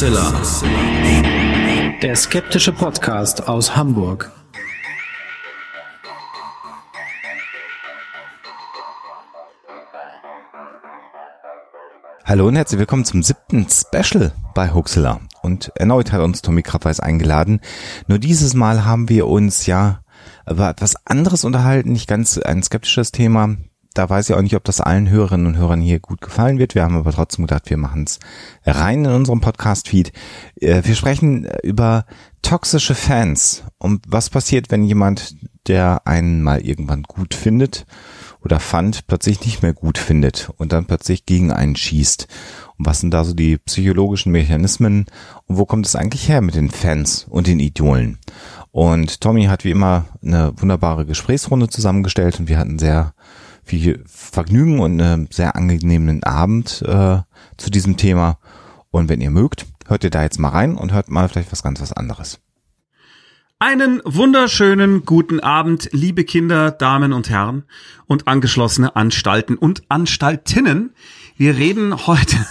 Hoaxilla. 0.00 0.32
Der 2.00 2.16
skeptische 2.16 2.72
Podcast 2.72 3.46
aus 3.48 3.76
Hamburg. 3.76 4.32
Hallo 12.24 12.48
und 12.48 12.56
herzlich 12.56 12.78
willkommen 12.78 13.04
zum 13.04 13.22
siebten 13.22 13.66
Special 13.68 14.32
bei 14.54 14.72
Hoaxilla. 14.72 15.20
Und 15.42 15.70
erneut 15.74 16.12
hat 16.12 16.22
uns 16.22 16.40
Tommy 16.40 16.62
Krabweis 16.62 17.00
eingeladen. 17.00 17.60
Nur 18.06 18.18
dieses 18.18 18.54
Mal 18.54 18.86
haben 18.86 19.10
wir 19.10 19.26
uns 19.26 19.66
ja 19.66 20.00
über 20.48 20.70
etwas 20.70 20.94
anderes 21.04 21.44
unterhalten, 21.44 21.92
nicht 21.92 22.08
ganz 22.08 22.38
ein 22.38 22.62
skeptisches 22.62 23.12
Thema. 23.12 23.56
Da 24.00 24.08
weiß 24.08 24.30
ich 24.30 24.34
auch 24.34 24.40
nicht, 24.40 24.56
ob 24.56 24.64
das 24.64 24.80
allen 24.80 25.10
Hörerinnen 25.10 25.46
und 25.46 25.58
Hörern 25.58 25.82
hier 25.82 26.00
gut 26.00 26.22
gefallen 26.22 26.58
wird. 26.58 26.74
Wir 26.74 26.84
haben 26.84 26.96
aber 26.96 27.12
trotzdem 27.12 27.46
gedacht, 27.46 27.68
wir 27.68 27.76
machen 27.76 28.04
es 28.04 28.18
rein 28.64 29.04
in 29.04 29.10
unserem 29.10 29.42
Podcast-Feed. 29.42 30.12
Äh, 30.58 30.80
wir 30.84 30.94
sprechen 30.94 31.46
über 31.62 32.06
toxische 32.40 32.94
Fans 32.94 33.62
und 33.76 34.02
was 34.08 34.30
passiert, 34.30 34.70
wenn 34.70 34.84
jemand, 34.84 35.36
der 35.68 36.06
einen 36.06 36.42
mal 36.42 36.62
irgendwann 36.62 37.02
gut 37.02 37.34
findet 37.34 37.84
oder 38.42 38.58
fand, 38.58 39.06
plötzlich 39.06 39.44
nicht 39.44 39.60
mehr 39.62 39.74
gut 39.74 39.98
findet 39.98 40.48
und 40.56 40.72
dann 40.72 40.86
plötzlich 40.86 41.26
gegen 41.26 41.52
einen 41.52 41.76
schießt. 41.76 42.26
Und 42.78 42.86
was 42.86 43.00
sind 43.00 43.12
da 43.12 43.22
so 43.22 43.34
die 43.34 43.58
psychologischen 43.58 44.32
Mechanismen 44.32 45.04
und 45.44 45.58
wo 45.58 45.66
kommt 45.66 45.84
es 45.84 45.94
eigentlich 45.94 46.26
her 46.26 46.40
mit 46.40 46.54
den 46.54 46.70
Fans 46.70 47.26
und 47.28 47.48
den 47.48 47.60
Idolen? 47.60 48.18
Und 48.72 49.20
Tommy 49.20 49.44
hat 49.44 49.64
wie 49.64 49.72
immer 49.72 50.06
eine 50.22 50.54
wunderbare 50.56 51.04
Gesprächsrunde 51.04 51.68
zusammengestellt 51.68 52.40
und 52.40 52.48
wir 52.48 52.56
hatten 52.56 52.78
sehr 52.78 53.12
viel 53.70 54.02
Vergnügen 54.06 54.80
und 54.80 55.00
einen 55.00 55.28
sehr 55.30 55.54
angenehmen 55.54 56.24
Abend 56.24 56.82
äh, 56.82 57.18
zu 57.56 57.70
diesem 57.70 57.96
Thema. 57.96 58.38
Und 58.90 59.08
wenn 59.08 59.20
ihr 59.20 59.30
mögt, 59.30 59.66
hört 59.86 60.02
ihr 60.02 60.10
da 60.10 60.24
jetzt 60.24 60.40
mal 60.40 60.48
rein 60.48 60.74
und 60.74 60.92
hört 60.92 61.08
mal 61.08 61.28
vielleicht 61.28 61.52
was 61.52 61.62
ganz 61.62 61.80
was 61.80 61.92
anderes. 61.92 62.40
Einen 63.60 64.00
wunderschönen 64.04 65.04
guten 65.04 65.38
Abend, 65.38 65.88
liebe 65.92 66.24
Kinder, 66.24 66.72
Damen 66.72 67.12
und 67.12 67.30
Herren 67.30 67.64
und 68.06 68.26
angeschlossene 68.26 68.96
Anstalten 68.96 69.56
und 69.56 69.82
Anstaltinnen. 69.88 70.92
Wir 71.36 71.56
reden 71.56 72.06
heute. 72.08 72.44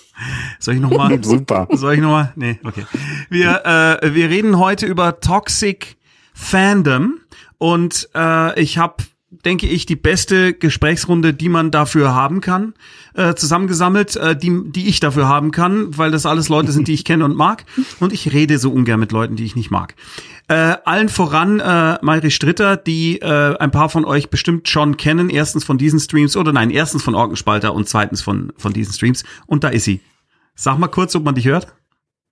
Soll 0.58 0.74
ich 0.74 0.80
noch 0.80 0.90
mal? 0.90 1.16
Super. 1.22 1.68
Soll 1.70 1.94
ich 1.94 2.00
noch 2.00 2.10
mal? 2.10 2.32
Nee, 2.34 2.58
okay. 2.64 2.84
Wir 3.30 3.64
äh, 4.02 4.14
wir 4.14 4.28
reden 4.28 4.58
heute 4.58 4.86
über 4.86 5.20
Toxic 5.20 5.96
Fandom 6.32 7.20
und 7.58 8.08
äh, 8.14 8.60
ich 8.60 8.78
habe 8.78 9.04
denke 9.44 9.66
ich, 9.66 9.86
die 9.86 9.96
beste 9.96 10.54
Gesprächsrunde, 10.54 11.34
die 11.34 11.48
man 11.48 11.70
dafür 11.70 12.14
haben 12.14 12.40
kann, 12.40 12.74
äh, 13.14 13.34
zusammengesammelt, 13.34 14.16
äh, 14.16 14.36
die, 14.36 14.62
die 14.66 14.88
ich 14.88 15.00
dafür 15.00 15.28
haben 15.28 15.50
kann, 15.50 15.96
weil 15.96 16.10
das 16.10 16.26
alles 16.26 16.48
Leute 16.48 16.72
sind, 16.72 16.88
die 16.88 16.94
ich 16.94 17.04
kenne 17.04 17.24
und 17.24 17.36
mag. 17.36 17.64
Und 18.00 18.12
ich 18.12 18.32
rede 18.32 18.58
so 18.58 18.70
ungern 18.70 19.00
mit 19.00 19.12
Leuten, 19.12 19.36
die 19.36 19.44
ich 19.44 19.56
nicht 19.56 19.70
mag. 19.70 19.94
Äh, 20.48 20.76
allen 20.84 21.08
voran 21.08 21.60
äh, 21.60 21.98
Mayri 22.02 22.30
Stritter, 22.30 22.76
die 22.76 23.20
äh, 23.20 23.56
ein 23.58 23.70
paar 23.70 23.88
von 23.88 24.04
euch 24.04 24.30
bestimmt 24.30 24.68
schon 24.68 24.96
kennen. 24.96 25.30
Erstens 25.30 25.64
von 25.64 25.78
diesen 25.78 26.00
Streams 26.00 26.36
oder 26.36 26.52
nein, 26.52 26.70
erstens 26.70 27.02
von 27.02 27.14
Orgenspalter 27.14 27.74
und 27.74 27.88
zweitens 27.88 28.20
von, 28.20 28.52
von 28.56 28.72
diesen 28.72 28.92
Streams. 28.92 29.24
Und 29.46 29.64
da 29.64 29.68
ist 29.68 29.84
sie. 29.84 30.00
Sag 30.54 30.78
mal 30.78 30.88
kurz, 30.88 31.16
ob 31.16 31.24
man 31.24 31.34
dich 31.34 31.46
hört. 31.46 31.68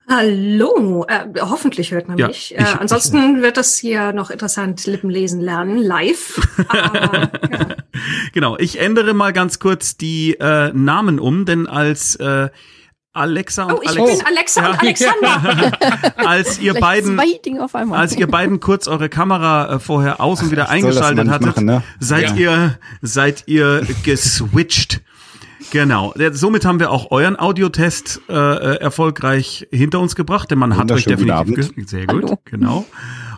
Hallo, 0.08 1.06
äh, 1.08 1.24
hoffentlich 1.40 1.92
hört 1.92 2.08
man 2.08 2.18
Ja, 2.18 2.26
mich. 2.28 2.52
ich- 2.52 2.58
äh, 2.58 2.64
ansonsten 2.78 3.40
wird 3.40 3.56
das 3.56 3.76
hier 3.78 4.12
noch 4.12 4.30
interessant 4.30 4.84
Lippenlesen 4.86 5.40
lernen, 5.40 5.78
live. 5.78 6.40
Aber, 6.68 7.12
ja. 7.14 7.28
Genau, 8.32 8.56
ich 8.58 8.80
ändere 8.80 9.14
mal 9.14 9.32
ganz 9.32 9.58
kurz 9.58 9.96
die 9.96 10.34
äh, 10.40 10.72
Namen 10.72 11.20
um, 11.20 11.44
denn 11.44 11.66
als 11.68 12.16
äh, 12.16 12.48
Alexa 13.12 13.64
und 13.64 13.74
Oh, 13.74 13.80
ich 13.82 13.90
Alex, 13.90 14.18
bin 14.18 14.26
Alexa 14.26 14.62
Ja. 14.62 14.70
und 14.70 14.80
Alexander. 14.80 15.72
als 16.26 16.58
ihr 16.58 16.72
Vielleicht 16.72 16.80
beiden 16.80 17.16
zwei 17.18 17.38
Dinge 17.44 17.62
auf 17.64 17.74
einmal. 17.74 18.00
als 18.00 18.16
ihr 18.16 18.26
beiden 18.26 18.58
kurz 18.58 18.88
eure 18.88 19.08
Kamera 19.10 19.74
äh, 19.74 19.78
vorher 19.78 20.20
aus 20.20 20.42
und 20.42 20.50
wieder 20.50 20.62
das 20.62 20.70
eingeschaltet 20.70 21.28
hattet, 21.28 21.46
machen, 21.46 21.64
ne? 21.66 21.82
seid 22.00 22.30
Ja. 22.30 22.36
ihr 22.36 22.78
seid 23.02 23.44
ihr 23.46 23.86
geswitcht. 24.02 25.02
Genau. 25.72 26.12
Der- 26.16 26.34
Somit 26.34 26.64
haben 26.66 26.78
wir 26.80 26.90
auch 26.90 27.10
euren 27.10 27.36
Audiotest 27.36 28.20
äh, 28.28 28.32
äh, 28.34 28.76
erfolgreich 28.80 29.66
hinter 29.70 30.00
uns 30.00 30.14
gebracht, 30.14 30.50
denn 30.50 30.58
man 30.58 30.76
hat 30.76 30.92
euch 30.92 31.04
definitiv 31.06 31.88
sehr 31.88 32.06
gut, 32.06 32.24
Hallo. 32.24 32.38
genau. 32.44 32.84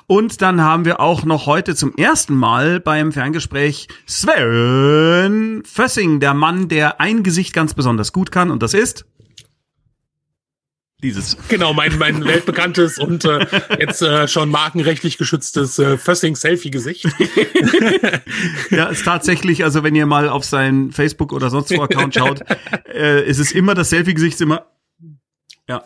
Und 0.08 0.42
dann 0.42 0.60
haben 0.60 0.84
wir 0.84 1.00
auch 1.00 1.24
noch 1.24 1.46
heute 1.46 1.74
zum 1.76 1.94
ersten 1.96 2.34
Mal 2.34 2.80
beim 2.80 3.12
Ferngespräch 3.12 3.88
Sven 4.04 5.62
Fössing, 5.64 6.20
der 6.20 6.34
Mann, 6.34 6.68
der 6.68 7.00
ein 7.00 7.22
Gesicht 7.22 7.54
ganz 7.54 7.72
besonders 7.72 8.12
gut 8.12 8.30
kann, 8.32 8.50
und 8.50 8.62
das 8.62 8.74
ist 8.74 9.06
dieses. 11.02 11.36
Genau, 11.48 11.72
mein, 11.74 11.98
mein 11.98 12.24
weltbekanntes 12.24 12.98
und 12.98 13.24
äh, 13.24 13.46
jetzt 13.78 14.02
äh, 14.02 14.26
schon 14.26 14.48
markenrechtlich 14.50 15.18
geschütztes 15.18 15.78
äh, 15.78 15.98
Fössing-Selfie-Gesicht. 15.98 17.06
Ja, 18.70 18.86
ist 18.86 19.04
tatsächlich, 19.04 19.62
also 19.64 19.82
wenn 19.82 19.94
ihr 19.94 20.06
mal 20.06 20.28
auf 20.28 20.44
seinen 20.44 20.90
Facebook 20.92 21.32
oder 21.32 21.50
sonst 21.50 21.70
wo 21.76 21.82
Account 21.82 22.14
schaut, 22.18 22.40
äh, 22.92 23.24
ist 23.24 23.38
es 23.38 23.52
immer 23.52 23.74
das 23.74 23.90
Selfie-Gesicht 23.90 24.40
immer. 24.40 24.66
Ja. 25.68 25.84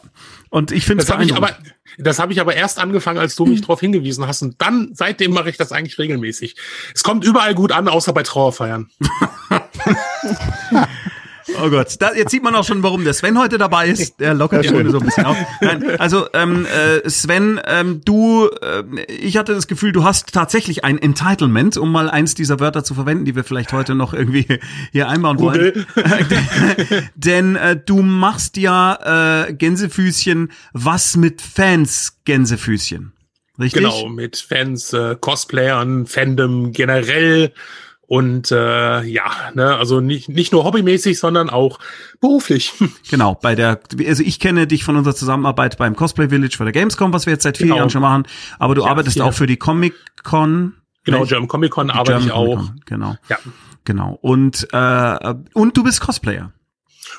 Und 0.50 0.72
ich 0.72 0.84
finde 0.84 1.02
es 1.02 1.08
Das 1.08 1.14
habe 1.14 1.24
ich 1.24 1.32
aber, 1.32 1.48
beeindruckend. 1.48 1.74
das 1.98 2.18
habe 2.18 2.32
ich 2.32 2.40
aber 2.40 2.54
erst 2.54 2.78
angefangen, 2.78 3.18
als 3.18 3.36
du 3.36 3.46
mich 3.46 3.60
darauf 3.60 3.80
hingewiesen 3.80 4.26
hast. 4.26 4.42
Und 4.42 4.60
dann, 4.60 4.90
seitdem 4.94 5.32
mache 5.32 5.50
ich 5.50 5.56
das 5.56 5.72
eigentlich 5.72 5.98
regelmäßig. 5.98 6.56
Es 6.94 7.02
kommt 7.04 7.24
überall 7.24 7.54
gut 7.54 7.72
an, 7.72 7.88
außer 7.88 8.12
bei 8.12 8.22
Trauerfeiern. 8.22 8.90
Oh 11.62 11.70
Gott, 11.70 11.96
da, 11.98 12.14
jetzt 12.14 12.30
sieht 12.30 12.42
man 12.42 12.54
auch 12.54 12.64
schon, 12.64 12.82
warum 12.82 13.04
der 13.04 13.14
Sven 13.14 13.38
heute 13.38 13.58
dabei 13.58 13.88
ist. 13.88 14.20
Der 14.20 14.34
lockert 14.34 14.64
die 14.64 14.68
Runde 14.68 14.90
so 14.90 14.98
ein 14.98 15.06
bisschen 15.06 15.26
auf. 15.26 15.36
Nein, 15.60 15.98
also 15.98 16.26
ähm, 16.32 16.66
äh, 16.66 17.08
Sven, 17.08 17.60
ähm, 17.66 18.00
du, 18.04 18.48
äh, 18.48 18.82
ich 19.06 19.36
hatte 19.36 19.54
das 19.54 19.66
Gefühl, 19.66 19.92
du 19.92 20.04
hast 20.04 20.32
tatsächlich 20.32 20.84
ein 20.84 20.98
Entitlement, 20.98 21.76
um 21.76 21.90
mal 21.90 22.10
eins 22.10 22.34
dieser 22.34 22.60
Wörter 22.60 22.84
zu 22.84 22.94
verwenden, 22.94 23.24
die 23.24 23.34
wir 23.36 23.44
vielleicht 23.44 23.72
heute 23.72 23.94
noch 23.94 24.14
irgendwie 24.14 24.46
hier 24.92 25.08
einbauen 25.08 25.38
wollen. 25.38 25.72
Google. 25.72 25.86
Denn 27.14 27.56
äh, 27.56 27.76
du 27.76 28.02
machst 28.02 28.56
ja 28.56 29.46
äh, 29.46 29.52
Gänsefüßchen, 29.52 30.52
was 30.72 31.16
mit 31.16 31.42
Fans 31.42 32.18
Gänsefüßchen. 32.24 33.12
Richtig? 33.58 33.82
Genau, 33.82 34.08
mit 34.08 34.36
Fans, 34.36 34.92
äh, 34.92 35.16
Cosplayern, 35.20 36.06
Fandom 36.06 36.72
generell. 36.72 37.52
Und 38.10 38.50
äh, 38.50 39.02
ja, 39.02 39.30
ne, 39.54 39.76
also 39.76 40.00
nicht, 40.00 40.30
nicht 40.30 40.50
nur 40.50 40.64
hobbymäßig, 40.64 41.18
sondern 41.18 41.50
auch 41.50 41.78
beruflich. 42.22 42.72
Genau, 43.10 43.34
bei 43.34 43.54
der, 43.54 43.80
also 44.06 44.22
ich 44.22 44.40
kenne 44.40 44.66
dich 44.66 44.82
von 44.82 44.96
unserer 44.96 45.14
Zusammenarbeit 45.14 45.76
beim 45.76 45.94
Cosplay 45.94 46.30
Village 46.30 46.56
für 46.56 46.64
der 46.64 46.72
Gamescom, 46.72 47.12
was 47.12 47.26
wir 47.26 47.34
jetzt 47.34 47.42
seit 47.42 47.58
vier 47.58 47.66
Genau. 47.66 47.76
Jahren 47.76 47.90
schon 47.90 48.00
machen, 48.02 48.24
aber 48.58 48.74
du 48.74 48.82
Ja, 48.84 48.88
arbeitest 48.88 49.16
vier. 49.18 49.26
auch 49.26 49.34
für 49.34 49.46
die 49.46 49.58
Comic 49.58 49.94
Con. 50.24 50.74
Genau, 51.04 51.18
Welch- 51.20 51.28
German 51.28 51.48
Comic 51.48 51.70
Con 51.70 51.90
arbeite 51.90 52.18
ich 52.20 52.26
German 52.32 52.48
auch. 52.48 52.70
Genau, 52.86 53.16
Ja. 53.28 53.38
genau. 53.84 54.18
Und, 54.22 54.66
äh, 54.72 55.34
und 55.52 55.76
du 55.76 55.82
bist 55.84 56.00
Cosplayer. 56.00 56.52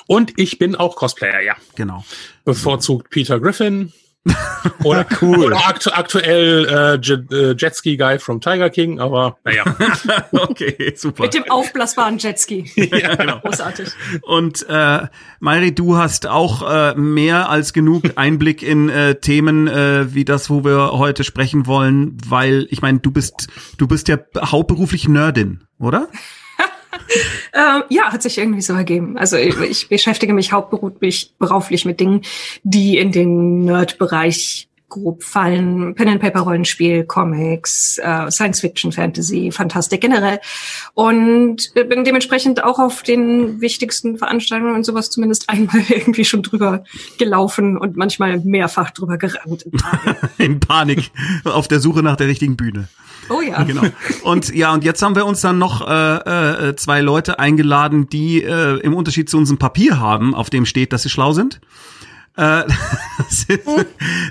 Und 0.08 0.32
ich 0.38 0.58
bin 0.58 0.74
auch 0.74 0.96
Cosplayer, 0.96 1.40
ja. 1.40 1.54
Genau. 1.76 2.04
Bevorzugt 2.44 3.10
Peter 3.10 3.38
Griffin. 3.38 3.92
Oder, 4.84 5.06
Cool. 5.20 5.44
oder 5.44 5.66
aktu 5.66 5.90
aktuell 5.90 6.66
äh, 6.66 7.00
Jet, 7.00 7.32
äh, 7.32 7.54
Jetski 7.56 7.96
Guy 7.96 8.18
from 8.18 8.40
Tiger 8.42 8.68
King, 8.68 9.00
aber 9.00 9.38
naja. 9.44 9.64
okay, 10.32 10.92
super. 10.94 11.22
Mit 11.22 11.34
dem 11.34 11.50
aufblasbaren 11.50 12.18
Jetski. 12.18 12.70
ja, 12.76 13.14
genau. 13.14 13.38
Großartig. 13.40 13.88
Und 14.22 14.66
äh, 14.68 15.06
Mayri, 15.40 15.74
du 15.74 15.96
hast 15.96 16.26
auch 16.26 16.70
äh, 16.70 16.94
mehr 16.94 17.48
als 17.48 17.72
genug 17.72 18.02
Einblick 18.16 18.62
in 18.62 18.90
äh, 18.90 19.14
Themen 19.14 19.66
äh, 19.68 20.12
wie 20.14 20.26
das, 20.26 20.50
wo 20.50 20.64
wir 20.64 20.92
heute 20.92 21.24
sprechen 21.24 21.66
wollen, 21.66 22.18
weil 22.28 22.66
ich 22.70 22.82
meine, 22.82 22.98
du 23.00 23.10
bist 23.10 23.48
du 23.78 23.86
bist 23.86 24.08
ja 24.08 24.18
hauptberuflich 24.36 25.08
Nerdin, 25.08 25.64
oder? 25.78 26.08
Ähm, 27.52 27.82
ja, 27.88 28.12
hat 28.12 28.22
sich 28.22 28.38
irgendwie 28.38 28.60
so 28.60 28.74
ergeben. 28.74 29.18
Also 29.18 29.36
ich, 29.36 29.88
beschäftige 29.88 30.32
mich 30.32 30.52
hauptberuflich 30.52 31.34
beruflich 31.38 31.84
mit 31.84 31.98
Dingen, 31.98 32.22
die 32.62 32.96
in 32.96 33.10
den 33.10 33.64
Nerd-Bereich 33.64 34.68
grob 34.90 35.22
fallen. 35.22 35.94
Pen 35.94 36.08
and 36.08 36.20
Paper 36.20 36.40
Rollenspiel, 36.40 37.04
Comics, 37.04 37.98
äh, 37.98 38.30
Science 38.30 38.60
Fiction, 38.60 38.92
Fantasy, 38.92 39.50
Fantastik 39.50 40.02
generell. 40.02 40.40
Und 40.92 41.72
bin 41.74 42.04
dementsprechend 42.04 42.62
auch 42.62 42.78
auf 42.78 43.02
den 43.02 43.60
wichtigsten 43.62 44.18
Veranstaltungen 44.18 44.74
und 44.74 44.84
sowas 44.84 45.10
zumindest 45.10 45.48
einmal 45.48 45.82
irgendwie 45.88 46.24
schon 46.24 46.42
drüber 46.42 46.84
gelaufen 47.18 47.78
und 47.78 47.96
manchmal 47.96 48.40
mehrfach 48.40 48.90
drüber 48.90 49.16
gerannt. 49.16 49.64
In 50.38 50.60
Panik 50.60 51.10
auf 51.44 51.68
der 51.68 51.80
Suche 51.80 52.02
nach 52.02 52.16
der 52.16 52.28
richtigen 52.28 52.56
Bühne. 52.56 52.88
Oh 53.30 53.40
ja. 53.40 53.62
Genau. 53.70 53.82
Und 54.24 54.54
ja, 54.54 54.72
und 54.72 54.84
jetzt 54.84 55.00
haben 55.02 55.14
wir 55.14 55.24
uns 55.24 55.40
dann 55.40 55.58
noch 55.58 55.86
äh, 55.86 56.68
äh, 56.70 56.76
zwei 56.76 57.00
Leute 57.00 57.38
eingeladen, 57.38 58.08
die 58.08 58.42
äh, 58.42 58.78
im 58.80 58.94
Unterschied 58.94 59.30
zu 59.30 59.38
unserem 59.38 59.58
Papier 59.58 60.00
haben, 60.00 60.34
auf 60.34 60.50
dem 60.50 60.66
steht, 60.66 60.92
dass 60.92 61.02
sie 61.02 61.08
schlau 61.10 61.32
sind. 61.32 61.60
Äh, 62.36 62.64
das, 63.18 63.46
sind, 63.46 63.62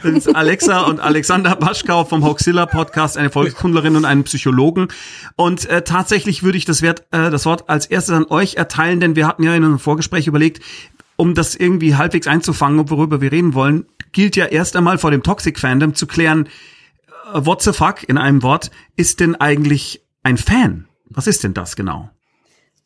das 0.04 0.28
Alexa 0.28 0.82
und 0.82 1.00
Alexander 1.00 1.56
Paschkau 1.56 2.06
vom 2.06 2.24
Hoaxilla 2.24 2.66
Podcast, 2.66 3.18
eine 3.18 3.30
Volkskundlerin 3.30 3.96
und 3.96 4.06
einen 4.06 4.24
Psychologen. 4.24 4.88
Und 5.36 5.70
äh, 5.70 5.84
tatsächlich 5.84 6.44
würde 6.44 6.58
ich 6.58 6.66
das, 6.66 6.82
Wert, 6.82 7.04
äh, 7.12 7.30
das 7.30 7.46
Wort 7.46 7.70
als 7.70 7.86
erstes 7.86 8.16
an 8.16 8.26
euch 8.30 8.56
erteilen, 8.56 9.00
denn 9.00 9.16
wir 9.16 9.28
hatten 9.28 9.44
ja 9.44 9.56
in 9.56 9.64
einem 9.64 9.80
Vorgespräch 9.80 10.28
überlegt, 10.28 10.62
um 11.16 11.34
das 11.34 11.56
irgendwie 11.56 11.96
halbwegs 11.96 12.28
einzufangen, 12.28 12.90
worüber 12.90 13.22
wir 13.22 13.32
reden 13.32 13.54
wollen, 13.54 13.86
gilt 14.12 14.36
ja 14.36 14.46
erst 14.46 14.76
einmal 14.76 14.98
vor 14.98 15.12
dem 15.12 15.22
Toxic 15.22 15.60
Fandom 15.60 15.94
zu 15.94 16.08
klären, 16.08 16.48
what 17.34 17.62
the 17.62 17.74
fuck 17.74 18.04
in 18.08 18.18
einem 18.18 18.44
Wort 18.44 18.72
ist 18.96 19.20
denn 19.20 19.36
eigentlich 19.36 20.06
ein 20.24 20.38
Fan? 20.38 20.88
Was 21.10 21.28
ist 21.28 21.44
denn 21.44 21.54
das 21.54 21.76
genau? 21.76 22.10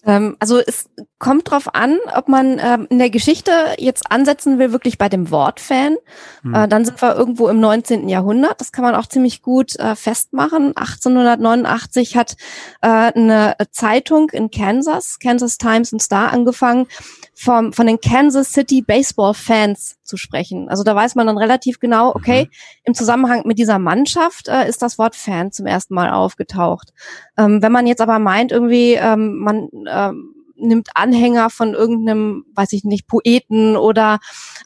Ähm, 0.05 0.35
also 0.39 0.59
es 0.59 0.89
kommt 1.17 1.49
drauf 1.49 1.73
an, 1.73 1.97
ob 2.13 2.27
man 2.27 2.59
ähm, 2.59 2.87
in 2.89 2.99
der 2.99 3.09
Geschichte 3.09 3.51
jetzt 3.77 4.11
ansetzen 4.11 4.59
will, 4.59 4.71
wirklich 4.71 4.97
bei 4.97 5.07
dem 5.07 5.31
Wort 5.31 5.59
Fan. 5.59 5.95
Hm. 6.41 6.53
Äh, 6.53 6.67
dann 6.67 6.83
sind 6.83 7.01
wir 7.01 7.15
irgendwo 7.15 7.47
im 7.47 7.59
19. 7.59 8.09
Jahrhundert. 8.09 8.59
Das 8.59 8.71
kann 8.71 8.83
man 8.83 8.95
auch 8.95 9.07
ziemlich 9.07 9.41
gut 9.41 9.77
äh, 9.79 9.95
festmachen. 9.95 10.75
1889 10.75 12.17
hat 12.17 12.35
äh, 12.81 12.87
eine 12.87 13.55
Zeitung 13.71 14.29
in 14.31 14.51
Kansas, 14.51 15.19
Kansas 15.19 15.57
Times 15.57 15.93
and 15.93 16.01
Star, 16.01 16.33
angefangen, 16.33 16.87
vom, 17.35 17.73
von 17.73 17.87
den 17.87 17.99
Kansas 17.99 18.51
City 18.51 18.81
Baseball 18.81 19.33
Fans 19.33 19.97
zu 20.03 20.17
sprechen. 20.17 20.69
Also 20.69 20.83
da 20.83 20.95
weiß 20.95 21.15
man 21.15 21.27
dann 21.27 21.37
relativ 21.37 21.79
genau, 21.79 22.09
mhm. 22.09 22.15
okay, 22.15 22.43
mhm. 22.43 22.49
im 22.85 22.93
Zusammenhang 22.93 23.43
mit 23.45 23.57
dieser 23.57 23.79
Mannschaft 23.79 24.47
äh, 24.47 24.67
ist 24.67 24.81
das 24.81 24.97
Wort 24.97 25.15
Fan 25.15 25.51
zum 25.51 25.65
ersten 25.65 25.93
Mal 25.93 26.11
aufgetaucht. 26.11 26.93
Ähm, 27.37 27.61
wenn 27.61 27.71
man 27.71 27.87
jetzt 27.87 28.01
aber 28.01 28.19
meint, 28.19 28.51
irgendwie, 28.51 28.93
ähm, 28.93 29.39
man 29.39 29.69
ähm, 29.89 30.35
nimmt 30.55 30.89
Anhänger 30.95 31.49
von 31.49 31.73
irgendeinem, 31.73 32.45
weiß 32.55 32.73
ich 32.73 32.83
nicht, 32.83 33.07
Poeten 33.07 33.75
oder 33.75 34.19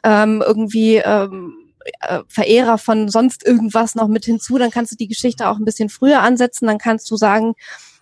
ähm, 0.04 0.44
irgendwie 0.46 0.98
ähm, 0.98 1.54
äh, 2.02 2.22
Verehrer 2.28 2.78
von 2.78 3.10
sonst 3.10 3.46
irgendwas 3.46 3.96
noch 3.96 4.08
mit 4.08 4.26
hinzu, 4.26 4.58
dann 4.58 4.72
kannst 4.72 4.92
du 4.92 4.96
die 4.96 5.08
Geschichte 5.08 5.48
auch 5.48 5.58
ein 5.58 5.66
bisschen 5.66 5.90
früher 5.90 6.22
ansetzen, 6.22 6.68
dann 6.68 6.78
kannst 6.78 7.10
du 7.10 7.16
sagen, 7.16 7.56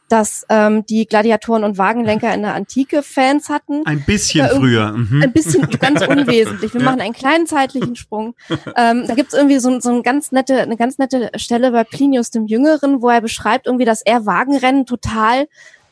dass 0.08 0.46
ähm, 0.50 0.86
die 0.86 1.06
Gladiatoren 1.08 1.64
und 1.64 1.78
Wagenlenker 1.78 2.34
in 2.34 2.44
der 2.44 2.54
Antike 2.54 3.02
Fans 3.02 3.50
hatten. 3.50 3.86
Ein 3.86 4.04
bisschen 4.06 4.48
früher. 4.50 4.92
Mhm. 4.92 5.24
Ein 5.24 5.34
bisschen, 5.34 5.68
ganz 5.80 6.06
unwesentlich. 6.06 6.74
Wir 6.74 6.82
ja. 6.82 6.86
machen 6.86 7.02
einen 7.02 7.14
kleinen 7.14 7.48
zeitlichen 7.48 7.96
Sprung. 7.96 8.36
Ähm, 8.76 9.06
da 9.08 9.16
gibt's 9.16 9.34
irgendwie 9.34 9.60
so, 9.60 9.80
so 9.80 9.90
ein 9.90 10.04
ganz 10.04 10.32
nette, 10.32 10.62
eine 10.62 10.78
ganz 10.78 10.98
nette 10.98 11.32
Stelle 11.36 11.72
bei 11.72 11.84
Plinius 11.84 12.30
dem 12.30 12.46
Jüngeren, 12.46 13.02
wo 13.02 13.10
er 13.10 13.22
beschreibt 13.22 13.66
irgendwie, 13.68 13.86
dass 13.86 14.02
er 14.02 14.26
Wagenrennen 14.26 14.86
total 14.86 15.48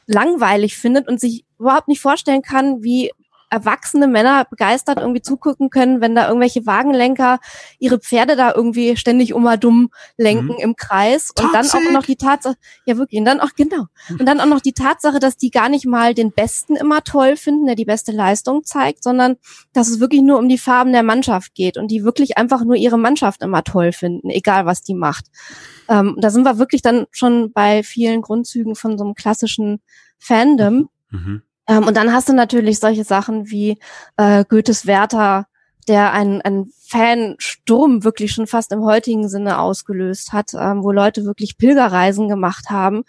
langweilig 0.06 0.78
findet 0.78 1.08
und 1.08 1.20
sich 1.20 1.46
überhaupt 1.60 1.88
nicht 1.88 2.02
vorstellen 2.02 2.42
kann, 2.42 2.84
wie 2.84 3.12
erwachsene 3.54 4.08
Männer 4.08 4.46
begeistert 4.50 4.98
irgendwie 4.98 5.22
zugucken 5.22 5.70
können, 5.70 6.02
wenn 6.02 6.16
da 6.16 6.28
irgendwelche 6.28 6.66
Wagenlenker 6.66 7.40
ihre 7.78 8.00
Pferde 8.00 8.36
da 8.36 8.52
irgendwie 8.54 8.98
ständig 8.98 9.30
immer 9.30 9.58
dumm 9.58 9.92
lenken 10.18 10.54
mhm. 10.54 10.60
im 10.60 10.76
Kreis 10.76 11.30
und 11.30 11.52
Toxic. 11.52 11.72
dann 11.72 11.88
auch 11.88 11.92
noch 11.92 12.06
die 12.06 12.16
Tatsache, 12.16 12.56
ja 12.86 12.98
wirklich, 12.98 13.20
und 13.20 13.26
dann 13.26 13.40
auch 13.40 13.52
genau, 13.56 13.86
und 14.10 14.26
dann 14.26 14.40
auch 14.40 14.48
noch 14.48 14.60
die 14.60 14.74
Tatsache, 14.74 15.20
dass 15.20 15.38
die 15.38 15.52
gar 15.52 15.70
nicht 15.70 15.86
mal 15.86 16.16
den 16.16 16.32
Besten 16.32 16.76
immer 16.76 17.04
toll 17.04 17.38
finden, 17.38 17.68
der 17.68 17.76
die 17.76 17.86
beste 17.86 18.12
Leistung 18.12 18.64
zeigt, 18.64 19.04
sondern 19.04 19.36
dass 19.72 19.88
es 19.88 20.00
wirklich 20.00 20.24
nur 20.24 20.40
um 20.40 20.50
die 20.50 20.58
Farben 20.58 20.92
der 20.92 21.04
Mannschaft 21.04 21.54
geht 21.54 21.78
und 21.78 21.92
die 21.92 22.04
wirklich 22.04 22.38
einfach 22.40 22.64
nur 22.64 22.76
ihre 22.76 22.98
Mannschaft 22.98 23.44
immer 23.44 23.64
toll 23.64 23.92
finden, 23.92 24.32
egal 24.32 24.66
was 24.66 24.82
die 24.82 24.96
macht. 24.96 25.26
Ähm, 25.90 26.18
da 26.20 26.32
sind 26.32 26.44
wir 26.44 26.58
wirklich 26.58 26.82
dann 26.82 27.06
schon 27.12 27.52
bei 27.54 27.84
vielen 27.84 28.24
Grundzügen 28.24 28.74
von 28.74 28.98
so 28.98 29.04
einem 29.04 29.14
klassischen 29.14 29.80
Fandom. 30.18 30.90
Mhm. 31.12 31.44
Ähm, 31.68 31.88
und 31.88 31.96
dann 31.96 32.14
hast 32.14 32.30
du 32.30 32.34
natürlich 32.34 32.80
solche 32.80 33.04
Sachen 33.04 33.50
wie 33.50 33.78
äh, 34.18 34.44
Goethes 34.48 34.86
Werther, 34.86 35.48
der 35.88 36.14
einen, 36.14 36.42
einen 36.42 36.72
Fansturm 36.88 38.04
wirklich 38.04 38.32
schon 38.32 38.48
fast 38.48 38.72
im 38.72 38.84
heutigen 38.84 39.28
Sinne 39.28 39.60
ausgelöst 39.60 40.34
hat, 40.34 40.54
ähm, 40.54 40.84
wo 40.84 40.92
Leute 40.92 41.26
wirklich 41.26 41.58
Pilgerreisen 41.58 42.28
gemacht 42.28 42.70
haben. 42.70 43.04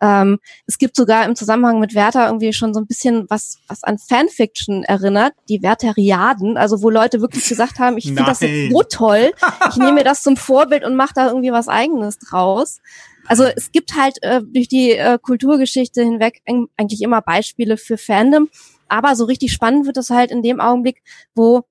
Ähm, 0.00 0.38
es 0.66 0.78
gibt 0.78 0.94
sogar 0.94 1.24
im 1.24 1.34
Zusammenhang 1.34 1.80
mit 1.80 1.94
Werther 1.94 2.26
irgendwie 2.26 2.52
schon 2.52 2.72
so 2.72 2.80
ein 2.80 2.86
bisschen 2.86 3.26
was, 3.28 3.58
was 3.66 3.82
an 3.82 3.98
Fanfiction 3.98 4.84
erinnert, 4.84 5.34
die 5.48 5.62
Wertheriaden, 5.62 6.56
also 6.56 6.82
wo 6.82 6.90
Leute 6.90 7.20
wirklich 7.20 7.48
gesagt 7.48 7.78
haben, 7.80 7.98
ich 7.98 8.04
finde 8.04 8.24
das 8.24 8.38
so 8.38 8.82
toll, 8.84 9.32
ich 9.70 9.76
nehme 9.76 9.94
mir 9.94 10.04
das 10.04 10.22
zum 10.22 10.36
Vorbild 10.36 10.84
und 10.84 10.94
mache 10.94 11.14
da 11.14 11.26
irgendwie 11.28 11.52
was 11.52 11.68
eigenes 11.68 12.18
draus. 12.18 12.80
Also 13.28 13.44
es 13.44 13.70
gibt 13.70 13.94
halt 13.94 14.16
äh, 14.22 14.40
durch 14.42 14.68
die 14.68 14.92
äh, 14.92 15.18
Kulturgeschichte 15.20 16.02
hinweg 16.02 16.40
eigentlich 16.46 17.02
immer 17.02 17.20
Beispiele 17.20 17.76
für 17.76 17.98
Fandom, 17.98 18.48
aber 18.88 19.14
so 19.14 19.26
richtig 19.26 19.52
spannend 19.52 19.86
wird 19.86 19.98
es 19.98 20.10
halt 20.10 20.30
in 20.30 20.42
dem 20.42 20.60
Augenblick, 20.60 21.02
wo 21.34 21.64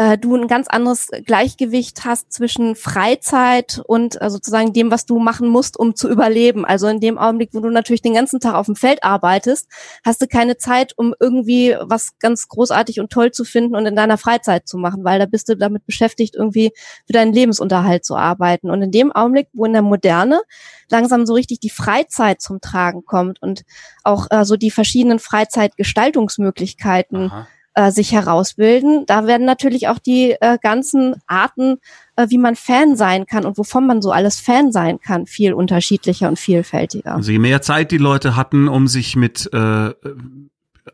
äh, 0.00 0.16
du 0.16 0.34
ein 0.34 0.48
ganz 0.48 0.66
anderes 0.66 1.08
Gleichgewicht 1.26 2.06
hast 2.06 2.32
zwischen 2.32 2.74
Freizeit 2.74 3.82
und 3.86 4.18
äh, 4.22 4.30
sozusagen 4.30 4.72
dem, 4.72 4.90
was 4.90 5.04
du 5.04 5.18
machen 5.18 5.46
musst, 5.46 5.78
um 5.78 5.94
zu 5.94 6.08
überleben. 6.08 6.64
Also 6.64 6.86
in 6.86 7.00
dem 7.00 7.18
Augenblick, 7.18 7.50
wo 7.52 7.60
du 7.60 7.68
natürlich 7.68 8.00
den 8.00 8.14
ganzen 8.14 8.40
Tag 8.40 8.54
auf 8.54 8.64
dem 8.64 8.76
Feld 8.76 9.04
arbeitest, 9.04 9.68
hast 10.02 10.22
du 10.22 10.26
keine 10.26 10.56
Zeit, 10.56 10.94
um 10.96 11.14
irgendwie 11.20 11.76
was 11.82 12.18
ganz 12.18 12.48
großartig 12.48 12.98
und 12.98 13.12
toll 13.12 13.32
zu 13.32 13.44
finden 13.44 13.76
und 13.76 13.84
in 13.84 13.94
deiner 13.94 14.16
Freizeit 14.16 14.66
zu 14.66 14.78
machen, 14.78 15.04
weil 15.04 15.18
da 15.18 15.26
bist 15.26 15.50
du 15.50 15.56
damit 15.56 15.84
beschäftigt, 15.84 16.34
irgendwie 16.34 16.72
für 17.06 17.12
deinen 17.12 17.34
Lebensunterhalt 17.34 18.06
zu 18.06 18.16
arbeiten. 18.16 18.70
Und 18.70 18.80
in 18.80 18.92
dem 18.92 19.12
Augenblick, 19.12 19.48
wo 19.52 19.66
in 19.66 19.74
der 19.74 19.82
Moderne 19.82 20.40
langsam 20.88 21.26
so 21.26 21.34
richtig 21.34 21.60
die 21.60 21.68
Freizeit 21.68 22.40
zum 22.40 22.62
Tragen 22.62 23.04
kommt 23.04 23.42
und 23.42 23.64
auch 24.02 24.28
äh, 24.30 24.46
so 24.46 24.56
die 24.56 24.70
verschiedenen 24.70 25.18
Freizeitgestaltungsmöglichkeiten 25.18 27.30
Aha 27.30 27.46
äh, 27.74 27.90
sich 27.90 28.12
herausbilden. 28.12 29.04
Da 29.06 29.26
werden 29.26 29.46
natürlich 29.46 29.88
auch 29.88 29.98
die 29.98 30.32
äh, 30.40 30.58
ganzen 30.60 31.14
Arten, 31.26 31.78
äh, 32.16 32.26
wie 32.28 32.38
man 32.38 32.56
Fan 32.56 32.96
sein 32.96 33.26
kann 33.26 33.44
und 33.44 33.58
wovon 33.58 33.86
man 33.86 34.02
so 34.02 34.10
alles 34.10 34.40
Fan 34.40 34.72
sein 34.72 35.00
kann, 35.00 35.26
viel 35.26 35.52
unterschiedlicher 35.52 36.28
und 36.28 36.38
vielfältiger. 36.38 37.14
Also 37.14 37.32
je 37.32 37.38
mehr 37.38 37.62
Zeit 37.62 37.90
die 37.90 37.98
Leute 37.98 38.36
hatten, 38.36 38.68
um 38.68 38.88
sich 38.88 39.16
mit 39.16 39.48
äh, 39.52 39.90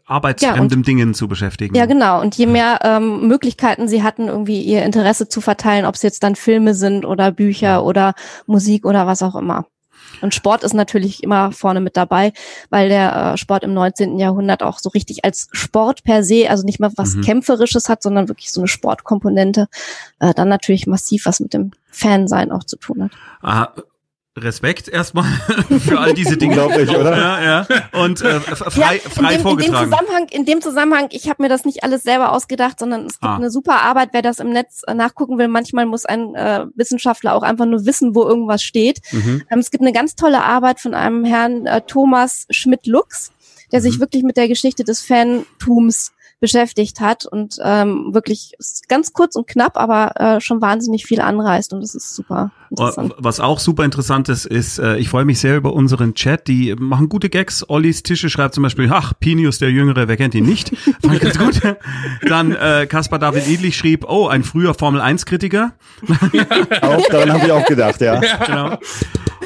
arbeitsfremden 0.05 0.81
ja, 0.81 0.85
Dingen 0.85 1.15
zu 1.15 1.29
beschäftigen. 1.29 1.75
Ja, 1.75 1.87
genau. 1.87 2.21
Und 2.21 2.37
je 2.37 2.47
mehr 2.47 2.81
ähm, 2.83 3.27
Möglichkeiten 3.27 3.89
sie 3.89 4.03
hatten, 4.03 4.29
irgendwie 4.29 4.61
ihr 4.63 4.85
Interesse 4.85 5.29
zu 5.29 5.41
verteilen, 5.41 5.85
ob 5.85 5.95
es 5.95 6.03
jetzt 6.03 6.23
dann 6.23 6.37
Filme 6.37 6.75
sind 6.75 7.05
oder 7.05 7.33
Bücher 7.33 7.85
oder 7.85 8.15
Musik 8.47 8.85
oder 8.85 9.07
was 9.07 9.23
auch 9.23 9.35
immer. 9.35 9.67
Und 10.21 10.35
Sport 10.35 10.63
ist 10.65 10.75
natürlich 10.75 11.23
immer 11.23 11.53
vorne 11.53 11.81
mit 11.81 11.97
dabei, 11.97 12.33
weil 12.71 12.89
der 12.89 13.35
äh, 13.35 13.37
Sport 13.37 13.65
im 13.65 13.75
19. 13.75 14.19
Jahrhundert 14.19 14.63
auch 14.63 14.79
so 14.79 14.89
richtig 14.91 15.25
als 15.25 15.49
Sport 15.53 16.05
per 16.05 16.23
se, 16.23 16.49
also 16.49 16.65
nicht 16.65 16.81
mal 16.81 16.93
was 16.97 17.15
mhm. 17.15 17.23
Kämpferisches 17.23 17.89
hat, 17.89 18.03
sondern 18.03 18.29
wirklich 18.29 18.53
so 18.53 18.61
eine 18.61 18.69
Sportkomponente, 18.69 19.69
äh, 20.21 20.35
dann 20.35 20.49
natürlich 20.49 20.87
massiv 20.87 21.27
was 21.27 21.41
mit 21.41 21.55
dem 21.55 21.73
Fansein 21.91 22.53
auch 22.53 22.65
zu 22.65 22.77
tun 22.77 23.05
hat. 23.05 23.11
Aha. 23.43 23.75
Respekt 24.39 24.89
erstmal 24.89 25.25
für 25.81 25.99
all 25.99 26.13
diese 26.13 26.37
Dinge. 26.37 26.63
Unglaublich, 26.63 26.91
oder? 26.91 27.17
Ja, 27.17 27.43
ja. 27.43 27.67
Und 27.93 28.21
äh, 28.21 28.41
frei, 28.41 29.01
ja, 29.03 29.11
frei 29.11 29.33
in 29.33 29.39
dem, 29.39 29.43
vorgetragen. 29.43 29.85
In 29.85 29.91
dem 29.91 29.91
Zusammenhang, 29.91 30.29
in 30.29 30.45
dem 30.45 30.61
Zusammenhang 30.61 31.09
ich 31.11 31.29
habe 31.29 31.43
mir 31.43 31.49
das 31.49 31.65
nicht 31.65 31.85
alles 31.85 32.03
selber 32.03 32.33
ausgedacht, 32.33 32.79
sondern 32.79 33.07
es 33.07 33.15
gibt 33.15 33.25
ah. 33.25 33.37
eine 33.37 33.51
super 33.51 33.81
Arbeit, 33.81 34.11
wer 34.13 34.23
das 34.23 34.39
im 34.39 34.51
Netz 34.51 34.83
äh, 34.87 34.95
nachgucken 34.95 35.39
will. 35.39 35.49
Manchmal 35.49 35.87
muss 35.87 36.05
ein 36.05 36.35
äh, 36.35 36.67
Wissenschaftler 36.75 37.35
auch 37.35 37.43
einfach 37.43 37.65
nur 37.65 37.87
wissen, 37.87 38.15
wo 38.15 38.25
irgendwas 38.25 38.63
steht. 38.63 39.01
Mhm. 39.13 39.43
Ähm, 39.51 39.59
es 39.59 39.71
gibt 39.71 39.83
eine 39.83 39.93
ganz 39.93 40.17
tolle 40.17 40.43
Arbeit 40.43 40.81
von 40.81 40.93
einem 40.93 41.25
Herrn 41.25 41.67
äh, 41.67 41.81
Thomas 41.81 42.47
Schmidt-Lux, 42.51 43.33
der 43.73 43.81
mhm. 43.81 43.85
sich 43.85 44.01
wirklich 44.01 44.23
mit 44.23 44.37
der 44.37 44.49
Geschichte 44.49 44.85
des 44.85 45.01
Fantums 45.01 46.13
beschäftigt 46.41 47.01
hat 47.01 47.25
und 47.25 47.57
ähm, 47.63 48.11
wirklich 48.13 48.53
ganz 48.89 49.13
kurz 49.13 49.37
und 49.37 49.47
knapp, 49.47 49.79
aber 49.79 50.21
äh, 50.21 50.41
schon 50.41 50.61
wahnsinnig 50.61 51.07
viel 51.07 51.21
anreißt 51.21 51.73
und 51.73 51.81
das 51.81 51.95
ist 51.95 52.15
super. 52.15 52.51
Interessant. 52.71 53.15
Was 53.19 53.41
auch 53.41 53.59
super 53.59 53.85
interessant 53.85 54.29
ist, 54.29 54.45
ist, 54.45 54.79
äh, 54.79 54.97
ich 54.97 55.09
freue 55.09 55.25
mich 55.25 55.41
sehr 55.41 55.57
über 55.57 55.73
unseren 55.73 56.15
Chat, 56.15 56.47
die 56.47 56.75
machen 56.75 57.09
gute 57.09 57.31
Gags. 57.31 57.65
Ollis 57.69 58.03
Tische 58.03 58.29
schreibt 58.29 58.55
zum 58.55 58.65
Beispiel, 58.65 58.91
ach, 58.93 59.15
Pinius 59.19 59.59
der 59.59 59.71
Jüngere, 59.71 60.09
wer 60.09 60.17
kennt 60.17 60.35
ihn 60.35 60.45
nicht? 60.45 60.77
Fand 61.03 61.15
ich 61.15 61.21
ganz 61.21 61.39
gut. 61.39 61.77
Dann 62.29 62.53
äh, 62.53 62.87
Kaspar 62.87 63.19
David 63.19 63.49
Edlich 63.49 63.77
schrieb, 63.77 64.05
oh, 64.07 64.29
ein 64.29 64.45
früher 64.45 64.75
Formel 64.75 65.01
1 65.01 65.25
Kritiker. 65.25 65.73
auch, 66.83 67.09
daran 67.09 67.33
habe 67.33 67.47
ich 67.47 67.53
auch 67.53 67.65
gedacht, 67.65 68.01
ja. 68.01 68.21
Genau. 68.47 68.79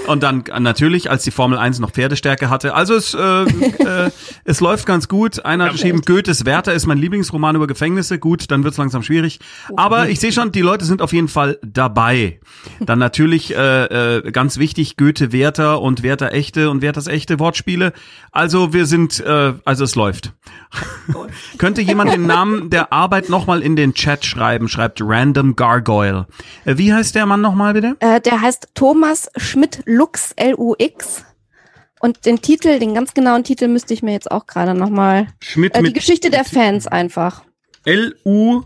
Und 0.07 0.23
dann 0.23 0.45
natürlich, 0.59 1.11
als 1.11 1.25
die 1.25 1.31
Formel 1.31 1.59
1 1.59 1.79
noch 1.79 1.91
Pferdestärke 1.91 2.51
hatte. 2.51 2.75
Also 2.75 2.95
es, 2.95 3.15
äh, 3.15 3.43
äh, 3.43 4.11
es 4.45 4.61
läuft 4.61 4.87
ganz 4.87 5.09
gut. 5.09 5.45
Einer 5.45 5.67
hat 5.67 5.73
geschrieben, 5.73 6.03
Goethes 6.03 6.45
Werther 6.45 6.73
ist 6.73 6.87
mein 6.87 6.99
Lieblingsroman 6.99 7.57
über 7.57 7.67
Gefängnisse. 7.67 8.19
Gut, 8.19 8.51
dann 8.51 8.65
wird's 8.65 8.77
langsam 8.77 9.03
schwierig. 9.03 9.41
Aber 9.77 10.09
ich 10.09 10.21
sehe 10.21 10.33
schon, 10.33 10.53
die 10.53 10.63
Leute 10.63 10.85
sind 10.85 11.03
auf 11.03 11.13
jeden 11.13 11.29
Fall 11.29 11.59
dabei. 11.63 12.41
Dann 12.81 12.99
natürlich 12.99 13.55
äh, 13.55 13.85
äh, 14.17 14.33
ganz 14.33 14.59
wichtig, 14.59 14.97
Goethe 14.97 15.33
Werther 15.33 15.81
und 15.81 16.03
Werther 16.03 16.33
echte 16.33 16.71
und 16.71 16.83
Werthers 16.83 17.07
echte 17.07 17.39
Wortspiele. 17.39 17.93
Also 18.33 18.73
wir 18.73 18.87
sind, 18.87 19.21
äh, 19.21 19.55
also 19.65 19.85
es 19.85 19.95
läuft. 19.95 20.33
Könnte 21.59 21.81
jemand 21.81 22.13
den 22.13 22.27
Namen 22.27 22.71
der 22.71 22.93
Arbeit 22.93 23.29
nochmal 23.29 23.63
in 23.63 23.77
den 23.77 23.95
Chat 23.95 24.25
schreiben? 24.25 24.69
Schreibt 24.69 25.01
Random 25.03 25.57
Gargoyle. 25.57 26.27
Äh, 26.65 26.79
wie 26.79 26.93
heißt 26.93 27.15
der 27.15 27.27
Mann 27.27 27.41
nochmal 27.41 27.75
bitte? 27.75 27.97
Äh, 28.01 28.21
der 28.21 28.41
heißt 28.41 28.69
Thomas 28.75 29.29
Schmidt-Lux, 29.81 30.33
L-U-X. 30.37 31.25
Und 32.01 32.25
den 32.25 32.41
Titel, 32.41 32.79
den 32.79 32.95
ganz 32.95 33.13
genauen 33.15 33.45
Titel 33.45 33.69
müsste 33.69 33.93
ich 33.93 34.03
mir 34.03 34.13
jetzt 34.13 34.31
auch 34.31 34.47
gerade 34.47 34.75
nochmal. 34.75 35.29
Schmidt 35.41 35.75
äh, 35.75 35.83
Die 35.83 35.93
Geschichte 35.93 36.31
der 36.31 36.45
Fans 36.45 36.87
einfach. 36.87 37.45
L-U 37.85 38.63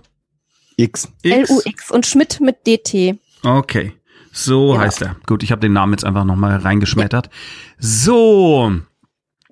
X. 0.77 1.09
L-U-X 1.23 1.91
und 1.91 2.07
Schmidt 2.07 2.41
mit 2.41 2.67
DT. 2.67 3.19
Okay. 3.43 3.93
So 4.33 4.75
ja. 4.75 4.81
heißt 4.81 5.03
er. 5.03 5.17
Gut, 5.27 5.43
ich 5.43 5.53
habe 5.53 5.61
den 5.61 5.73
Namen 5.73 5.93
jetzt 5.93 6.05
einfach 6.05 6.25
nochmal 6.25 6.57
reingeschmettert. 6.59 7.27
Ja. 7.27 7.33
So. 7.79 8.73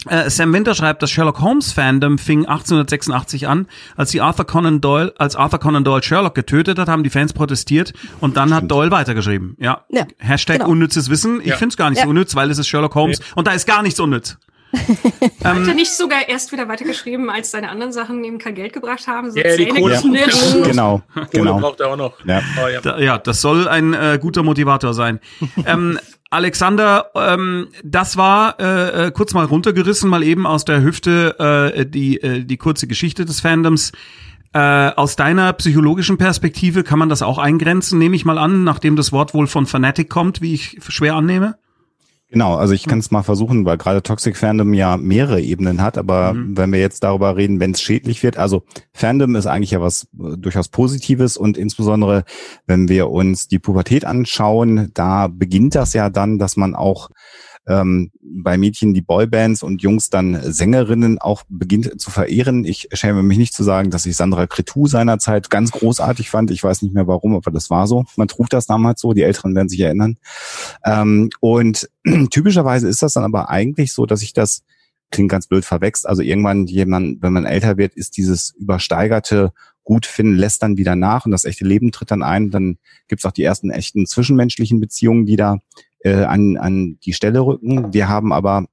Äh, 0.09 0.31
Sam 0.31 0.53
Winter 0.53 0.75
schreibt, 0.75 1.03
das 1.03 1.11
Sherlock 1.11 1.41
Holmes 1.41 1.73
Fandom 1.73 2.19
fing 2.19 2.41
1886 2.47 3.47
an, 3.47 3.67
als 3.97 4.11
die 4.11 4.21
Arthur 4.21 4.45
Conan 4.47 4.81
Doyle, 4.81 5.15
als 5.19 5.37
Arthur 5.37 5.61
Conan 5.61 5.85
Doyle 5.85 6.03
Sherlock 6.03 6.35
getötet 6.35 6.79
hat, 6.79 6.89
haben 6.89 7.05
die 7.05 7.11
Fans 7.11 7.33
protestiert 7.33 7.93
und 8.21 8.37
dann 8.37 8.53
hat 8.53 8.71
Doyle 8.71 8.91
weitergeschrieben. 8.91 9.57
Ja. 9.61 9.83
Ja, 9.91 10.07
Hashtag 10.19 10.59
genau. 10.59 10.71
unnützes 10.71 11.09
Wissen. 11.09 11.41
Ich 11.41 11.47
Ja. 11.47 11.57
find's 11.57 11.77
gar 11.77 11.89
nicht 11.91 11.99
Ja. 11.99 12.05
so 12.05 12.11
unnütz, 12.11 12.35
weil 12.35 12.51
es 12.51 12.59
ist 12.59 12.67
Sherlock 12.69 12.95
Holmes 12.95 13.21
und 13.37 13.47
da 13.47 13.53
ist 13.53 13.67
gar 13.67 13.83
nichts 13.83 14.01
unnütz. 14.01 14.39
Hat 15.45 15.67
er 15.67 15.75
nicht 15.75 15.93
sogar 15.93 16.29
erst 16.29 16.53
wieder 16.53 16.69
weitergeschrieben, 16.69 17.29
als 17.31 17.51
seine 17.51 17.69
anderen 17.69 17.93
Sachen 17.93 18.25
ihm 18.25 18.39
kein 18.39 18.55
Geld 18.55 18.73
gebracht 18.73 19.07
haben? 19.07 19.31
So 19.31 19.39
Ja, 19.39 19.57
die 19.57 19.67
Kohle- 19.67 19.97
geknirscht. 19.97 20.65
Genau, 20.65 21.03
Kohle 21.15 21.29
genau. 21.31 21.59
braucht 21.59 21.81
er 21.81 21.89
auch 21.91 21.97
noch. 21.97 22.15
Ja. 22.25 22.41
Oh, 22.63 22.69
ja. 22.69 22.81
Da, 22.81 22.99
ja, 22.99 23.19
das 23.19 23.41
soll 23.41 23.69
ein 23.69 23.93
äh, 23.95 24.19
guter 24.21 24.43
Motivator 24.43 24.95
sein. 24.95 25.21
ähm, 25.67 25.99
Alexander, 26.31 27.11
ähm, 27.15 27.69
das 27.85 28.17
war 28.17 28.59
äh, 28.59 29.09
äh, 29.09 29.11
kurz 29.11 29.35
mal 29.35 29.45
runtergerissen, 29.45 30.09
mal 30.09 30.23
eben 30.23 30.47
aus 30.47 30.65
der 30.65 30.83
Hüfte 30.83 31.73
äh, 31.75 31.85
die 31.85 32.23
äh, 32.23 32.43
die 32.45 32.57
kurze 32.57 32.87
Geschichte 32.87 33.27
des 33.27 33.41
Fandoms. 33.41 33.93
Äh, 34.55 34.59
aus 34.97 35.17
deiner 35.17 35.53
psychologischen 35.55 36.19
Perspektive 36.19 36.85
kann 36.85 36.99
man 36.99 37.09
das 37.09 37.23
auch 37.23 37.39
eingrenzen, 37.39 37.99
nehme 37.99 38.17
ich 38.17 38.25
mal 38.27 38.37
an, 38.39 38.65
nachdem 38.65 38.97
das 38.97 39.11
Wort 39.13 39.33
wohl 39.35 39.47
von 39.47 39.67
Fanatic 39.67 40.11
kommt, 40.11 40.41
wie 40.43 40.53
ich 40.55 40.79
schwer 40.89 41.15
annehme. 41.17 41.57
Genau, 42.33 42.55
also 42.55 42.73
ich 42.73 42.87
kann 42.87 42.99
es 42.99 43.11
mal 43.11 43.23
versuchen, 43.23 43.67
weil 43.67 43.77
gerade 43.77 44.03
Toxic 44.03 44.39
Fandom 44.39 44.73
ja 44.73 44.97
mehrere 44.97 45.43
Ebenen 45.43 45.83
hat, 45.83 45.99
aber 45.99 46.35
wenn 46.35 46.73
wir 46.73 46.81
jetzt 46.81 47.05
darüber 47.05 47.37
reden, 47.37 47.61
wenn 47.61 47.73
es 47.73 47.83
schädlich 47.83 48.23
wird, 48.23 48.39
also 48.39 48.63
Fandom 48.95 49.37
ist 49.37 49.45
eigentlich 49.45 49.73
ja 49.73 49.83
was 49.83 50.05
äh, 50.19 50.39
durchaus 50.39 50.69
Positives 50.69 51.37
und 51.37 51.59
insbesondere, 51.59 52.25
wenn 52.67 52.89
wir 52.89 53.11
uns 53.11 53.49
die 53.49 53.59
Pubertät 53.59 54.07
anschauen, 54.07 54.91
da 54.95 55.29
beginnt 55.29 55.75
das 55.75 55.93
ja 55.93 56.09
dann, 56.09 56.39
dass 56.39 56.57
man 56.57 56.75
auch 56.75 57.11
ähm, 57.67 58.11
bei 58.21 58.59
Mädchen 58.59 58.95
die 58.95 59.03
Boybands 59.03 59.63
und 59.63 59.83
Jungs 59.83 60.11
dann 60.11 60.41
Sängerinnen 60.43 61.19
auch 61.19 61.45
beginnt 61.49 62.01
zu 62.01 62.11
verehren. 62.11 62.65
Ich 62.65 62.89
schäme 62.93 63.23
mich 63.23 63.39
nicht 63.39 63.55
zu 63.55 63.63
sagen, 63.63 63.91
dass 63.91 64.07
ich 64.07 64.17
Sandra 64.17 64.47
Cretou 64.47 64.87
seinerzeit 64.87 65.51
ganz 65.51 65.71
großartig 65.71 66.31
fand. 66.31 66.51
Ich 66.51 66.63
weiß 66.63 66.83
nicht 66.83 66.95
mehr 66.95 67.07
warum, 67.07 67.37
aber 67.37 67.51
das 67.51 67.71
war 67.71 67.87
so. 67.87 68.05
Man 68.17 68.29
trug 68.29 68.49
das 68.51 68.67
damals 68.67 69.01
so, 69.01 69.13
die 69.13 69.23
Älteren 69.23 69.55
werden 69.55 69.69
sich 69.69 69.81
erinnern. 69.81 70.17
Ähm, 70.85 71.31
und 71.41 71.89
typischerweise 72.31 72.89
ist 72.89 73.03
das 73.03 73.15
dann 73.15 73.25
aber 73.25 73.49
eigentlich 73.49 73.93
so, 73.93 74.07
dass 74.07 74.23
ich 74.23 74.33
das 74.33 74.63
klingt 75.13 75.31
ganz 75.31 75.47
blöd 75.47 75.65
verwächst. 75.65 76.09
Also 76.09 76.23
irgendwann 76.23 76.67
jemand, 76.67 77.23
wenn 77.23 77.33
man 77.33 77.45
älter 77.45 77.77
wird, 77.77 77.95
ist 77.95 78.17
dieses 78.17 78.55
übersteigerte 78.59 79.53
gut 79.85 80.07
finden, 80.07 80.37
lässt 80.37 80.63
dann 80.63 80.77
wieder 80.77 80.97
nach 80.97 81.27
und 81.27 81.33
das 81.33 81.45
echte 81.45 81.65
Leben 81.65 81.93
tritt 81.93 82.11
dann 82.11 82.23
ein. 82.23 82.51
Dann 82.51 82.79
gibt's 83.09 83.25
auch 83.25 83.33
die 83.33 83.43
ersten 83.43 83.71
echten 83.71 84.07
zwischenmenschlichen 84.07 84.81
Beziehungen, 84.81 85.27
die 85.27 85.37
da 85.37 85.59
äh, 86.05 86.25
an, 86.25 86.57
an 86.57 86.99
die 87.05 87.13
Stelle 87.13 87.41
rücken. 87.41 87.93
Wir 87.93 88.09
haben 88.09 88.33
aber 88.33 88.67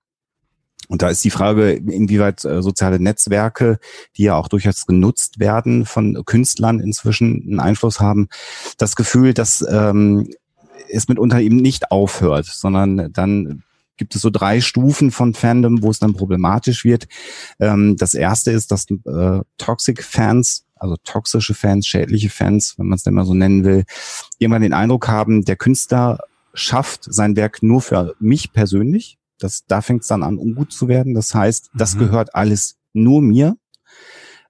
und 0.89 1.03
da 1.03 1.09
ist 1.09 1.23
die 1.23 1.29
Frage, 1.29 1.73
inwieweit 1.73 2.43
äh, 2.45 2.63
soziale 2.63 2.99
Netzwerke, 2.99 3.77
die 4.17 4.23
ja 4.23 4.35
auch 4.35 4.47
durchaus 4.47 4.87
genutzt 4.87 5.39
werden 5.39 5.85
von 5.85 6.25
Künstlern 6.25 6.79
inzwischen 6.79 7.43
einen 7.47 7.59
Einfluss 7.59 7.99
haben, 7.99 8.27
das 8.79 8.95
Gefühl, 8.95 9.35
dass 9.35 9.63
ähm, 9.69 10.27
es 10.89 11.07
mitunter 11.07 11.39
eben 11.41 11.57
nicht 11.57 11.91
aufhört, 11.91 12.47
sondern 12.47 13.13
dann 13.13 13.63
gibt 13.97 14.15
es 14.15 14.21
so 14.21 14.31
drei 14.31 14.61
Stufen 14.61 15.11
von 15.11 15.35
Fandom, 15.35 15.83
wo 15.83 15.91
es 15.91 15.99
dann 15.99 16.13
problematisch 16.13 16.83
wird. 16.83 17.07
Ähm, 17.59 17.95
das 17.97 18.15
erste 18.15 18.49
ist, 18.49 18.71
dass 18.71 18.87
äh, 18.89 19.41
Toxic 19.59 20.03
Fans, 20.03 20.65
also 20.75 20.95
toxische 21.03 21.53
Fans, 21.53 21.85
schädliche 21.85 22.31
Fans, 22.31 22.79
wenn 22.79 22.87
man 22.87 22.95
es 22.95 23.03
denn 23.03 23.13
mal 23.13 23.25
so 23.25 23.35
nennen 23.35 23.63
will, 23.63 23.83
irgendwann 24.39 24.63
den 24.63 24.73
Eindruck 24.73 25.07
haben, 25.07 25.45
der 25.45 25.57
Künstler 25.57 26.17
schafft 26.59 27.05
sein 27.05 27.35
Werk 27.35 27.63
nur 27.63 27.81
für 27.81 28.15
mich 28.19 28.53
persönlich. 28.53 29.17
Das, 29.39 29.65
da 29.67 29.81
fängt 29.81 30.01
es 30.01 30.07
dann 30.07 30.23
an, 30.23 30.37
ungut 30.37 30.71
zu 30.71 30.87
werden. 30.87 31.13
Das 31.13 31.33
heißt, 31.33 31.69
das 31.73 31.95
Mhm. 31.95 31.99
gehört 31.99 32.35
alles 32.35 32.77
nur 32.93 33.21
mir. 33.21 33.57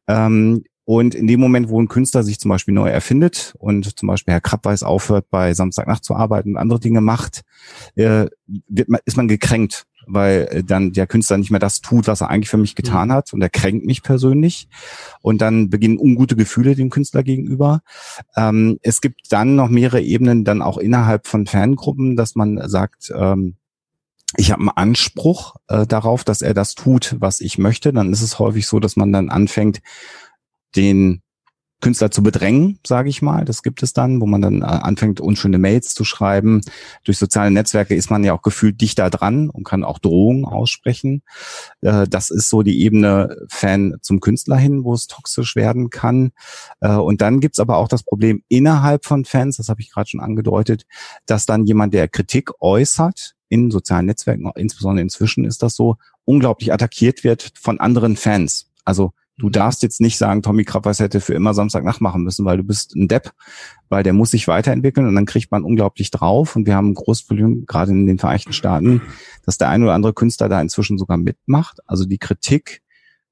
Ähm, 0.08 0.64
und 0.86 1.14
in 1.14 1.28
dem 1.28 1.40
Moment, 1.40 1.70
wo 1.70 1.80
ein 1.80 1.88
Künstler 1.88 2.24
sich 2.24 2.40
zum 2.40 2.50
Beispiel 2.50 2.74
neu 2.74 2.90
erfindet 2.90 3.54
und 3.60 4.00
zum 4.00 4.08
Beispiel 4.08 4.34
Herr 4.34 4.42
Krappweis 4.42 4.82
aufhört, 4.82 5.28
bei 5.30 5.54
Samstagnacht 5.54 6.04
zu 6.04 6.16
arbeiten 6.16 6.54
und 6.54 6.58
andere 6.58 6.80
Dinge 6.80 7.00
macht, 7.02 7.42
äh, 7.96 8.26
wird 8.68 8.90
man, 8.90 9.00
ist 9.06 9.16
man 9.16 9.28
gekränkt, 9.28 9.84
weil 10.10 10.48
äh, 10.52 10.64
dann 10.64 10.92
der 10.92 11.08
Künstler 11.08 11.38
nicht 11.38 11.52
mehr 11.52 11.60
das 11.60 11.82
tut, 11.82 12.08
was 12.08 12.22
er 12.22 12.30
eigentlich 12.30 12.50
für 12.50 12.58
mich 12.58 12.76
getan 12.76 13.12
hat 13.12 13.34
und 13.34 13.42
er 13.42 13.50
kränkt 13.50 13.86
mich 13.86 14.04
persönlich 14.04 14.68
und 15.22 15.42
dann 15.42 15.70
beginnen 15.70 15.98
ungute 15.98 16.36
Gefühle 16.36 16.76
dem 16.76 16.90
Künstler 16.90 17.24
gegenüber. 17.24 17.82
Ähm, 18.36 18.80
es 18.82 19.02
gibt 19.02 19.32
dann 19.32 19.56
noch 19.56 19.70
mehrere 19.70 20.02
Ebenen 20.02 20.44
dann 20.44 20.62
auch 20.62 20.78
innerhalb 20.78 21.28
von 21.28 21.46
Fangruppen, 21.46 22.16
dass 22.16 22.36
man 22.36 22.70
sagt, 22.70 23.12
ähm, 23.16 23.56
ich 24.38 24.52
habe 24.52 24.62
einen 24.62 24.70
Anspruch 24.70 25.56
äh, 25.68 25.88
darauf, 25.88 26.24
dass 26.24 26.42
er 26.42 26.54
das 26.54 26.76
tut, 26.76 27.16
was 27.20 27.42
ich 27.42 27.58
möchte. 27.58 27.92
Dann 27.92 28.14
ist 28.14 28.22
es 28.22 28.38
häufig 28.38 28.68
so, 28.68 28.80
dass 28.80 28.96
man 28.96 29.12
dann 29.12 29.30
anfängt, 29.30 29.82
den 30.76 31.24
Künstler 31.82 32.12
zu 32.12 32.22
bedrängen, 32.22 32.80
sage 32.86 33.10
ich 33.10 33.22
mal. 33.22 33.46
Das 33.46 33.64
gibt 33.64 33.84
es 33.84 33.94
dann, 33.94 34.20
wo 34.20 34.26
man 34.26 34.42
dann 34.42 34.62
äh, 34.62 34.66
anfängt, 34.66 35.22
unschöne 35.22 35.58
Mails 35.58 35.94
zu 35.94 36.04
schreiben. 36.04 36.62
Durch 37.06 37.18
soziale 37.18 37.52
Netzwerke 37.52 37.96
ist 37.96 38.10
man 38.12 38.24
ja 38.24 38.34
auch 38.34 38.42
gefühlt 38.42 38.82
dichter 38.82 39.10
dran 39.10 39.50
und 39.50 39.64
kann 39.64 39.84
auch 39.84 40.00
Drohungen 40.00 40.46
aussprechen. 40.46 41.24
Äh, 41.82 42.08
das 42.08 42.32
ist 42.32 42.50
so 42.50 42.64
die 42.64 42.82
Ebene 42.82 43.46
Fan 43.50 43.98
zum 44.02 44.20
Künstler 44.20 44.58
hin, 44.58 44.84
wo 44.84 44.94
es 44.94 45.08
toxisch 45.08 45.56
werden 45.56 45.90
kann. 45.90 46.32
Äh, 46.82 46.96
und 46.96 47.22
dann 47.22 47.40
gibt's 47.40 47.60
aber 47.60 47.78
auch 47.78 47.88
das 47.88 48.04
Problem 48.04 48.44
innerhalb 48.50 49.06
von 49.06 49.26
Fans, 49.26 49.58
das 49.58 49.70
habe 49.70 49.82
ich 49.82 49.92
gerade 49.92 50.10
schon 50.10 50.20
angedeutet, 50.20 50.84
dass 51.26 51.46
dann 51.46 51.66
jemand, 51.66 51.94
der 51.94 52.08
Kritik 52.08 52.52
äußert, 52.60 53.36
in 53.50 53.72
sozialen 53.72 54.06
Netzwerken, 54.06 54.52
insbesondere 54.56 55.02
inzwischen 55.02 55.44
ist 55.44 55.64
das 55.64 55.76
so, 55.76 55.98
unglaublich 56.24 56.72
attackiert 56.72 57.24
wird 57.24 57.52
von 57.60 57.80
anderen 57.80 58.16
Fans. 58.16 58.70
Also 58.86 59.14
du 59.40 59.50
darfst 59.50 59.82
jetzt 59.82 60.02
nicht 60.02 60.18
sagen, 60.18 60.42
Tommy 60.42 60.66
Krappers 60.66 61.00
hätte 61.00 61.22
für 61.22 61.34
immer 61.34 61.54
Samstagnacht 61.54 62.02
machen 62.02 62.24
müssen, 62.24 62.46
weil 62.46 62.58
du 62.58 62.64
bist 62.64 62.96
ein 62.96 63.08
Depp, 63.08 63.32
weil 63.88 64.04
der 64.04 64.14
muss 64.14 64.32
sich 64.32 64.48
weiterentwickeln 64.48 65.08
und 65.08 65.16
dann 65.16 65.26
kriegt 65.26 65.52
man 65.52 65.64
unglaublich 65.64 66.12
drauf. 66.12 66.56
Und 66.56 66.68
wir 66.68 66.76
haben 66.76 66.90
ein 66.90 66.96
großes 66.96 67.26
Problem, 67.26 67.66
gerade 67.66 67.92
in 67.92 68.06
den 68.06 68.20
Vereinigten 68.20 68.54
Staaten, 68.54 69.02
dass 69.46 69.58
der 69.58 69.70
ein 69.70 69.82
oder 69.82 69.94
andere 69.94 70.14
Künstler 70.14 70.50
da 70.50 70.62
inzwischen 70.62 70.98
sogar 70.98 71.18
mitmacht, 71.18 71.80
also 71.88 72.06
die 72.06 72.18
Kritik 72.18 72.82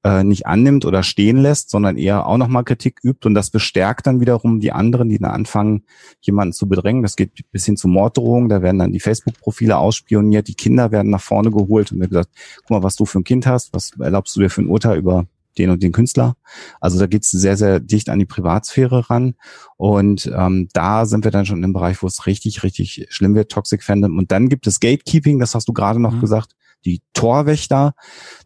äh, 0.04 0.24
nicht 0.24 0.46
annimmt 0.46 0.84
oder 0.84 1.02
stehen 1.02 1.36
lässt, 1.36 1.70
sondern 1.70 1.98
eher 1.98 2.26
auch 2.26 2.38
nochmal 2.38 2.64
Kritik 2.64 3.00
übt. 3.02 3.26
Und 3.26 3.34
das 3.34 3.50
bestärkt 3.50 4.06
dann 4.06 4.20
wiederum 4.20 4.60
die 4.60 4.72
anderen, 4.72 5.08
die 5.08 5.18
dann 5.18 5.30
anfangen, 5.30 5.84
jemanden 6.20 6.52
zu 6.52 6.68
bedrängen. 6.68 7.02
Das 7.02 7.16
geht 7.16 7.32
bis 7.52 7.66
hin 7.66 7.76
zu 7.76 7.88
Morddrohungen, 7.88 8.48
da 8.48 8.62
werden 8.62 8.78
dann 8.78 8.92
die 8.92 9.00
Facebook-Profile 9.00 9.76
ausspioniert, 9.76 10.48
die 10.48 10.54
Kinder 10.54 10.90
werden 10.90 11.10
nach 11.10 11.20
vorne 11.20 11.50
geholt 11.50 11.92
und 11.92 12.00
wird 12.00 12.10
gesagt, 12.10 12.30
guck 12.60 12.70
mal, 12.70 12.82
was 12.82 12.96
du 12.96 13.04
für 13.04 13.20
ein 13.20 13.24
Kind 13.24 13.46
hast, 13.46 13.74
was 13.74 13.92
erlaubst 13.98 14.34
du 14.36 14.40
dir 14.40 14.50
für 14.50 14.62
ein 14.62 14.68
Urteil 14.68 14.98
über 14.98 15.26
den 15.58 15.70
und 15.70 15.82
den 15.82 15.92
Künstler. 15.92 16.36
Also 16.80 16.98
da 16.98 17.06
geht's 17.06 17.30
sehr, 17.30 17.56
sehr 17.56 17.80
dicht 17.80 18.08
an 18.08 18.18
die 18.18 18.26
Privatsphäre 18.26 19.10
ran. 19.10 19.34
Und 19.76 20.30
ähm, 20.34 20.68
da 20.72 21.06
sind 21.06 21.24
wir 21.24 21.30
dann 21.30 21.46
schon 21.46 21.62
im 21.64 21.72
Bereich, 21.72 22.02
wo 22.02 22.06
es 22.06 22.26
richtig, 22.26 22.62
richtig 22.62 23.06
schlimm 23.10 23.34
wird, 23.34 23.50
Toxic 23.50 23.82
Fandom. 23.82 24.18
Und 24.18 24.30
dann 24.32 24.48
gibt 24.48 24.66
es 24.66 24.80
Gatekeeping, 24.80 25.38
das 25.38 25.54
hast 25.54 25.68
du 25.68 25.72
gerade 25.72 26.00
noch 26.00 26.14
Mhm. 26.14 26.20
gesagt, 26.20 26.52
die 26.84 27.00
Torwächter. 27.12 27.94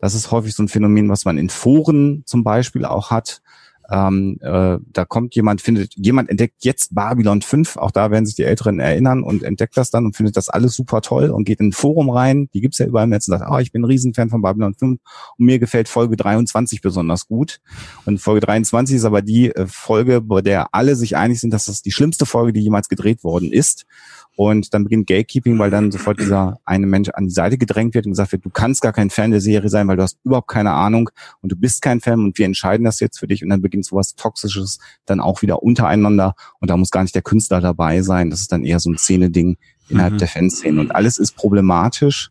Das 0.01 0.15
ist 0.15 0.31
häufig 0.31 0.55
so 0.55 0.63
ein 0.63 0.69
Phänomen, 0.69 1.09
was 1.09 1.25
man 1.25 1.39
in 1.39 1.51
Foren 1.51 2.23
zum 2.27 2.45
Beispiel 2.45 2.85
auch 2.85 3.11
hat. 3.11 3.43
Ähm, 3.93 4.39
äh, 4.41 4.79
da 4.91 5.05
kommt 5.05 5.35
jemand, 5.35 5.61
findet, 5.61 5.95
jemand 5.97 6.31
entdeckt 6.31 6.65
jetzt 6.65 6.95
Babylon 6.95 7.43
5, 7.43 7.77
auch 7.77 7.91
da 7.91 8.11
werden 8.11 8.25
sich 8.25 8.35
die 8.35 8.45
Älteren 8.45 8.81
erinnern 8.81 9.23
und 9.23 9.43
entdeckt 9.43 9.77
das 9.77 9.91
dann 9.91 10.07
und 10.07 10.17
findet 10.17 10.39
das 10.39 10.49
alles 10.49 10.75
super 10.75 11.03
toll 11.03 11.29
und 11.29 11.45
geht 11.45 11.61
in 11.61 11.69
ein 11.69 11.73
Forum 11.73 12.09
rein, 12.09 12.49
die 12.55 12.63
gibt's 12.63 12.79
ja 12.79 12.87
überall 12.87 13.05
im 13.05 13.11
Netz 13.11 13.29
und 13.29 13.39
sagt, 13.39 13.51
ah, 13.51 13.61
ich 13.61 13.71
bin 13.71 13.83
ein 13.83 13.85
Riesenfan 13.85 14.31
von 14.31 14.41
Babylon 14.41 14.75
5 14.75 14.99
und 15.37 15.45
mir 15.45 15.59
gefällt 15.59 15.89
Folge 15.89 16.17
23 16.17 16.81
besonders 16.81 17.27
gut. 17.29 17.61
Und 18.07 18.19
Folge 18.19 18.41
23 18.41 18.97
ist 18.97 19.05
aber 19.05 19.21
die 19.21 19.55
äh, 19.55 19.67
Folge, 19.67 20.23
bei 20.23 20.41
der 20.41 20.75
alle 20.75 20.97
sich 20.97 21.19
einig 21.19 21.41
sind, 21.41 21.53
dass 21.53 21.67
das 21.67 21.83
die 21.83 21.93
schlimmste 21.93 22.25
Folge, 22.25 22.55
die 22.55 22.61
jemals 22.61 22.89
gedreht 22.89 23.23
worden 23.23 23.53
ist. 23.53 23.85
Und 24.35 24.73
dann 24.73 24.85
beginnt 24.85 25.07
Gatekeeping, 25.07 25.59
weil 25.59 25.71
dann 25.71 25.91
sofort 25.91 26.19
dieser 26.19 26.59
eine 26.65 26.87
Mensch 26.87 27.11
an 27.11 27.25
die 27.25 27.35
Seite 27.35 27.59
gedrängt 27.59 27.95
wird 27.95 28.07
und 28.07 28.13
gesagt 28.13 28.33
wird, 28.33 28.45
du 28.45 28.51
kannst 28.51 28.81
gar 28.81 28.93
kein 28.93 29.11
Fan 29.11 29.31
der 29.31 29.43
Serie 29.43 29.69
sein, 29.69 29.87
weil 29.89 29.97
du 29.97 30.03
hast 30.03 30.19
überhaupt 30.25 30.49
keine 30.49 30.73
Ahnung 30.73 31.11
und 31.43 31.53
du 31.53 31.57
bist 31.57 31.83
kein 31.83 32.01
Fan 32.01 32.21
und 32.21 32.39
wir 32.39 32.47
entscheiden 32.47 32.85
das 32.85 33.01
jetzt 33.01 33.19
für 33.19 33.27
dich 33.27 33.43
und 33.43 33.51
dann 33.51 33.61
beginnt 33.61 33.85
sowas 33.85 34.15
Toxisches 34.15 34.79
dann 35.05 35.21
auch 35.21 35.43
wieder 35.43 35.63
untereinander 35.63 36.35
und 36.61 36.71
da 36.71 36.77
muss 36.79 36.91
gar 36.91 37.03
nicht 37.03 37.15
der 37.15 37.23
Künstler 37.23 37.61
dabei 37.61 38.01
sein. 38.01 38.31
Das 38.31 38.41
ist 38.41 38.53
dann 38.53 38.65
eher 38.65 38.81
so 38.81 38.91
ein 38.91 38.97
Szene-Ding 38.97 39.59
innerhalb 39.91 40.15
Mhm. 40.15 40.19
der 40.19 40.29
Fanszene 40.29 40.81
und 40.81 40.95
alles 40.95 41.19
ist 41.19 41.37
problematisch 41.37 42.31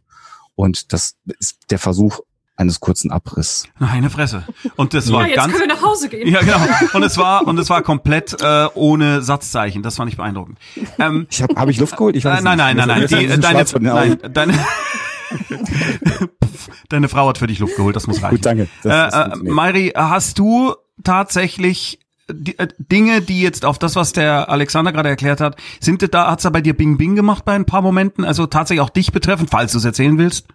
und 0.56 0.94
das 0.94 1.16
ist 1.40 1.60
der 1.70 1.80
Versuch 1.80 2.20
eines 2.62 2.80
kurzen 2.80 3.12
Abriss. 3.12 3.68
Meine 3.80 4.10
Fresse. 4.10 4.44
Und 4.78 4.94
das 4.94 5.08
Ja, 5.10 5.14
war 5.16 5.28
jetzt 5.28 5.36
ganz 5.36 5.54
können 5.54 5.68
wir 5.70 5.76
nach 5.76 5.82
Hause 5.82 6.08
gehen. 6.10 6.28
Ja, 6.28 6.40
genau. 6.40 6.58
Und 6.94 7.04
es 7.04 7.18
war 7.18 7.46
und 7.48 7.58
es 7.58 7.70
war 7.70 7.82
komplett 7.82 8.38
äh, 8.42 8.68
ohne 8.76 9.22
Satzzeichen. 9.22 9.84
Das 9.84 9.98
fand 9.98 10.10
ich 10.12 10.18
beeindruckend. 10.18 10.58
Ähm, 11.00 11.28
Ich 11.30 11.42
habe 11.42 11.56
hab 11.56 11.68
ich 11.70 11.80
Luft 11.80 11.98
geholt? 11.98 12.16
Ich 12.16 12.24
weiß 12.24 12.40
äh, 12.40 12.44
nein, 12.44 12.58
nein, 12.58 12.76
nicht. 12.78 12.86
nein, 12.88 13.00
nein. 13.00 13.08
Die, 13.10 13.26
es 13.26 13.40
deine, 13.40 13.66
nein, 13.80 14.20
deine, 14.34 14.54
deine 16.90 17.10
Frau 17.10 17.28
hat 17.30 17.38
für 17.38 17.48
dich 17.48 17.60
Luft 17.60 17.76
geholt. 17.76 17.96
Das 17.96 18.08
muss 18.08 18.22
reichen. 18.22 18.36
Gut, 18.36 18.46
danke. 18.46 18.68
Das, 18.84 19.12
das 19.14 19.28
Äh, 19.28 19.32
äh. 19.34 19.38
Mairi, 19.52 19.92
hast 19.96 20.40
du 20.40 20.76
tatsächlich 21.04 22.00
die, 22.32 22.58
äh, 22.60 22.68
Dinge, 22.78 23.22
die 23.22 23.42
jetzt 23.42 23.66
auf 23.66 23.80
das, 23.80 23.96
was 23.96 24.14
der 24.14 24.50
Alexander 24.50 24.92
gerade 24.92 25.10
erklärt 25.10 25.42
hat, 25.42 25.56
sind 25.80 26.02
da, 26.14 26.30
hat's 26.32 26.44
da 26.44 26.50
bei 26.50 26.62
dir 26.62 26.76
Bing 26.76 26.98
Bing 26.98 27.16
gemacht 27.16 27.46
bei 27.46 27.54
ein 27.54 27.66
paar 27.66 27.82
Momenten? 27.82 28.26
Also 28.26 28.46
tatsächlich 28.46 28.82
auch 28.82 28.90
dich 28.90 29.12
betreffend, 29.12 29.50
falls 29.50 29.72
du 29.72 29.78
es 29.80 29.86
erzählen 29.86 30.18
willst? 30.18 30.46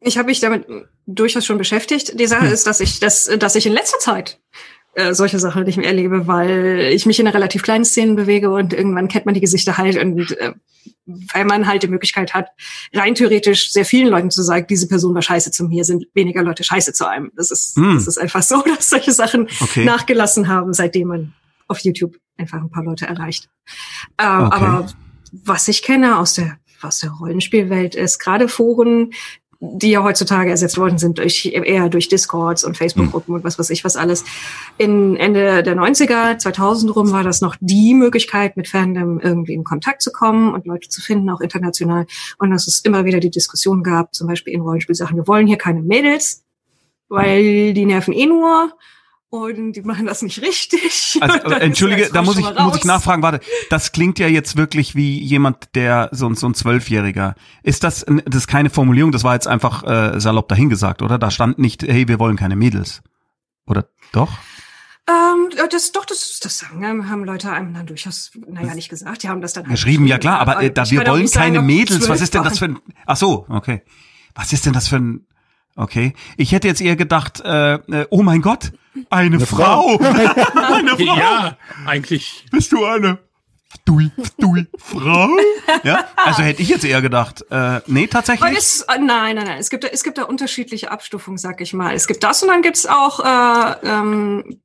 Ich 0.00 0.16
habe 0.18 0.28
mich 0.28 0.40
damit 0.40 0.66
durchaus 1.06 1.44
schon 1.44 1.58
beschäftigt. 1.58 2.18
Die 2.18 2.26
Sache 2.26 2.46
Hm. 2.46 2.52
ist, 2.52 2.66
dass 2.66 2.80
ich, 2.80 3.00
dass, 3.00 3.24
dass 3.38 3.54
ich 3.56 3.66
in 3.66 3.72
letzter 3.72 3.98
Zeit 3.98 4.40
äh, 4.94 5.12
solche 5.14 5.38
Sachen 5.38 5.64
nicht 5.64 5.76
mehr 5.76 5.86
erlebe, 5.88 6.26
weil 6.26 6.90
ich 6.92 7.04
mich 7.06 7.18
in 7.18 7.26
einer 7.26 7.34
relativ 7.34 7.62
kleinen 7.62 7.84
Szenen 7.84 8.16
bewege 8.16 8.50
und 8.50 8.72
irgendwann 8.72 9.08
kennt 9.08 9.26
man 9.26 9.34
die 9.34 9.40
Gesichter 9.40 9.76
halt 9.78 9.96
und 9.96 10.36
äh, 10.38 10.52
weil 11.04 11.44
man 11.46 11.66
halt 11.66 11.82
die 11.82 11.88
Möglichkeit 11.88 12.34
hat, 12.34 12.48
rein 12.94 13.14
theoretisch 13.14 13.72
sehr 13.72 13.84
vielen 13.84 14.08
Leuten 14.08 14.30
zu 14.30 14.42
sagen, 14.42 14.66
diese 14.68 14.88
Person 14.88 15.14
war 15.14 15.22
scheiße 15.22 15.50
zu 15.50 15.64
mir, 15.64 15.84
sind 15.84 16.06
weniger 16.14 16.42
Leute 16.42 16.64
scheiße 16.64 16.92
zu 16.92 17.08
einem. 17.08 17.32
Das 17.34 17.50
ist, 17.50 17.76
Hm. 17.76 17.94
das 17.96 18.06
ist 18.06 18.18
einfach 18.18 18.42
so, 18.42 18.62
dass 18.76 18.90
solche 18.90 19.12
Sachen 19.12 19.48
Okay. 19.60 19.84
nachgelassen 19.84 20.48
haben, 20.48 20.72
seitdem 20.74 21.08
man 21.08 21.34
auf 21.66 21.80
YouTube 21.80 22.16
einfach 22.36 22.58
ein 22.58 22.70
paar 22.70 22.84
Leute 22.84 23.06
erreicht. 23.06 23.48
Ähm, 24.18 24.42
Okay. 24.44 24.54
Aber 24.56 24.86
was 25.44 25.68
ich 25.68 25.82
kenne 25.82 26.18
aus 26.18 26.34
der, 26.34 26.58
aus 26.82 27.00
der 27.00 27.10
Rollenspielwelt 27.10 27.94
ist 27.94 28.18
gerade 28.18 28.48
Foren, 28.48 29.12
die 29.60 29.90
ja 29.90 30.04
heutzutage 30.04 30.50
ersetzt 30.50 30.78
worden 30.78 30.98
sind 30.98 31.18
durch 31.18 31.46
eher 31.46 31.88
durch 31.88 32.08
Discords 32.08 32.62
und 32.62 32.76
Facebook-Gruppen 32.76 33.34
und 33.34 33.44
was 33.44 33.58
weiß 33.58 33.70
ich 33.70 33.84
was 33.84 33.96
alles. 33.96 34.24
In 34.76 35.16
Ende 35.16 35.64
der 35.64 35.76
90er, 35.76 36.38
2000 36.38 36.94
rum 36.94 37.10
war 37.10 37.24
das 37.24 37.40
noch 37.40 37.56
die 37.60 37.92
Möglichkeit, 37.94 38.56
mit 38.56 38.68
Fandom 38.68 39.18
irgendwie 39.18 39.54
in 39.54 39.64
Kontakt 39.64 40.02
zu 40.02 40.12
kommen 40.12 40.54
und 40.54 40.66
Leute 40.66 40.88
zu 40.88 41.00
finden, 41.00 41.28
auch 41.30 41.40
international. 41.40 42.06
Und 42.38 42.50
dass 42.50 42.68
es 42.68 42.80
immer 42.80 43.04
wieder 43.04 43.18
die 43.18 43.30
Diskussion 43.30 43.82
gab, 43.82 44.14
zum 44.14 44.28
Beispiel 44.28 44.54
in 44.54 44.60
Rollenspielsachen, 44.60 45.16
wir 45.16 45.26
wollen 45.26 45.48
hier 45.48 45.58
keine 45.58 45.82
Mädels, 45.82 46.44
weil 47.08 47.74
die 47.74 47.84
nerven 47.84 48.14
eh 48.14 48.26
nur 48.26 48.72
und 49.30 49.72
die 49.74 49.82
machen 49.82 50.06
das 50.06 50.22
nicht 50.22 50.40
richtig. 50.42 51.18
Also, 51.20 51.38
entschuldige, 51.50 52.08
da 52.12 52.22
muss 52.22 52.38
ich, 52.38 52.44
muss 52.58 52.76
ich 52.76 52.84
nachfragen, 52.84 53.22
warte, 53.22 53.40
das 53.70 53.92
klingt 53.92 54.18
ja 54.18 54.28
jetzt 54.28 54.56
wirklich 54.56 54.94
wie 54.94 55.18
jemand, 55.20 55.74
der 55.74 56.08
so, 56.12 56.28
ein- 56.28 56.34
so 56.36 56.46
ein 56.48 56.54
Zwölfjähriger. 56.54 57.34
Ist 57.62 57.82
das, 57.84 58.04
das 58.06 58.34
ist 58.36 58.46
keine 58.46 58.70
Formulierung, 58.70 59.10
das 59.12 59.24
war 59.24 59.34
jetzt 59.34 59.48
einfach 59.48 59.82
äh, 59.84 60.20
salopp 60.20 60.48
dahingesagt, 60.48 61.02
oder? 61.02 61.18
Da 61.18 61.30
stand 61.30 61.58
nicht, 61.58 61.82
hey, 61.82 62.06
wir 62.08 62.18
wollen 62.18 62.36
keine 62.36 62.56
Mädels. 62.56 63.02
Oder 63.66 63.88
doch? 64.12 64.30
Ähm, 65.08 65.48
das 65.70 65.92
doch, 65.92 66.04
das, 66.04 66.38
das 66.40 66.58
sagen, 66.58 66.82
ähm, 66.84 67.08
haben 67.10 67.24
Leute 67.24 67.50
einem 67.50 67.72
dann 67.74 67.86
durchaus, 67.86 68.30
naja, 68.46 68.74
nicht 68.74 68.90
gesagt, 68.90 69.22
die 69.22 69.28
haben 69.28 69.40
das 69.40 69.54
dann 69.54 69.64
halt 69.64 69.72
Geschrieben, 69.72 70.06
ja 70.06 70.18
klar, 70.18 70.38
aber 70.40 70.62
äh, 70.62 70.70
da 70.70 70.88
wir 70.90 71.06
wollen 71.06 71.26
sagen, 71.26 71.54
keine 71.54 71.62
Mädels, 71.62 72.08
was 72.08 72.20
ist 72.20 72.34
denn 72.34 72.44
das 72.44 72.58
für 72.58 72.66
ein, 72.66 72.78
ach 73.06 73.16
so, 73.16 73.46
okay. 73.48 73.82
Was 74.34 74.52
ist 74.52 74.66
denn 74.66 74.74
das 74.74 74.88
für 74.88 74.96
ein, 74.96 75.26
okay. 75.76 76.12
Ich 76.36 76.52
hätte 76.52 76.68
jetzt 76.68 76.80
eher 76.82 76.94
gedacht, 76.96 77.40
äh, 77.44 77.74
äh, 77.74 78.06
oh 78.10 78.22
mein 78.22 78.42
Gott, 78.42 78.72
eine, 79.10 79.40
Frau. 79.40 79.96
eine 79.98 80.96
Frau. 80.96 81.16
Ja, 81.16 81.56
eigentlich. 81.86 82.44
Bist 82.50 82.72
du 82.72 82.84
eine 82.84 83.18
Dui, 83.84 84.10
Dui, 84.38 84.66
Frau? 84.78 85.28
Ja, 85.82 86.08
also 86.16 86.42
hätte 86.42 86.62
ich 86.62 86.68
jetzt 86.68 86.84
eher 86.84 87.02
gedacht, 87.02 87.44
äh, 87.50 87.80
nee, 87.86 88.06
tatsächlich. 88.06 88.56
es, 88.56 88.80
äh, 88.82 88.98
nein, 88.98 89.36
nein, 89.36 89.46
nein. 89.46 89.58
Es 89.58 89.68
gibt, 89.70 89.84
da- 89.84 89.88
es 89.88 90.02
gibt 90.02 90.18
da 90.18 90.24
unterschiedliche 90.24 90.90
Abstufungen, 90.90 91.38
sag 91.38 91.60
ich 91.60 91.72
mal. 91.74 91.94
Es 91.94 92.06
gibt 92.06 92.22
das 92.24 92.42
und 92.42 92.48
dann 92.48 92.62
gibt's 92.62 92.86
auch 92.86 93.20
äh, 93.20 93.76
ähm, 93.86 94.60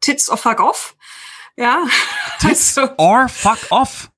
Tits 0.00 0.30
or 0.30 0.36
Fuck 0.36 0.60
Off. 0.60 0.96
Ja. 1.56 1.82
Tits 2.40 2.78
Also, 2.78 2.92
or 2.98 3.28
fuck 3.28 3.58
off. 3.70 4.10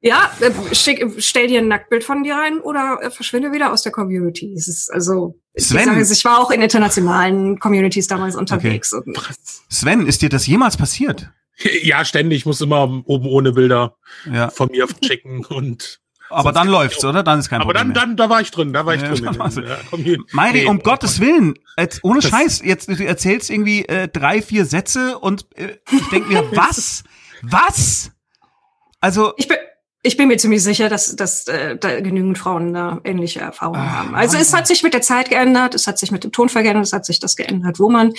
Ja, 0.00 0.30
äh, 0.40 0.74
schick, 0.74 1.04
stell 1.18 1.48
dir 1.48 1.60
ein 1.60 1.68
Nacktbild 1.68 2.04
von 2.04 2.22
dir 2.22 2.34
rein 2.34 2.60
oder 2.60 2.98
äh, 3.02 3.10
verschwinde 3.10 3.52
wieder 3.52 3.72
aus 3.72 3.82
der 3.82 3.92
Community. 3.92 4.52
Es 4.54 4.68
ist 4.68 4.90
also, 4.92 5.40
Sven. 5.56 5.78
ich, 5.80 5.84
sage, 5.86 6.00
es, 6.00 6.10
ich 6.10 6.24
war 6.24 6.38
auch 6.38 6.50
in 6.50 6.60
internationalen 6.62 7.58
Communities 7.58 8.06
damals 8.06 8.36
unterwegs. 8.36 8.92
Und 8.92 9.18
Sven, 9.70 10.06
ist 10.06 10.22
dir 10.22 10.28
das 10.28 10.46
jemals 10.46 10.76
passiert? 10.76 11.30
Ja, 11.82 12.04
ständig. 12.04 12.38
Ich 12.40 12.46
muss 12.46 12.60
immer 12.60 12.82
oben 13.06 13.26
ohne 13.26 13.52
Bilder 13.52 13.96
Ja, 14.30 14.50
von 14.50 14.68
mir 14.70 14.86
checken 15.00 15.44
und. 15.46 16.00
aber 16.28 16.52
dann 16.52 16.68
läuft's, 16.68 17.02
oder? 17.02 17.22
Dann 17.22 17.38
ist 17.38 17.48
kein 17.48 17.62
Aber 17.62 17.72
Problem 17.72 17.94
dann, 17.94 18.08
mehr. 18.08 18.16
dann, 18.16 18.16
da 18.18 18.28
war 18.28 18.42
ich 18.42 18.50
drin, 18.50 18.74
da 18.74 18.84
war 18.84 18.94
ich 18.94 19.00
Ja, 19.00 19.14
drin. 19.14 19.24
ja. 20.04 20.16
Mairi, 20.32 20.58
Nee, 20.60 20.66
um 20.66 20.80
Gottes 20.80 21.18
Willen, 21.20 21.54
jetzt, 21.78 22.00
ohne 22.04 22.20
Das- 22.20 22.30
Scheiß, 22.30 22.60
jetzt 22.62 22.88
du 22.90 23.02
erzählst 23.06 23.48
irgendwie 23.48 23.86
äh, 23.86 24.06
drei, 24.08 24.42
vier 24.42 24.66
Sätze 24.66 25.18
und 25.18 25.46
äh, 25.56 25.78
ich 25.90 26.06
denke 26.10 26.28
mir, 26.28 26.42
was? 26.52 27.02
Was? 27.40 28.10
Also, 29.00 29.32
Ich 29.38 29.48
bin, 29.48 29.56
ich 30.06 30.16
bin 30.16 30.28
mir 30.28 30.36
ziemlich 30.38 30.62
sicher, 30.62 30.88
dass, 30.88 31.16
dass 31.16 31.46
äh, 31.48 31.76
da 31.76 32.00
genügend 32.00 32.38
Frauen 32.38 32.72
da 32.72 33.00
ähnliche 33.04 33.40
Erfahrungen 33.40 33.80
Ah, 33.80 33.92
haben. 33.98 34.14
Also 34.14 34.36
es 34.36 34.54
hat 34.54 34.66
sich 34.66 34.82
mit 34.82 34.94
der 34.94 35.02
Zeit 35.02 35.28
geändert, 35.30 35.74
es 35.74 35.86
hat 35.86 35.98
sich 35.98 36.10
mit 36.12 36.24
dem 36.24 36.32
Tonfall 36.32 36.62
geändert, 36.62 36.86
es 36.86 36.92
hat 36.92 37.04
sich 37.04 37.18
das 37.18 37.36
geändert, 37.36 37.78
wo 37.78 37.90
man, 37.90 38.12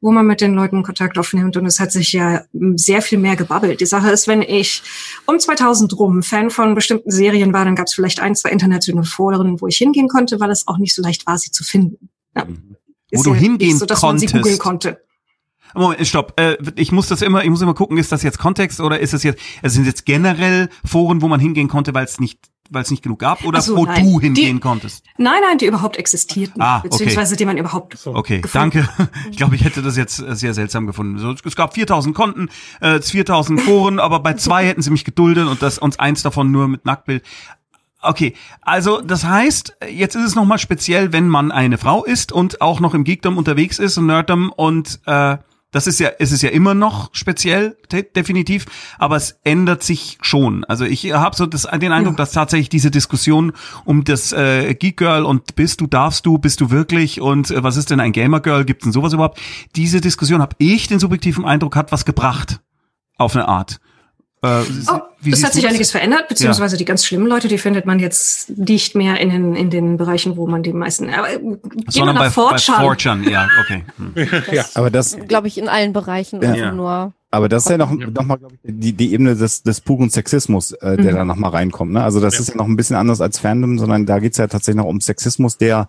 wo 0.00 0.12
man 0.12 0.26
mit 0.26 0.40
den 0.40 0.54
Leuten 0.54 0.82
Kontakt 0.82 1.18
aufnimmt 1.18 1.56
und 1.56 1.66
es 1.66 1.80
hat 1.80 1.92
sich 1.92 2.12
ja 2.12 2.44
m, 2.54 2.78
sehr 2.78 3.02
viel 3.02 3.18
mehr 3.18 3.36
gebabbelt. 3.36 3.80
Die 3.80 3.86
Sache 3.86 4.10
ist, 4.10 4.28
wenn 4.28 4.42
ich 4.42 4.82
um 5.26 5.38
2000 5.38 5.98
rum 5.98 6.22
Fan 6.22 6.50
von 6.50 6.74
bestimmten 6.74 7.10
Serien 7.10 7.52
war, 7.52 7.64
dann 7.64 7.74
gab 7.76 7.86
es 7.86 7.94
vielleicht 7.94 8.20
ein, 8.20 8.34
zwei 8.34 8.50
internationale 8.50 9.04
Foren, 9.06 9.60
wo 9.60 9.66
ich 9.66 9.76
hingehen 9.78 10.08
konnte, 10.08 10.38
weil 10.40 10.50
es 10.50 10.66
auch 10.68 10.78
nicht 10.78 10.94
so 10.94 11.02
leicht 11.02 11.26
war, 11.26 11.36
sie 11.38 11.50
zu 11.50 11.64
finden. 11.64 12.08
Ja. 12.36 12.46
Wo 12.48 12.54
Ist 13.10 13.26
du 13.26 13.34
ja 13.34 13.40
hingehen 13.40 13.78
so, 13.78 13.86
dass 13.86 14.02
man 14.02 14.18
sie 14.18 14.26
konntest. 14.26 14.42
googeln 14.42 14.58
konnte. 14.58 15.05
Moment, 15.74 16.06
stopp. 16.06 16.38
Äh, 16.40 16.56
ich 16.76 16.92
muss 16.92 17.08
das 17.08 17.22
immer, 17.22 17.44
ich 17.44 17.50
muss 17.50 17.60
immer 17.62 17.74
gucken, 17.74 17.98
ist 17.98 18.12
das 18.12 18.22
jetzt 18.22 18.38
Kontext 18.38 18.80
oder 18.80 19.00
ist 19.00 19.14
es 19.14 19.22
jetzt, 19.22 19.40
es 19.62 19.74
sind 19.74 19.86
jetzt 19.86 20.06
generell 20.06 20.68
Foren, 20.84 21.22
wo 21.22 21.28
man 21.28 21.40
hingehen 21.40 21.68
konnte, 21.68 21.92
weil 21.94 22.04
es 22.04 22.18
nicht, 22.20 22.38
weil 22.70 22.82
es 22.82 22.90
nicht 22.90 23.02
genug 23.02 23.18
gab 23.20 23.44
oder 23.44 23.60
so, 23.60 23.76
wo 23.76 23.84
nein. 23.86 24.04
du 24.04 24.20
hingehen 24.20 24.56
Die- 24.56 24.60
konntest? 24.60 25.04
Nein, 25.18 25.40
nein, 25.46 25.58
die 25.58 25.66
überhaupt 25.66 25.96
existierten, 25.98 26.60
Ah, 26.62 26.78
okay. 26.78 26.88
beziehungsweise 26.88 27.36
die 27.36 27.44
man 27.44 27.56
überhaupt 27.58 27.96
So. 27.98 28.14
Okay, 28.14 28.40
gefunden. 28.40 28.82
danke. 28.82 28.88
Ich 29.30 29.36
glaube, 29.36 29.54
ich 29.54 29.64
hätte 29.64 29.82
das 29.82 29.96
jetzt 29.96 30.16
sehr 30.16 30.54
seltsam 30.54 30.86
gefunden. 30.86 31.18
So, 31.18 31.34
es 31.44 31.56
gab 31.56 31.74
4000 31.74 32.14
Konten, 32.14 32.48
äh, 32.80 33.00
4000 33.00 33.60
Foren, 33.60 33.98
aber 34.00 34.20
bei 34.20 34.34
zwei 34.34 34.66
hätten 34.66 34.82
sie 34.82 34.90
mich 34.90 35.04
geduldet 35.04 35.46
und 35.46 35.62
das 35.62 35.78
uns 35.78 35.98
eins 35.98 36.22
davon 36.22 36.50
nur 36.50 36.68
mit 36.68 36.84
Nacktbild. 36.86 37.22
Okay, 38.02 38.34
also 38.60 39.00
das 39.00 39.24
heißt, 39.24 39.76
jetzt 39.90 40.14
ist 40.14 40.22
es 40.22 40.34
nochmal 40.34 40.58
speziell, 40.58 41.12
wenn 41.12 41.28
man 41.28 41.50
eine 41.50 41.76
Frau 41.78 42.04
ist 42.04 42.30
und 42.30 42.60
auch 42.60 42.78
noch 42.78 42.94
im 42.94 43.02
Geekdom 43.04 43.36
unterwegs 43.36 43.78
ist 43.78 43.98
und 43.98 44.06
Nerddom 44.06 44.52
und 44.54 45.00
äh, 45.06 45.38
das 45.76 45.86
ist 45.86 46.00
ja, 46.00 46.08
es 46.18 46.32
ist 46.32 46.42
ja 46.42 46.48
immer 46.48 46.72
noch 46.72 47.10
speziell, 47.12 47.76
de 47.92 48.02
definitiv, 48.02 48.64
aber 48.98 49.16
es 49.16 49.38
ändert 49.44 49.82
sich 49.82 50.16
schon. 50.22 50.64
Also 50.64 50.86
ich 50.86 51.12
habe 51.12 51.36
so 51.36 51.44
das, 51.44 51.64
den 51.64 51.92
Eindruck, 51.92 52.14
Ja. 52.14 52.16
dass 52.16 52.32
tatsächlich 52.32 52.70
diese 52.70 52.90
Diskussion 52.90 53.52
um 53.84 54.02
das 54.02 54.32
äh, 54.32 54.74
Geek 54.74 54.96
Girl 54.96 55.26
und 55.26 55.54
bist 55.54 55.82
du, 55.82 55.86
darfst 55.86 56.24
du, 56.24 56.38
bist 56.38 56.62
du 56.62 56.70
wirklich 56.70 57.20
und 57.20 57.50
äh, 57.50 57.62
was 57.62 57.76
ist 57.76 57.90
denn 57.90 58.00
ein 58.00 58.12
Gamer 58.12 58.40
Girl, 58.40 58.64
gibt 58.64 58.80
es 58.80 58.84
denn 58.86 58.92
sowas 58.92 59.12
überhaupt? 59.12 59.38
Diese 59.76 60.00
Diskussion 60.00 60.40
habe 60.40 60.56
ich 60.56 60.88
den 60.88 60.98
subjektiven 60.98 61.44
Eindruck, 61.44 61.76
hat 61.76 61.92
was 61.92 62.06
gebracht 62.06 62.60
auf 63.18 63.36
eine 63.36 63.46
Art. 63.46 63.78
Äh, 64.42 64.62
Oh, 64.92 65.00
wie 65.20 65.32
es 65.32 65.42
hat 65.42 65.54
sich 65.54 65.62
das? 65.62 65.70
einiges 65.70 65.90
verändert, 65.90 66.28
beziehungsweise 66.28 66.76
die 66.76 66.84
ganz 66.84 67.04
schlimmen 67.04 67.26
Leute, 67.26 67.48
die 67.48 67.58
findet 67.58 67.86
man 67.86 67.98
jetzt 67.98 68.50
nicht 68.58 68.94
mehr 68.94 69.18
in 69.18 69.30
den, 69.30 69.54
in 69.56 69.70
den 69.70 69.96
Bereichen, 69.96 70.36
wo 70.36 70.46
man 70.46 70.62
die 70.62 70.72
meisten. 70.72 71.08
Aber 71.10 71.30
äh, 71.32 71.38
gehen 71.38 71.58
wir 71.62 71.82
Sondern 71.88 72.16
bei, 72.16 72.26
nach 72.28 72.34
bei 72.34 72.56
4chan. 72.56 72.96
4chan, 72.96 73.30
ja, 73.30 73.48
okay. 73.62 73.84
Hm. 73.96 74.12
ja. 74.52 74.64
Aber 74.74 74.90
das, 74.90 75.16
Glaube 75.26 75.48
ich, 75.48 75.56
in 75.58 75.68
allen 75.68 75.92
Bereichen. 75.92 76.42
Ja. 76.42 76.50
Also 76.50 76.60
Ja. 76.62 76.72
nur. 76.72 77.12
aber 77.30 77.48
das 77.48 77.64
ist 77.64 77.70
ja 77.70 77.78
noch, 77.78 77.90
Ja. 77.98 78.06
noch 78.08 78.24
mal, 78.24 78.36
glaube 78.36 78.54
ich, 78.54 78.60
die, 78.62 78.92
die 78.92 79.12
Ebene 79.14 79.34
des, 79.36 79.62
des 79.62 79.80
puren 79.80 80.10
Sexismus, 80.10 80.72
äh, 80.72 80.96
der 80.96 81.12
Mhm. 81.12 81.16
da 81.16 81.24
noch 81.24 81.36
mal 81.36 81.48
reinkommt. 81.50 81.92
Ne? 81.92 82.02
Also 82.04 82.20
das 82.20 82.34
Ja. 82.34 82.40
ist 82.40 82.48
ja 82.50 82.56
noch 82.56 82.66
ein 82.66 82.76
bisschen 82.76 82.96
anders 82.96 83.20
als 83.22 83.38
Fandom, 83.38 83.78
sondern 83.78 84.04
da 84.06 84.18
geht's 84.18 84.36
ja 84.38 84.46
tatsächlich 84.46 84.76
noch 84.82 84.88
um 84.88 85.00
Sexismus, 85.00 85.56
der 85.56 85.88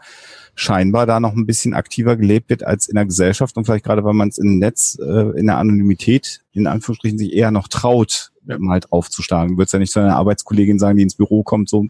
scheinbar 0.59 1.05
da 1.05 1.19
noch 1.19 1.33
ein 1.33 1.45
bisschen 1.45 1.75
aktiver 1.75 2.17
gelebt 2.17 2.49
wird 2.49 2.63
als 2.63 2.87
in 2.89 2.95
der 2.95 3.05
Gesellschaft 3.05 3.55
und 3.57 3.65
vielleicht 3.65 3.85
gerade, 3.85 4.03
weil 4.03 4.15
man 4.15 4.29
es 4.29 4.39
im 4.39 4.57
Netz 4.57 4.97
äh, 4.99 5.37
in 5.39 5.45
der 5.45 5.57
Anonymität 5.57 6.41
in 6.51 6.65
Anführungsstrichen 6.65 7.19
sich 7.19 7.31
eher 7.33 7.51
noch 7.51 7.67
traut, 7.67 8.31
Ja. 8.47 8.57
mal 8.57 8.79
aufzuschlagen. 8.89 9.51
Du 9.53 9.57
würdest 9.59 9.73
ja 9.73 9.79
nicht 9.79 9.91
zu 9.91 9.99
einer 9.99 10.15
Arbeitskollegin 10.15 10.79
sagen, 10.79 10.97
die 10.97 11.03
ins 11.03 11.15
Büro 11.15 11.43
kommt, 11.43 11.69
so 11.69 11.85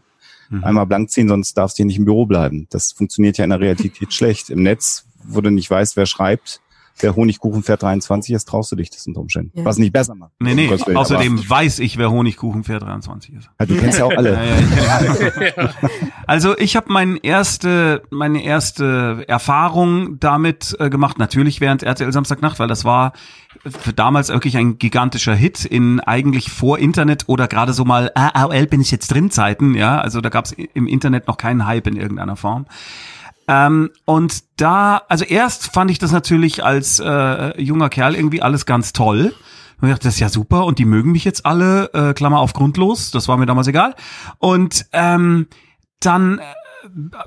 Mhm. 0.50 0.64
einmal 0.64 0.86
blank 0.86 1.10
ziehen, 1.10 1.28
sonst 1.28 1.54
darfst 1.58 1.78
du 1.78 1.82
hier 1.82 1.86
nicht 1.86 1.98
im 1.98 2.04
Büro 2.04 2.26
bleiben. 2.26 2.66
Das 2.70 2.92
funktioniert 2.92 3.38
ja 3.38 3.44
in 3.44 3.50
der 3.50 3.60
Realität 3.60 4.12
schlecht. 4.12 4.50
Im 4.50 4.62
Netz, 4.62 5.04
wo 5.24 5.40
du 5.40 5.50
nicht 5.50 5.70
weißt, 5.70 5.96
wer 5.96 6.06
schreibt, 6.06 6.60
wer 7.00 7.16
Honigkuchenpferd 7.16 7.82
23 7.82 8.34
ist, 8.34 8.48
traust 8.48 8.72
du 8.72 8.76
dich 8.76 8.90
das 8.90 9.06
unter 9.06 9.20
Umständen. 9.20 9.58
Ja. 9.58 9.64
Was 9.64 9.78
nicht 9.78 9.92
besser 9.92 10.14
macht. 10.14 10.32
Nee, 10.38 10.54
nee, 10.54 10.70
Willen, 10.70 10.96
außerdem 10.96 11.48
weiß 11.48 11.78
ich, 11.80 11.98
wer 11.98 12.10
Honigkuchenpferd 12.10 12.82
23 12.82 13.34
ist. 13.34 13.50
Ja, 13.58 13.66
du 13.66 13.76
kennst 13.76 13.98
ja 13.98 14.04
auch 14.04 14.16
alle. 14.16 14.38
Ja, 14.78 15.70
Also 16.26 16.56
ich 16.58 16.76
habe 16.76 16.92
meine 16.92 17.18
erste, 17.22 18.02
meine 18.10 18.42
erste 18.44 19.24
Erfahrung 19.26 20.20
damit 20.20 20.76
äh, 20.78 20.90
gemacht, 20.90 21.18
natürlich 21.18 21.60
während 21.60 21.82
RTL 21.82 22.12
Samstagnacht, 22.12 22.58
weil 22.58 22.68
das 22.68 22.84
war 22.84 23.12
für 23.64 23.92
damals 23.92 24.28
wirklich 24.28 24.56
ein 24.56 24.78
gigantischer 24.78 25.34
Hit 25.34 25.64
in 25.64 26.00
eigentlich 26.00 26.50
vor 26.50 26.78
Internet 26.78 27.24
oder 27.28 27.48
gerade 27.48 27.72
so 27.72 27.84
mal 27.84 28.10
AOL 28.14 28.66
bin 28.66 28.80
ich 28.80 28.90
jetzt 28.90 29.08
drin 29.08 29.30
Zeiten, 29.30 29.74
ja, 29.74 30.00
also 30.00 30.20
da 30.20 30.28
gab 30.28 30.44
es 30.44 30.52
im 30.52 30.86
Internet 30.86 31.26
noch 31.28 31.38
keinen 31.38 31.66
Hype 31.66 31.86
in 31.86 31.96
irgendeiner 31.96 32.36
Form. 32.36 32.66
Ähm, 33.48 33.90
und 34.04 34.44
da, 34.60 35.02
also 35.08 35.24
erst 35.24 35.72
fand 35.72 35.90
ich 35.90 35.98
das 35.98 36.12
natürlich 36.12 36.62
als 36.62 37.00
äh, 37.00 37.60
junger 37.60 37.88
Kerl 37.88 38.14
irgendwie 38.14 38.42
alles 38.42 38.66
ganz 38.66 38.92
toll. 38.92 39.34
Und 39.80 39.88
ich 39.88 39.94
dachte, 39.94 40.08
das 40.08 40.14
ist 40.14 40.20
ja 40.20 40.28
super 40.28 40.64
und 40.66 40.78
die 40.78 40.84
mögen 40.84 41.12
mich 41.12 41.24
jetzt 41.24 41.46
alle, 41.46 41.90
äh, 41.94 42.12
Klammer 42.12 42.40
auf 42.40 42.52
grundlos, 42.52 43.10
das 43.10 43.28
war 43.28 43.36
mir 43.36 43.46
damals 43.46 43.68
egal. 43.68 43.94
Und 44.38 44.86
ähm, 44.92 45.46
dann 46.00 46.40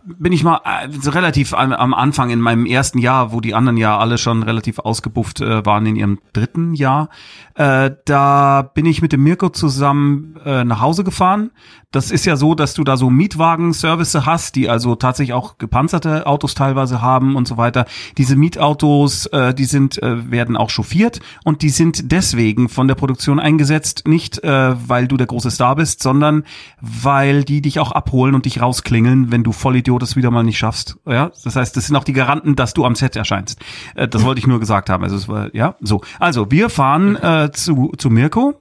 bin 0.04 0.34
ich 0.34 0.44
mal 0.44 0.62
äh, 0.64 1.10
relativ 1.10 1.54
am, 1.54 1.94
Anfang 1.94 2.30
in 2.30 2.40
meinem 2.40 2.66
ersten 2.66 3.00
Jahr, 3.00 3.32
wo 3.32 3.42
die 3.42 3.54
anderen 3.54 3.78
ja 3.78 3.98
alle 3.98 4.18
schon 4.18 4.44
relativ 4.44 4.80
ausgebufft 4.80 5.42
äh, 5.42 5.66
waren 5.66 5.86
in 5.86 5.96
ihrem 5.96 6.20
dritten 6.34 6.74
Jahr. 6.74 7.10
Äh, 7.56 7.92
da 8.06 8.62
bin 8.62 8.86
ich 8.86 9.02
mit 9.02 9.12
dem 9.12 9.24
Mirko 9.24 9.50
zusammen 9.50 10.36
äh, 10.46 10.64
nach 10.64 10.82
Hause 10.82 11.04
gefahren. 11.04 11.52
Das 11.92 12.10
ist 12.10 12.26
ja 12.26 12.38
so, 12.38 12.56
dass 12.56 12.74
du 12.74 12.86
da 12.86 12.96
so 12.96 13.10
Mietwagen-Service 13.10 14.16
hast, 14.26 14.56
die 14.56 14.70
also 14.70 14.96
tatsächlich 14.96 15.34
auch 15.34 15.58
gepanzerte 15.58 16.26
Autos 16.26 16.56
teilweise 16.56 17.02
haben 17.02 17.36
und 17.36 17.50
so 17.50 17.58
weiter. 17.58 17.86
Diese 18.18 18.38
Mietautos, 18.38 19.26
äh, 19.28 19.54
die 19.54 19.66
sind 19.66 20.02
äh, 20.02 20.32
werden 20.32 20.56
auch 20.56 20.70
chauffiert 20.70 21.20
und 21.44 21.62
die 21.62 21.70
sind 21.70 22.12
deswegen 22.12 22.70
von 22.70 22.88
der 22.88 22.96
Produktion 22.96 23.40
eingesetzt, 23.40 24.08
nicht 24.08 24.42
weil 24.42 25.08
du 25.08 25.18
der 25.18 25.28
große 25.28 25.52
Star 25.52 25.76
bist, 25.76 26.02
sondern 26.02 26.44
weil 26.80 27.44
die 27.44 27.62
dich 27.62 27.80
auch 27.80 27.92
abholen 27.92 28.36
und 28.36 28.46
dich 28.46 28.62
rausklingeln, 28.62 29.32
wenn 29.32 29.41
du 29.44 29.52
Vollidiot 29.52 30.04
es 30.04 30.16
wieder 30.16 30.32
mal 30.32 30.44
nicht 30.44 30.58
schaffst. 30.58 30.98
Ja, 31.06 31.32
das 31.44 31.56
heißt, 31.56 31.76
das 31.76 31.88
sind 31.88 31.96
auch 31.96 32.04
die 32.04 32.14
Garanten, 32.14 32.56
dass 32.56 32.74
du 32.74 32.86
am 32.86 32.96
Set 32.96 33.16
erscheinst. 33.16 33.60
Äh, 33.96 34.08
das 34.08 34.24
wollte 34.24 34.40
ich 34.40 34.48
nur 34.48 34.60
gesagt 34.60 34.90
haben. 34.90 35.04
Also 35.04 35.16
es 35.16 35.28
war 35.28 35.54
ja 35.56 35.76
so. 35.82 36.02
Also 36.20 36.52
wir 36.52 36.70
fahren 36.70 37.16
äh, 37.16 37.52
zu 37.52 37.92
zu 37.98 38.10
Mirko 38.10 38.56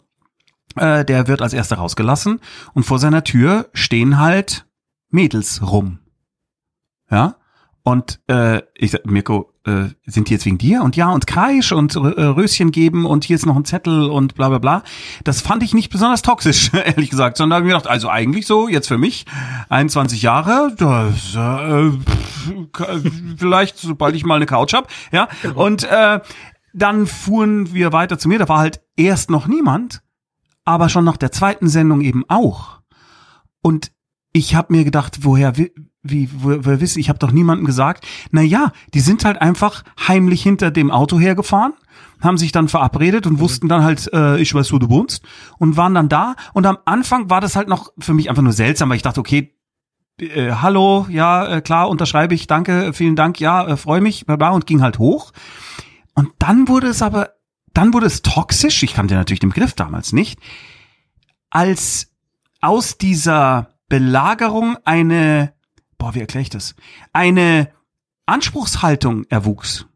äh, 0.77 1.05
der 1.05 1.27
wird 1.27 1.43
als 1.43 1.53
erster 1.53 1.77
rausgelassen 1.77 2.41
und 2.75 2.85
vor 2.85 2.99
seiner 2.99 3.25
Tür 3.25 3.69
stehen 3.73 4.19
halt 4.19 4.67
Mädels 5.09 5.63
rum. 5.63 5.99
Ja? 7.11 7.37
Und 7.83 8.21
äh, 8.29 8.63
ich 8.75 8.93
sag, 8.93 9.07
Mirko, 9.07 9.50
äh, 9.67 9.89
sind 10.07 10.29
die 10.29 10.33
jetzt 10.35 10.47
wegen 10.47 10.59
dir? 10.59 10.83
Und 10.83 10.97
ja, 10.97 11.11
und 11.11 11.27
Kreisch 11.27 11.73
und 11.73 11.95
äh, 11.97 11.99
Röschen 11.99 12.73
geben 12.73 13.07
und 13.07 13.25
hier 13.25 13.37
ist 13.37 13.47
noch 13.47 13.57
ein 13.57 13.65
Zettel 13.65 14.09
und 14.11 14.35
bla 14.35 14.49
bla 14.49 14.59
bla. 14.59 14.83
Das 15.25 15.41
fand 15.41 15.63
ich 15.63 15.75
nicht 15.75 15.91
besonders 15.91 16.23
toxisch, 16.23 16.73
ehrlich 16.85 17.11
gesagt, 17.11 17.37
sondern 17.37 17.59
habe 17.59 17.67
ich 17.67 17.73
gedacht, 17.75 17.91
also 17.91 18.09
eigentlich 18.09 18.47
so, 18.47 18.69
jetzt 18.69 18.89
für 18.89 18.99
mich, 18.99 19.27
21 19.69 20.23
Jahre, 20.23 20.75
das, 20.77 21.35
äh, 21.35 21.91
vielleicht 23.37 23.79
sobald 23.79 24.15
ich 24.15 24.25
mal 24.25 24.37
eine 24.37 24.47
Couch 24.47 24.75
hab, 24.75 24.89
ja. 25.13 25.29
Und 25.55 25.85
äh, 25.85 26.21
dann 26.73 27.07
fuhren 27.07 27.75
wir 27.75 27.93
weiter 27.93 28.19
zu 28.19 28.29
mir, 28.29 28.39
da 28.39 28.49
war 28.49 28.59
halt 28.59 28.81
erst 28.97 29.31
noch 29.31 29.47
niemand 29.47 30.03
aber 30.71 30.89
schon 30.89 31.05
nach 31.05 31.17
der 31.17 31.33
zweiten 31.33 31.69
Sendung 31.69 32.01
eben 32.01 32.25
auch. 32.29 32.81
Und 33.63 33.93
ich 34.33 34.55
habe 34.55 34.73
mir 34.73 34.85
gedacht, 34.85 35.25
woher 35.25 35.57
wie, 36.03 36.31
woher 36.33 36.81
wisst 36.81 36.97
ich 36.97 37.09
habe 37.09 37.19
doch 37.19 37.33
niemandem 37.33 37.67
gesagt. 37.67 38.07
Na 38.31 38.43
ja, 38.43 38.73
die 38.95 39.01
sind 39.01 39.25
halt 39.25 39.41
einfach 39.41 39.83
heimlich 40.07 40.43
hinter 40.43 40.71
dem 40.71 40.91
Auto 40.91 41.19
hergefahren, 41.19 41.75
haben 42.21 42.39
sich 42.39 42.53
dann 42.53 42.69
verabredet 42.69 43.27
und 43.27 43.39
wussten 43.39 43.69
dann 43.69 43.85
halt, 43.85 44.11
äh, 44.13 44.39
ich 44.41 44.55
weiß, 44.55 44.73
wo 44.73 44.79
du 44.79 44.89
wohnst 44.89 45.25
und 45.59 45.77
waren 45.77 45.95
dann 45.95 46.09
da. 46.09 46.37
Und 46.53 46.67
am 46.67 46.79
Anfang 46.85 47.31
war 47.31 47.41
das 47.41 47.57
halt 47.57 47.69
noch 47.69 47.93
für 47.99 48.15
mich 48.15 48.29
einfach 48.31 48.43
nur 48.43 48.53
seltsam, 48.53 48.89
weil 48.89 48.97
ich 48.97 49.03
dachte, 49.03 49.21
okay, 49.21 49.55
äh, 50.19 50.53
hallo, 50.53 51.07
ja, 51.09 51.47
äh, 51.57 51.61
klar, 51.61 51.89
unterschreibe 51.89 52.35
ich, 52.35 52.47
danke, 52.47 52.93
vielen 52.93 53.17
Dank, 53.17 53.41
ja, 53.41 53.67
äh, 53.67 53.77
freue 53.77 54.01
mich, 54.01 54.27
bla, 54.27 54.37
bla, 54.37 54.51
und 54.51 54.67
ging 54.67 54.83
halt 54.83 54.99
hoch. 54.99 55.33
Und 56.15 56.31
dann 56.39 56.69
wurde 56.69 56.89
es 56.89 57.03
aber 57.03 57.31
dann 57.73 57.95
wurde 57.95 58.07
es 58.07 58.23
toxisch, 58.23 58.83
ich 58.83 58.95
kannte 58.95 59.15
natürlich 59.15 59.41
den 59.41 59.51
Begriff 59.51 59.75
damals 59.75 60.13
nicht, 60.13 60.41
als 61.51 62.11
aus 62.61 62.99
dieser 62.99 63.75
Belagerung 63.89 64.77
eine, 64.85 65.53
boah, 66.01 66.15
wie 66.17 66.21
erkläre 66.21 66.43
ich 66.43 66.51
das? 66.51 66.75
Eine 67.13 67.71
Anspruchshaltung 68.27 69.25
erwuchs. 69.29 69.87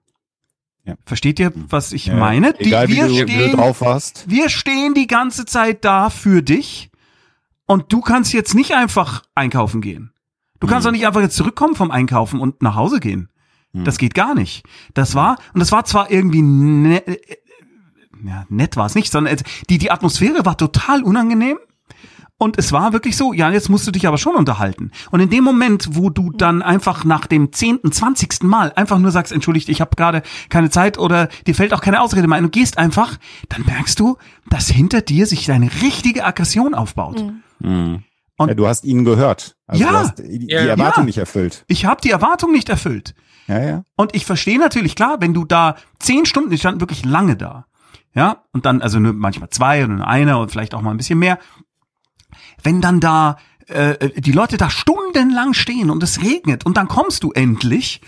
Ja. 0.84 0.94
Versteht 1.06 1.40
ihr, 1.40 1.52
was 1.54 1.92
ich 1.92 2.06
ja, 2.06 2.14
meine? 2.14 2.58
Egal, 2.60 2.86
die, 2.86 2.94
wir, 2.94 3.04
wie 3.06 3.08
du, 3.08 3.14
stehen, 3.22 3.50
du 3.50 3.56
drauf 3.56 3.80
warst. 3.80 4.24
wir 4.28 4.48
stehen 4.50 4.94
die 4.94 5.06
ganze 5.06 5.46
Zeit 5.46 5.84
da 5.84 6.10
für 6.10 6.42
dich 6.42 6.90
und 7.66 7.92
du 7.92 8.02
kannst 8.02 8.32
jetzt 8.34 8.54
nicht 8.54 8.74
einfach 8.74 9.22
einkaufen 9.34 9.80
gehen. 9.80 10.12
Du 10.60 10.66
kannst 10.66 10.84
mhm. 10.84 10.88
doch 10.88 10.92
nicht 10.92 11.06
einfach 11.06 11.22
jetzt 11.22 11.36
zurückkommen 11.36 11.74
vom 11.74 11.90
Einkaufen 11.90 12.38
und 12.38 12.62
nach 12.62 12.74
Hause 12.74 13.00
gehen. 13.00 13.30
Mhm. 13.72 13.84
Das 13.84 13.96
geht 13.96 14.14
gar 14.14 14.34
nicht. 14.34 14.64
Das 14.92 15.14
war, 15.14 15.38
und 15.54 15.60
das 15.60 15.72
war 15.72 15.86
zwar 15.86 16.10
irgendwie 16.10 16.42
ne, 16.42 17.02
ja, 18.22 18.44
nett 18.50 18.76
war 18.76 18.86
es 18.86 18.94
nicht, 18.94 19.10
sondern 19.10 19.36
die, 19.70 19.78
die 19.78 19.90
Atmosphäre 19.90 20.44
war 20.44 20.56
total 20.56 21.02
unangenehm. 21.02 21.58
Und 22.44 22.58
es 22.58 22.72
war 22.72 22.92
wirklich 22.92 23.16
so, 23.16 23.32
ja, 23.32 23.50
jetzt 23.50 23.70
musst 23.70 23.86
du 23.86 23.90
dich 23.90 24.06
aber 24.06 24.18
schon 24.18 24.34
unterhalten. 24.36 24.90
Und 25.10 25.20
in 25.20 25.30
dem 25.30 25.42
Moment, 25.44 25.96
wo 25.96 26.10
du 26.10 26.30
dann 26.30 26.60
einfach 26.60 27.02
nach 27.02 27.26
dem 27.26 27.54
zehnten, 27.54 27.90
zwanzigsten 27.90 28.46
Mal 28.46 28.70
einfach 28.76 28.98
nur 28.98 29.10
sagst, 29.12 29.32
entschuldigt, 29.32 29.70
ich 29.70 29.80
habe 29.80 29.96
gerade 29.96 30.20
keine 30.50 30.68
Zeit 30.68 30.98
oder 30.98 31.28
dir 31.46 31.54
fällt 31.54 31.72
auch 31.72 31.80
keine 31.80 32.02
Ausrede 32.02 32.28
mehr 32.28 32.36
ein 32.36 32.44
und 32.44 32.52
gehst 32.52 32.76
einfach, 32.76 33.16
dann 33.48 33.64
merkst 33.64 33.98
du, 33.98 34.18
dass 34.50 34.68
hinter 34.68 35.00
dir 35.00 35.26
sich 35.26 35.50
eine 35.50 35.70
richtige 35.80 36.22
Aggression 36.22 36.74
aufbaut. 36.74 37.24
Mhm. 37.60 38.04
Und 38.36 38.48
ja, 38.48 38.54
du 38.54 38.66
hast 38.66 38.84
ihnen 38.84 39.06
gehört. 39.06 39.56
Also 39.66 39.82
ja, 39.82 39.90
du 39.90 39.96
hast 39.96 40.18
die, 40.18 40.40
die 40.40 40.52
Erwartung 40.52 41.04
ja, 41.04 41.06
nicht 41.06 41.18
erfüllt. 41.18 41.64
Ich 41.68 41.86
habe 41.86 42.02
die 42.02 42.10
Erwartung 42.10 42.52
nicht 42.52 42.68
erfüllt. 42.68 43.14
Ja, 43.46 43.64
ja. 43.64 43.84
Und 43.96 44.14
ich 44.14 44.26
verstehe 44.26 44.58
natürlich, 44.58 44.96
klar, 44.96 45.16
wenn 45.20 45.32
du 45.32 45.46
da 45.46 45.76
zehn 45.98 46.26
Stunden, 46.26 46.50
die 46.50 46.58
standen 46.58 46.80
wirklich 46.80 47.06
lange 47.06 47.36
da, 47.36 47.64
ja, 48.14 48.44
und 48.52 48.64
dann, 48.64 48.80
also 48.80 49.00
nur 49.00 49.12
manchmal 49.12 49.48
zwei 49.50 49.84
oder 49.84 50.06
eine 50.06 50.38
und 50.38 50.50
vielleicht 50.50 50.74
auch 50.74 50.82
mal 50.82 50.92
ein 50.92 50.98
bisschen 50.98 51.18
mehr. 51.18 51.38
Wenn 52.64 52.80
dann 52.80 52.98
da 52.98 53.36
äh, 53.68 54.20
die 54.20 54.32
Leute 54.32 54.56
da 54.56 54.68
stundenlang 54.70 55.54
stehen 55.54 55.90
und 55.90 56.02
es 56.02 56.22
regnet 56.22 56.66
und 56.66 56.76
dann 56.76 56.88
kommst 56.88 57.22
du 57.22 57.32
endlich, 57.32 58.00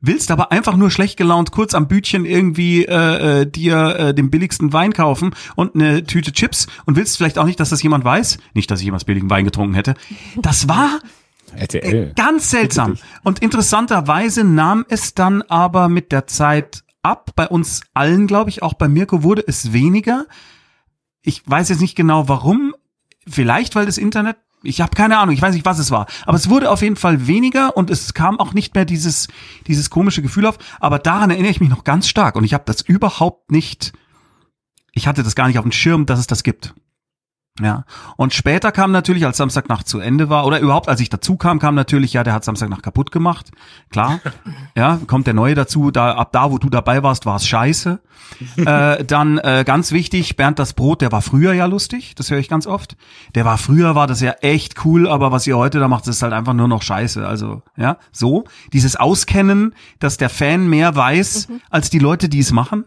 willst 0.00 0.30
aber 0.30 0.52
einfach 0.52 0.76
nur 0.76 0.90
schlecht 0.90 1.16
gelaunt 1.16 1.50
kurz 1.50 1.74
am 1.74 1.88
Bütchen 1.88 2.24
irgendwie 2.24 2.84
äh, 2.84 3.40
äh, 3.40 3.46
dir 3.46 3.96
äh, 3.96 4.14
den 4.14 4.30
billigsten 4.30 4.72
Wein 4.72 4.92
kaufen 4.92 5.34
und 5.56 5.74
eine 5.74 6.04
Tüte 6.04 6.32
Chips 6.32 6.66
und 6.84 6.96
willst 6.96 7.16
vielleicht 7.16 7.38
auch 7.38 7.46
nicht, 7.46 7.60
dass 7.60 7.70
das 7.70 7.82
jemand 7.82 8.04
weiß. 8.04 8.38
Nicht, 8.54 8.70
dass 8.70 8.80
ich 8.80 8.86
jemals 8.86 9.04
billigen 9.04 9.30
Wein 9.30 9.44
getrunken 9.44 9.74
hätte. 9.74 9.94
Das 10.36 10.68
war 10.68 11.00
äh, 11.56 12.12
ganz 12.14 12.50
seltsam. 12.50 12.96
Und 13.22 13.40
interessanterweise 13.40 14.44
nahm 14.44 14.84
es 14.88 15.14
dann 15.14 15.42
aber 15.42 15.88
mit 15.88 16.12
der 16.12 16.26
Zeit 16.26 16.84
ab. 17.02 17.30
Bei 17.36 17.48
uns 17.48 17.82
allen, 17.94 18.26
glaube 18.26 18.50
ich, 18.50 18.62
auch 18.62 18.74
bei 18.74 18.88
Mirko 18.88 19.22
wurde 19.22 19.44
es 19.46 19.72
weniger. 19.72 20.26
Ich 21.22 21.42
weiß 21.46 21.70
jetzt 21.70 21.80
nicht 21.80 21.94
genau 21.94 22.28
warum. 22.28 22.74
Vielleicht, 23.26 23.74
weil 23.74 23.86
das 23.86 23.98
Internet 23.98 24.36
ich 24.64 24.80
habe 24.80 24.96
keine 24.96 25.18
Ahnung, 25.18 25.34
ich 25.34 25.42
weiß 25.42 25.54
nicht, 25.54 25.66
was 25.66 25.78
es 25.78 25.90
war. 25.90 26.06
Aber 26.24 26.36
es 26.36 26.48
wurde 26.48 26.70
auf 26.70 26.82
jeden 26.82 26.96
Fall 26.96 27.26
weniger 27.26 27.76
und 27.76 27.90
es 27.90 28.14
kam 28.14 28.40
auch 28.40 28.54
nicht 28.54 28.74
mehr 28.74 28.84
dieses, 28.84 29.28
dieses 29.66 29.90
komische 29.90 30.22
Gefühl 30.22 30.46
auf. 30.46 30.58
Aber 30.80 30.98
daran 30.98 31.30
erinnere 31.30 31.50
ich 31.50 31.60
mich 31.60 31.68
noch 31.68 31.84
ganz 31.84 32.08
stark 32.08 32.34
und 32.34 32.44
ich 32.44 32.54
habe 32.54 32.64
das 32.66 32.80
überhaupt 32.80 33.50
nicht, 33.50 33.92
ich 34.92 35.06
hatte 35.06 35.22
das 35.22 35.34
gar 35.34 35.46
nicht 35.46 35.58
auf 35.58 35.64
dem 35.64 35.72
Schirm, 35.72 36.06
dass 36.06 36.18
es 36.18 36.26
das 36.26 36.42
gibt. 36.42 36.74
Ja. 37.60 37.84
Und 38.16 38.34
später 38.34 38.72
kam 38.72 38.90
natürlich, 38.90 39.24
als 39.24 39.36
Samstagnacht 39.36 39.86
zu 39.86 40.00
Ende 40.00 40.28
war, 40.28 40.44
oder 40.44 40.58
überhaupt, 40.58 40.88
als 40.88 40.98
ich 40.98 41.08
dazu 41.08 41.36
kam, 41.36 41.60
kam 41.60 41.76
natürlich, 41.76 42.12
ja, 42.12 42.24
der 42.24 42.32
hat 42.32 42.44
Samstagnacht 42.44 42.82
kaputt 42.82 43.12
gemacht. 43.12 43.50
Klar. 43.90 44.20
Ja, 44.76 44.98
kommt 45.06 45.28
der 45.28 45.34
Neue 45.34 45.54
dazu, 45.54 45.92
da, 45.92 46.14
ab 46.16 46.32
da, 46.32 46.50
wo 46.50 46.58
du 46.58 46.68
dabei 46.68 47.04
warst, 47.04 47.26
war 47.26 47.36
es 47.36 47.46
scheiße. 47.46 48.00
äh, 48.56 49.04
dann, 49.04 49.38
äh, 49.38 49.62
ganz 49.64 49.92
wichtig, 49.92 50.34
Bernd 50.34 50.58
das 50.58 50.72
Brot, 50.72 51.00
der 51.00 51.12
war 51.12 51.22
früher 51.22 51.52
ja 51.52 51.66
lustig, 51.66 52.16
das 52.16 52.30
höre 52.30 52.38
ich 52.38 52.48
ganz 52.48 52.66
oft. 52.66 52.96
Der 53.36 53.44
war 53.44 53.56
früher, 53.56 53.94
war 53.94 54.08
das 54.08 54.20
ja 54.20 54.32
echt 54.40 54.84
cool, 54.84 55.08
aber 55.08 55.30
was 55.30 55.46
ihr 55.46 55.56
heute 55.56 55.78
da 55.78 55.86
macht, 55.86 56.08
ist 56.08 56.22
halt 56.22 56.32
einfach 56.32 56.54
nur 56.54 56.66
noch 56.66 56.82
scheiße. 56.82 57.26
Also, 57.26 57.62
ja, 57.76 57.98
so. 58.10 58.44
Dieses 58.72 58.96
Auskennen, 58.96 59.74
dass 60.00 60.16
der 60.16 60.28
Fan 60.28 60.66
mehr 60.68 60.96
weiß, 60.96 61.48
mhm. 61.48 61.60
als 61.70 61.88
die 61.88 62.00
Leute, 62.00 62.28
die 62.28 62.40
es 62.40 62.50
machen. 62.50 62.84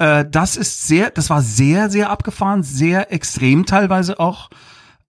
Äh, 0.00 0.24
das 0.28 0.56
ist 0.56 0.88
sehr, 0.88 1.10
das 1.10 1.30
war 1.30 1.42
sehr, 1.42 1.90
sehr 1.90 2.10
abgefahren, 2.10 2.62
sehr 2.62 3.12
extrem 3.12 3.66
teilweise 3.66 4.18
auch. 4.18 4.48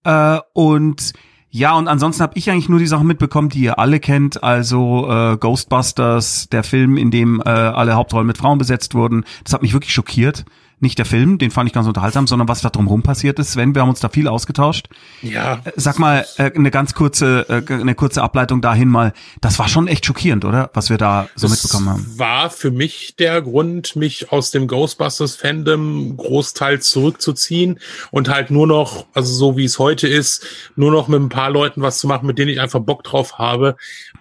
Äh, 0.04 0.40
und 0.54 1.14
ja, 1.50 1.76
und 1.76 1.88
ansonsten 1.88 2.22
habe 2.22 2.38
ich 2.38 2.50
eigentlich 2.50 2.70
nur 2.70 2.80
die 2.80 2.88
Sachen 2.88 3.08
mitbekommen, 3.08 3.50
die 3.50 3.62
ihr 3.62 3.80
alle 3.80 4.00
kennt. 4.00 4.44
Also 4.44 5.10
äh, 5.10 5.38
Ghostbusters, 5.38 6.50
der 6.50 6.64
Film, 6.64 6.98
in 6.98 7.10
dem 7.10 7.42
äh, 7.42 7.50
alle 7.50 7.94
Hauptrollen 7.96 8.28
mit 8.28 8.38
Frauen 8.38 8.58
besetzt 8.58 8.94
wurden. 8.94 9.24
Das 9.44 9.54
hat 9.54 9.62
mich 9.62 9.74
wirklich 9.74 9.94
schockiert 9.94 10.46
nicht 10.82 10.98
der 10.98 11.06
Film, 11.06 11.38
den 11.38 11.52
fand 11.52 11.68
ich 11.70 11.74
ganz 11.74 11.88
unterhaltsam, 11.88 12.28
sondern 12.28 12.48
was 12.48 12.62
da 12.62 12.70
drumherum 12.70 13.04
passiert 13.04 13.40
ist. 13.40 13.54
Sven, 13.54 13.76
wir 13.76 13.82
haben 13.82 13.90
uns 13.90 14.00
da 14.00 14.10
viel 14.10 14.28
ausgetauscht. 14.28 14.88
Ja. 15.22 15.62
Äh, 15.64 15.72
sag 15.76 16.00
mal, 16.00 16.26
äh, 16.38 16.52
eine 16.56 16.72
ganz 16.72 16.94
kurze, 16.94 17.46
äh, 17.50 17.74
eine 17.74 17.96
kurze 17.96 18.22
Ableitung 18.24 18.62
dahin 18.62 18.88
mal. 18.90 19.14
Das 19.42 19.60
war 19.60 19.68
schon 19.68 19.88
echt 19.88 20.06
schockierend, 20.06 20.46
oder? 20.46 20.72
Was 20.74 20.90
wir 20.90 20.98
da 20.98 21.30
so 21.36 21.48
das 21.48 21.52
mitbekommen 21.52 21.90
haben. 21.90 22.20
War 22.20 22.50
für 22.50 22.72
mich 22.72 23.16
der 23.18 23.42
Grund, 23.42 23.96
mich 23.96 24.32
aus 24.32 24.52
dem 24.52 24.68
Ghostbusters 24.68 25.36
Fandom 25.36 26.18
großteils 26.18 26.90
zurückzuziehen 26.90 27.80
und 28.10 28.30
halt 28.30 28.52
nur 28.52 28.68
noch, 28.68 29.06
also 29.14 29.34
so 29.34 29.58
wie 29.58 29.66
es 29.66 29.80
heute 29.80 30.08
ist, 30.08 30.46
nur 30.76 30.92
noch 30.92 31.08
mit 31.08 31.22
ein 31.22 31.30
paar 31.30 31.52
Leuten 31.52 31.82
was 31.82 32.00
zu 32.00 32.08
machen, 32.08 32.26
mit 32.26 32.38
denen 32.38 32.50
ich 32.50 32.60
einfach 32.60 32.80
Bock 32.80 33.04
drauf 33.04 33.38
habe, 33.38 33.76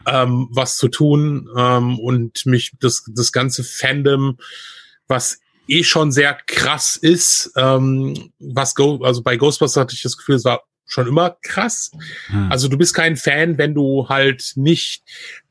ähm, 0.06 0.48
was 0.50 0.76
zu 0.76 0.88
tun 0.88 1.48
ähm, 1.56 1.98
und 1.98 2.44
mich 2.46 2.72
das, 2.80 3.04
das 3.14 3.32
ganze 3.32 3.64
Fandom, 3.64 4.36
was 5.08 5.40
eh 5.70 5.84
schon 5.84 6.12
sehr 6.12 6.36
krass 6.46 6.96
ist. 6.96 7.52
Ähm, 7.56 8.32
was 8.38 8.74
Go 8.74 9.00
also 9.02 9.22
bei 9.22 9.36
Ghostbusters 9.36 9.80
hatte 9.80 9.94
ich 9.94 10.02
das 10.02 10.16
Gefühl, 10.16 10.36
es 10.36 10.44
war 10.44 10.62
schon 10.86 11.06
immer 11.06 11.36
krass. 11.42 11.90
Hm. 12.26 12.50
Also 12.50 12.68
du 12.68 12.76
bist 12.76 12.94
kein 12.94 13.16
Fan, 13.16 13.58
wenn 13.58 13.74
du 13.74 14.08
halt 14.08 14.52
nicht 14.56 15.02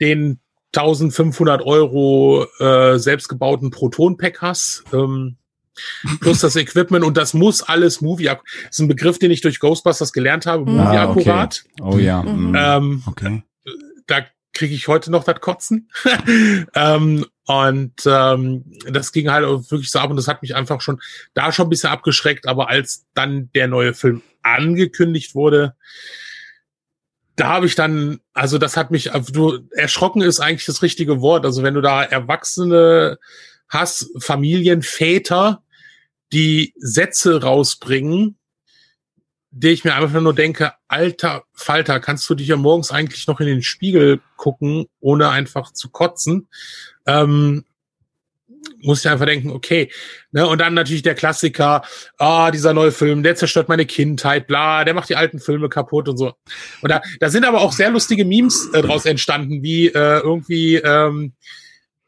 den 0.02 0.40
1500 0.76 1.62
Euro 1.62 2.46
äh, 2.60 3.00
selbstgebauten 3.00 3.72
Proton-Pack 3.72 4.42
hast. 4.42 4.84
Ähm, 4.94 5.38
plus 6.20 6.42
das 6.42 6.58
Equipment 6.58 7.06
und 7.06 7.16
das 7.16 7.34
muss 7.34 7.64
alles 7.64 8.02
Movie. 8.02 8.26
Das 8.26 8.38
ist 8.72 8.80
ein 8.80 8.90
Begriff, 8.90 9.18
den 9.18 9.32
ich 9.32 9.42
durch 9.42 9.60
Ghostbusters 9.60 10.12
gelernt 10.12 10.46
habe. 10.46 10.66
Movie 10.66 10.98
akkurat. 10.98 11.64
Ah, 11.80 11.86
okay. 11.86 11.96
Oh 11.96 11.98
ja. 11.98 12.22
Mhm. 12.22 12.56
Ähm, 12.58 13.04
okay 13.08 13.44
da 14.10 14.22
kriege 14.54 14.74
ich 14.74 14.88
heute 14.88 15.12
noch 15.12 15.24
das 15.24 15.40
Kotzen. 15.40 15.90
ähm, 16.76 17.26
und 17.46 17.94
ähm, 18.06 18.64
das 18.88 19.12
ging 19.12 19.30
halt 19.30 19.46
wirklich 19.72 19.92
so 19.92 20.00
ab 20.00 20.10
und 20.10 20.18
das 20.18 20.28
hat 20.28 20.42
mich 20.42 20.56
einfach 20.56 20.82
schon 20.82 21.02
da 21.34 21.52
schon 21.52 21.68
ein 21.68 21.70
bisschen 21.70 21.90
abgeschreckt. 21.90 22.48
Aber 22.48 22.70
als 22.70 23.06
dann 23.14 23.50
der 23.54 23.68
neue 23.68 23.94
Film 23.94 24.22
angekündigt 24.44 25.36
wurde, 25.36 25.76
da 27.36 27.48
habe 27.48 27.68
ich 27.68 27.76
dann, 27.76 28.20
also 28.34 28.58
das 28.58 28.76
hat 28.76 28.92
mich, 28.92 29.14
also 29.14 29.32
du, 29.32 29.70
erschrocken 29.72 30.22
ist 30.22 30.42
eigentlich 30.42 30.66
das 30.66 30.82
richtige 30.82 31.22
Wort. 31.22 31.46
Also 31.46 31.64
wenn 31.64 31.74
du 31.74 31.82
da 31.82 32.04
Erwachsene 32.04 33.18
hast, 33.70 34.10
Familienväter, 34.20 35.64
die 36.34 36.74
Sätze 36.78 37.42
rausbringen, 37.42 38.39
die 39.52 39.70
ich 39.70 39.84
mir 39.84 39.96
einfach 39.96 40.22
nur 40.22 40.34
denke, 40.34 40.74
alter 40.88 41.44
Falter, 41.54 42.00
kannst 42.00 42.30
du 42.30 42.36
dich 42.36 42.48
ja 42.48 42.56
morgens 42.56 42.92
eigentlich 42.92 43.28
noch 43.28 43.40
in 43.40 43.48
den 43.48 43.64
Spiegel 43.64 44.22
gucken, 44.38 44.86
ohne 45.00 45.30
einfach 45.30 45.74
zu 45.74 45.90
kotzen? 45.90 46.48
Ähm, 47.08 47.64
muss 48.82 49.04
ich 49.04 49.10
einfach 49.10 49.26
denken, 49.26 49.52
okay. 49.52 49.92
Ne? 50.32 50.48
Und 50.48 50.60
dann 50.60 50.74
natürlich 50.74 51.02
der 51.02 51.16
Klassiker, 51.16 51.82
ah, 52.18 52.52
dieser 52.52 52.74
neue 52.74 52.92
Film, 52.92 53.24
der 53.24 53.36
zerstört 53.36 53.70
meine 53.70 53.86
Kindheit, 53.86 54.48
bla, 54.48 54.84
der 54.84 54.94
macht 54.94 55.10
die 55.10 55.16
alten 55.16 55.40
Filme 55.40 55.70
kaputt 55.70 56.08
und 56.08 56.18
so. 56.18 56.34
Und 56.82 56.92
da, 56.92 57.02
da 57.20 57.30
sind 57.30 57.46
aber 57.46 57.62
auch 57.62 57.74
sehr 57.74 57.90
lustige 57.90 58.26
Memes 58.26 58.70
äh, 58.74 58.82
draus 58.82 59.06
entstanden, 59.06 59.64
wie 59.64 59.88
äh, 59.88 60.20
irgendwie 60.20 60.76
ähm, 60.76 61.34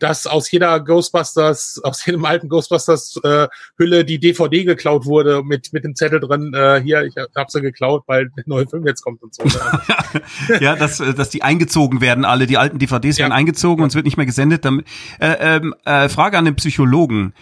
dass 0.02 0.26
aus 0.26 0.50
jeder 0.50 0.80
Ghostbusters, 0.80 1.80
aus 1.84 2.06
jedem 2.06 2.26
alten 2.26 2.50
Ghostbusters 2.50 3.20
äh, 3.24 3.48
Hülle 3.78 4.04
die 4.04 4.20
DVD 4.20 4.64
geklaut 4.64 5.06
wurde 5.06 5.44
mit 5.44 5.72
mit 5.74 5.84
dem 5.84 5.96
Zettel 5.96 6.20
drin, 6.20 6.54
äh, 6.56 6.82
hier, 6.82 7.04
ich 7.04 7.16
hab 7.36 7.52
sie 7.52 7.62
geklaut, 7.62 8.04
weil 8.08 8.30
der 8.36 8.44
neue 8.48 8.68
Film 8.68 8.86
jetzt 8.88 9.04
kommt 9.04 9.22
und 9.22 9.34
so. 9.34 9.44
Ne? 9.44 10.60
ja, 10.60 10.76
dass, 10.76 11.00
äh, 11.00 11.14
dass 11.14 11.30
die 11.30 11.44
eingezogen 11.44 12.02
werden, 12.02 12.26
alle, 12.26 12.48
die 12.48 12.58
alten 12.58 12.80
DVDs 12.80 13.18
ja. 13.18 13.24
werden 13.24 13.34
eingezogen 13.34 13.84
und 13.84 13.90
es 13.90 13.96
wird 13.96 14.06
nicht 14.06 14.18
mehr 14.18 14.26
gesendet. 14.26 14.66
Damit, 14.66 14.88
äh, 15.20 15.58
ähm, 15.58 15.76
äh, 15.86 16.10
Frage 16.10 16.38
an 16.38 16.46
den 16.46 16.56
Psychologen. 16.56 17.34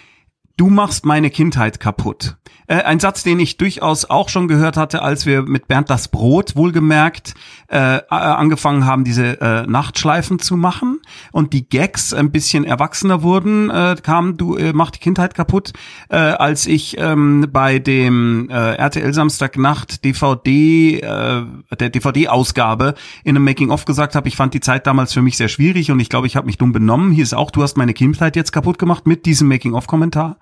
Du 0.57 0.67
machst 0.67 1.05
meine 1.05 1.29
Kindheit 1.29 1.79
kaputt. 1.79 2.35
Äh, 2.69 2.83
ein 2.83 2.99
Satz, 2.99 3.23
den 3.23 3.39
ich 3.39 3.57
durchaus 3.57 4.05
auch 4.05 4.29
schon 4.29 4.47
gehört 4.47 4.77
hatte, 4.77 5.01
als 5.01 5.25
wir 5.25 5.41
mit 5.41 5.67
Bernd 5.67 5.89
das 5.89 6.07
Brot 6.07 6.55
wohlgemerkt 6.55 7.33
äh, 7.67 7.99
angefangen 8.09 8.85
haben, 8.85 9.03
diese 9.03 9.41
äh, 9.41 9.65
Nachtschleifen 9.65 10.37
zu 10.37 10.55
machen 10.55 10.99
und 11.31 11.51
die 11.51 11.67
Gags 11.67 12.13
ein 12.13 12.31
bisschen 12.31 12.63
erwachsener 12.63 13.23
wurden, 13.23 13.71
äh, 13.71 13.95
kam 14.01 14.37
du 14.37 14.55
äh, 14.55 14.71
mach 14.71 14.91
die 14.91 14.99
Kindheit 14.99 15.33
kaputt, 15.33 15.73
äh, 16.09 16.17
als 16.17 16.67
ich 16.67 16.97
ähm, 16.99 17.47
bei 17.51 17.79
dem 17.79 18.49
äh, 18.51 18.75
RTL 18.75 19.13
Samstagnacht 19.13 20.05
DVD 20.05 20.99
äh, 20.99 21.45
der 21.79 21.89
DVD-Ausgabe 21.89 22.93
in 23.23 23.35
einem 23.35 23.45
Making-of 23.45 23.85
gesagt 23.85 24.13
habe, 24.15 24.27
ich 24.27 24.35
fand 24.35 24.53
die 24.53 24.59
Zeit 24.59 24.85
damals 24.85 25.13
für 25.13 25.23
mich 25.23 25.37
sehr 25.37 25.47
schwierig 25.47 25.89
und 25.89 25.99
ich 25.99 26.09
glaube, 26.09 26.27
ich 26.27 26.35
habe 26.35 26.45
mich 26.45 26.59
dumm 26.59 26.71
benommen. 26.71 27.11
Hier 27.11 27.23
ist 27.23 27.33
auch, 27.33 27.49
du 27.49 27.63
hast 27.63 27.77
meine 27.77 27.95
Kindheit 27.95 28.35
jetzt 28.35 28.51
kaputt 28.51 28.77
gemacht 28.77 29.07
mit 29.07 29.25
diesem 29.25 29.47
Making-of-Kommentar. 29.47 30.37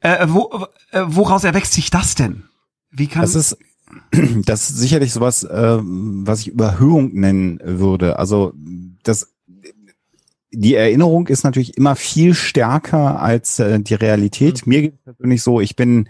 Äh, 0.00 0.26
wo, 0.28 0.66
äh, 0.90 1.02
woraus 1.06 1.44
erwächst 1.44 1.72
sich 1.72 1.90
das 1.90 2.14
denn? 2.14 2.44
Wie 2.90 3.06
kann 3.06 3.22
das 3.22 3.34
ist 3.34 3.58
das 4.44 4.70
ist 4.70 4.78
sicherlich 4.78 5.12
sowas, 5.12 5.44
äh, 5.44 5.78
was 5.80 6.40
ich 6.40 6.48
Überhöhung 6.48 7.14
nennen 7.14 7.60
würde. 7.62 8.18
Also 8.18 8.52
das 9.02 9.36
die 10.52 10.74
Erinnerung 10.74 11.26
ist 11.26 11.44
natürlich 11.44 11.76
immer 11.76 11.96
viel 11.96 12.32
stärker 12.32 13.20
als 13.20 13.58
äh, 13.58 13.78
die 13.78 13.94
Realität. 13.94 14.66
Mhm. 14.66 14.70
Mir 14.70 14.82
geht 14.82 14.94
es 14.94 15.02
persönlich 15.02 15.42
so, 15.42 15.60
ich 15.60 15.76
bin, 15.76 16.08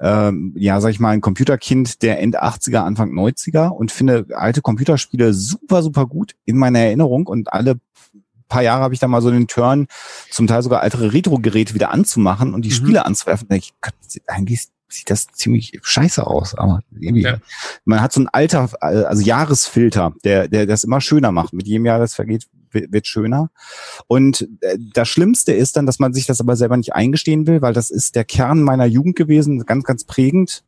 äh, 0.00 0.32
ja, 0.54 0.80
sag 0.80 0.90
ich 0.90 1.00
mal, 1.00 1.10
ein 1.10 1.22
Computerkind 1.22 2.02
der 2.02 2.20
End 2.20 2.40
80er, 2.40 2.80
Anfang 2.80 3.12
90er 3.12 3.68
und 3.68 3.90
finde 3.90 4.26
alte 4.34 4.60
Computerspiele 4.60 5.32
super, 5.32 5.82
super 5.82 6.06
gut 6.06 6.34
in 6.44 6.58
meiner 6.58 6.80
Erinnerung 6.80 7.26
und 7.26 7.52
alle 7.52 7.78
paar 8.48 8.62
Jahre 8.62 8.82
habe 8.82 8.94
ich 8.94 9.00
da 9.00 9.08
mal 9.08 9.22
so 9.22 9.30
den 9.30 9.48
Turn, 9.48 9.86
zum 10.30 10.46
Teil 10.46 10.62
sogar 10.62 10.82
ältere 10.84 11.12
Retro-Geräte 11.12 11.74
wieder 11.74 11.90
anzumachen 11.90 12.54
und 12.54 12.64
die 12.64 12.70
mhm. 12.70 12.74
Spiele 12.74 13.06
anzuwerfen. 13.06 13.48
Ich, 13.52 13.74
eigentlich 14.26 14.68
sieht 14.88 15.10
das 15.10 15.26
ziemlich 15.26 15.78
scheiße 15.82 16.26
aus, 16.26 16.54
aber 16.54 16.80
irgendwie, 16.98 17.22
ja. 17.22 17.38
man 17.84 18.00
hat 18.00 18.12
so 18.12 18.20
ein 18.20 18.28
alter, 18.28 18.70
also 18.80 19.22
Jahresfilter, 19.22 20.14
der, 20.24 20.48
der 20.48 20.66
das 20.66 20.84
immer 20.84 21.00
schöner 21.00 21.32
macht. 21.32 21.52
Mit 21.52 21.66
jedem 21.66 21.86
Jahr, 21.86 21.98
das 21.98 22.14
vergeht, 22.14 22.46
wird 22.70 23.06
schöner. 23.06 23.50
Und 24.06 24.48
äh, 24.60 24.76
das 24.92 25.08
Schlimmste 25.08 25.52
ist 25.52 25.76
dann, 25.76 25.86
dass 25.86 25.98
man 25.98 26.12
sich 26.12 26.26
das 26.26 26.40
aber 26.40 26.56
selber 26.56 26.76
nicht 26.76 26.94
eingestehen 26.94 27.46
will, 27.46 27.62
weil 27.62 27.72
das 27.72 27.90
ist 27.90 28.14
der 28.14 28.24
Kern 28.24 28.62
meiner 28.62 28.86
Jugend 28.86 29.16
gewesen, 29.16 29.64
ganz, 29.64 29.84
ganz 29.84 30.04
prägend. 30.04 30.62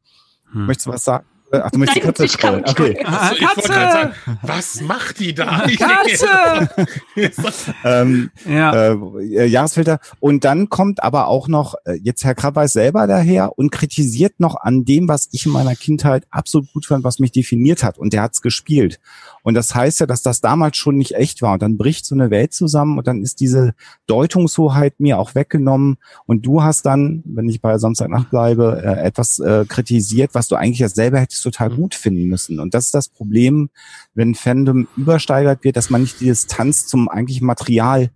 Hm. 0.52 0.66
Möchtest 0.66 0.86
du 0.86 0.92
was 0.92 1.04
sagen? 1.04 1.26
Ach, 1.50 1.70
du 1.70 1.78
möchtest 1.78 1.96
die 1.96 2.00
Katze 2.00 2.28
streuen. 2.28 2.64
Okay. 2.66 3.04
Also, 3.04 3.34
ich 3.34 3.40
Katze! 3.40 3.68
Sagen, 3.68 4.12
was 4.42 4.80
macht 4.82 5.20
die 5.20 5.34
da? 5.34 5.64
Katze! 5.78 6.68
ähm, 7.84 8.30
ja. 8.46 8.92
äh, 8.92 9.46
Jahresfilter. 9.46 9.98
Und 10.20 10.44
dann 10.44 10.68
kommt 10.68 11.02
aber 11.02 11.28
auch 11.28 11.48
noch 11.48 11.74
äh, 11.84 11.94
jetzt 12.02 12.24
Herr 12.24 12.34
Krabbeis 12.34 12.72
selber 12.72 13.06
daher 13.06 13.58
und 13.58 13.70
kritisiert 13.70 14.40
noch 14.40 14.56
an 14.56 14.84
dem, 14.84 15.08
was 15.08 15.28
ich 15.32 15.46
in 15.46 15.52
meiner 15.52 15.74
Kindheit 15.74 16.26
absolut 16.30 16.72
gut 16.72 16.86
fand, 16.86 17.04
was 17.04 17.18
mich 17.18 17.32
definiert 17.32 17.82
hat. 17.82 17.98
Und 17.98 18.12
der 18.12 18.22
hat's 18.22 18.42
gespielt. 18.42 19.00
Und 19.42 19.54
das 19.54 19.74
heißt 19.74 20.00
ja, 20.00 20.06
dass 20.06 20.22
das 20.22 20.42
damals 20.42 20.76
schon 20.76 20.96
nicht 20.96 21.14
echt 21.14 21.40
war. 21.40 21.54
Und 21.54 21.62
dann 21.62 21.78
bricht 21.78 22.04
so 22.04 22.14
eine 22.14 22.30
Welt 22.30 22.52
zusammen 22.52 22.98
und 22.98 23.06
dann 23.06 23.22
ist 23.22 23.40
diese 23.40 23.74
Deutungshoheit 24.06 25.00
mir 25.00 25.18
auch 25.18 25.34
weggenommen. 25.34 25.96
Und 26.26 26.44
du 26.44 26.62
hast 26.62 26.84
dann, 26.84 27.22
wenn 27.24 27.48
ich 27.48 27.62
bei 27.62 27.78
Samstagnacht 27.78 28.28
bleibe, 28.30 28.82
äh, 28.84 29.06
etwas 29.06 29.38
äh, 29.38 29.64
kritisiert, 29.66 30.30
was 30.34 30.48
du 30.48 30.56
eigentlich 30.56 30.80
ja 30.80 30.88
selber 30.88 31.20
hättest 31.20 31.37
total 31.42 31.70
gut 31.70 31.94
finden 31.94 32.26
müssen. 32.26 32.60
Und 32.60 32.74
das 32.74 32.86
ist 32.86 32.94
das 32.94 33.08
Problem, 33.08 33.70
wenn 34.14 34.34
Fandom 34.34 34.88
übersteigert 34.96 35.64
wird, 35.64 35.76
dass 35.76 35.90
man 35.90 36.02
nicht 36.02 36.20
die 36.20 36.26
Distanz 36.26 36.86
zum 36.86 37.08
eigentlichen 37.08 37.46
Material 37.46 38.10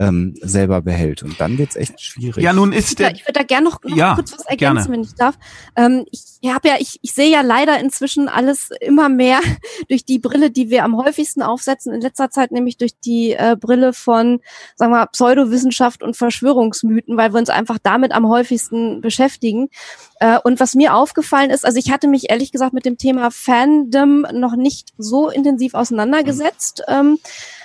ähm, 0.00 0.34
selber 0.40 0.80
behält. 0.80 1.22
Und 1.22 1.38
dann 1.40 1.58
wird's 1.58 1.76
echt 1.76 2.00
schwierig. 2.00 2.42
Ja, 2.42 2.54
nun 2.54 2.72
ist 2.72 2.98
der. 2.98 3.12
Ich 3.14 3.26
würde 3.26 3.34
da 3.34 3.42
gerne 3.42 3.68
noch, 3.68 3.82
noch 3.82 3.96
ja, 3.96 4.14
kurz 4.14 4.32
was 4.32 4.46
ergänzen, 4.46 4.76
gerne. 4.76 4.92
wenn 4.92 5.02
ich 5.02 5.14
darf. 5.14 5.38
Ähm, 5.76 6.06
ich 6.10 6.50
habe 6.50 6.68
ja, 6.68 6.74
ich, 6.78 6.98
ich 7.02 7.12
sehe 7.12 7.30
ja 7.30 7.42
leider 7.42 7.78
inzwischen 7.78 8.28
alles 8.28 8.70
immer 8.80 9.10
mehr 9.10 9.40
durch 9.88 10.06
die 10.06 10.18
Brille, 10.18 10.50
die 10.50 10.70
wir 10.70 10.84
am 10.84 10.96
häufigsten 10.96 11.42
aufsetzen 11.42 11.92
in 11.92 12.00
letzter 12.00 12.30
Zeit, 12.30 12.50
nämlich 12.50 12.78
durch 12.78 12.98
die 12.98 13.32
äh, 13.32 13.56
Brille 13.60 13.92
von, 13.92 14.40
sagen 14.74 14.90
wir, 14.90 15.06
Pseudowissenschaft 15.06 16.02
und 16.02 16.16
Verschwörungsmythen, 16.16 17.18
weil 17.18 17.34
wir 17.34 17.38
uns 17.38 17.50
einfach 17.50 17.78
damit 17.82 18.12
am 18.12 18.26
häufigsten 18.26 19.02
beschäftigen. 19.02 19.68
Äh, 20.18 20.38
und 20.42 20.60
was 20.60 20.74
mir 20.74 20.94
aufgefallen 20.94 21.50
ist, 21.50 21.66
also 21.66 21.78
ich 21.78 21.90
hatte 21.90 22.08
mich 22.08 22.30
ehrlich 22.30 22.52
gesagt 22.52 22.72
mit 22.72 22.86
dem 22.86 22.96
Thema 22.96 23.30
Fandom 23.30 24.26
noch 24.32 24.56
nicht 24.56 24.94
so 24.96 25.28
intensiv 25.28 25.74
auseinandergesetzt. 25.74 26.84
Mhm. 26.88 26.94
Ähm, 26.94 27.18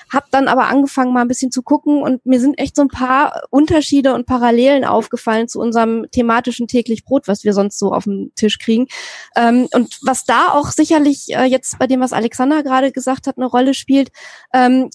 hab 0.10 0.30
dann 0.32 0.48
aber 0.48 0.68
angefangen, 0.68 1.14
mal 1.14 1.22
ein 1.22 1.28
bisschen 1.28 1.52
zu 1.52 1.62
gucken 1.62 2.02
und 2.02 2.26
mir 2.26 2.40
sind 2.40 2.60
echt 2.60 2.76
so 2.76 2.82
ein 2.82 2.90
paar 2.90 3.44
Unterschiede 3.50 4.14
und 4.14 4.26
Parallelen 4.26 4.86
aufgefallen 4.86 5.48
zu 5.48 5.60
unserem 5.60 6.06
thematischen 6.12 6.68
täglich 6.68 7.06
Brot, 7.06 7.28
was 7.28 7.44
wir 7.44 7.54
sonst 7.54 7.80
so 7.80 7.92
auf 7.92 8.04
dem 8.06 8.32
Tisch 8.36 8.60
kriegen. 8.60 8.88
Ähm, 9.36 9.68
und 9.74 10.00
was 10.04 10.26
da 10.26 10.50
auch 10.50 10.72
sicherlich 10.72 11.28
äh, 11.30 11.46
jetzt 11.46 11.78
bei 11.80 11.88
dem, 11.88 12.00
was 12.00 12.14
Alexander 12.14 12.64
gerade 12.64 12.92
gesagt 12.92 13.28
hat, 13.28 13.38
eine 13.38 13.48
Rolle 13.48 13.74
spielt, 13.74 14.12
ähm, 14.54 14.90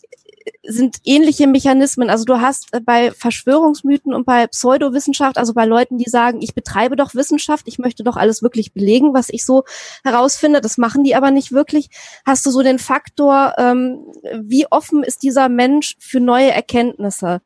sind 0.63 0.99
ähnliche 1.05 1.47
Mechanismen. 1.47 2.11
Also 2.11 2.25
du 2.25 2.41
hast 2.41 2.73
äh, 2.73 2.81
bei 2.81 3.13
Verschwörungsmythen 3.13 4.15
und 4.15 4.25
bei 4.25 4.47
Pseudowissenschaft, 4.47 5.39
also 5.39 5.55
bei 5.55 5.65
Leuten, 5.65 5.99
die 5.99 6.09
sagen, 6.09 6.41
ich 6.43 6.55
betreibe 6.55 6.97
doch 6.97 7.15
Wissenschaft, 7.15 7.67
ich 7.69 7.79
möchte 7.79 8.05
doch 8.05 8.17
alles 8.17 8.43
wirklich 8.43 8.73
belegen, 8.73 9.15
was 9.15 9.29
ich 9.31 9.45
so 9.45 9.65
herausfinde, 10.05 10.61
das 10.61 10.79
machen 10.79 11.05
die 11.05 11.15
aber 11.15 11.31
nicht 11.31 11.53
wirklich, 11.53 11.91
hast 12.25 12.45
du 12.47 12.51
so 12.51 12.63
den 12.63 12.79
Faktor, 12.79 13.55
ähm, 13.59 14.05
wie 14.41 14.67
offen 14.71 15.03
ist 15.03 15.23
dieser 15.23 15.49
Mensch 15.49 15.97
für 15.99 16.21
neue 16.21 16.51
Erkenntnisse? 16.51 17.41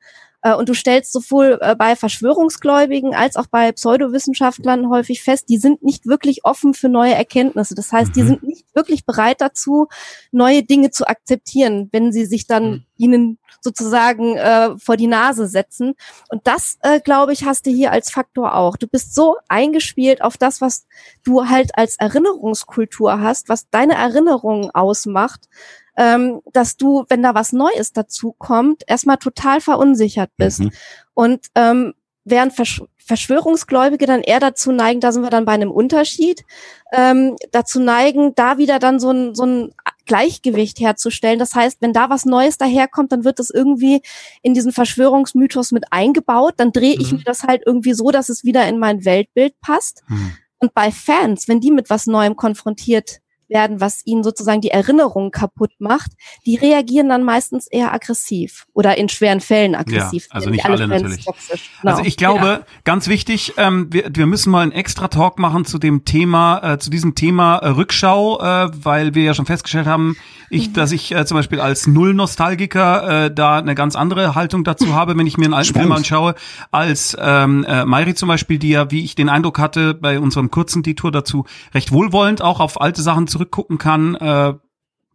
Äh, 0.45 0.55
und 0.55 0.69
du 0.69 0.75
stellst 0.75 1.13
sowohl 1.13 1.59
äh, 1.61 1.75
bei 1.75 1.97
Verschwörungsgläubigen 1.97 3.15
als 3.15 3.37
auch 3.37 3.47
bei 3.47 3.73
Pseudowissenschaftlern 3.73 4.91
häufig 4.91 5.23
fest, 5.23 5.49
die 5.49 5.57
sind 5.57 5.83
nicht 5.83 6.07
wirklich 6.07 6.45
offen 6.45 6.75
für 6.75 6.89
neue 6.89 7.15
Erkenntnisse. 7.15 7.75
Das 7.75 7.91
heißt, 7.91 8.15
die 8.15 8.23
mhm. 8.23 8.29
sind 8.29 8.43
nicht 8.45 8.67
wirklich 8.75 9.07
bereit 9.07 9.41
dazu, 9.41 9.89
neue 10.31 10.63
Dinge 10.63 10.91
zu 10.91 11.09
akzeptieren, 11.09 11.89
wenn 11.93 12.13
sie 12.13 12.27
sich 12.27 12.47
dann 12.47 12.71
mhm. 12.71 12.85
ihnen 12.97 13.39
sozusagen 13.63 14.37
äh, 14.37 14.77
vor 14.77 14.99
die 14.99 15.07
Nase 15.07 15.49
setzen. 15.49 15.95
Und 16.29 16.47
das, 16.47 16.77
äh, 16.83 17.01
glaube 17.01 17.33
ich, 17.33 17.45
hast 17.45 17.65
du 17.65 17.71
hier 17.71 17.91
als 17.91 18.11
Faktor 18.11 18.55
auch. 18.55 18.77
Du 18.77 18.87
bist 18.87 19.15
so 19.15 19.37
eingespielt 19.49 20.21
auf 20.21 20.37
das, 20.37 20.61
was 20.61 20.87
du 21.25 21.49
halt 21.49 21.79
als 21.79 21.97
Erinnerungskultur 21.97 23.21
hast, 23.21 23.49
was 23.49 23.71
deine 23.71 23.95
Erinnerungen 23.95 24.71
ausmacht, 24.73 25.49
ähm, 25.97 26.41
dass 26.53 26.77
du, 26.77 27.05
wenn 27.09 27.23
da 27.23 27.35
was 27.35 27.53
Neues 27.53 27.93
dazu 27.93 28.35
kommt, 28.39 28.83
erstmal 28.87 29.19
total 29.19 29.61
verunsichert 29.61 30.31
bist. 30.37 30.61
Mhm. 30.61 30.73
Und 31.15 31.47
ähm, 31.55 31.95
während 32.25 32.55
Versch 32.55 32.83
Verschwörungsgläubige 33.07 34.07
dann 34.07 34.23
eher 34.23 34.41
dazu 34.41 34.73
neigen, 34.73 35.01
da 35.01 35.13
sind 35.13 35.23
wir 35.23 35.29
dann 35.29 35.45
bei 35.45 35.53
einem 35.53 35.71
Unterschied, 35.71 36.43
ähm, 36.91 37.37
dazu 37.53 37.79
neigen, 37.79 38.35
da 38.35 38.57
wieder 38.57 38.79
dann 38.79 38.99
so 38.99 39.11
ein, 39.11 39.35
so 39.35 39.45
ein 39.45 39.75
Gleichgewicht 40.07 40.81
herzustellen. 40.81 41.39
Das 41.39 41.55
heißt, 41.55 41.83
wenn 41.83 41.93
da 41.93 42.09
was 42.09 42.25
Neues 42.25 42.57
daherkommt, 42.57 43.13
dann 43.13 43.25
wird 43.25 43.41
das 43.41 43.51
irgendwie 43.51 44.01
in 44.41 44.55
diesen 44.55 44.73
Verschwörungsmythos 44.73 45.71
mit 45.73 45.93
eingebaut. 45.93 46.55
Dann 46.57 46.73
drehe 46.73 46.95
ich 46.95 47.13
mhm. 47.13 47.19
mir 47.19 47.25
das 47.25 47.43
halt 47.43 47.63
irgendwie 47.67 47.93
so, 47.93 48.11
dass 48.11 48.31
es 48.31 48.43
wieder 48.43 48.67
in 48.69 48.79
mein 48.79 49.05
Weltbild 49.05 49.61
passt. 49.61 50.03
Mhm. 50.09 50.33
Und 50.59 50.73
bei 50.73 50.91
Fans, 50.91 51.47
wenn 51.47 51.61
die 51.61 51.71
mit 51.71 51.91
was 51.91 52.07
Neuem 52.07 52.37
konfrontiert 52.37 53.21
werden, 53.55 53.81
was 53.81 54.05
ihnen 54.05 54.23
sozusagen 54.23 54.61
die 54.61 54.69
Erinnerung 54.69 55.31
kaputt 55.31 55.71
macht, 55.79 56.11
die 56.45 56.57
reagieren 56.57 57.09
dann 57.09 57.25
meistens 57.25 57.67
eher 57.67 57.95
aggressiv 57.95 58.67
oder 58.75 58.99
in 58.99 59.09
schweren 59.09 59.41
Fällen 59.41 59.75
aggressiv. 59.75 60.27
Ja, 60.29 60.35
also 60.35 60.51
nicht 60.51 60.67
alle, 60.67 60.77
Fans 60.77 60.91
natürlich. 60.91 61.25
toxisch. 61.25 61.71
Genau. 61.81 61.93
Also 61.93 62.05
ich 62.05 62.19
glaube, 62.19 62.67
ganz 62.85 63.09
wichtig, 63.09 63.55
ähm, 63.57 63.87
wir, 63.91 64.11
wir 64.13 64.27
müssen 64.27 64.51
mal 64.51 64.63
einen 64.63 64.73
extra 64.73 65.09
Talk 65.09 65.39
machen 65.39 65.65
zu 65.65 65.79
dem 65.79 66.05
Thema, 66.05 66.75
äh, 66.75 66.79
zu 66.79 66.91
diesem 66.91 67.15
Thema 67.15 67.57
äh, 67.59 67.69
Rückschau, 67.69 68.41
äh, 68.41 68.69
weil 68.85 69.15
wir 69.15 69.23
ja 69.23 69.35
schon 69.35 69.47
festgestellt 69.47 69.87
haben, 69.87 70.17
ich, 70.51 70.73
dass 70.73 70.93
ich 70.93 71.15
äh, 71.15 71.25
zum 71.27 71.37
Beispiel 71.37 71.61
als 71.61 71.87
Null-Nostalgiker 71.87 73.27
äh, 73.27 73.35
da 73.35 73.59
eine 73.59 73.75
ganz 73.75 73.97
andere 73.97 74.35
Haltung 74.35 74.65
dazu 74.65 74.95
habe, 74.95 75.17
wenn 75.17 75.27
ich 75.27 75.39
mir 75.39 75.47
einen 75.47 75.55
alten 75.55 75.75
Film 75.75 75.93
anschaue, 75.93 76.35
als 76.71 77.17
ähm, 77.21 77.65
äh, 77.65 77.85
Mayri 77.85 78.15
zum 78.15 78.29
Beispiel, 78.29 78.59
die 78.59 78.71
ja, 78.71 78.91
wie 78.91 79.05
ich 79.05 79.15
den 79.15 79.29
Eindruck 79.29 79.59
hatte, 79.59 79.95
bei 79.95 80.19
unserem 80.19 80.51
kurzen 80.51 80.83
Detour 80.83 81.13
dazu 81.13 81.45
recht 81.75 81.93
wohlwollend 81.93 82.43
auch 82.43 82.61
auf 82.61 82.81
alte 82.81 83.03
Sachen 83.03 83.27
zurückgucken 83.27 83.79
kann. 83.79 84.15
Äh, 84.15 84.55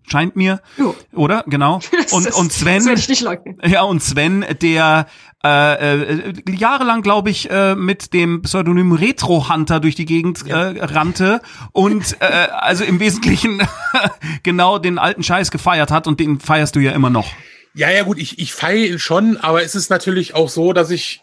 scheint 0.10 0.36
mir, 0.36 0.62
Jo. 0.78 0.96
oder? 1.14 1.44
Genau. 1.48 1.80
Das 1.92 2.14
Und, 2.14 2.26
ist- 2.28 2.36
und 2.36 2.52
Sven, 2.52 2.78
Das 2.78 2.86
werde 2.88 3.02
ich 3.02 3.10
nicht 3.10 3.22
leugnen. 3.22 3.58
ja, 3.66 3.84
und 3.84 4.02
Sven, 4.04 4.46
der 4.62 5.06
äh, 5.46 6.04
äh, 6.04 6.34
jahrelang, 6.52 7.02
glaube 7.02 7.30
ich, 7.30 7.50
äh, 7.50 7.76
mit 7.76 8.14
dem 8.14 8.42
Pseudonym 8.42 8.92
Retro 8.92 9.48
Hunter 9.50 9.80
durch 9.80 9.96
die 9.96 10.06
Gegend 10.06 10.46
äh, 10.48 10.54
rannte 10.56 11.42
und 11.72 12.18
äh, 12.20 12.26
also 12.26 12.84
im 12.84 13.00
Wesentlichen 13.00 13.62
genau 14.44 14.80
den 14.80 14.98
alten 14.98 15.24
Scheiß 15.24 15.52
gefeiert 15.52 15.92
hat 15.92 16.08
und 16.08 16.20
den 16.20 16.40
feierst 16.40 16.76
du 16.76 16.80
ja 16.80 16.92
immer 16.92 17.10
noch. 17.10 17.28
Ja, 17.76 17.90
ja, 17.92 18.04
gut, 18.04 18.18
ich, 18.18 18.40
ich 18.40 18.54
feiere 18.54 18.88
ihn 18.88 19.00
schon, 19.00 19.38
aber 19.38 19.64
es 19.64 19.76
ist 19.76 19.90
natürlich 19.90 20.34
auch 20.36 20.50
so, 20.50 20.74
dass 20.74 20.90
ich 20.90 21.22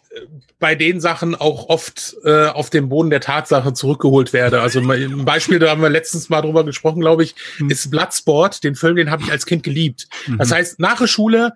bei 0.59 0.75
den 0.75 1.01
Sachen 1.01 1.35
auch 1.35 1.69
oft 1.69 2.17
äh, 2.25 2.47
auf 2.47 2.71
den 2.71 2.89
Boden 2.89 3.11
der 3.11 3.21
Tatsache 3.21 3.73
zurückgeholt 3.73 4.33
werde. 4.33 4.61
Also 4.61 4.81
ein 4.81 5.25
Beispiel, 5.25 5.59
da 5.59 5.71
haben 5.71 5.83
wir 5.83 5.91
letztens 5.91 6.29
mal 6.29 6.41
drüber 6.41 6.65
gesprochen, 6.65 7.01
glaube 7.01 7.23
ich, 7.25 7.35
ist 7.69 7.91
Bloodsport. 7.91 8.65
Den 8.65 8.75
Film, 8.75 8.97
den 8.97 9.11
habe 9.11 9.23
ich 9.23 9.31
als 9.31 9.47
Kind 9.47 9.63
geliebt. 9.63 10.09
Das 10.39 10.53
heißt, 10.53 10.81
nach 10.81 10.99
der 10.99 11.07
Schule 11.07 11.53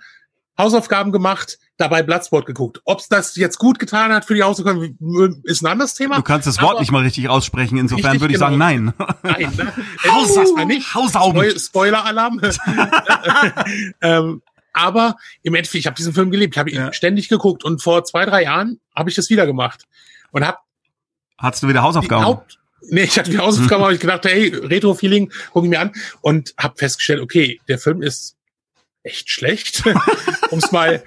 Hausaufgaben 0.59 1.11
gemacht, 1.11 1.59
dabei 1.79 2.03
Bloodsport 2.03 2.44
geguckt. 2.44 2.83
Ob 2.85 2.99
es 3.01 3.09
das 3.09 3.35
jetzt 3.37 3.59
gut 3.59 3.79
getan 3.79 4.12
hat 4.12 4.27
für 4.27 4.35
die 4.35 4.42
Hausaufgaben, 4.42 4.99
ist 5.44 5.62
ein 5.62 5.66
anderes 5.66 5.94
Thema. 5.94 6.16
Du 6.16 6.23
kannst 6.23 6.46
das 6.46 6.61
Wort 6.61 6.73
Aber- 6.73 6.81
nicht 6.81 6.92
mal 6.92 7.03
richtig 7.03 7.31
aussprechen, 7.31 7.79
insofern 7.79 8.20
würde 8.20 8.35
ich 8.35 8.38
genau. 8.38 8.46
sagen, 8.51 8.59
nein. 8.59 8.92
Nein, 9.23 9.53
ne? 9.57 9.73
Äh, 10.05 10.09
Haus- 10.11 10.37
nicht. 10.66 11.61
Spoiler-Alarm. 11.61 12.40
ähm, 14.03 14.42
aber 14.81 15.16
im 15.43 15.55
Endeffekt, 15.55 15.81
ich 15.81 15.87
habe 15.87 15.97
diesen 15.97 16.12
Film 16.12 16.31
geliebt, 16.31 16.55
ich 16.55 16.59
habe 16.59 16.71
ihn 16.71 16.77
Ja. 16.77 16.93
ständig 16.93 17.29
geguckt 17.29 17.64
und 17.64 17.83
vor 17.83 18.05
zwei, 18.05 18.25
drei 18.25 18.43
Jahren 18.45 18.81
habe 18.95 19.11
ich 19.11 19.16
das 19.16 19.31
wieder 19.31 19.47
gemacht 19.47 19.85
und 20.33 20.45
habe 20.47 20.59
Hattest 21.38 21.62
du 21.62 21.69
wieder 21.69 21.83
Hausaufgaben? 21.83 22.25
Haupt 22.25 22.59
Nee, 22.88 23.03
ich 23.03 23.19
hatte 23.19 23.31
die 23.31 23.38
Hausaufgaben, 23.38 23.83
habe 23.85 23.95
ich 23.95 24.01
gedacht, 24.01 24.25
hey, 24.25 24.49
Retro-Feeling, 24.49 25.31
gucke 25.53 25.66
ich 25.66 25.71
mir 25.71 25.81
an 25.81 25.93
und 26.23 26.55
habe 26.59 26.77
festgestellt, 26.79 27.21
okay, 27.21 27.61
der 27.69 27.79
Film 27.79 28.03
ist 28.03 28.37
echt 29.03 29.31
schlecht, 29.31 29.85
um 30.51 30.59
es 30.59 30.73
mal 30.73 31.03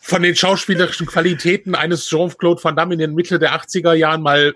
von 0.00 0.22
den 0.22 0.34
schauspielerischen 0.34 1.06
Qualitäten 1.06 1.74
eines 1.74 2.08
Jean-Claude 2.08 2.62
Van 2.64 2.76
Damme 2.76 2.94
in 2.94 3.00
den 3.00 3.14
Mitte 3.14 3.38
der 3.38 3.54
80er 3.60 3.92
Jahren 3.94 4.22
mal 4.22 4.54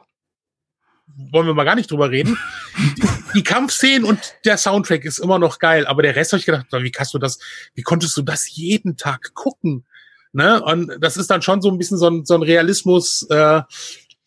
wollen 1.16 1.46
wir 1.46 1.54
mal 1.54 1.64
gar 1.64 1.74
nicht 1.74 1.90
drüber 1.90 2.10
reden. 2.10 2.38
Die, 2.78 3.02
die 3.34 3.42
Kampfszenen 3.42 4.04
und 4.04 4.18
der 4.44 4.56
Soundtrack 4.56 5.04
ist 5.04 5.18
immer 5.18 5.38
noch 5.38 5.58
geil, 5.58 5.86
aber 5.86 6.02
der 6.02 6.16
Rest 6.16 6.32
habe 6.32 6.40
ich 6.40 6.46
gedacht, 6.46 6.66
wie 6.70 6.90
kannst 6.90 7.14
du 7.14 7.18
das, 7.18 7.38
wie 7.74 7.82
konntest 7.82 8.16
du 8.16 8.22
das 8.22 8.54
jeden 8.54 8.96
Tag 8.96 9.34
gucken? 9.34 9.84
Ne? 10.32 10.62
Und 10.62 10.90
das 11.00 11.16
ist 11.16 11.30
dann 11.30 11.42
schon 11.42 11.60
so 11.60 11.70
ein 11.70 11.78
bisschen 11.78 11.98
so 11.98 12.08
ein, 12.08 12.24
so 12.24 12.34
ein 12.34 12.42
Realismus, 12.42 13.26
äh, 13.30 13.62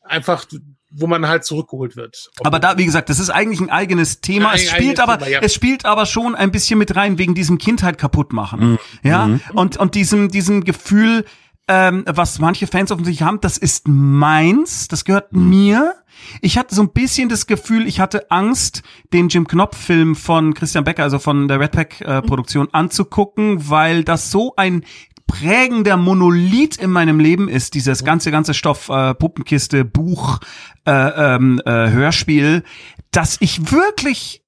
einfach, 0.03 0.45
wo 0.91 1.07
man 1.07 1.27
halt 1.27 1.43
zurückgeholt 1.43 1.95
wird. 1.95 2.29
Aber 2.43 2.59
da, 2.59 2.77
wie 2.77 2.85
gesagt, 2.85 3.09
das 3.09 3.19
ist 3.19 3.29
eigentlich 3.29 3.59
ein 3.59 3.69
eigenes 3.69 4.21
Thema. 4.21 4.51
Ein 4.51 4.55
es 4.55 4.69
spielt 4.69 4.99
aber, 4.99 5.17
Thema, 5.17 5.29
ja. 5.29 5.39
es 5.41 5.53
spielt 5.53 5.85
aber 5.85 6.05
schon 6.05 6.35
ein 6.35 6.51
bisschen 6.51 6.79
mit 6.79 6.95
rein 6.95 7.17
wegen 7.17 7.35
diesem 7.35 7.57
Kindheit 7.57 7.97
kaputt 7.97 8.33
machen. 8.33 8.71
Mhm. 8.71 8.79
Ja, 9.03 9.39
und, 9.53 9.77
und 9.77 9.95
diesem, 9.95 10.29
diesem 10.29 10.63
Gefühl, 10.63 11.25
ähm, 11.67 12.03
was 12.07 12.39
manche 12.39 12.67
Fans 12.67 12.91
offensichtlich 12.91 13.25
haben, 13.25 13.41
das 13.41 13.57
ist 13.57 13.87
meins, 13.87 14.87
das 14.87 15.05
gehört 15.05 15.33
Mhm. 15.33 15.49
mir. 15.49 15.95
Ich 16.41 16.57
hatte 16.57 16.73
so 16.73 16.81
ein 16.81 16.91
bisschen 16.93 17.27
das 17.29 17.45
Gefühl, 17.47 17.87
ich 17.87 17.99
hatte 17.99 18.31
Angst, 18.31 18.83
den 19.13 19.27
Jim 19.29 19.47
Knopf-Film 19.47 20.15
von 20.15 20.53
Christian 20.53 20.83
Becker, 20.83 21.03
also 21.03 21.19
von 21.19 21.47
der 21.47 21.59
Red 21.59 21.71
Pack-Produktion, 21.71 22.69
anzugucken, 22.71 23.69
weil 23.69 24.03
das 24.03 24.31
so 24.31 24.53
ein 24.55 24.85
prägender 25.27 25.97
Monolith 25.97 26.77
in 26.77 26.91
meinem 26.91 27.19
Leben 27.19 27.49
ist, 27.49 27.73
dieses 27.73 28.03
ganze, 28.03 28.31
ganze 28.31 28.53
Stoff, 28.53 28.89
äh, 28.89 29.13
Puppenkiste, 29.15 29.83
Buch, 29.83 30.39
äh, 30.85 30.91
ähm, 30.91 31.61
äh, 31.65 31.89
Hörspiel, 31.89 32.63
dass 33.11 33.37
ich 33.41 33.71
wirklich 33.71 34.43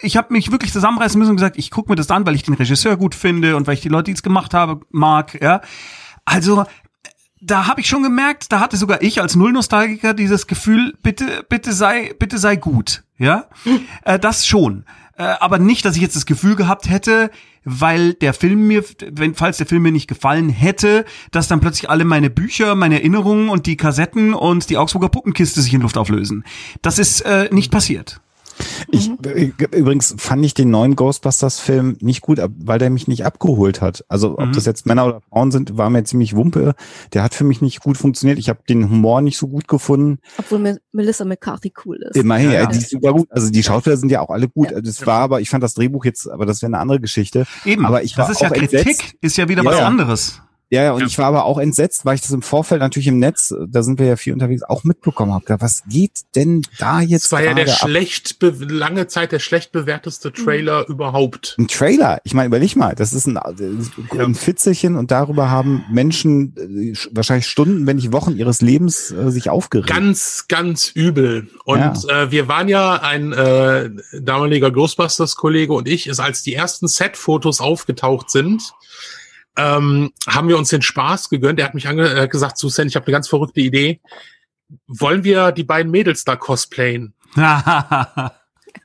ich 0.00 0.16
habe 0.16 0.32
mich 0.32 0.50
wirklich 0.50 0.72
zusammenreißen 0.72 1.16
müssen 1.16 1.30
und 1.30 1.36
gesagt, 1.36 1.56
ich 1.56 1.70
gucke 1.70 1.90
mir 1.90 1.96
das 1.96 2.10
an, 2.10 2.26
weil 2.26 2.34
ich 2.34 2.42
den 2.42 2.54
Regisseur 2.54 2.96
gut 2.96 3.14
finde 3.14 3.54
und 3.54 3.68
weil 3.68 3.74
ich 3.74 3.80
die 3.80 3.88
Leute, 3.88 4.04
die 4.06 4.12
es 4.12 4.22
gemacht 4.24 4.52
habe, 4.52 4.80
mag. 4.90 5.40
Ja, 5.40 5.60
also 6.30 6.64
da 7.40 7.66
habe 7.66 7.80
ich 7.80 7.88
schon 7.88 8.02
gemerkt, 8.02 8.52
da 8.52 8.60
hatte 8.60 8.76
sogar 8.76 9.02
ich 9.02 9.20
als 9.20 9.34
Null-Nostalgiker 9.34 10.14
dieses 10.14 10.46
Gefühl, 10.46 10.94
bitte, 11.02 11.44
bitte 11.48 11.72
sei, 11.72 12.14
bitte 12.18 12.38
sei 12.38 12.56
gut. 12.56 13.02
Ja, 13.18 13.46
äh, 14.04 14.18
das 14.18 14.46
schon. 14.46 14.84
Äh, 15.16 15.22
aber 15.40 15.58
nicht, 15.58 15.84
dass 15.84 15.96
ich 15.96 16.02
jetzt 16.02 16.16
das 16.16 16.26
Gefühl 16.26 16.56
gehabt 16.56 16.88
hätte, 16.88 17.30
weil 17.64 18.14
der 18.14 18.32
Film 18.32 18.66
mir, 18.66 18.84
wenn, 19.10 19.34
falls 19.34 19.58
der 19.58 19.66
Film 19.66 19.82
mir 19.82 19.92
nicht 19.92 20.08
gefallen 20.08 20.48
hätte, 20.50 21.04
dass 21.30 21.48
dann 21.48 21.60
plötzlich 21.60 21.90
alle 21.90 22.04
meine 22.04 22.30
Bücher, 22.30 22.74
meine 22.74 22.96
Erinnerungen 22.96 23.48
und 23.48 23.66
die 23.66 23.76
Kassetten 23.76 24.32
und 24.34 24.70
die 24.70 24.78
Augsburger 24.78 25.08
Puppenkiste 25.08 25.60
sich 25.60 25.74
in 25.74 25.82
Luft 25.82 25.98
auflösen. 25.98 26.44
Das 26.82 26.98
ist 26.98 27.22
äh, 27.22 27.48
nicht 27.52 27.72
passiert. 27.72 28.20
Ich, 28.90 29.10
äh, 29.24 29.52
übrigens 29.76 30.14
fand 30.18 30.44
ich 30.44 30.54
den 30.54 30.70
neuen 30.70 30.96
Ghostbusters-Film 30.96 31.98
nicht 32.00 32.20
gut, 32.20 32.40
weil 32.58 32.78
der 32.78 32.90
mich 32.90 33.08
nicht 33.08 33.24
abgeholt 33.24 33.80
hat. 33.80 34.04
Also 34.08 34.38
ob 34.38 34.46
Mhm. 34.46 34.52
das 34.52 34.66
jetzt 34.66 34.86
Männer 34.86 35.06
oder 35.06 35.20
Frauen 35.28 35.50
sind, 35.50 35.76
war 35.76 35.90
mir 35.90 36.04
ziemlich 36.04 36.34
wumpe. 36.36 36.74
Der 37.12 37.22
hat 37.22 37.34
für 37.34 37.44
mich 37.44 37.60
nicht 37.62 37.80
gut 37.80 37.96
funktioniert. 37.96 38.38
Ich 38.38 38.48
habe 38.48 38.60
den 38.68 38.88
Humor 38.90 39.20
nicht 39.20 39.38
so 39.38 39.48
gut 39.48 39.68
gefunden. 39.68 40.18
Obwohl 40.38 40.58
Mel- 40.58 40.80
Melissa 40.92 41.24
McCarthy 41.24 41.72
cool 41.84 41.98
ist. 42.02 42.16
Immerhin, 42.16 42.50
Ja, 42.50 42.60
ja, 42.62 42.66
die 42.66 42.78
ist 42.78 42.90
super 42.90 43.12
gut. 43.12 43.28
Also 43.30 43.50
die 43.50 43.62
Schauspieler 43.62 43.96
sind 43.96 44.10
ja 44.10 44.20
auch 44.20 44.30
alle 44.30 44.48
gut. 44.48 44.70
Ja. 44.70 44.76
Also 44.76 44.90
Das 44.90 45.06
war 45.06 45.20
aber, 45.20 45.40
ich 45.40 45.50
fand 45.50 45.62
das 45.62 45.74
Drehbuch 45.74 46.04
jetzt, 46.04 46.28
aber 46.28 46.46
das 46.46 46.62
wäre 46.62 46.70
eine 46.70 46.78
andere 46.78 47.00
Geschichte. 47.00 47.46
Eben. 47.64 47.84
Aber 47.86 48.02
ich 48.02 48.14
das 48.14 48.26
war 48.26 48.30
ist 48.32 48.40
ja 48.40 48.48
Kritik, 48.50 48.86
entsetzt. 48.86 49.14
ist 49.20 49.36
ja 49.36 49.48
wieder 49.48 49.62
Ja, 49.62 49.70
was 49.70 49.78
anderes. 49.80 50.42
Ja, 50.72 50.84
ja, 50.84 50.92
und 50.92 51.00
Ja. 51.00 51.06
ich 51.08 51.18
war 51.18 51.26
aber 51.26 51.44
auch 51.46 51.58
entsetzt, 51.58 52.04
weil 52.04 52.14
ich 52.14 52.20
das 52.20 52.30
im 52.30 52.42
Vorfeld 52.42 52.80
natürlich 52.80 53.08
im 53.08 53.18
Netz, 53.18 53.52
da 53.68 53.82
sind 53.82 53.98
wir 53.98 54.06
ja 54.06 54.14
viel 54.16 54.32
unterwegs, 54.32 54.62
auch 54.62 54.84
mitbekommen 54.84 55.32
habe. 55.34 55.44
Was 55.58 55.82
geht 55.88 56.20
denn 56.36 56.62
da 56.78 57.00
jetzt 57.00 57.24
Das 57.24 57.32
war 57.32 57.42
ja 57.42 57.54
der 57.54 57.66
ab? 57.68 57.78
schlecht, 57.88 58.36
lange 58.40 59.08
Zeit 59.08 59.32
der 59.32 59.40
schlecht 59.40 59.72
bewerteste 59.72 60.32
Trailer 60.32 60.88
überhaupt. 60.88 61.56
Ein 61.58 61.66
Trailer. 61.66 62.20
Ich 62.22 62.34
meine, 62.34 62.46
überleg 62.46 62.76
mal, 62.76 62.94
das 62.94 63.12
ist 63.12 63.26
ein, 63.26 63.36
ein 63.36 64.34
Fitzelchen 64.36 64.94
und 64.96 65.10
darüber 65.10 65.50
haben 65.50 65.84
Menschen 65.90 66.54
äh, 66.56 66.92
sch- 66.92 67.08
wahrscheinlich 67.12 67.48
Stunden, 67.48 67.86
wenn 67.88 67.96
nicht 67.96 68.12
Wochen 68.12 68.36
ihres 68.36 68.60
Lebens 68.60 69.10
äh, 69.10 69.30
sich 69.32 69.50
aufgeregt. 69.50 69.88
Ganz, 69.88 70.44
ganz 70.48 70.88
übel. 70.94 71.48
Und 71.64 71.78
Ja. 71.80 72.22
äh, 72.24 72.30
wir 72.30 72.46
waren 72.46 72.68
ja 72.68 72.94
ein 73.02 73.32
äh, 73.32 73.90
damaliger 74.20 74.70
Ghostbusters-Kollege 74.70 75.72
und 75.72 75.88
ich, 75.88 76.06
ist 76.06 76.20
als 76.20 76.44
die 76.44 76.54
ersten 76.54 76.86
Set-Fotos 76.86 77.60
aufgetaucht 77.60 78.30
sind, 78.30 78.62
ähm, 79.56 80.12
haben 80.26 80.48
wir 80.48 80.58
uns 80.58 80.70
den 80.70 80.82
Spaß 80.82 81.28
gegönnt. 81.28 81.58
Er 81.58 81.66
hat 81.66 81.74
mich 81.74 81.88
ange 81.88 82.08
äh, 82.08 82.28
gesagt, 82.28 82.58
Susan, 82.58 82.86
ich 82.86 82.96
habe 82.96 83.06
eine 83.06 83.12
ganz 83.12 83.28
verrückte 83.28 83.60
Idee. 83.60 84.00
Wollen 84.86 85.24
wir 85.24 85.52
die 85.52 85.64
beiden 85.64 85.90
Mädels 85.90 86.24
da 86.24 86.36
cosplayen? 86.36 87.14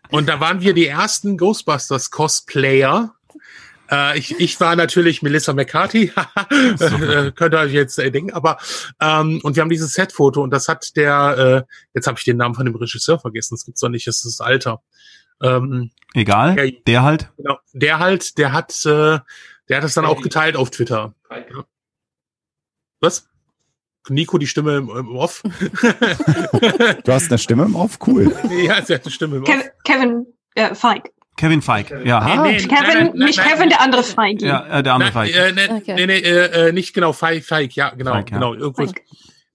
Und 0.10 0.28
da 0.30 0.39
waren 0.39 0.62
wir 0.62 0.73
die 0.73 0.88
ersten 0.88 1.38
Ghostbusters-Cosplayer. 1.38 3.13
Äh, 3.91 4.17
ich, 4.17 4.39
ich 4.39 4.60
war 4.60 4.75
natürlich 4.75 5.21
Melissa 5.21 5.54
McCarthy, 5.54 6.12
äh, 6.80 7.32
könnt 7.32 7.54
ihr 7.54 7.60
euch 7.60 7.73
jetzt 7.73 7.99
äh, 7.99 8.10
denken, 8.12 8.32
aber 8.34 8.58
ähm, 8.99 9.39
und 9.43 9.56
wir 9.56 9.62
haben 9.62 9.69
dieses 9.69 9.93
Set-Foto 9.93 10.41
und 10.41 10.49
das 10.49 10.67
hat 10.67 10.95
der, 10.95 11.65
äh, 11.67 11.73
jetzt 11.93 12.08
habe 12.08 12.17
ich 12.17 12.23
den 12.23 12.38
Namen 12.38 12.56
von 12.56 12.65
dem 12.65 12.75
Regisseur 12.75 13.19
vergessen, 13.19 13.54
das 13.56 13.65
gibt's 13.65 13.82
doch 13.82 13.89
nicht, 13.89 14.08
das 14.08 14.25
ist 14.25 14.39
das 14.39 14.41
Alter. 14.45 14.82
Ähm, 15.42 15.92
Egal, 16.15 16.58
Ja. 16.58 16.71
der 16.87 17.04
halt. 17.04 17.29
genau, 17.37 17.60
der 17.73 18.00
halt, 18.00 18.37
der 18.39 18.54
hat, 18.54 18.85
äh, 18.85 19.19
der 19.69 19.77
hat 19.77 19.83
es 19.83 19.93
dann 19.93 20.05
auch 20.05 20.21
geteilt 20.21 20.55
auf 20.55 20.69
Twitter. 20.71 21.13
Ja. 21.31 21.65
Was? 23.01 23.27
Nico, 24.09 24.37
die 24.37 24.47
Stimme 24.47 24.77
im, 24.77 24.89
im 24.89 25.15
Off. 25.15 25.41
Du 27.03 27.11
hast 27.11 27.29
eine 27.29 27.37
Stimme 27.37 27.65
im 27.65 27.75
Off, 27.75 27.97
cool. 28.07 28.35
ja, 28.65 28.81
sie 28.83 28.93
hat 28.93 29.03
eine 29.03 29.11
Stimme 29.11 29.37
im 29.37 29.43
Off. 29.43 29.49
Kevin, 29.49 29.71
Kevin 29.83 30.25
äh, 30.55 30.75
Feig. 30.75 31.11
Kevin 31.37 31.61
Feig, 31.61 31.89
ja. 32.05 32.41
Nee, 32.41 32.51
nee, 32.53 32.57
Kevin, 32.59 32.69
nein, 32.69 32.93
nein, 33.07 33.11
nicht 33.13 33.37
nein, 33.39 33.47
Kevin, 33.49 33.69
der 33.69 33.81
andere 33.81 34.03
Feig. 34.03 34.41
Ja, 34.41 34.65
äh, 34.79 34.83
der 34.83 34.93
andere 34.93 35.11
Nein, 35.11 35.31
Feig. 35.31 35.35
äh, 35.35 35.51
nee, 35.51 35.69
Okay. 35.77 35.93
nee, 35.95 36.05
nee, 36.07 36.19
äh, 36.19 36.67
äh, 36.69 36.71
nicht 36.71 36.93
genau, 36.93 37.11
Feig, 37.13 37.43
Feig, 37.43 37.75
ja, 37.75 37.89
genau, 37.89 38.11
Feig, 38.13 38.31
ja. 38.31 38.37
genau, 38.37 38.53
irgendwo, 38.53 38.85
Feig. 38.85 39.01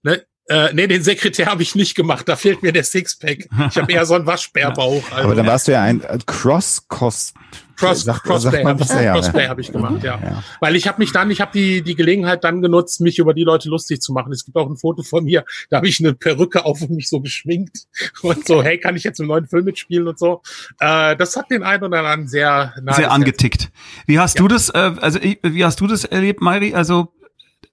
ne, 0.02 0.22
Äh, 0.50 0.74
nee, 0.74 0.88
den 0.88 1.04
Sekretär 1.04 1.46
habe 1.46 1.62
ich 1.62 1.76
nicht 1.76 1.94
gemacht. 1.94 2.28
Da 2.28 2.34
fehlt 2.34 2.60
mir 2.62 2.72
der 2.72 2.82
Sixpack. 2.82 3.48
Ich 3.70 3.78
habe 3.78 3.92
eher 3.92 4.04
so 4.04 4.14
einen 4.14 4.26
Waschbärbauch. 4.26 5.04
Also. 5.12 5.14
Aber 5.24 5.34
dann 5.36 5.46
warst 5.46 5.68
du 5.68 5.72
ja 5.72 5.82
ein 5.82 6.02
äh, 6.02 6.18
Cross-Cost. 6.26 7.34
Cross, 7.76 8.02
Sagt- 8.02 8.24
Crossplay 8.24 8.50
sagt 8.50 8.64
man 8.64 8.72
habe 8.74 8.82
ich, 8.82 8.88
das? 8.88 8.96
Ja, 8.96 9.02
ja, 9.02 9.12
Crossplay 9.12 9.44
ja. 9.44 9.48
hab 9.48 9.58
ich 9.60 9.72
gemacht, 9.72 10.02
ja. 10.02 10.20
Ja. 10.22 10.44
Weil 10.60 10.76
ich 10.76 10.88
habe 10.88 10.98
mich 10.98 11.12
dann, 11.12 11.30
ich 11.30 11.40
habe 11.40 11.52
die 11.54 11.82
die 11.82 11.94
Gelegenheit 11.94 12.44
dann 12.44 12.60
genutzt, 12.60 13.00
mich 13.00 13.18
über 13.18 13.32
die 13.32 13.44
Leute 13.44 13.68
lustig 13.68 14.02
zu 14.02 14.12
machen. 14.12 14.32
Es 14.32 14.44
gibt 14.44 14.56
auch 14.56 14.68
ein 14.68 14.76
Foto 14.76 15.02
von 15.02 15.24
mir, 15.24 15.44
da 15.70 15.78
habe 15.78 15.88
ich 15.88 16.00
eine 16.00 16.14
Perücke 16.14 16.64
auf 16.64 16.82
und 16.82 16.90
mich 16.90 17.08
so 17.08 17.20
geschminkt 17.20 17.86
und 18.22 18.46
so, 18.46 18.62
hey, 18.62 18.78
kann 18.78 18.96
ich 18.96 19.04
jetzt 19.04 19.20
im 19.20 19.28
neuen 19.28 19.46
Film 19.46 19.64
mitspielen 19.64 20.08
und 20.08 20.18
so. 20.18 20.42
Äh, 20.80 21.16
das 21.16 21.36
hat 21.36 21.50
den 21.50 21.62
einen 21.62 21.84
oder 21.84 22.00
anderen 22.00 22.28
sehr 22.28 22.74
nahe 22.82 22.96
Sehr 22.96 23.10
angetickt. 23.12 23.70
Wie 24.06 24.18
hast 24.18 24.38
du 24.38 24.48
das, 24.48 24.68
äh, 24.68 24.92
also 25.00 25.20
wie 25.22 25.64
hast 25.64 25.80
du 25.80 25.86
das 25.86 26.04
erlebt, 26.04 26.42
Mairi? 26.42 26.74
Also 26.74 27.14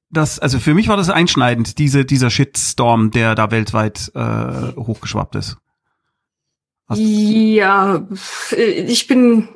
das, 0.09 0.39
also 0.39 0.59
für 0.59 0.73
mich 0.73 0.87
war 0.87 0.97
das 0.97 1.09
einschneidend, 1.09 1.77
diese, 1.79 2.05
dieser 2.05 2.29
Shitstorm, 2.29 3.11
der 3.11 3.35
da 3.35 3.51
weltweit 3.51 4.11
äh, 4.15 4.73
hochgeschwappt 4.75 5.35
ist. 5.35 5.57
Was- 6.87 6.99
Ja, 7.01 8.07
ich 8.55 9.07
bin 9.07 9.49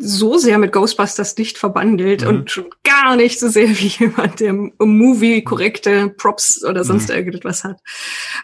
so 0.00 0.38
sehr 0.38 0.58
mit 0.58 0.70
Ghostbusters 0.72 1.36
nicht 1.38 1.58
verbandelt 1.58 2.22
Mhm. 2.22 2.28
und 2.28 2.50
schon 2.52 2.66
gar 2.84 3.16
nicht 3.16 3.40
so 3.40 3.48
sehr 3.48 3.68
wie 3.68 3.88
jemand, 3.88 4.38
der 4.38 4.50
im 4.50 4.72
Movie 4.78 5.42
korrekte 5.42 6.08
Props 6.10 6.64
oder 6.64 6.84
sonst 6.84 7.10
irgendetwas 7.10 7.64
hat. 7.64 7.80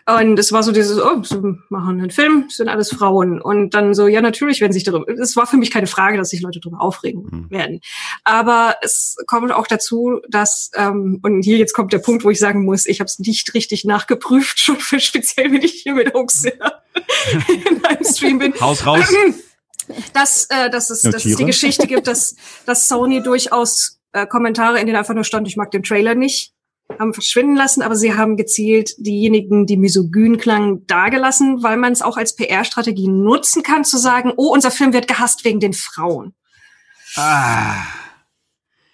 Und 0.07 0.37
es 0.39 0.51
war 0.51 0.65
so 0.65 0.73
dieses, 0.73 0.99
oh, 1.01 1.23
sie 1.23 1.41
machen 1.69 2.01
einen 2.01 2.11
Film, 2.11 2.47
es 2.49 2.57
sind 2.57 2.69
alles 2.69 2.91
Frauen. 2.91 3.41
Und 3.41 3.71
dann 3.75 3.95
so, 3.95 4.09
ja, 4.09 4.21
natürlich 4.21 4.61
werden 4.61 4.73
sich 4.73 4.83
darüber, 4.83 5.09
es 5.13 5.37
war 5.37 5.47
für 5.47 5.57
mich 5.57 5.71
keine 5.71 5.87
Frage, 5.87 6.17
dass 6.17 6.31
sich 6.31 6.41
Leute 6.41 6.59
darüber 6.61 6.81
aufregen 6.81 7.23
Mhm. 7.31 7.51
werden. 7.51 7.81
Aber 8.25 8.77
es 8.83 9.17
kommt 9.29 9.53
auch 9.53 9.69
dazu, 9.69 10.21
dass, 10.29 10.73
ähm, 10.75 11.21
und 11.23 11.43
hier 11.43 11.59
jetzt 11.59 11.73
kommt 11.73 11.93
der 11.93 11.99
Punkt, 12.01 12.25
wo 12.25 12.31
ich 12.31 12.41
sagen 12.41 12.65
muss, 12.65 12.85
ich 12.85 12.99
habe 12.99 13.07
es 13.07 13.21
nicht 13.21 13.55
richtig 13.55 13.85
nachgeprüft, 13.85 14.59
schon 14.59 14.81
für 14.81 14.99
speziell, 14.99 15.53
wenn 15.53 15.63
ich 15.63 15.83
hier 15.85 15.95
mit 15.95 16.13
Hoax 16.15 16.45
in 16.47 17.85
einem 17.85 18.05
Stream 18.05 18.39
bin. 18.41 18.55
Haus 18.61 18.85
raus. 18.85 19.07
Dass, 20.13 20.47
äh, 20.51 20.71
dass, 20.71 20.91
es, 20.91 21.03
dass 21.03 21.25
es 21.25 21.37
die. 21.37 21.45
Geschichte 21.45 21.87
gibt, 21.87 22.07
dass, 22.07 22.37
dass 22.67 22.89
Sony 22.89 23.23
durchaus 23.23 23.99
äh, 24.13 24.27
Kommentare, 24.27 24.79
in 24.81 24.87
denen 24.87 24.97
einfach 24.99 25.15
nur 25.15 25.25
stand, 25.25 25.47
ich 25.49 25.57
mag 25.57 25.71
den 25.71 25.83
Trailer 25.83 26.15
nicht, 26.15 26.53
haben 26.99 27.15
verschwinden 27.15 27.57
lassen, 27.57 27.83
aber 27.83 27.97
sie 27.97 28.15
haben 28.15 28.37
gezielt 28.37 28.91
diejenigen, 28.99 29.67
die 29.67 29.77
misogyn 29.77 30.37
klangen, 30.39 30.87
dagelassen, 30.87 31.63
weil 31.63 31.77
man 31.79 31.93
es 31.93 32.03
auch 32.03 32.17
als 32.17 32.37
PR-Strategie 32.37 33.09
nutzen 33.09 33.63
kann, 33.63 33.85
zu 33.85 33.97
sagen, 33.99 34.33
oh, 34.37 34.53
unser 34.53 34.71
Film 34.71 34.93
wird 34.93 35.09
gehasst 35.09 35.45
wegen 35.45 35.61
den 35.61 35.73
Frauen. 35.73 36.35
Ah. 37.17 37.75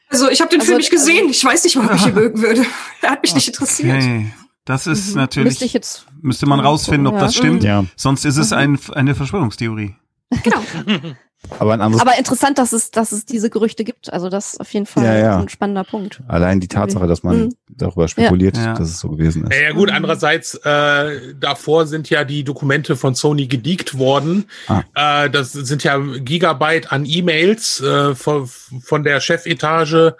Also 0.08 0.28
ich 0.28 0.40
habe 0.40 0.50
den 0.50 0.60
Also, 0.60 0.70
Film 0.70 0.78
nicht 0.78 0.90
gesehen, 0.90 1.28
ich 1.28 1.44
weiß 1.44 1.64
nicht, 1.64 1.76
ob 1.76 1.92
ich 1.94 2.06
ihn 2.06 2.14
mögen 2.14 2.40
würde. 2.42 2.64
Er 3.02 3.10
hat 3.10 3.22
mich 3.22 3.34
nicht 3.34 3.48
interessiert. 3.48 3.96
Okay. 3.96 4.32
Das 4.64 4.86
ist 4.86 5.10
Mhm. 5.10 5.14
natürlich, 5.16 5.52
Müsste 5.52 5.64
ich 5.64 5.72
jetzt. 5.72 6.06
müsste 6.20 6.46
man 6.46 6.60
rausfinden, 6.60 7.06
ob 7.06 7.14
Ja. 7.14 7.20
das 7.20 7.34
stimmt. 7.34 7.62
Ja, 7.64 7.84
Sonst 7.96 8.24
ist 8.24 8.36
Mhm. 8.36 8.42
es 8.42 8.52
ein, 8.52 8.78
eine 8.94 9.14
Verschwörungstheorie. 9.14 9.94
Genau. 10.42 10.60
aber 11.58 11.72
ein 11.72 11.80
anderes 11.80 12.02
Aber 12.02 12.18
interessant, 12.18 12.58
dass 12.58 12.72
es, 12.72 12.90
dass 12.90 13.12
es 13.12 13.24
diese 13.24 13.48
Gerüchte 13.50 13.82
gibt. 13.82 14.12
Also 14.12 14.28
das 14.28 14.52
ist 14.52 14.60
auf 14.60 14.72
jeden 14.74 14.84
Fall 14.86 15.04
Ja, 15.04 15.16
ja. 15.16 15.38
ein 15.40 15.48
spannender 15.48 15.84
Punkt. 15.84 16.20
Allein 16.28 16.60
die 16.60 16.68
Tatsache, 16.68 17.06
dass 17.06 17.22
man 17.22 17.44
Mhm. 17.46 17.54
darüber 17.68 18.08
spekuliert, 18.08 18.56
Ja. 18.58 18.74
dass 18.74 18.90
es 18.90 19.00
so 19.00 19.08
gewesen 19.08 19.44
ist. 19.44 19.54
Ja, 19.54 19.62
ja 19.68 19.72
gut, 19.72 19.90
andererseits, 19.90 20.54
äh, 20.56 21.34
davor 21.34 21.86
sind 21.86 22.10
ja 22.10 22.24
die 22.24 22.44
Dokumente 22.44 22.94
von 22.94 23.14
Sony 23.14 23.46
geleakt 23.46 23.96
worden. 23.98 24.44
Ah. 24.68 25.24
Äh, 25.24 25.30
das 25.30 25.52
sind 25.52 25.82
ja 25.82 25.96
Gigabyte 25.98 26.92
an 26.92 27.04
E-Mails 27.06 27.80
äh, 27.80 28.14
von, 28.14 28.46
von 28.46 29.02
der 29.02 29.20
Chefetage 29.20 30.14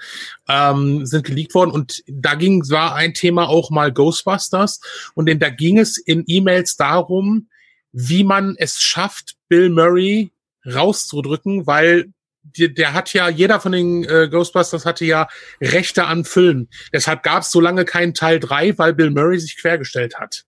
ähm, 0.48 1.04
sind 1.06 1.24
geleakt 1.24 1.54
worden. 1.54 1.70
Und 1.70 2.02
da 2.08 2.34
ging, 2.34 2.68
war 2.70 2.94
ein 2.94 3.12
Thema 3.14 3.48
auch 3.48 3.70
mal 3.70 3.92
Ghostbusters. 3.92 4.80
Und 5.14 5.26
denn 5.26 5.38
da 5.38 5.50
ging 5.50 5.78
es 5.78 5.98
in 5.98 6.24
E-Mails 6.26 6.76
darum, 6.76 7.46
wie 7.92 8.24
man 8.24 8.54
es 8.58 8.80
schafft, 8.80 9.36
Bill 9.48 9.70
Murray 9.70 10.30
rauszudrücken, 10.66 11.66
weil 11.66 12.12
der, 12.42 12.68
der 12.68 12.92
hat 12.92 13.12
ja, 13.12 13.28
jeder 13.28 13.60
von 13.60 13.72
den 13.72 14.04
äh, 14.04 14.28
Ghostbusters 14.30 14.86
hatte 14.86 15.04
ja 15.04 15.28
Rechte 15.60 16.06
an 16.06 16.24
Filmen. 16.24 16.68
Deshalb 16.92 17.22
gab 17.22 17.42
es 17.42 17.50
so 17.50 17.60
lange 17.60 17.84
keinen 17.84 18.14
Teil 18.14 18.40
drei, 18.40 18.76
weil 18.78 18.94
Bill 18.94 19.10
Murray 19.10 19.38
sich 19.38 19.58
quergestellt 19.58 20.18
hat. 20.18 20.44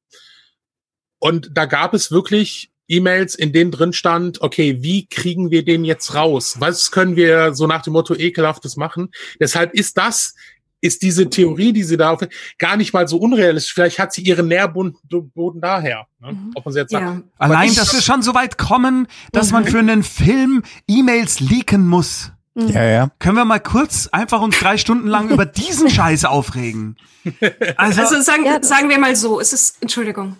Und 1.18 1.50
da 1.52 1.66
gab 1.66 1.94
es 1.94 2.10
wirklich 2.10 2.72
E-Mails, 2.88 3.34
in 3.34 3.52
denen 3.52 3.70
drin 3.70 3.92
stand, 3.92 4.42
okay, 4.42 4.82
wie 4.82 5.06
kriegen 5.06 5.50
wir 5.50 5.64
den 5.64 5.84
jetzt 5.84 6.14
raus? 6.14 6.56
Was 6.58 6.90
können 6.90 7.16
wir 7.16 7.54
so 7.54 7.66
nach 7.66 7.82
dem 7.82 7.92
Motto 7.92 8.14
ekelhaftes 8.14 8.76
machen? 8.76 9.10
Deshalb 9.40 9.72
ist 9.72 9.96
das, 9.96 10.34
ist 10.82 11.00
diese 11.02 11.30
Theorie, 11.30 11.72
die 11.72 11.84
sie 11.84 11.96
da 11.96 12.10
auf, 12.10 12.20
gar 12.58 12.76
nicht 12.76 12.92
mal 12.92 13.08
so 13.08 13.16
unrealistisch. 13.16 13.72
Vielleicht 13.72 13.98
hat 13.98 14.12
sie 14.12 14.20
ihren 14.22 14.48
Nährboden 14.48 14.94
Boden 15.34 15.60
daher. 15.62 16.06
Ne? 16.20 16.32
Mhm. 16.32 16.50
Ob 16.54 16.64
man 16.66 16.74
sie 16.74 16.80
jetzt 16.80 16.90
sagt. 16.90 17.06
Ja. 17.06 17.22
Allein, 17.38 17.70
ich- 17.70 17.76
dass 17.76 17.94
wir 17.94 18.02
schon 18.02 18.20
so 18.20 18.34
weit 18.34 18.58
kommen, 18.58 19.06
dass 19.32 19.46
Mhm. 19.48 19.52
man 19.54 19.64
für 19.64 19.78
einen 19.78 20.02
Film 20.02 20.62
E-Mails 20.86 21.40
leaken 21.40 21.86
muss. 21.88 22.32
Ja, 22.54 22.84
ja. 22.84 23.10
Können 23.18 23.36
wir 23.36 23.46
mal 23.46 23.60
kurz 23.60 24.08
einfach 24.08 24.42
uns 24.42 24.58
drei 24.58 24.76
Stunden 24.76 25.08
lang 25.08 25.30
über 25.30 25.46
diesen 25.46 25.88
Scheiß 25.90 26.26
aufregen? 26.26 26.96
Also, 27.76 28.02
Also 28.02 28.20
sagen, 28.20 28.44
Ja. 28.44 28.62
sagen 28.62 28.90
wir 28.90 28.98
mal 28.98 29.16
so, 29.16 29.40
es 29.40 29.52
ist, 29.54 29.76
Entschuldigung. 29.80 30.36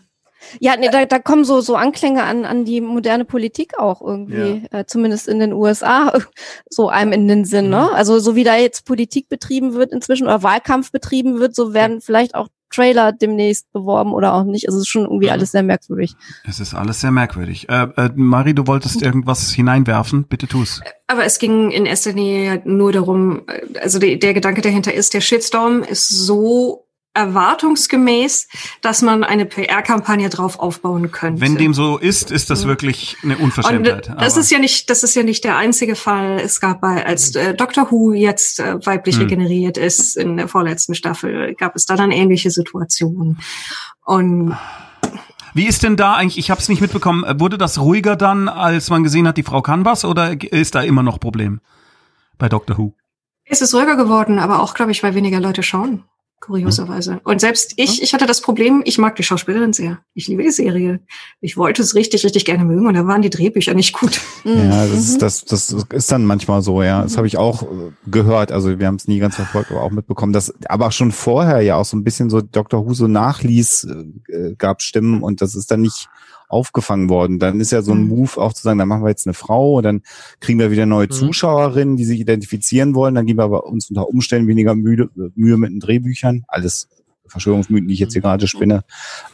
Ja, 0.61 0.77
nee, 0.77 0.89
da, 0.91 1.05
da 1.07 1.19
kommen 1.19 1.45
so, 1.45 1.61
so 1.61 1.77
Anklänge 1.77 2.23
an, 2.25 2.45
an 2.45 2.65
die 2.65 2.81
moderne 2.81 3.25
Politik 3.25 3.79
auch 3.79 4.01
irgendwie, 4.03 4.65
äh, 4.71 4.85
zumindest 4.87 5.29
in 5.29 5.39
den 5.39 5.53
USA, 5.53 6.13
so 6.69 6.89
einem 6.89 7.13
in 7.13 7.29
den 7.29 7.45
Sinn, 7.45 7.71
ne? 7.71 7.91
Also 7.93 8.19
so 8.19 8.35
wie 8.37 8.45
da 8.45 8.57
jetzt 8.57 8.85
Politik 8.85 9.29
betrieben 9.29 9.75
wird 9.75 9.93
inzwischen 9.93 10.25
oder 10.25 10.43
Wahlkampf 10.43 10.93
betrieben 10.93 11.39
wird, 11.41 11.55
so 11.55 11.75
werden 11.75 12.01
vielleicht 12.01 12.35
auch 12.35 12.49
Trailer 12.75 13.13
demnächst 13.13 13.71
beworben 13.73 14.15
oder 14.15 14.33
auch 14.33 14.45
nicht. 14.45 14.67
Also 14.67 14.79
es 14.79 14.85
ist 14.85 14.89
schon 14.89 15.03
irgendwie 15.03 15.27
Mhm. 15.27 15.33
alles 15.33 15.53
sehr 15.53 15.63
merkwürdig. 15.63 16.15
es 16.49 16.59
ist 16.59 16.73
alles 16.75 17.03
sehr 17.03 17.11
merkwürdig. 17.11 17.69
Äh, 17.69 17.83
äh, 17.97 18.11
Mari, 18.15 18.55
du 18.55 18.67
wolltest 18.67 19.03
irgendwas 19.03 19.53
hineinwerfen? 19.53 20.25
Bitte 20.25 20.47
tu's. 20.49 20.81
Aber 21.07 21.25
es 21.25 21.39
ging 21.39 21.71
in 21.71 21.85
erster 21.85 22.13
Linie 22.15 22.63
nur 22.65 22.93
darum, 22.93 23.43
äh, 23.47 23.79
also 23.79 23.99
der, 23.99 24.17
der 24.17 24.33
Gedanke 24.33 24.63
dahinter 24.63 24.95
ist, 24.95 25.13
der 25.13 25.21
Shitstorm 25.21 25.83
ist 25.83 26.09
so 26.09 26.82
erwartungsgemäß, 27.15 28.49
dass 28.81 29.03
man 29.03 29.25
eine 29.25 29.45
PR-Kampagne 29.47 30.29
drauf 30.31 30.59
aufbauen 30.59 31.11
könnte. 31.11 31.41
Wenn 31.41 31.57
dem 31.57 31.75
so 31.75 31.99
ist, 31.99 32.31
ist 32.31 32.51
das 32.51 32.67
wirklich 32.67 33.17
eine 33.23 33.37
und 33.37 33.45
Unverschämtheit. 33.45 34.09
äh, 34.09 34.17
das 34.19 34.37
ist 34.37 34.51
ja 34.51 34.59
nicht, 34.59 34.89
das 34.89 35.03
ist 35.03 35.15
ja 35.15 35.23
nicht 35.23 35.45
der 35.45 35.57
einzige 35.57 35.95
Fall. 35.95 36.41
Es 36.43 36.61
gab 36.61 36.81
bei, 36.81 37.05
als 37.05 37.35
äh, 37.35 37.55
Doctor 37.55 37.91
Who 37.91 38.13
jetzt 38.13 38.61
äh, 38.61 38.85
weiblich 38.87 39.17
Hm. 39.17 39.23
regeneriert 39.23 39.77
ist 39.77 40.17
in 40.17 40.37
der 40.37 40.49
vorletzten 40.49 40.95
Staffel, 40.95 41.55
gab 41.55 41.77
es 41.77 41.85
da 41.85 41.97
dann 41.97 42.11
ähnliche 42.11 42.51
Situationen. 42.51 43.39
Und 44.05 44.57
Wie 45.55 45.67
ist 45.67 45.83
denn 45.83 45.97
da 45.97 46.15
eigentlich, 46.15 46.39
ich 46.39 46.51
habe 46.51 46.61
es 46.61 46.69
nicht 46.69 46.81
mitbekommen, 46.81 47.25
äh, 47.25 47.39
wurde 47.39 47.59
das 47.59 47.79
ruhiger 47.79 48.17
dann, 48.17 48.49
als 48.49 48.89
man 48.89 49.03
gesehen 49.03 49.29
hat, 49.29 49.37
die 49.37 49.43
Frau 49.43 49.61
kann 49.61 49.85
was 49.85 50.05
oder 50.05 50.41
ist 50.53 50.75
da 50.75 50.83
immer 50.83 51.03
noch 51.03 51.21
Problem 51.21 51.61
bei 52.39 52.49
Doctor 52.49 52.79
Who? 52.79 52.95
es 53.45 53.61
ist 53.61 53.75
ruhiger 53.75 53.97
geworden, 53.97 54.39
aber 54.39 54.63
auch, 54.63 54.73
glaube 54.73 54.93
ich, 54.93 55.03
weil 55.03 55.15
weniger 55.15 55.39
Leute 55.39 55.63
schauen. 55.63 56.05
Kurioserweise. 56.43 57.21
Und 57.23 57.41
selbst 57.41 57.75
ich, 57.77 58.03
ich 58.03 58.15
hatte 58.15 58.27
das 58.27 58.41
Problem, 58.41 58.83
ich 58.85 58.99
mag 58.99 59.15
die 59.15 59.23
Schauspielerin 59.23 59.73
sehr. 59.73 60.01
Ich 60.13 60.27
liebe 60.27 60.43
die 60.43 60.51
Serie. 60.51 60.99
Ich 61.41 61.57
wollte 61.57 61.83
es 61.83 61.95
richtig, 61.95 62.25
richtig 62.25 62.45
gerne 62.45 62.65
mögen 62.65 62.85
und 62.89 62.95
da 62.95 63.07
waren 63.07 63.23
die 63.23 63.31
Drehbücher 63.31 63.75
nicht 63.75 63.93
gut. 63.93 64.21
Mhm. 64.43 64.59
Ja, 64.71 64.83
das 64.87 64.91
Mhm. 64.91 64.97
ist, 64.99 65.23
das, 65.23 65.45
das 65.45 65.77
ist 65.93 66.11
dann 66.11 66.27
manchmal 66.27 66.61
so, 66.61 66.83
ja. 66.83 67.03
Das 67.03 67.17
habe 67.17 67.29
ich 67.29 67.39
auch 67.39 67.63
äh, 67.63 67.67
gehört. 68.07 68.51
Also 68.51 68.77
wir 68.81 68.87
haben 68.89 68.97
es 68.97 69.07
nie 69.07 69.21
ganz 69.21 69.37
verfolgt, 69.37 69.71
aber 69.71 69.83
auch 69.83 69.93
mitbekommen, 69.93 70.33
dass 70.33 70.53
aber 70.69 70.91
schon 70.91 71.13
vorher 71.13 71.61
ja 71.61 71.77
auch 71.77 71.85
so 71.85 71.97
ein 71.97 72.03
bisschen 72.03 72.29
so 72.29 72.41
Dr. 72.41 72.85
Who 72.85 72.93
so 72.93 73.07
nachließ, 73.07 73.87
äh, 74.29 74.55
gab 74.59 74.83
Stimmen 74.83 75.23
und 75.23 75.43
das 75.43 75.55
ist 75.55 75.71
dann 75.71 75.81
nicht 75.83 76.09
aufgefangen 76.53 77.09
worden. 77.09 77.39
Dann 77.39 77.61
ist 77.61 77.73
ja 77.73 77.83
so 77.83 77.93
ein 77.93 78.03
Mhm. 78.05 78.09
Move 78.09 78.39
auch 78.41 78.53
zu 78.53 78.63
sagen, 78.63 78.79
dann 78.79 78.89
machen 78.89 79.03
wir 79.05 79.09
jetzt 79.11 79.27
eine 79.27 79.35
Frau 79.35 79.75
und 79.77 79.83
dann 79.85 80.03
kriegen 80.41 80.59
wir 80.59 80.71
wieder 80.71 80.87
neue 80.87 81.07
Mhm. 81.07 81.13
Zuschauerinnen, 81.13 81.97
die 81.97 82.05
sich 82.05 82.21
identifizieren 82.21 82.95
wollen. 82.95 83.15
Dann 83.15 83.27
geben 83.27 83.39
wir 83.39 83.45
aber 83.45 83.67
uns 83.67 83.89
unter 83.91 84.09
Umständen 84.09 84.49
weniger 84.49 84.75
Mühe, 84.75 85.09
Mühe 85.35 85.57
mit 85.57 85.71
den 85.71 85.81
Drehbüchern. 85.81 86.45
Alles 86.49 86.89
Verschwörungsmythen, 87.33 87.89
die 87.89 87.95
ich 87.95 88.01
jetzt 88.01 88.13
hier 88.13 88.23
gerade 88.23 88.47
spinne. 88.47 88.85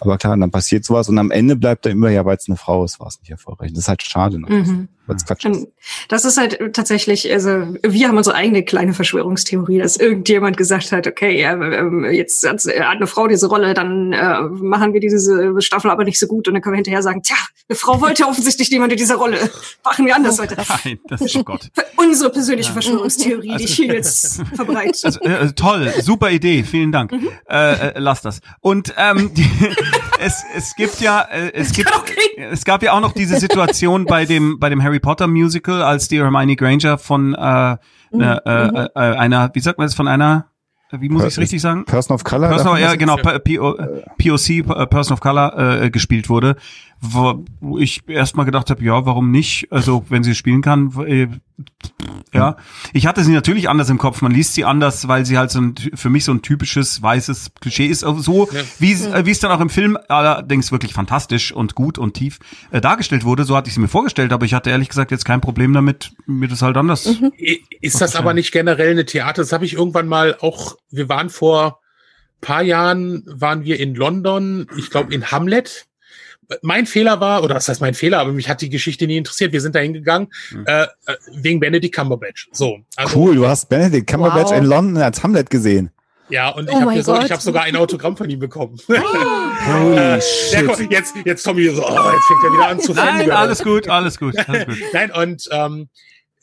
Aber 0.00 0.16
klar, 0.18 0.36
dann 0.36 0.50
passiert 0.50 0.84
sowas 0.84 1.08
und 1.08 1.18
am 1.18 1.30
Ende 1.30 1.56
bleibt 1.56 1.84
da 1.84 1.90
immer, 1.90 2.10
ja, 2.10 2.24
weil 2.24 2.36
es 2.36 2.48
eine 2.48 2.56
Frau 2.56 2.84
ist, 2.84 3.00
war 3.00 3.08
es 3.08 3.20
nicht 3.20 3.30
erfolgreich. 3.30 3.72
Das 3.72 3.80
ist 3.80 3.88
halt 3.88 4.02
schade, 4.02 4.40
ne? 4.40 4.46
Mhm. 4.48 4.88
es 5.08 5.24
Quatsch 5.24 5.44
ist. 5.44 5.56
Und 5.56 5.68
das 6.08 6.24
ist 6.24 6.38
halt 6.38 6.58
tatsächlich, 6.72 7.30
also 7.32 7.74
wir 7.82 8.08
haben 8.08 8.16
unsere 8.16 8.36
eigene 8.36 8.62
kleine 8.62 8.94
Verschwörungstheorie, 8.94 9.78
dass 9.78 9.96
irgendjemand 9.96 10.56
gesagt 10.56 10.92
hat, 10.92 11.06
okay, 11.06 11.40
ja, 11.40 11.52
ähm, 11.52 12.04
jetzt 12.04 12.46
hat 12.48 12.58
hat 12.64 12.96
eine 12.96 13.06
Frau 13.06 13.26
diese 13.26 13.48
Rolle, 13.48 13.74
dann 13.74 14.12
äh, 14.12 14.40
machen 14.42 14.92
wir 14.92 15.00
diese 15.00 15.60
Staffel 15.60 15.90
aber 15.90 16.04
nicht 16.04 16.18
so 16.18 16.26
gut 16.26 16.48
und 16.48 16.54
dann 16.54 16.62
können 16.62 16.74
wir 16.74 16.78
hinterher 16.78 17.02
sagen, 17.02 17.22
tja, 17.22 17.36
eine 17.68 17.76
Frau 17.76 18.00
wollte 18.00 18.26
offensichtlich 18.26 18.70
niemand 18.70 18.92
in 18.92 18.98
dieser 18.98 19.16
Rolle. 19.16 19.38
Machen 19.84 20.06
wir 20.06 20.16
anders 20.16 20.38
weiter. 20.38 20.64
Nein, 20.84 20.98
das 21.06 21.20
ist 21.20 21.36
oh 21.36 21.42
Gott. 21.44 21.70
Unsere 21.96 22.30
persönliche 22.30 22.72
Verschwörungstheorie, 22.72 23.56
die 23.58 23.64
ich 23.64 23.74
hier 23.74 23.94
jetzt 23.94 24.42
verbreite. 24.54 24.88
Also 25.08 25.20
äh, 25.20 25.52
toll, 25.52 25.92
super 26.00 26.30
Idee, 26.30 26.62
vielen 26.62 26.92
Dank. 26.92 27.12
Mhm. 27.12 27.28
Äh, 27.46 27.87
äh, 27.94 27.98
lass 27.98 28.22
das. 28.22 28.40
Und 28.60 28.94
ähm, 28.96 29.32
die, 29.34 29.48
es, 30.20 30.44
es 30.56 30.74
gibt 30.76 31.00
ja, 31.00 31.22
äh, 31.22 31.52
es 31.54 31.72
gibt, 31.72 31.90
es 32.36 32.64
gab 32.64 32.82
ja 32.82 32.92
auch 32.92 33.00
noch 33.00 33.12
diese 33.12 33.38
Situation 33.38 34.04
bei 34.04 34.24
dem 34.24 34.58
bei 34.58 34.68
dem 34.68 34.82
Harry 34.82 35.00
Potter 35.00 35.26
Musical, 35.26 35.82
als 35.82 36.08
die 36.08 36.18
Hermione 36.18 36.56
Granger 36.56 36.98
von 36.98 37.34
äh, 37.34 37.76
Mhm. 38.10 38.20
äh, 38.22 38.36
äh, 38.36 38.88
äh, 38.94 38.98
einer, 39.16 39.50
wie 39.54 39.60
sagt 39.60 39.78
man 39.78 39.86
das, 39.86 39.94
von 39.94 40.08
einer 40.08 40.46
wie 40.90 41.10
muss 41.10 41.22
ich 41.22 41.28
es 41.28 41.38
richtig 41.38 41.60
sagen? 41.60 41.84
Person 41.84 42.14
of 42.14 42.24
Color. 42.24 42.48
Person 42.48 42.72
of, 42.72 42.78
ja, 42.78 42.94
genau, 42.94 43.16
PO, 43.16 43.76
POC, 44.16 44.50
äh, 44.50 44.86
Person 44.86 45.12
of 45.12 45.20
Color, 45.20 45.82
äh, 45.82 45.90
gespielt 45.90 46.30
wurde, 46.30 46.56
wo 46.98 47.44
wo 47.60 47.78
ich 47.78 48.08
erstmal 48.08 48.46
gedacht 48.46 48.70
habe, 48.70 48.82
ja, 48.82 49.04
warum 49.04 49.30
nicht? 49.30 49.70
Also, 49.70 50.06
wenn 50.08 50.24
sie 50.24 50.34
spielen 50.34 50.62
kann, 50.62 50.90
äh, 51.06 51.28
ja. 52.32 52.56
Ich 52.92 53.06
hatte 53.06 53.24
sie 53.24 53.32
natürlich 53.32 53.68
anders 53.68 53.88
im 53.90 53.98
Kopf. 53.98 54.22
Man 54.22 54.32
liest 54.32 54.54
sie 54.54 54.64
anders, 54.64 55.08
weil 55.08 55.26
sie 55.26 55.38
halt 55.38 55.50
so 55.50 55.60
ein, 55.60 55.74
für 55.94 56.10
mich 56.10 56.24
so 56.24 56.32
ein 56.32 56.42
typisches 56.42 57.02
weißes 57.02 57.52
Klischee 57.60 57.86
ist. 57.86 58.04
Also 58.04 58.20
so, 58.20 58.48
wie 58.78 58.92
es 58.92 59.06
äh, 59.06 59.26
wie 59.26 59.30
es 59.30 59.40
dann 59.40 59.50
auch 59.50 59.60
im 59.60 59.70
Film 59.70 59.98
allerdings 60.08 60.70
wirklich 60.72 60.92
fantastisch 60.92 61.52
und 61.52 61.74
gut 61.74 61.98
und 61.98 62.14
tief 62.14 62.38
äh, 62.70 62.80
dargestellt 62.80 63.24
wurde. 63.24 63.44
So 63.44 63.56
hatte 63.56 63.68
ich 63.68 63.74
sie 63.74 63.80
mir 63.80 63.88
vorgestellt, 63.88 64.32
aber 64.32 64.46
ich 64.46 64.54
hatte 64.54 64.70
ehrlich 64.70 64.88
gesagt 64.88 65.10
jetzt 65.10 65.24
kein 65.24 65.40
Problem 65.40 65.72
damit, 65.72 66.12
mir 66.26 66.48
das 66.48 66.62
halt 66.62 66.76
anders. 66.76 67.06
I- 67.38 67.62
Ist 67.80 68.00
das 68.00 68.14
aber 68.16 68.34
nicht 68.34 68.52
generell 68.52 68.92
eine 68.92 69.04
Theater? 69.06 69.42
Das 69.42 69.52
habe 69.52 69.64
ich 69.64 69.74
irgendwann 69.74 70.06
mal 70.06 70.36
auch, 70.40 70.76
wir 70.90 71.08
waren 71.08 71.30
vor 71.30 71.80
paar 72.40 72.62
Jahren, 72.62 73.24
waren 73.26 73.64
wir 73.64 73.80
in 73.80 73.96
London, 73.96 74.68
ich 74.76 74.90
glaube 74.90 75.12
in 75.12 75.32
Hamlet. 75.32 75.87
Mein 76.62 76.86
Fehler 76.86 77.20
war, 77.20 77.42
oder 77.44 77.54
was 77.54 77.68
heißt 77.68 77.80
mein 77.80 77.94
Fehler, 77.94 78.20
aber 78.20 78.32
mich 78.32 78.48
hat 78.48 78.60
die 78.62 78.70
Geschichte 78.70 79.06
nie 79.06 79.18
interessiert. 79.18 79.52
Wir 79.52 79.60
sind 79.60 79.74
da 79.74 79.80
hingegangen, 79.80 80.28
äh, 80.66 80.84
äh, 80.84 80.86
wegen 81.34 81.60
Benedict 81.60 81.94
Cumberbatch. 81.94 82.48
So. 82.52 82.78
Also, 82.96 83.18
Cool, 83.18 83.34
du 83.36 83.46
hast 83.46 83.68
Benedict 83.68 84.06
Cumberbatch 84.08 84.50
Wow. 84.50 84.58
in 84.58 84.64
London 84.64 85.02
als 85.02 85.22
Hamlet 85.22 85.50
gesehen. 85.50 85.90
Ja, 86.30 86.50
und 86.50 86.68
ich 86.68 86.74
Oh 86.74 86.80
habe 86.82 87.02
so, 87.02 87.18
hab 87.18 87.40
sogar 87.40 87.62
ein 87.64 87.74
Autogramm 87.76 88.16
von 88.16 88.28
ihm 88.28 88.38
bekommen. 88.38 88.78
Holy 88.88 89.94
Der, 89.94 90.20
shit. 90.20 90.90
jetzt, 90.90 91.14
jetzt 91.24 91.42
Tommy 91.42 91.68
so, 91.70 91.82
oh, 91.82 92.10
jetzt 92.12 92.26
fängt 92.26 92.44
er 92.44 92.52
wieder 92.52 92.68
an 92.68 92.80
zu 92.80 92.92
Nein, 92.92 93.30
alles 93.30 93.62
gut, 93.62 93.88
alles 93.88 94.18
gut, 94.18 94.36
alles 94.48 94.66
gut. 94.66 94.76
Nein, 94.92 95.10
und 95.10 95.48
ähm, 95.50 95.88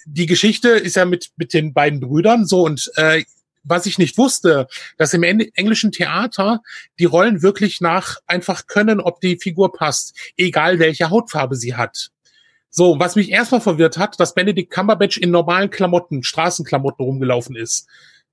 die 0.08 0.26
Geschichte 0.26 0.70
ist 0.70 0.96
ja 0.96 1.06
mit, 1.06 1.30
mit 1.38 1.54
den 1.54 1.74
beiden 1.74 2.00
Brüdern 2.00 2.46
so 2.46 2.64
und 2.64 2.92
äh, 2.96 3.24
was 3.66 3.86
ich 3.86 3.98
nicht 3.98 4.18
wusste, 4.18 4.68
dass 4.98 5.14
im 5.14 5.24
Eng- 5.24 5.52
englischen 5.56 5.92
Theater 5.92 6.62
die 7.00 7.06
Rollen 7.06 7.42
wirklich 7.42 7.82
nach 7.82 8.18
einfach 8.28 8.68
können, 8.68 9.02
ob 9.02 9.20
die 9.20 9.38
Figur 9.38 9.74
passt, 9.74 10.16
egal 10.38 10.80
welche 10.80 11.10
Hautfarbe 11.10 11.56
sie 11.56 11.76
hat. 11.76 12.12
So, 12.70 13.00
was 13.00 13.16
mich 13.16 13.32
erstmal 13.32 13.62
verwirrt 13.62 13.98
hat, 13.98 14.20
dass 14.20 14.34
Benedict 14.34 14.72
Cumberbatch 14.72 15.18
in 15.18 15.32
normalen 15.32 15.70
Klamotten, 15.70 16.24
Straßenklamotten 16.24 17.06
rumgelaufen 17.06 17.56
ist. 17.56 17.88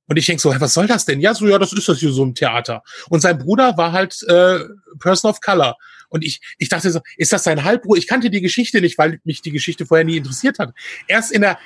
Und 0.09 0.16
ich 0.16 0.26
denk 0.26 0.41
so, 0.41 0.53
was 0.61 0.74
soll 0.74 0.89
das 0.89 1.05
denn? 1.05 1.20
Ja, 1.20 1.33
so, 1.33 1.47
ja, 1.47 1.59
das 1.59 1.72
ist 1.72 1.89
das 1.89 1.99
hier 2.01 2.11
so 2.11 2.24
im 2.24 2.35
Theater. 2.35 2.83
Und 3.09 3.20
sein 3.20 3.39
Bruder 3.39 3.76
war 3.76 3.93
halt 3.93 4.20
äh, 4.24 4.59
Person 4.99 5.30
of 5.30 5.41
Color. 5.41 5.76
Und 6.09 6.24
ich, 6.24 6.41
ich 6.59 6.68
dachte 6.68 6.91
so, 6.91 7.01
ist 7.16 7.33
das 7.33 7.45
sein 7.45 7.62
Halbbruder? 7.62 7.99
Ich 7.99 8.09
kannte 8.09 8.28
die 8.28 8.41
Geschichte 8.41 8.80
nicht, 8.80 8.99
weil 8.99 9.20
mich 9.24 9.43
die 9.43 9.53
Geschichte 9.53 9.87
vorher 9.87 10.05
nie 10.05 10.16
interessiert 10.16 10.59
hat. 10.59 10.74
Erst 11.07 11.33
in 11.33 11.43
der 11.43 11.59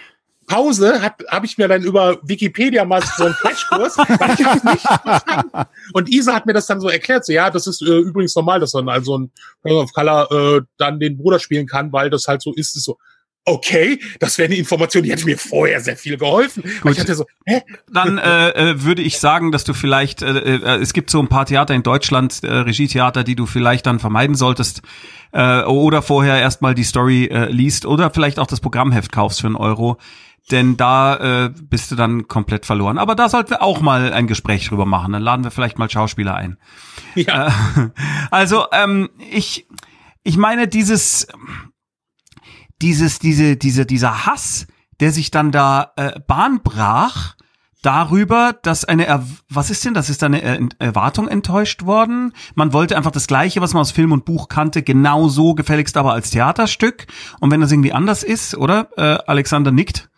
Pause 0.46 1.02
habe 1.02 1.24
hab 1.28 1.44
ich 1.44 1.58
mir 1.58 1.68
dann 1.68 1.82
über 1.82 2.18
Wikipedia 2.22 2.84
mal 2.84 3.02
so 3.02 3.24
einen 3.24 3.34
Crashkurs, 3.34 3.98
weil 3.98 4.34
ich 4.38 4.44
hab's 4.44 4.64
nicht 4.64 4.86
verstanden. 4.86 5.68
Und 5.92 6.08
Isa 6.08 6.34
hat 6.34 6.46
mir 6.46 6.52
das 6.52 6.66
dann 6.66 6.80
so 6.80 6.88
erklärt, 6.88 7.24
so 7.24 7.32
ja, 7.32 7.50
das 7.50 7.66
ist 7.66 7.82
äh, 7.82 7.86
übrigens 7.86 8.34
normal, 8.34 8.60
dass 8.60 8.72
dann 8.72 8.88
also 8.88 9.18
ein 9.18 9.30
Person 9.62 9.84
of 9.84 9.92
Color 9.92 10.30
äh, 10.30 10.60
dann 10.78 11.00
den 11.00 11.16
Bruder 11.16 11.38
spielen 11.38 11.66
kann, 11.66 11.92
weil 11.92 12.10
das 12.10 12.26
halt 12.26 12.42
so 12.42 12.52
ist. 12.54 12.76
ist 12.76 12.84
so, 12.84 12.98
okay, 13.46 14.00
das 14.18 14.36
wäre 14.38 14.46
eine 14.46 14.56
Information, 14.56 15.04
die 15.04 15.10
hätte 15.10 15.24
mir 15.24 15.38
vorher 15.38 15.80
sehr 15.80 15.96
viel 15.96 16.18
geholfen. 16.18 16.64
Weil 16.82 16.92
ich 16.92 17.00
hatte 17.00 17.14
so, 17.14 17.24
hä? 17.46 17.62
Dann 17.92 18.18
äh, 18.18 18.50
äh, 18.50 18.82
würde 18.82 19.02
ich 19.02 19.18
sagen, 19.18 19.52
dass 19.52 19.64
du 19.64 19.72
vielleicht, 19.72 20.22
äh, 20.22 20.56
äh, 20.56 20.80
es 20.80 20.92
gibt 20.92 21.10
so 21.10 21.20
ein 21.20 21.28
paar 21.28 21.46
Theater 21.46 21.72
in 21.72 21.84
Deutschland, 21.84 22.42
äh, 22.42 22.52
Regietheater, 22.52 23.24
die 23.24 23.36
du 23.36 23.46
vielleicht 23.46 23.86
dann 23.86 24.00
vermeiden 24.00 24.34
solltest 24.34 24.82
äh, 25.32 25.62
oder 25.62 26.02
vorher 26.02 26.38
erstmal 26.38 26.74
die 26.74 26.82
Story 26.82 27.26
äh, 27.26 27.50
liest 27.50 27.86
oder 27.86 28.10
vielleicht 28.10 28.40
auch 28.40 28.48
das 28.48 28.60
Programmheft 28.60 29.12
kaufst 29.12 29.40
für 29.40 29.46
einen 29.46 29.56
Euro. 29.56 29.96
Denn 30.50 30.76
da 30.76 31.46
äh, 31.46 31.50
bist 31.50 31.90
du 31.90 31.96
dann 31.96 32.28
komplett 32.28 32.66
verloren. 32.66 32.98
Aber 32.98 33.16
da 33.16 33.28
sollten 33.28 33.50
wir 33.50 33.62
auch 33.62 33.80
mal 33.80 34.12
ein 34.12 34.28
Gespräch 34.28 34.68
drüber 34.68 34.86
machen. 34.86 35.12
Dann 35.12 35.22
laden 35.22 35.44
wir 35.44 35.50
vielleicht 35.50 35.78
mal 35.78 35.90
Schauspieler 35.90 36.34
ein. 36.34 36.56
Ja. 37.14 37.48
Äh, 37.48 37.88
also 38.30 38.66
ähm, 38.72 39.10
ich, 39.30 39.66
ich 40.22 40.36
meine 40.36 40.68
dieses, 40.68 41.26
dieses, 42.82 43.18
diese, 43.18 43.56
diese, 43.56 43.86
dieser 43.86 44.26
Hass, 44.26 44.66
der 45.00 45.12
sich 45.12 45.30
dann 45.30 45.50
da 45.50 45.92
äh, 45.96 46.20
Bahn 46.26 46.60
brach 46.62 47.36
darüber, 47.82 48.52
dass 48.62 48.84
eine, 48.84 49.06
er 49.06 49.24
was 49.48 49.70
ist 49.70 49.84
denn, 49.84 49.94
das 49.94 50.10
ist 50.10 50.22
eine 50.24 50.42
er 50.42 50.58
Erwartung 50.78 51.28
enttäuscht 51.28 51.84
worden. 51.84 52.32
Man 52.54 52.72
wollte 52.72 52.96
einfach 52.96 53.12
das 53.12 53.28
Gleiche, 53.28 53.60
was 53.60 53.74
man 53.74 53.82
aus 53.82 53.92
Film 53.92 54.12
und 54.12 54.24
Buch 54.24 54.48
kannte, 54.48 54.82
genau 54.82 55.28
so 55.28 55.54
gefälligst 55.54 55.96
aber 55.96 56.12
als 56.12 56.30
Theaterstück. 56.30 57.06
Und 57.40 57.50
wenn 57.50 57.60
das 57.60 57.70
irgendwie 57.70 57.92
anders 57.92 58.22
ist, 58.24 58.56
oder? 58.56 58.88
Äh, 58.96 59.18
Alexander 59.26 59.70
nickt. 59.70 60.10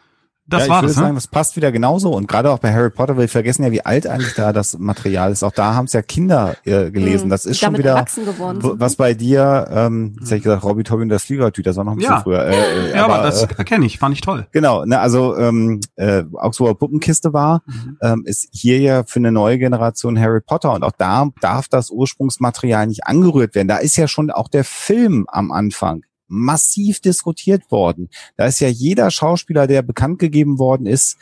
Das 0.51 0.63
ja, 0.67 0.69
war 0.71 0.77
ich 0.79 0.83
würde 0.83 0.89
das, 0.89 0.97
ne? 0.97 1.03
sagen, 1.03 1.15
das 1.15 1.27
passt 1.27 1.57
wieder 1.57 1.71
genauso. 1.73 2.11
Und 2.15 2.27
gerade 2.27 2.51
auch 2.51 2.59
bei 2.59 2.73
Harry 2.73 2.89
Potter, 2.89 3.19
wir 3.19 3.29
vergessen 3.29 3.65
ja, 3.65 3.71
wie 3.71 3.85
alt 3.85 4.07
eigentlich 4.07 4.33
da 4.35 4.55
das 4.55 4.79
Material 4.79 5.31
ist. 5.31 5.43
Auch 5.43 5.53
da 5.53 5.75
haben 5.75 5.85
es 5.85 5.93
ja 5.93 6.01
Kinder 6.01 6.57
äh, 6.65 6.91
gelesen. 6.91 7.27
Mhm, 7.27 7.31
Das 7.31 7.45
ist 7.45 7.61
die 7.61 7.65
schon 7.67 7.75
damit 7.75 7.81
wieder, 7.81 8.79
was 8.81 8.97
bei 8.97 9.13
dir, 9.13 9.69
ähm, 9.71 10.15
jetzt 10.19 10.27
hätte 10.29 10.37
ich 10.37 10.43
gesagt, 10.45 10.65
Robby 10.65 10.85
Toby 10.85 11.03
und 11.03 11.11
das 11.11 11.25
Fliegertüt, 11.25 11.67
das 11.67 11.77
war 11.77 11.85
noch 11.85 11.93
ein 11.93 11.99
bisschen 11.99 12.15
Ja. 12.15 12.21
früher. 12.23 12.47
Äh, 12.47 12.55
äh, 12.93 12.97
ja, 12.97 13.05
aber, 13.05 13.23
das 13.23 13.43
äh, 13.43 13.49
erkenne 13.59 13.85
ich, 13.85 13.99
fand 13.99 14.15
ich 14.15 14.23
toll. 14.23 14.47
Genau, 14.53 14.87
ne, 14.87 14.99
also 14.99 15.37
ähm, 15.37 15.81
äh, 15.97 16.25
Augsburger 16.33 16.75
Puppenkiste 16.75 17.35
war, 17.35 17.63
Mhm. 17.67 17.99
ähm, 18.01 18.23
ist 18.25 18.49
hier 18.51 18.79
ja 18.79 19.05
für 19.05 19.19
eine 19.19 19.31
neue 19.33 19.59
Generation 19.59 20.19
Harry 20.19 20.41
Potter 20.41 20.73
und 20.73 20.83
auch 20.83 20.93
da 20.97 21.29
darf 21.43 21.69
das 21.69 21.91
Ursprungsmaterial 21.91 22.87
nicht 22.87 23.07
angerührt 23.07 23.55
werden. 23.55 23.69
Da 23.69 23.77
ist 23.77 23.97
ja 23.97 24.09
schon 24.09 24.31
auch 24.31 24.49
der 24.49 24.65
Film 24.65 25.27
am 25.29 25.53
Anfang 25.53 26.05
massiv 26.29 27.01
diskutiert 27.01 27.71
worden. 27.71 28.09
Da 28.37 28.47
ist 28.47 28.61
ja 28.61 28.69
jeder 28.69 29.11
Schauspieler, 29.11 29.67
der 29.67 29.83
bekannt 29.83 30.19
gegeben 30.19 30.59
worden 30.59 30.87
ist, 30.87 31.17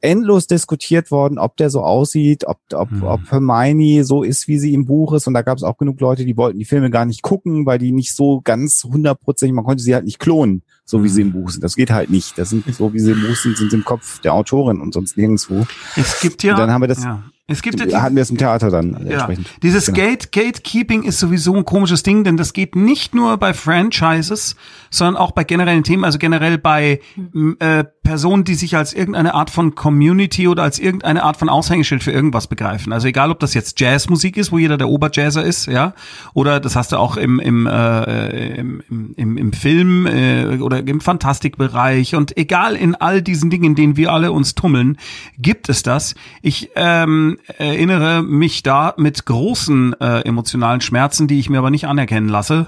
endlos 0.00 0.46
diskutiert 0.46 1.10
worden, 1.10 1.38
ob 1.38 1.56
der 1.56 1.70
so 1.70 1.82
aussieht, 1.82 2.46
ob, 2.46 2.58
ob, 2.72 2.90
Mhm. 2.92 3.02
ob 3.02 3.20
Hermione 3.32 4.04
so 4.04 4.22
ist, 4.22 4.46
wie 4.46 4.58
sie 4.58 4.72
im 4.72 4.86
Buch 4.86 5.12
ist. 5.12 5.26
Und 5.26 5.34
da 5.34 5.42
gab 5.42 5.58
es 5.58 5.64
auch 5.64 5.76
genug 5.76 5.98
Leute, 6.00 6.24
die 6.24 6.36
wollten 6.36 6.58
die 6.58 6.64
Filme 6.64 6.88
gar 6.90 7.04
nicht 7.04 7.22
gucken, 7.22 7.66
weil 7.66 7.78
die 7.78 7.90
nicht 7.90 8.14
so 8.14 8.40
ganz 8.42 8.84
hundertprozentig, 8.84 9.54
man 9.54 9.64
konnte 9.64 9.82
sie 9.82 9.94
halt 9.94 10.04
nicht 10.04 10.20
klonen, 10.20 10.62
so 10.84 11.02
wie 11.02 11.08
sie 11.08 11.22
im 11.22 11.32
Buch 11.32 11.50
sind. 11.50 11.64
Das 11.64 11.74
geht 11.74 11.90
halt 11.90 12.10
nicht. 12.10 12.38
Das 12.38 12.50
sind 12.50 12.72
so, 12.72 12.92
wie 12.92 13.00
sie 13.00 13.10
im 13.10 13.22
Buch 13.22 13.34
sind, 13.34 13.56
sind 13.56 13.70
sie 13.70 13.76
im 13.76 13.84
Kopf 13.84 14.20
der 14.20 14.34
Autorin 14.34 14.80
und 14.80 14.94
sonst 14.94 15.16
nirgendwo. 15.16 15.66
Es 15.96 16.20
gibt 16.20 16.44
ja, 16.44 16.52
Und 16.52 16.60
dann 16.60 16.70
haben 16.70 16.82
wir 16.82 16.88
das- 16.88 17.02
ja. 17.02 17.24
Es 17.50 17.62
gibt 17.62 17.80
ja 17.80 18.02
Hatten 18.02 18.14
wir 18.14 18.22
es 18.22 18.30
im 18.30 18.36
Theater 18.36 18.70
dann 18.70 18.92
Ja, 19.06 19.14
entsprechend. 19.14 19.48
dieses 19.62 19.86
Genau. 19.86 19.96
Gate, 19.98 20.32
Gatekeeping 20.32 21.02
ist 21.02 21.18
sowieso 21.18 21.54
ein 21.56 21.64
komisches 21.64 22.02
Ding, 22.02 22.22
denn 22.22 22.36
das 22.36 22.52
geht 22.52 22.76
nicht 22.76 23.14
nur 23.14 23.38
bei 23.38 23.54
Franchises, 23.54 24.54
sondern 24.90 25.16
auch 25.16 25.30
bei 25.32 25.44
generellen 25.44 25.82
Themen, 25.82 26.04
also 26.04 26.18
generell 26.18 26.58
bei 26.58 27.00
m, 27.16 27.56
äh, 27.58 27.84
Personen, 28.02 28.44
die 28.44 28.54
sich 28.54 28.74
als 28.76 28.94
irgendeine 28.94 29.34
Art 29.34 29.50
von 29.50 29.74
Community 29.74 30.48
oder 30.48 30.62
als 30.62 30.78
irgendeine 30.78 31.22
Art 31.22 31.36
von 31.36 31.48
Aushängeschild 31.50 32.02
für 32.02 32.10
irgendwas 32.10 32.46
begreifen. 32.46 32.92
Also 32.92 33.06
egal, 33.08 33.30
ob 33.30 33.38
das 33.40 33.52
jetzt 33.54 33.80
Jazzmusik 33.80 34.36
ist, 34.38 34.50
wo 34.52 34.58
jeder 34.58 34.78
der 34.78 34.88
Oberjazzer 34.88 35.44
ist, 35.44 35.66
ja, 35.66 35.94
oder 36.34 36.58
das 36.60 36.74
hast 36.76 36.92
du 36.92 36.96
auch 36.96 37.16
im 37.18 37.38
im 37.38 37.66
äh, 37.66 38.56
im, 38.56 38.82
im, 38.88 39.14
im, 39.16 39.36
im 39.36 39.52
Film 39.52 40.06
äh, 40.06 40.58
oder 40.58 40.86
im 40.86 41.00
Fantastikbereich 41.00 42.14
und 42.14 42.36
egal 42.36 42.76
in 42.76 42.94
all 42.94 43.20
diesen 43.22 43.50
Dingen, 43.50 43.64
in 43.64 43.74
denen 43.74 43.96
wir 43.96 44.12
alle 44.12 44.32
uns 44.32 44.54
tummeln, 44.54 44.96
gibt 45.38 45.68
es 45.68 45.82
das. 45.82 46.14
Ich 46.40 46.70
ähm, 46.76 47.37
erinnere 47.46 48.22
mich 48.22 48.62
da 48.62 48.94
mit 48.96 49.26
großen 49.26 49.94
äh, 50.00 50.20
emotionalen 50.20 50.80
Schmerzen, 50.80 51.28
die 51.28 51.38
ich 51.38 51.50
mir 51.50 51.58
aber 51.58 51.70
nicht 51.70 51.86
anerkennen 51.86 52.28
lasse, 52.28 52.66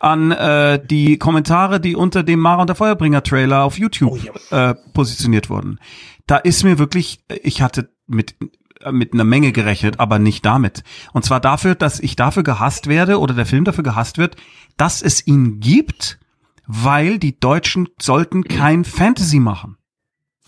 an 0.00 0.32
äh, 0.32 0.84
die 0.84 1.18
Kommentare, 1.18 1.80
die 1.80 1.96
unter 1.96 2.22
dem 2.22 2.40
Mara 2.40 2.62
und 2.62 2.68
der 2.68 2.76
Feuerbringer 2.76 3.22
Trailer 3.22 3.64
auf 3.64 3.78
YouTube 3.78 4.20
äh, 4.50 4.74
positioniert 4.94 5.50
wurden. 5.50 5.78
Da 6.26 6.36
ist 6.36 6.64
mir 6.64 6.78
wirklich, 6.78 7.20
ich 7.42 7.62
hatte 7.62 7.90
mit 8.06 8.34
äh, 8.80 8.92
mit 8.92 9.12
einer 9.12 9.24
Menge 9.24 9.52
gerechnet, 9.52 10.00
aber 10.00 10.18
nicht 10.18 10.44
damit. 10.44 10.82
Und 11.12 11.24
zwar 11.24 11.40
dafür, 11.40 11.74
dass 11.74 12.00
ich 12.00 12.16
dafür 12.16 12.42
gehasst 12.42 12.88
werde 12.88 13.20
oder 13.20 13.34
der 13.34 13.46
Film 13.46 13.64
dafür 13.64 13.84
gehasst 13.84 14.18
wird, 14.18 14.36
dass 14.76 15.02
es 15.02 15.26
ihn 15.26 15.60
gibt, 15.60 16.18
weil 16.66 17.18
die 17.18 17.38
Deutschen 17.38 17.88
sollten 18.00 18.44
kein 18.44 18.84
Fantasy 18.84 19.38
machen. 19.38 19.75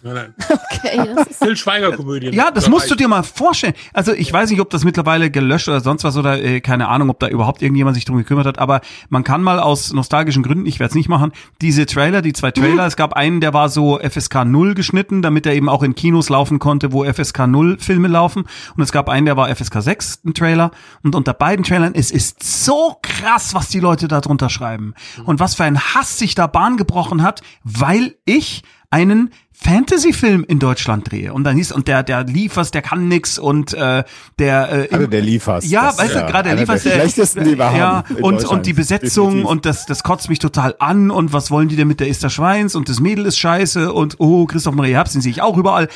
Nein, 0.02 0.14
nein. 0.14 0.34
Okay, 0.78 1.10
das 1.16 1.26
ist 1.26 1.38
Phil 1.42 1.56
Schweiger 1.56 1.90
Komödien. 1.92 2.32
Ja, 2.32 2.52
das 2.52 2.68
musst 2.68 2.88
du 2.88 2.94
dir 2.94 3.08
mal 3.08 3.24
vorstellen. 3.24 3.74
Also 3.92 4.12
ich 4.12 4.32
weiß 4.32 4.48
nicht, 4.50 4.60
ob 4.60 4.70
das 4.70 4.84
mittlerweile 4.84 5.28
gelöscht 5.28 5.66
oder 5.66 5.80
sonst 5.80 6.04
was 6.04 6.16
oder 6.16 6.40
äh, 6.40 6.60
keine 6.60 6.86
Ahnung, 6.86 7.10
ob 7.10 7.18
da 7.18 7.26
überhaupt 7.26 7.62
irgendjemand 7.62 7.96
sich 7.96 8.04
drum 8.04 8.16
gekümmert 8.16 8.46
hat, 8.46 8.60
aber 8.60 8.80
man 9.08 9.24
kann 9.24 9.42
mal 9.42 9.58
aus 9.58 9.92
nostalgischen 9.92 10.44
Gründen, 10.44 10.66
ich 10.66 10.78
werde 10.78 10.90
es 10.90 10.94
nicht 10.94 11.08
machen, 11.08 11.32
diese 11.60 11.84
Trailer, 11.86 12.22
die 12.22 12.32
zwei 12.32 12.52
Trailer, 12.52 12.86
es 12.86 12.96
gab 12.96 13.14
einen, 13.14 13.40
der 13.40 13.54
war 13.54 13.68
so 13.68 13.98
FSK 13.98 14.44
0 14.44 14.74
geschnitten, 14.74 15.20
damit 15.20 15.46
er 15.46 15.54
eben 15.54 15.68
auch 15.68 15.82
in 15.82 15.96
Kinos 15.96 16.28
laufen 16.28 16.60
konnte, 16.60 16.92
wo 16.92 17.04
FSK 17.04 17.48
0 17.48 17.78
Filme 17.80 18.06
laufen 18.06 18.44
und 18.76 18.82
es 18.82 18.92
gab 18.92 19.08
einen, 19.08 19.26
der 19.26 19.36
war 19.36 19.52
FSK 19.54 19.82
6 19.82 20.20
ein 20.26 20.34
Trailer 20.34 20.70
und 21.02 21.16
unter 21.16 21.34
beiden 21.34 21.64
Trailern 21.64 21.94
es 21.94 22.12
ist 22.12 22.42
so 22.42 22.96
krass, 23.02 23.52
was 23.52 23.68
die 23.68 23.80
Leute 23.80 24.06
da 24.06 24.20
drunter 24.20 24.48
schreiben 24.48 24.94
und 25.24 25.40
was 25.40 25.56
für 25.56 25.64
ein 25.64 25.80
Hass 25.80 26.18
sich 26.18 26.36
da 26.36 26.46
Bahn 26.46 26.76
gebrochen 26.76 27.22
hat, 27.22 27.42
weil 27.64 28.14
ich 28.24 28.62
einen 28.90 29.30
Fantasy-Film 29.52 30.44
in 30.48 30.58
Deutschland 30.60 31.10
drehe. 31.10 31.32
Und 31.34 31.44
dann 31.44 31.56
hieß, 31.56 31.72
und 31.72 31.88
der, 31.88 32.02
der 32.02 32.24
liefers, 32.24 32.70
der 32.70 32.80
kann 32.80 33.08
nix 33.08 33.38
und 33.38 33.74
äh, 33.74 34.04
der 34.38 34.88
äh, 34.90 34.94
Also 34.94 35.06
der 35.06 35.20
liefers. 35.20 35.68
ja, 35.68 35.86
Das 35.86 35.98
weißt 35.98 36.14
ist 36.14 36.20
du, 36.22 36.26
gerade 36.26 36.48
der 36.50 36.58
liefers, 36.58 36.82
der 36.84 36.92
schlechtesten, 36.92 37.44
die 37.44 37.58
wir 37.58 37.76
ja, 37.76 38.04
haben. 38.04 38.16
in 38.16 38.24
und, 38.24 38.44
und 38.46 38.66
die 38.66 38.72
Besetzung 38.72 39.26
Definitiv. 39.26 39.50
und 39.50 39.66
das, 39.66 39.84
das 39.86 40.02
kotzt 40.02 40.28
mich 40.30 40.38
total 40.38 40.74
an 40.78 41.10
und 41.10 41.32
was 41.32 41.50
wollen 41.50 41.68
die 41.68 41.76
denn 41.76 41.88
mit 41.88 42.00
der 42.00 42.08
Esther 42.08 42.30
Schweins 42.30 42.74
und 42.74 42.88
das 42.88 43.00
Mädel 43.00 43.26
ist 43.26 43.36
scheiße 43.38 43.92
und 43.92 44.16
oh, 44.18 44.46
Christoph 44.46 44.74
Maria 44.74 44.96
Herbst, 44.98 45.14
den 45.14 45.22
sehe 45.22 45.32
ich 45.32 45.42
auch 45.42 45.56
überall. 45.58 45.88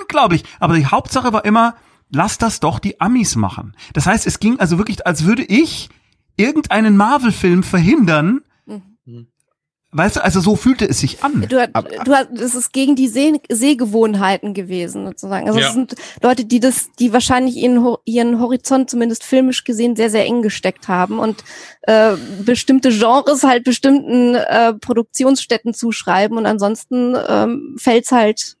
unglaublich. 0.00 0.44
Aber 0.58 0.74
die 0.74 0.86
Hauptsache 0.86 1.32
war 1.32 1.44
immer, 1.44 1.74
lass 2.10 2.38
das 2.38 2.60
doch 2.60 2.80
die 2.80 3.00
Amis 3.00 3.36
machen. 3.36 3.74
Das 3.94 4.06
heißt, 4.06 4.26
es 4.26 4.40
ging 4.40 4.58
also 4.58 4.78
wirklich, 4.78 5.06
als 5.06 5.24
würde 5.24 5.42
ich 5.44 5.88
irgendeinen 6.36 6.96
Marvel-Film 6.96 7.62
verhindern. 7.62 8.40
Weißt 9.92 10.16
du, 10.16 10.24
also 10.24 10.40
so 10.40 10.54
fühlte 10.54 10.88
es 10.88 11.00
sich 11.00 11.24
an. 11.24 11.40
Du, 11.48 11.56
du 11.56 12.12
hast, 12.12 12.30
es 12.34 12.54
ist 12.54 12.72
gegen 12.72 12.94
die 12.94 13.08
Seh 13.08 13.40
Sehgewohnheiten 13.50 14.54
gewesen, 14.54 15.04
sozusagen. 15.06 15.48
Also 15.48 15.58
Ja. 15.58 15.66
es 15.66 15.72
sind 15.74 15.96
Leute, 16.22 16.44
die 16.44 16.60
das, 16.60 16.90
die 17.00 17.12
wahrscheinlich 17.12 17.56
ihren, 17.56 17.96
ihren 18.04 18.38
Horizont 18.38 18.88
zumindest 18.88 19.24
filmisch 19.24 19.64
gesehen 19.64 19.96
sehr, 19.96 20.08
sehr 20.08 20.26
eng 20.26 20.42
gesteckt 20.42 20.86
haben 20.86 21.18
und 21.18 21.42
äh, 21.82 22.12
bestimmte 22.44 22.90
Genres 22.90 23.42
halt 23.42 23.64
bestimmten 23.64 24.36
äh, 24.36 24.74
Produktionsstätten 24.74 25.74
zuschreiben 25.74 26.38
und 26.38 26.46
ansonsten 26.46 27.16
ähm, 27.28 27.74
fällt's 27.76 28.12
halt. 28.12 28.56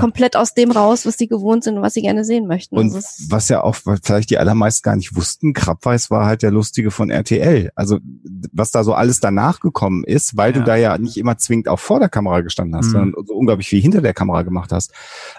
Komplett 0.00 0.36
aus 0.36 0.54
dem 0.54 0.70
raus, 0.70 1.06
was 1.06 1.18
sie 1.18 1.26
gewohnt 1.26 1.64
sind 1.64 1.76
und 1.76 1.82
was 1.82 1.94
sie 1.94 2.02
gerne 2.02 2.24
sehen 2.24 2.46
möchten. 2.46 2.76
Und 2.76 2.94
Also 2.94 3.06
was 3.28 3.48
ja 3.48 3.62
auch 3.62 3.76
was 3.84 4.00
vielleicht 4.02 4.30
die 4.30 4.38
allermeisten 4.38 4.82
gar 4.82 4.96
nicht 4.96 5.14
wussten, 5.14 5.52
Krabbeis 5.52 6.10
war 6.10 6.26
halt 6.26 6.42
der 6.42 6.50
Lustige 6.50 6.90
von 6.90 7.10
RTL. 7.10 7.70
Also 7.74 7.98
was 8.52 8.70
da 8.70 8.82
so 8.84 8.94
alles 8.94 9.20
danach 9.20 9.60
gekommen 9.60 10.04
ist, 10.04 10.36
weil 10.36 10.52
Ja. 10.52 10.58
du 10.58 10.64
da 10.64 10.76
ja 10.76 10.98
nicht 10.98 11.16
immer 11.16 11.36
zwingend 11.38 11.68
auch 11.68 11.78
vor 11.78 12.00
der 12.00 12.08
Kamera 12.08 12.40
gestanden 12.40 12.76
hast, 12.76 12.86
Mhm. 12.88 12.90
sondern 12.92 13.24
so 13.26 13.34
unglaublich 13.34 13.68
viel 13.68 13.80
hinter 13.80 14.00
der 14.00 14.14
Kamera 14.14 14.42
gemacht 14.42 14.72
hast, 14.72 14.92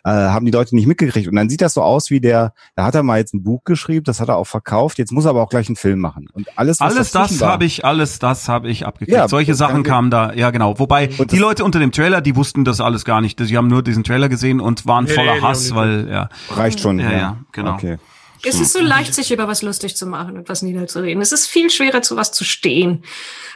äh, 0.03 0.09
haben 0.09 0.45
die 0.45 0.51
Leute 0.51 0.75
nicht 0.75 0.87
mitgekriegt. 0.87 1.27
Und 1.27 1.35
dann 1.35 1.49
sieht 1.49 1.61
das 1.61 1.73
so 1.73 1.81
aus 1.81 2.09
wie 2.09 2.19
der, 2.21 2.53
da 2.75 2.85
hat 2.85 2.95
er 2.95 3.03
mal 3.03 3.17
jetzt 3.19 3.33
ein 3.33 3.43
Buch 3.43 3.63
geschrieben, 3.63 4.03
das 4.05 4.19
hat 4.19 4.29
er 4.29 4.37
auch 4.37 4.47
verkauft, 4.47 4.97
jetzt 4.99 5.11
muss 5.11 5.25
er 5.25 5.31
aber 5.31 5.41
auch 5.41 5.49
gleich 5.49 5.67
einen 5.67 5.75
Film 5.75 5.99
machen. 5.99 6.27
Und 6.33 6.47
alles, 6.57 6.79
was 6.79 6.95
Alles 6.95 7.11
das 7.11 7.41
habe 7.41 7.65
ich, 7.65 7.83
alles 7.85 8.19
das 8.19 8.47
habe 8.47 8.69
ich 8.69 8.85
abgekriegt. 8.85 9.17
Ja, 9.17 9.27
Solche 9.27 9.55
Sachen 9.55 9.83
kamen 9.83 10.11
da, 10.11 10.33
ja 10.33 10.51
genau. 10.51 10.77
Wobei 10.79 11.07
die 11.07 11.37
Leute 11.37 11.63
unter 11.63 11.79
dem 11.79 11.91
Trailer, 11.91 12.21
die 12.21 12.35
wussten 12.35 12.63
das 12.65 12.79
alles 12.81 13.05
gar 13.05 13.21
nicht. 13.21 13.39
Sie 13.39 13.57
haben 13.57 13.67
nur 13.67 13.81
diesen 13.83 14.02
Trailer 14.03 14.29
gesehen 14.29 14.59
und 14.59 14.85
waren 14.85 15.05
Nee, 15.05 15.11
voller 15.11 15.35
nee, 15.35 15.41
Hass, 15.41 15.71
haben 15.71 15.77
weil 15.77 16.07
ja. 16.09 16.29
reicht 16.49 16.79
schon. 16.79 16.99
Ja, 16.99 17.11
ja, 17.11 17.37
genau. 17.51 17.73
Okay. 17.73 17.97
Es 18.45 18.59
ist 18.59 18.73
so 18.73 18.79
leicht, 18.79 19.13
sich 19.13 19.31
über 19.31 19.47
was 19.47 19.61
lustig 19.61 19.95
zu 19.95 20.05
machen 20.05 20.37
und 20.37 20.49
was 20.49 20.61
niederzureden. 20.61 21.21
Es 21.21 21.31
ist 21.31 21.47
viel 21.47 21.69
schwerer, 21.69 22.01
zu 22.01 22.15
was 22.17 22.31
zu 22.31 22.43
stehen. 22.43 23.03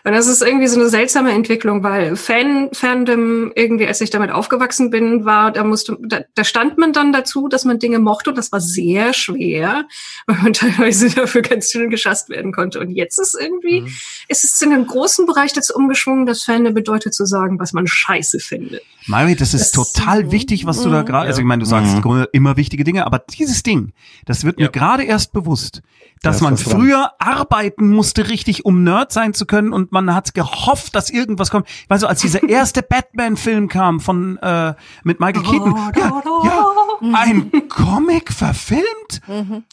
Und 0.04 0.14
das 0.14 0.28
ist 0.28 0.42
irgendwie 0.42 0.68
so 0.68 0.80
eine 0.80 0.88
seltsame 0.90 1.32
Entwicklung, 1.34 1.84
weil 1.84 2.16
Fan, 2.16 2.70
Fandom 2.72 3.52
irgendwie, 3.56 3.86
als 3.88 4.00
ich 4.00 4.10
damit 4.10 4.32
aufgewachsen 4.32 4.90
bin, 4.90 5.26
war, 5.26 5.52
da 5.52 5.66
musste, 5.66 5.98
da, 6.02 6.22
da 6.36 6.44
stand 6.46 6.78
man 6.78 6.94
dann 6.94 7.12
dazu, 7.12 7.50
dass 7.50 7.66
man 7.66 7.80
Dinge 7.80 8.00
mochte 8.00 8.30
und 8.30 8.38
das 8.38 8.52
war 8.54 8.62
sehr 8.62 9.14
schwer, 9.14 9.86
weil 10.28 10.38
man 10.38 10.54
teilweise 10.54 11.10
dafür 11.10 11.42
ganz 11.42 11.72
schön 11.72 11.90
geschasst 11.90 12.30
werden 12.30 12.54
konnte. 12.54 12.80
Und 12.80 12.92
jetzt 12.92 13.20
ist 13.20 13.38
irgendwie, 13.40 13.82
Mhm. 13.82 13.88
es 14.30 14.44
ist 14.46 14.62
in 14.64 14.72
einem 14.72 14.88
großen 14.88 15.26
Bereich 15.26 15.52
dazu 15.52 15.74
umgeschwungen, 15.76 16.26
dass 16.26 16.44
Fandom 16.44 16.74
bedeutet 16.74 17.14
zu 17.14 17.26
sagen, 17.26 17.60
was 17.60 17.74
man 17.74 17.88
scheiße 17.88 18.40
findet. 18.40 18.84
Mari, 19.08 19.36
das 19.36 19.54
ist 19.54 19.76
Das- 19.76 19.94
total 19.94 20.32
wichtig, 20.32 20.66
was 20.66 20.82
du 20.82 20.90
da 20.90 21.02
gerade, 21.02 21.28
also 21.28 21.40
ich 21.42 21.46
meine, 21.46 21.62
du 21.62 21.66
sagst 21.66 22.04
Mhm. 22.04 22.28
immer 22.32 22.56
wichtige 22.58 22.84
Dinge, 22.84 23.06
aber 23.06 23.20
dieses 23.20 23.64
Ding, 23.64 23.92
das 24.26 24.44
wird 24.46 24.58
mir 24.58 24.66
Ja. 24.66 24.70
Gerade 24.78 25.04
erst 25.04 25.34
bewusst, 25.34 25.82
dass 26.24 26.38
ist 26.38 26.42
man 26.42 26.54
was 26.54 26.64
dran. 26.64 26.80
früher 26.82 27.12
arbeiten 27.20 27.90
musste, 27.90 28.30
richtig, 28.30 28.66
um 28.66 28.84
Nerd 28.84 29.12
sein 29.12 29.34
zu 29.34 29.46
können 29.46 29.74
und 29.74 29.92
man 29.92 30.14
hat 30.14 30.34
gehofft, 30.34 30.96
dass 30.96 31.10
irgendwas 31.10 31.52
kommt. 31.52 31.68
Ich 31.68 31.90
weiß 31.90 32.02
so, 32.02 32.08
als 32.08 32.22
dieser 32.22 32.44
erste 32.50 32.82
Batman-Film 32.82 33.68
kam 33.68 34.00
von, 34.00 34.38
äh, 34.38 34.74
mit 35.04 35.20
Michael 35.20 35.44
Keaton, 35.44 35.76
ja, 35.96 36.22
ja, 36.46 36.66
ein 37.14 37.52
Comic 37.70 38.32
verfilmt 38.34 39.22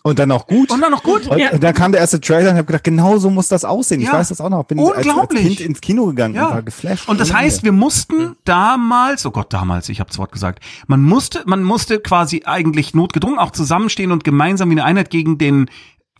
Und 0.02 0.18
dann 0.18 0.30
auch 0.30 0.46
gut. 0.46 0.70
und 0.70 0.80
dann 0.80 0.90
noch 0.90 1.02
gut. 1.02 1.26
Und, 1.26 1.38
Ja. 1.38 1.50
und 1.52 1.62
dann 1.62 1.74
kam 1.74 1.92
der 1.92 2.00
erste 2.00 2.20
Trailer 2.20 2.50
und 2.50 2.56
ich 2.56 2.58
habe 2.58 2.66
gedacht, 2.66 2.84
genau 2.84 3.18
so 3.18 3.30
muss 3.30 3.48
das 3.48 3.64
aussehen. 3.64 4.00
Ich 4.00 4.08
Ja. 4.08 4.14
weiß 4.14 4.28
das 4.28 4.40
auch 4.40 4.50
noch. 4.50 4.64
Bin 4.64 4.78
als, 4.78 4.88
als 4.98 5.06
Unglaublich. 5.06 5.42
Kind 5.46 5.60
ins 5.60 5.80
Kino 5.80 6.06
gegangen 6.06 6.34
Ja. 6.34 6.46
und 6.48 6.54
war 6.54 6.62
geflasht. 6.62 7.08
Und 7.08 7.20
das 7.20 7.32
heißt, 7.32 7.62
wir 7.64 7.72
mussten 7.72 8.36
damals, 8.44 9.24
oh 9.26 9.30
Gott, 9.30 9.52
damals, 9.52 9.88
ich 9.88 10.00
habe 10.00 10.08
das 10.10 10.18
Wort 10.18 10.32
gesagt, 10.32 10.62
man 10.86 11.02
musste, 11.02 11.42
man 11.46 11.62
musste 11.62 11.98
quasi 12.00 12.42
eigentlich 12.44 12.94
notgedrungen 12.94 13.38
auch 13.38 13.50
zusammenstehen 13.50 14.12
und 14.12 14.24
gemeinsam 14.24 14.68
wie 14.70 14.72
eine 14.74 14.84
Einheit 14.84 15.10
gegen 15.10 15.38
den 15.38 15.70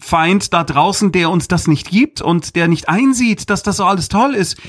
Feind 0.04 0.52
da 0.52 0.64
draußen, 0.64 1.12
der 1.12 1.30
uns 1.30 1.48
das 1.48 1.66
nicht 1.66 1.88
gibt 1.88 2.20
und 2.20 2.56
der 2.56 2.68
nicht 2.68 2.88
einsieht, 2.88 3.48
dass 3.48 3.62
das 3.62 3.78
so 3.78 3.84
alles 3.84 4.08
toll 4.08 4.34
ist, 4.34 4.60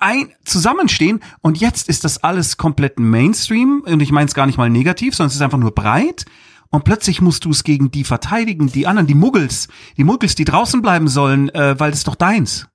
ein, 0.00 0.32
zusammenstehen 0.44 1.20
und 1.42 1.60
jetzt 1.60 1.88
ist 1.88 2.04
das 2.04 2.24
alles 2.24 2.56
komplett 2.56 2.98
Mainstream 2.98 3.84
und 3.86 4.00
ich 4.00 4.10
meine 4.10 4.26
es 4.26 4.34
gar 4.34 4.46
nicht 4.46 4.58
mal 4.58 4.70
negativ, 4.70 5.14
sondern 5.14 5.28
es 5.28 5.36
ist 5.36 5.42
einfach 5.42 5.58
nur 5.58 5.74
breit 5.74 6.24
und 6.70 6.84
plötzlich 6.84 7.20
musst 7.20 7.44
du 7.44 7.50
es 7.50 7.64
gegen 7.64 7.90
die 7.90 8.02
verteidigen, 8.02 8.66
die 8.72 8.86
anderen, 8.86 9.06
die 9.06 9.14
Muggels, 9.14 9.68
die 9.98 10.04
Muggels, 10.04 10.34
die 10.34 10.46
draußen 10.46 10.80
bleiben 10.80 11.06
sollen, 11.06 11.50
äh, 11.50 11.78
weil 11.78 11.92
ist 11.92 12.08
doch 12.08 12.16
deins. 12.16 12.66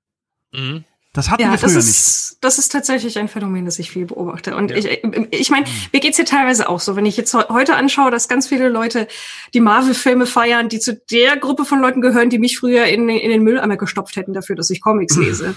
Mhm. 0.53 0.85
Das 1.17 1.31
hatten 1.31 1.41
Ja, 1.41 1.47
wir 1.49 1.57
das 1.57 1.61
früher 1.71 1.79
nicht. 1.79 1.87
ist, 1.89 2.37
das 2.41 2.59
ist 2.59 2.71
tatsächlich 2.71 3.17
ein 3.17 3.27
Phänomen, 3.27 3.65
das 3.65 3.79
ich 3.79 3.89
viel 3.89 4.05
beobachte. 4.05 4.55
Und 4.55 4.69
ich, 4.71 4.85
ich 5.31 5.49
meine, 5.49 5.65
mir 5.91 5.99
geht's 5.99 6.17
hier 6.17 6.25
teilweise 6.25 6.69
auch 6.69 6.79
so. 6.79 6.95
Wenn 6.95 7.07
ich 7.07 7.17
jetzt 7.17 7.33
heu- 7.33 7.47
heute 7.49 7.75
anschaue, 7.75 8.11
dass 8.11 8.27
ganz 8.27 8.47
viele 8.47 8.69
Leute 8.69 9.07
die 9.55 9.59
Marvel-Filme 9.59 10.27
feiern, 10.27 10.69
die 10.69 10.79
zu 10.79 10.93
der 10.95 11.35
Gruppe 11.37 11.65
von 11.65 11.79
Leuten 11.81 12.01
gehören, 12.01 12.29
die 12.29 12.37
mich 12.37 12.59
früher 12.59 12.85
in, 12.85 13.09
in 13.09 13.31
den 13.31 13.41
Mülleimer 13.41 13.77
gestopft 13.77 14.15
hätten 14.15 14.33
dafür, 14.33 14.55
dass 14.55 14.69
ich 14.69 14.79
Comics 14.79 15.15
lese. 15.17 15.55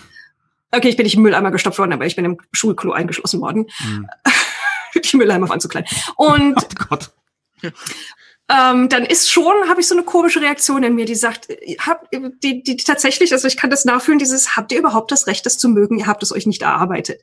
Okay, 0.71 0.89
ich 0.89 0.97
bin 0.97 1.05
nicht 1.05 1.17
im 1.17 1.23
Mülleimer 1.23 1.51
gestopft 1.51 1.79
worden, 1.79 1.93
aber 1.93 2.07
ich 2.07 2.17
bin 2.17 2.25
im 2.25 2.39
Schulklo 2.53 2.93
eingeschlossen 2.93 3.43
worden. 3.43 3.67
Mhm. 3.87 4.09
die 5.13 5.17
Mülleimer 5.19 5.47
waren 5.51 5.61
zu 5.61 5.69
klein. 5.69 5.85
Und 6.17 6.57
Oh 6.81 6.85
Gott. 6.89 7.11
Ähm, 8.51 8.89
dann 8.89 9.05
ist 9.05 9.31
schon, 9.31 9.69
habe 9.69 9.81
ich 9.81 9.87
so 9.87 9.95
eine 9.95 10.03
komische 10.03 10.41
Reaktion 10.41 10.83
in 10.83 10.95
mir, 10.95 11.05
die 11.05 11.15
sagt, 11.15 11.49
äh, 11.51 11.77
hab, 11.79 12.11
die, 12.11 12.63
die 12.63 12.77
tatsächlich, 12.77 13.33
also 13.33 13.47
ich 13.47 13.57
kann 13.57 13.71
das 13.71 13.85
nachfühlen, 13.85 14.19
dieses, 14.19 14.57
habt 14.57 14.73
ihr 14.73 14.79
überhaupt 14.79 15.13
das 15.13 15.27
Recht, 15.27 15.47
das 15.47 15.57
zu 15.59 15.69
mögen? 15.69 15.99
Ihr 15.99 16.07
habt 16.07 16.23
es 16.23 16.33
euch 16.33 16.47
nicht 16.47 16.63
erarbeitet. 16.63 17.23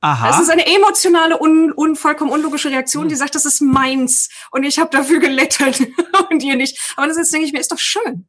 Aha. 0.00 0.28
Das 0.28 0.40
ist 0.40 0.50
eine 0.50 0.66
emotionale, 0.66 1.40
un, 1.40 1.72
un, 1.74 1.96
vollkommen 1.96 2.30
unlogische 2.30 2.70
Reaktion, 2.70 3.08
die 3.08 3.14
sagt, 3.16 3.34
das 3.34 3.46
ist 3.46 3.60
meins 3.60 4.28
und 4.50 4.62
ich 4.64 4.78
habe 4.78 4.90
dafür 4.90 5.20
gelettert 5.20 5.80
und 6.30 6.42
ihr 6.42 6.56
nicht. 6.56 6.78
Aber 6.96 7.06
das 7.06 7.16
ist, 7.16 7.32
denke 7.32 7.46
ich 7.46 7.52
mir, 7.52 7.60
ist 7.60 7.72
doch 7.72 7.78
schön. 7.78 8.26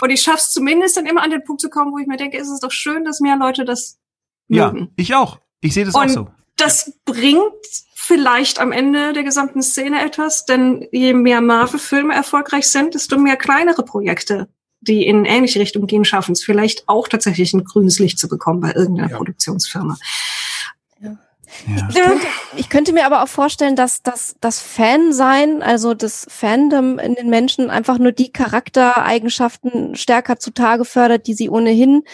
Und 0.00 0.10
ich 0.10 0.20
schaff's 0.22 0.52
zumindest 0.52 0.96
dann 0.96 1.06
immer 1.06 1.22
an 1.22 1.30
den 1.30 1.44
Punkt 1.44 1.60
zu 1.60 1.70
kommen, 1.70 1.92
wo 1.92 1.98
ich 1.98 2.06
mir 2.06 2.16
denke, 2.16 2.38
ist 2.38 2.48
es 2.48 2.60
doch 2.60 2.72
schön, 2.72 3.04
dass 3.04 3.20
mehr 3.20 3.36
Leute 3.36 3.64
das 3.64 3.98
Ja, 4.48 4.70
mögen. 4.72 4.92
ich 4.96 5.14
auch. 5.14 5.38
Ich 5.60 5.74
sehe 5.74 5.84
das 5.84 5.94
auch 5.94 6.02
Und 6.02 6.08
so. 6.10 6.28
das 6.56 6.92
bringt 7.04 7.42
vielleicht 8.08 8.58
am 8.58 8.72
Ende 8.72 9.12
der 9.12 9.22
gesamten 9.22 9.62
Szene 9.62 10.02
etwas, 10.02 10.46
denn 10.46 10.88
je 10.92 11.12
mehr 11.12 11.42
Marvel-Filme 11.42 12.14
erfolgreich 12.14 12.66
sind, 12.66 12.94
desto 12.94 13.18
mehr 13.18 13.36
kleinere 13.36 13.84
Projekte, 13.84 14.48
die 14.80 15.06
in 15.06 15.26
ähnliche 15.26 15.60
Richtung 15.60 15.86
gehen, 15.86 16.06
schaffen 16.06 16.32
es 16.32 16.42
vielleicht 16.42 16.88
auch 16.88 17.06
tatsächlich 17.06 17.52
ein 17.52 17.64
grünes 17.64 17.98
Licht 17.98 18.18
zu 18.18 18.26
bekommen 18.26 18.60
bei 18.60 18.72
irgendeiner 18.72 19.10
Ja. 19.10 19.16
Produktionsfirma. 19.18 19.98
Ja. 21.02 21.18
Ich 21.90 21.94
könnte, 21.94 22.26
ich 22.56 22.68
könnte 22.70 22.92
mir 22.94 23.04
aber 23.04 23.22
auch 23.22 23.28
vorstellen, 23.28 23.76
dass 23.76 24.02
das, 24.02 24.36
das 24.40 24.58
Fan-Sein, 24.60 25.62
also 25.62 25.92
das 25.92 26.26
Fandom 26.30 26.98
in 26.98 27.14
den 27.14 27.28
Menschen 27.28 27.68
einfach 27.68 27.98
nur 27.98 28.12
die 28.12 28.32
Charaktereigenschaften 28.32 29.96
stärker 29.96 30.38
zutage 30.38 30.86
fördert, 30.86 31.26
die 31.26 31.34
sie 31.34 31.50
ohnehin 31.50 32.04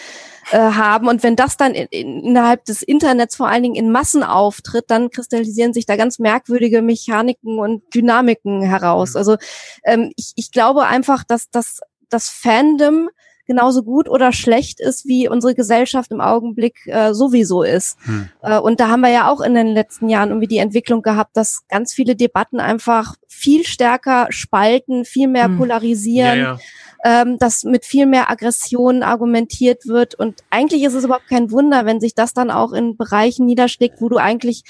äh, 0.51 0.57
haben. 0.57 1.07
Und 1.07 1.23
wenn 1.23 1.35
das 1.35 1.57
dann 1.57 1.73
in, 1.73 1.87
in, 1.89 2.23
innerhalb 2.23 2.65
des 2.65 2.81
Internets 2.81 3.35
vor 3.35 3.47
allen 3.47 3.63
Dingen 3.63 3.75
in 3.75 3.91
Massen 3.91 4.23
auftritt, 4.23 4.85
dann 4.87 5.09
kristallisieren 5.09 5.73
sich 5.73 5.85
da 5.85 5.95
ganz 5.95 6.19
merkwürdige 6.19 6.81
Mechaniken 6.81 7.59
und 7.59 7.83
Dynamiken 7.93 8.61
heraus. 8.61 9.15
Also 9.15 9.37
ähm, 9.83 10.11
ich, 10.15 10.33
ich 10.35 10.51
glaube 10.51 10.85
einfach, 10.85 11.23
dass 11.23 11.49
das, 11.49 11.81
das 12.09 12.29
Fandom 12.29 13.09
genauso 13.47 13.83
gut 13.83 14.09
oder 14.09 14.31
schlecht 14.31 14.79
ist, 14.79 15.05
wie 15.05 15.29
unsere 15.29 15.55
Gesellschaft 15.55 16.11
im 16.11 16.21
Augenblick 16.21 16.85
äh, 16.87 17.13
sowieso 17.13 17.63
ist. 17.63 17.97
Hm. 18.05 18.29
Äh, 18.41 18.57
und 18.57 18.79
da 18.79 18.89
haben 18.89 19.01
wir 19.01 19.11
ja 19.11 19.29
auch 19.29 19.41
in 19.41 19.53
den 19.53 19.67
letzten 19.67 20.09
Jahren 20.09 20.29
irgendwie 20.29 20.47
die 20.47 20.57
Entwicklung 20.57 21.01
gehabt, 21.01 21.37
dass 21.37 21.67
ganz 21.67 21.93
viele 21.93 22.15
Debatten 22.15 22.59
einfach 22.59 23.15
viel 23.27 23.65
stärker 23.65 24.27
spalten, 24.29 25.05
viel 25.05 25.27
mehr 25.27 25.45
Hm. 25.45 25.51
Ja, 25.51 25.57
polarisieren, 25.57 26.39
ja. 26.39 26.59
Ähm, 27.05 27.37
dass 27.37 27.63
mit 27.63 27.85
viel 27.85 28.07
mehr 28.07 28.31
Aggression 28.31 29.03
argumentiert 29.03 29.85
wird. 29.85 30.15
Und 30.15 30.43
eigentlich 30.49 30.81
ist 30.81 30.95
es 30.95 31.03
überhaupt 31.03 31.29
kein 31.29 31.51
Wunder, 31.51 31.85
wenn 31.85 31.99
sich 31.99 32.15
das 32.15 32.33
dann 32.33 32.49
auch 32.49 32.73
in 32.73 32.97
Bereichen 32.97 33.45
niederschlägt, 33.45 34.01
wo 34.01 34.09
du 34.09 34.17
eigentlich 34.17 34.63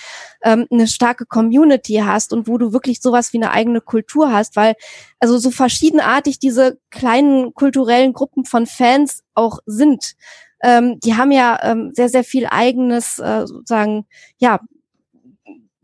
ähm, 0.43 0.67
eine 0.69 0.88
starke 0.88 1.25
Community 1.25 2.01
hast 2.05 2.33
und 2.33 2.49
wo 2.49 2.57
du 2.57 2.73
wirklich 2.73 3.01
sowas 3.01 3.31
wie 3.31 3.38
eine 3.38 3.51
eigene 3.51 3.79
Kultur 3.79 4.33
hast, 4.33 4.57
weil 4.57 4.75
also 5.21 5.38
so 5.38 5.49
verschiedenartig 5.49 6.38
diese 6.38 6.77
kleinen 6.91 7.53
kulturellen 7.53 8.11
Gruppen 8.11 8.43
von 8.43 8.65
Fans 8.65 9.23
auch 9.33 9.59
sind. 9.65 10.15
Ähm, 10.61 10.99
die 10.99 11.15
haben 11.15 11.31
ja 11.31 11.57
ähm, 11.63 11.91
sehr, 11.93 12.09
sehr 12.09 12.25
viel 12.25 12.47
eigenes, 12.47 13.17
äh, 13.17 13.47
sozusagen, 13.47 14.07
ja, 14.39 14.59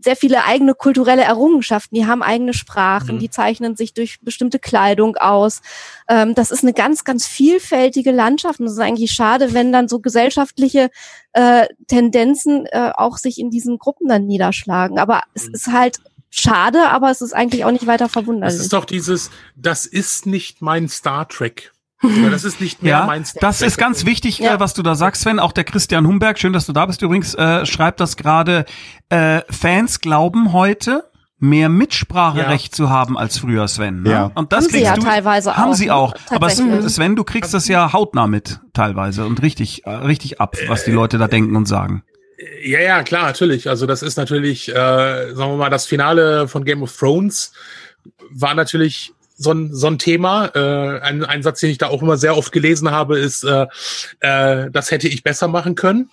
sehr 0.03 0.15
viele 0.15 0.43
eigene 0.45 0.73
kulturelle 0.73 1.23
Errungenschaften, 1.23 1.95
die 1.95 2.05
haben 2.07 2.23
eigene 2.23 2.53
Sprachen, 2.53 3.15
Mhm. 3.15 3.19
die 3.19 3.29
zeichnen 3.29 3.75
sich 3.75 3.93
durch 3.93 4.19
bestimmte 4.21 4.59
Kleidung 4.59 5.15
aus. 5.17 5.61
Ähm, 6.09 6.33
das 6.35 6.51
ist 6.51 6.63
eine 6.63 6.73
ganz, 6.73 7.03
ganz 7.03 7.27
vielfältige 7.27 8.11
Landschaft 8.11 8.59
und 8.59 8.65
es 8.65 8.73
ist 8.73 8.79
eigentlich 8.79 9.11
schade, 9.11 9.53
wenn 9.53 9.71
dann 9.71 9.87
so 9.87 9.99
gesellschaftliche 9.99 10.89
äh, 11.33 11.67
Tendenzen 11.87 12.65
äh, 12.65 12.91
auch 12.95 13.17
sich 13.17 13.39
in 13.39 13.49
diesen 13.51 13.77
Gruppen 13.77 14.07
dann 14.07 14.25
niederschlagen. 14.25 14.99
Aber 14.99 15.21
es 15.33 15.47
Mhm. 15.47 15.53
ist 15.53 15.67
halt 15.67 15.97
schade, 16.29 16.89
aber 16.89 17.11
es 17.11 17.21
ist 17.21 17.33
eigentlich 17.33 17.65
auch 17.65 17.71
nicht 17.71 17.87
weiter 17.87 18.05
Das 18.05 18.13
verwunderlich. 18.13 18.59
ist 18.59 18.73
doch 18.73 18.85
dieses, 18.85 19.29
das 19.55 19.85
ist 19.85 20.25
nicht 20.25 20.61
mein 20.61 20.87
Star 20.89 21.27
Trek. 21.27 21.71
Oder 22.03 22.31
das 22.31 22.43
ist 22.43 22.59
nicht 22.59 22.81
mehr 22.81 22.91
Ja, 22.99 23.05
mein 23.05 23.25
Star 23.25 23.41
das 23.41 23.61
ist 23.61 23.77
ganz 23.77 24.05
wichtig, 24.05 24.39
Ja. 24.39 24.55
äh, 24.55 24.59
was 24.59 24.73
du 24.73 24.81
da 24.81 24.95
sagst, 24.95 25.21
Sven. 25.21 25.39
Auch 25.39 25.51
der 25.51 25.63
Christian 25.63 26.07
Humberg, 26.07 26.39
schön, 26.39 26.53
dass 26.53 26.65
du 26.65 26.73
da 26.73 26.85
bist 26.85 27.01
übrigens, 27.01 27.33
äh, 27.35 27.65
schreibt 27.65 27.99
das 27.99 28.17
gerade. 28.17 28.65
Äh, 29.09 29.41
Fans 29.49 29.99
glauben 29.99 30.51
heute, 30.53 31.03
mehr 31.37 31.69
Mitspracherecht 31.69 32.75
zu 32.75 32.89
haben 32.89 33.17
als 33.17 33.37
früher, 33.39 33.67
Sven. 33.67 34.03
Ne? 34.03 34.11
Ja. 34.11 34.31
Und 34.35 34.51
das 34.51 34.65
Haben 34.65 34.71
sie 34.71 34.77
kriegst 34.77 34.85
ja 34.85 34.95
du, 34.95 35.01
teilweise 35.01 35.57
haben 35.57 35.71
auch, 35.71 35.75
sie 35.75 35.87
ne? 35.87 35.95
auch. 35.95 36.13
Aber. 36.29 36.49
Sven, 36.49 37.15
du 37.15 37.23
kriegst 37.23 37.53
das 37.53 37.67
ja 37.67 37.93
hautnah 37.93 38.27
mit 38.27 38.59
teilweise 38.73 39.25
und 39.25 39.41
richtig, 39.41 39.85
äh, 39.85 39.89
richtig 39.89 40.39
ab, 40.41 40.55
was 40.67 40.83
die 40.85 40.91
Leute 40.91 41.17
da 41.17 41.27
denken 41.27 41.55
und 41.55 41.67
sagen. 41.67 42.03
Ja, 42.63 42.79
ja, 42.79 43.03
klar, 43.03 43.25
natürlich. 43.25 43.69
Also 43.69 43.85
das 43.85 44.01
ist 44.01 44.17
natürlich, 44.17 44.69
äh, 44.69 44.73
sagen 44.73 45.51
wir 45.51 45.57
mal, 45.57 45.69
das 45.69 45.85
Finale 45.85 46.47
von 46.47 46.63
Game 46.63 46.81
of 46.81 46.95
Thrones 46.97 47.53
war 48.31 48.55
natürlich 48.55 49.13
so 49.41 49.51
ein, 49.51 49.73
so 49.73 49.87
ein 49.87 49.97
Thema. 49.97 50.51
Äh, 50.55 50.99
ein, 51.01 51.25
ein 51.25 51.43
Satz, 51.43 51.59
den 51.59 51.71
ich 51.71 51.77
da 51.77 51.87
auch 51.87 52.01
immer 52.01 52.17
sehr 52.17 52.37
oft 52.37 52.51
gelesen 52.51 52.91
habe, 52.91 53.17
ist, 53.17 53.43
äh, 53.43 53.65
äh, 54.19 54.69
das 54.71 54.91
hätte 54.91 55.07
ich 55.07 55.23
besser 55.23 55.47
machen 55.47 55.75
können. 55.75 56.09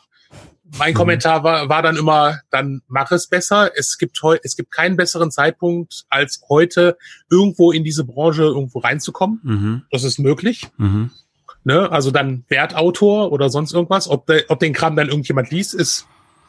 Mein 0.78 0.92
Kommentar 0.92 1.44
war, 1.44 1.68
war 1.70 1.82
dann 1.82 1.96
immer, 1.96 2.40
dann 2.50 2.82
mach 2.88 3.10
es 3.10 3.26
besser. 3.26 3.70
Es 3.74 3.96
gibt 3.96 4.22
heu, 4.22 4.36
es 4.42 4.54
gibt 4.54 4.70
keinen 4.70 4.96
besseren 4.96 5.30
Zeitpunkt 5.30 6.04
als 6.10 6.42
heute, 6.48 6.98
irgendwo 7.30 7.72
in 7.72 7.84
diese 7.84 8.04
Branche 8.04 8.42
irgendwo 8.42 8.80
reinzukommen. 8.80 9.40
Mhm. 9.42 9.82
Das 9.90 10.04
ist 10.04 10.18
möglich. 10.18 10.68
Mhm. 10.76 11.10
Ne? 11.64 11.90
Also 11.90 12.10
dann 12.10 12.44
Wertautor 12.48 13.32
oder 13.32 13.48
sonst 13.48 13.72
irgendwas. 13.72 14.08
Ob, 14.08 14.26
der, 14.26 14.44
ob 14.48 14.60
den 14.60 14.72
Kram 14.74 14.96
dann 14.96 15.08
irgendjemand 15.08 15.50
liest, 15.50 15.74
ist 15.74 16.06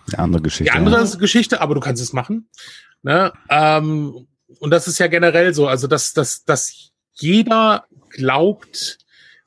Eine 0.08 0.20
andere 0.20 0.42
Geschichte. 0.44 0.66
die 0.66 0.72
andere 0.72 1.18
Geschichte, 1.18 1.62
aber 1.62 1.76
du 1.76 1.80
kannst 1.82 2.02
es 2.02 2.12
machen. 2.14 2.50
Ne? 3.04 3.32
Ähm, 3.50 4.28
und 4.60 4.72
das 4.72 4.88
ist 4.88 5.00
ja 5.00 5.08
generell 5.08 5.54
so, 5.54 5.68
also 5.68 5.88
dass, 5.88 6.14
dass, 6.14 6.44
dass 6.46 6.92
jeder 7.14 7.86
glaubt, 8.10 8.98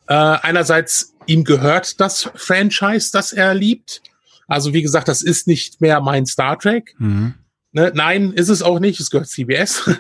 äh, 0.09 0.15
einerseits 0.15 1.15
ihm 1.27 1.45
gehört 1.45 2.01
das 2.01 2.31
Franchise, 2.35 3.11
das 3.13 3.33
er 3.33 3.55
liebt. 3.55 4.03
Also 4.49 4.73
wie 4.73 4.83
gesagt, 4.83 5.09
das 5.09 5.23
ist 5.23 5.47
nicht 5.47 5.81
mehr 5.81 6.01
mein 6.01 6.27
Star 6.27 6.59
Trek. 6.59 6.95
Mhm. 6.99 7.35
Ne? 7.73 7.93
Nein, 7.95 8.33
ist 8.33 8.49
es 8.49 8.63
auch 8.63 8.81
nicht. 8.81 9.01
Es 9.01 9.11
gehört 9.11 9.29
CBS. 9.29 9.83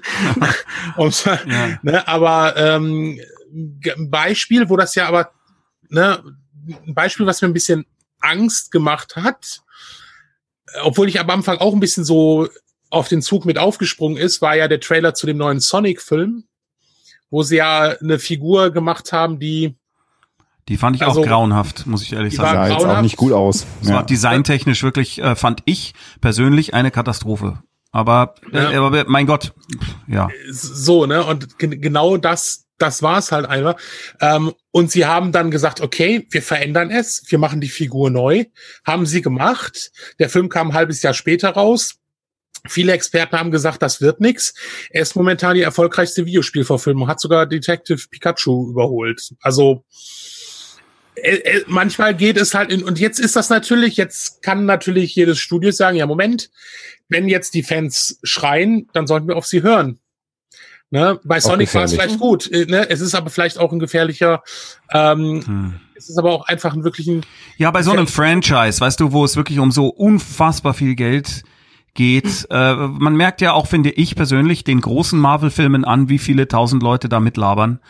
Und, 0.96 1.24
Ja. 1.24 1.78
ne? 1.82 2.06
Aber 2.06 2.56
ähm, 2.56 3.18
ein 3.54 4.10
Beispiel, 4.10 4.68
wo 4.68 4.76
das 4.76 4.94
ja 4.94 5.06
aber, 5.08 5.30
ne, 5.88 6.22
ein 6.86 6.94
Beispiel, 6.94 7.26
was 7.26 7.40
mir 7.42 7.48
ein 7.48 7.54
bisschen 7.54 7.86
Angst 8.20 8.70
gemacht 8.72 9.16
hat, 9.16 9.62
obwohl 10.82 11.08
ich 11.08 11.20
am 11.20 11.28
Anfang 11.30 11.58
auch 11.58 11.74
ein 11.74 11.80
bisschen 11.80 12.04
so 12.04 12.48
auf 12.92 13.08
den 13.08 13.22
Zug 13.22 13.44
mit 13.46 13.58
aufgesprungen 13.58 14.16
ist, 14.18 14.42
war 14.42 14.54
ja 14.56 14.68
der 14.68 14.80
Trailer 14.80 15.14
zu 15.14 15.26
dem 15.26 15.38
neuen 15.38 15.60
Sonic-Film, 15.60 16.44
wo 17.30 17.42
sie 17.42 17.56
ja 17.56 17.96
eine 18.00 18.18
Figur 18.18 18.70
gemacht 18.70 19.12
haben, 19.12 19.38
die 19.38 19.74
Die 20.68 20.76
fand 20.76 20.94
ich 20.96 21.02
Also, 21.02 21.22
auch 21.22 21.26
grauenhaft, 21.26 21.86
muss 21.86 22.02
ich 22.02 22.12
ehrlich 22.12 22.30
die 22.32 22.36
sagen. 22.36 22.58
war 22.58 22.66
sah 22.68 22.74
jetzt 22.74 22.84
auch 22.86 23.02
nicht 23.02 23.16
gut 23.16 23.32
aus. 23.32 23.66
Das 23.80 23.88
war 23.90 23.96
Ja. 24.00 24.02
designtechnisch 24.02 24.82
wirklich, 24.82 25.20
äh, 25.20 25.34
fand 25.34 25.60
ich 25.64 25.92
persönlich 26.20 26.74
eine 26.74 26.90
Katastrophe. 26.90 27.62
Aber, 27.90 28.34
äh, 28.52 28.72
Ja. 28.74 28.82
aber 28.86 29.04
mein 29.08 29.26
Gott, 29.26 29.52
ja. 30.06 30.28
so, 30.50 31.04
ne? 31.06 31.24
Und 31.24 31.58
ge 31.58 31.76
genau 31.78 32.16
das, 32.16 32.66
das 32.78 33.02
war 33.02 33.18
es 33.18 33.32
halt 33.32 33.46
einfach. 33.46 33.76
Ähm, 34.20 34.52
und 34.70 34.90
sie 34.90 35.04
haben 35.06 35.32
dann 35.32 35.50
gesagt, 35.50 35.80
okay, 35.80 36.26
wir 36.30 36.42
verändern 36.42 36.90
es, 36.90 37.24
wir 37.28 37.38
machen 37.38 37.60
die 37.60 37.68
Figur 37.68 38.10
neu. 38.10 38.44
Haben 38.84 39.04
sie 39.06 39.20
gemacht. 39.22 39.90
Der 40.18 40.28
Film 40.30 40.48
kam 40.48 40.68
ein 40.68 40.74
halbes 40.74 41.02
Jahr 41.02 41.14
später 41.14 41.50
raus. 41.50 41.96
Viele 42.68 42.92
Experten 42.92 43.36
haben 43.36 43.50
gesagt, 43.50 43.82
das 43.82 44.00
wird 44.00 44.20
nix. 44.20 44.54
Er 44.90 45.02
ist 45.02 45.16
momentan 45.16 45.54
die 45.56 45.62
erfolgreichste 45.62 46.26
Videospielverfilmung, 46.26 47.08
hat 47.08 47.20
sogar 47.20 47.46
Detective 47.46 48.00
Pikachu 48.08 48.70
überholt. 48.70 49.34
Also 49.40 49.84
äh, 51.16 51.36
äh, 51.36 51.64
manchmal 51.66 52.14
geht 52.14 52.36
es 52.36 52.54
halt 52.54 52.70
in, 52.72 52.82
und 52.84 52.98
jetzt 52.98 53.18
ist 53.18 53.36
das 53.36 53.50
natürlich, 53.50 53.96
jetzt 53.96 54.42
kann 54.42 54.64
natürlich 54.64 55.14
jedes 55.14 55.38
Studio 55.38 55.70
sagen, 55.70 55.96
ja 55.96 56.06
Moment, 56.06 56.50
wenn 57.08 57.28
jetzt 57.28 57.54
die 57.54 57.62
Fans 57.62 58.18
schreien, 58.22 58.88
dann 58.92 59.06
sollten 59.06 59.28
wir 59.28 59.36
auf 59.36 59.46
sie 59.46 59.62
hören. 59.62 59.98
Ne? 60.90 61.18
Bei 61.24 61.40
Sonic 61.40 61.74
war 61.74 61.84
es 61.84 61.92
vielleicht 61.92 62.18
gut. 62.18 62.50
äh, 62.52 62.66
Ne? 62.66 62.88
Es 62.90 63.00
ist 63.00 63.14
aber 63.14 63.30
vielleicht 63.30 63.58
auch 63.58 63.72
ein 63.72 63.78
gefährlicher, 63.78 64.42
ähm, 64.92 65.42
Hm. 65.46 65.80
es 65.94 66.08
ist 66.08 66.18
aber 66.18 66.30
auch 66.32 66.46
einfach 66.46 66.74
ein 66.74 66.84
wirklichen, 66.84 67.24
Ja, 67.56 67.70
bei 67.70 67.82
so 67.82 67.92
einem 67.92 68.06
Franchise, 68.06 68.80
weißt 68.80 69.00
du, 69.00 69.12
wo 69.12 69.24
es 69.24 69.36
wirklich 69.36 69.58
um 69.58 69.70
so 69.72 69.88
unfassbar 69.88 70.74
viel 70.74 70.94
Geld 70.94 71.44
geht. 71.94 72.46
Äh, 72.50 72.74
man 72.74 73.16
merkt 73.16 73.40
ja 73.40 73.52
auch, 73.52 73.66
finde 73.66 73.90
ich 73.90 74.14
persönlich, 74.14 74.64
den 74.64 74.80
großen 74.80 75.18
Marvel-Filmen 75.18 75.84
an, 75.84 76.08
wie 76.08 76.18
viele 76.18 76.48
tausend 76.48 76.82
Leute 76.82 77.08
da 77.08 77.20
mitlabern. 77.20 77.80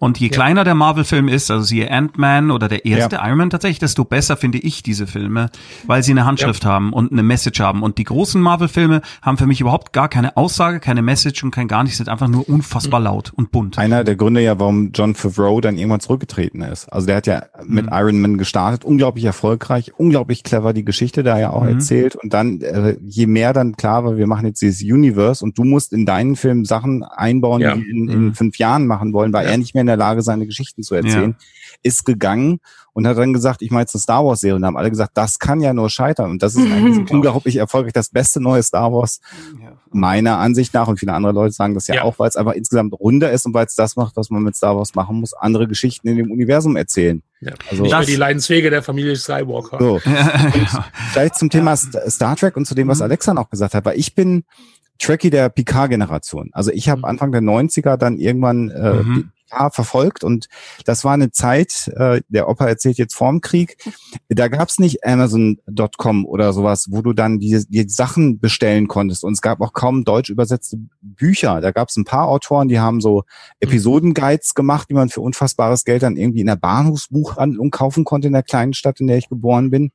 Und 0.00 0.18
je 0.18 0.30
kleiner 0.30 0.64
der 0.64 0.74
Marvel-Film 0.74 1.28
ist, 1.28 1.50
also 1.50 1.62
siehe 1.62 1.90
Ant-Man 1.90 2.50
oder 2.50 2.68
der 2.68 2.86
erste 2.86 3.16
Iron 3.22 3.36
Man 3.38 3.50
tatsächlich, 3.50 3.78
desto 3.80 4.04
besser 4.04 4.36
finde 4.38 4.56
ich 4.58 4.82
diese 4.82 5.06
Filme, 5.06 5.50
weil 5.86 6.02
sie 6.02 6.10
eine 6.12 6.24
Handschrift 6.24 6.64
haben 6.64 6.92
und 6.92 7.12
eine 7.12 7.22
Message 7.22 7.60
haben. 7.60 7.82
Und 7.82 7.98
die 7.98 8.04
großen 8.04 8.40
Marvel-Filme 8.40 9.02
haben 9.20 9.36
für 9.36 9.46
mich 9.46 9.60
überhaupt 9.60 9.92
gar 9.92 10.08
keine 10.08 10.36
Aussage, 10.38 10.80
keine 10.80 11.02
Message 11.02 11.44
und 11.44 11.50
kein 11.50 11.68
gar 11.68 11.82
nichts, 11.82 11.98
sind 11.98 12.08
einfach 12.08 12.28
nur 12.28 12.48
unfassbar 12.48 12.98
laut 12.98 13.30
und 13.36 13.52
bunt. 13.52 13.78
Einer 13.78 14.02
der 14.02 14.16
Gründe 14.16 14.40
ja, 14.40 14.58
warum 14.58 14.90
John 14.94 15.14
Favreau 15.14 15.60
dann 15.60 15.76
irgendwann 15.76 16.00
zurückgetreten 16.00 16.62
ist. 16.62 16.86
Also 16.90 17.06
der 17.06 17.16
hat 17.16 17.26
ja 17.26 17.42
mit 17.66 17.86
Iron 17.92 18.20
Man 18.22 18.38
gestartet, 18.38 18.86
unglaublich 18.86 19.26
erfolgreich, 19.26 19.92
unglaublich 19.98 20.44
clever 20.44 20.72
die 20.72 20.84
Geschichte 20.84 21.22
da 21.22 21.38
ja 21.38 21.50
auch 21.50 21.62
Mhm. 21.62 21.68
erzählt. 21.74 22.16
Und 22.16 22.32
dann, 22.32 22.62
äh, 22.62 22.96
je 23.06 23.26
mehr 23.26 23.52
dann 23.52 23.76
klar 23.76 24.02
war, 24.04 24.16
wir 24.16 24.26
machen 24.26 24.46
jetzt 24.46 24.62
dieses 24.62 24.80
Universe 24.82 25.44
und 25.44 25.58
du 25.58 25.64
musst 25.64 25.92
in 25.92 26.06
deinen 26.06 26.36
Film 26.36 26.64
Sachen 26.64 27.02
einbauen, 27.04 27.60
Ja. 27.60 27.74
die 27.74 27.82
wir 27.84 27.90
in, 27.90 28.08
in 28.08 28.24
Mhm. 28.28 28.34
fünf 28.34 28.56
Jahren 28.56 28.86
machen 28.86 29.12
wollen, 29.12 29.30
Ja. 29.32 29.42
er 29.42 29.58
nicht 29.58 29.74
mehr 29.74 29.82
in 29.82 29.89
der 29.90 29.96
Lage, 29.96 30.22
seine 30.22 30.46
Geschichten 30.46 30.82
zu 30.82 30.94
erzählen. 30.94 31.36
Ist 31.82 32.04
gegangen 32.04 32.60
und 32.92 33.06
hat 33.06 33.16
dann 33.18 33.32
gesagt, 33.32 33.62
ich 33.62 33.70
mache 33.70 33.82
jetzt 33.82 33.94
eine 33.94 34.00
Star 34.02 34.24
Wars 34.24 34.40
Serie. 34.40 34.56
Und 34.56 34.64
haben 34.66 34.76
alle 34.76 34.90
gesagt, 34.90 35.12
das 35.14 35.38
kann 35.38 35.60
ja 35.60 35.72
nur 35.72 35.88
scheitern. 35.90 36.30
Und 36.30 36.42
das 36.42 36.54
ist 36.56 36.70
eigentlich 36.70 37.10
unglaublich 37.10 37.56
erfolgreich, 37.56 37.92
das 37.92 38.08
beste 38.10 38.40
neue 38.40 38.62
Star 38.62 38.92
Wars 38.92 39.20
meiner 39.92 40.38
Ansicht 40.38 40.72
nach 40.74 40.88
und 40.88 40.98
viele 40.98 41.12
andere 41.12 41.32
Leute 41.32 41.52
sagen 41.52 41.74
das 41.74 41.86
ja, 41.88 41.96
Ja. 41.96 42.02
auch, 42.02 42.18
weil 42.18 42.28
es 42.28 42.36
einfach 42.36 42.52
insgesamt 42.52 42.92
runder 42.98 43.30
ist 43.32 43.46
und 43.46 43.54
weil 43.54 43.66
es 43.66 43.74
das 43.74 43.96
macht, 43.96 44.16
was 44.16 44.30
man 44.30 44.42
mit 44.42 44.56
Star 44.56 44.76
Wars 44.76 44.94
machen 44.94 45.18
muss, 45.20 45.32
andere 45.34 45.66
Geschichten 45.66 46.08
in 46.08 46.16
dem 46.16 46.30
Universum 46.30 46.76
erzählen. 46.76 47.22
ja, 47.40 47.52
Also 47.70 47.82
nicht 47.82 48.08
die 48.08 48.16
Leidenswege 48.16 48.70
der 48.70 48.82
Familie 48.82 49.16
Skywalker. 49.16 49.78
so. 49.80 49.98
ja. 50.08 50.84
Vielleicht 51.12 51.36
zum 51.36 51.50
Thema 51.50 51.74
St- 51.74 52.08
Star 52.10 52.36
Trek 52.36 52.56
und 52.56 52.66
zu 52.66 52.74
dem, 52.74 52.88
was 52.88 52.98
Mhm. 52.98 53.04
Alexa 53.04 53.34
noch 53.34 53.50
gesagt 53.50 53.74
hat, 53.74 53.84
weil 53.84 53.98
ich 53.98 54.14
bin 54.14 54.44
Trekkie 54.98 55.30
der 55.30 55.48
Picard-Generation. 55.48 56.50
Also 56.52 56.70
ich 56.72 56.88
habe 56.88 56.98
Mhm. 57.00 57.04
Anfang 57.06 57.32
der 57.32 57.40
90er 57.40 57.96
dann 57.96 58.18
irgendwann 58.18 58.70
äh, 58.70 58.92
Mhm. 59.02 59.30
Picard 59.50 59.74
verfolgt 59.74 60.24
und 60.24 60.48
das 60.84 61.04
war 61.04 61.12
eine 61.12 61.30
Zeit, 61.30 61.90
äh, 61.96 62.22
der 62.28 62.48
Opa 62.48 62.66
erzählt 62.66 62.98
jetzt 62.98 63.14
vorm 63.14 63.40
Krieg, 63.40 63.76
da 64.28 64.48
gab's 64.48 64.78
nicht 64.78 65.04
Amazon.com 65.04 66.24
oder 66.24 66.52
sowas, 66.52 66.86
wo 66.90 67.02
du 67.02 67.12
dann 67.12 67.38
die, 67.38 67.64
die 67.68 67.88
Sachen 67.88 68.38
bestellen 68.38 68.88
konntest 68.88 69.24
und 69.24 69.32
es 69.32 69.42
gab 69.42 69.60
auch 69.60 69.72
kaum 69.72 70.04
deutsch 70.04 70.30
übersetzte 70.30 70.78
Bücher. 71.00 71.60
Da 71.60 71.70
gab's 71.70 71.96
ein 71.96 72.04
paar 72.04 72.28
Autoren, 72.28 72.68
die 72.68 72.80
haben 72.80 73.00
so 73.00 73.24
Episodenguides 73.60 74.54
gemacht, 74.54 74.88
die 74.90 74.94
man 74.94 75.08
für 75.08 75.20
unfassbares 75.20 75.84
Geld 75.84 76.02
dann 76.02 76.16
irgendwie 76.16 76.40
in 76.40 76.46
der 76.46 76.56
Bahnhofsbuchhandlung 76.56 77.70
kaufen 77.70 78.04
konnte 78.04 78.28
in 78.28 78.32
der 78.32 78.42
kleinen 78.42 78.74
Stadt, 78.74 79.00
in 79.00 79.06
der 79.06 79.18
ich 79.18 79.28
geboren 79.28 79.70
bin. 79.70 79.90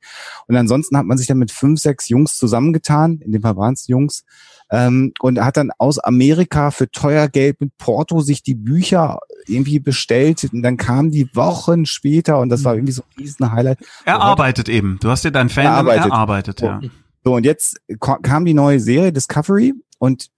Und 0.46 0.56
ansonsten 0.56 0.96
hat 0.96 1.06
man 1.06 1.18
sich 1.18 1.26
dann 1.26 1.38
mit 1.38 1.50
fünf, 1.50 1.80
sechs 1.80 2.08
Jungs 2.08 2.36
zusammengetan, 2.36 3.20
in 3.20 3.32
dem 3.32 3.44
es 3.72 3.86
Jungs, 3.86 4.24
ähm, 4.70 5.12
und 5.20 5.40
hat 5.40 5.56
dann 5.56 5.70
aus 5.78 5.98
Amerika 5.98 6.70
für 6.70 6.90
teuer 6.90 7.28
Geld 7.28 7.60
mit 7.60 7.76
Porto 7.78 8.20
sich 8.20 8.42
die 8.42 8.54
Bücher 8.54 9.18
irgendwie 9.46 9.78
bestellt. 9.78 10.48
Und 10.52 10.62
dann 10.62 10.76
kamen 10.76 11.10
die 11.10 11.28
Wochen 11.34 11.86
später 11.86 12.40
und 12.40 12.48
das 12.48 12.64
war 12.64 12.74
irgendwie 12.74 12.92
so 12.92 13.02
ein 13.02 13.22
riesen 13.22 13.52
Highlight. 13.52 13.78
Er 14.04 14.20
arbeitet 14.20 14.68
eben. 14.68 14.98
Du 15.00 15.10
hast 15.10 15.24
dir 15.24 15.30
dein 15.30 15.48
Fan 15.48 15.66
Erarbeitet. 15.66 16.10
erarbeitet, 16.10 16.60
ja. 16.60 16.80
So, 17.24 17.34
und 17.34 17.44
jetzt 17.44 17.80
kam 18.00 18.44
die 18.44 18.54
neue 18.54 18.78
Serie 18.78 19.12
Discovery 19.12 19.74
und 19.98 20.28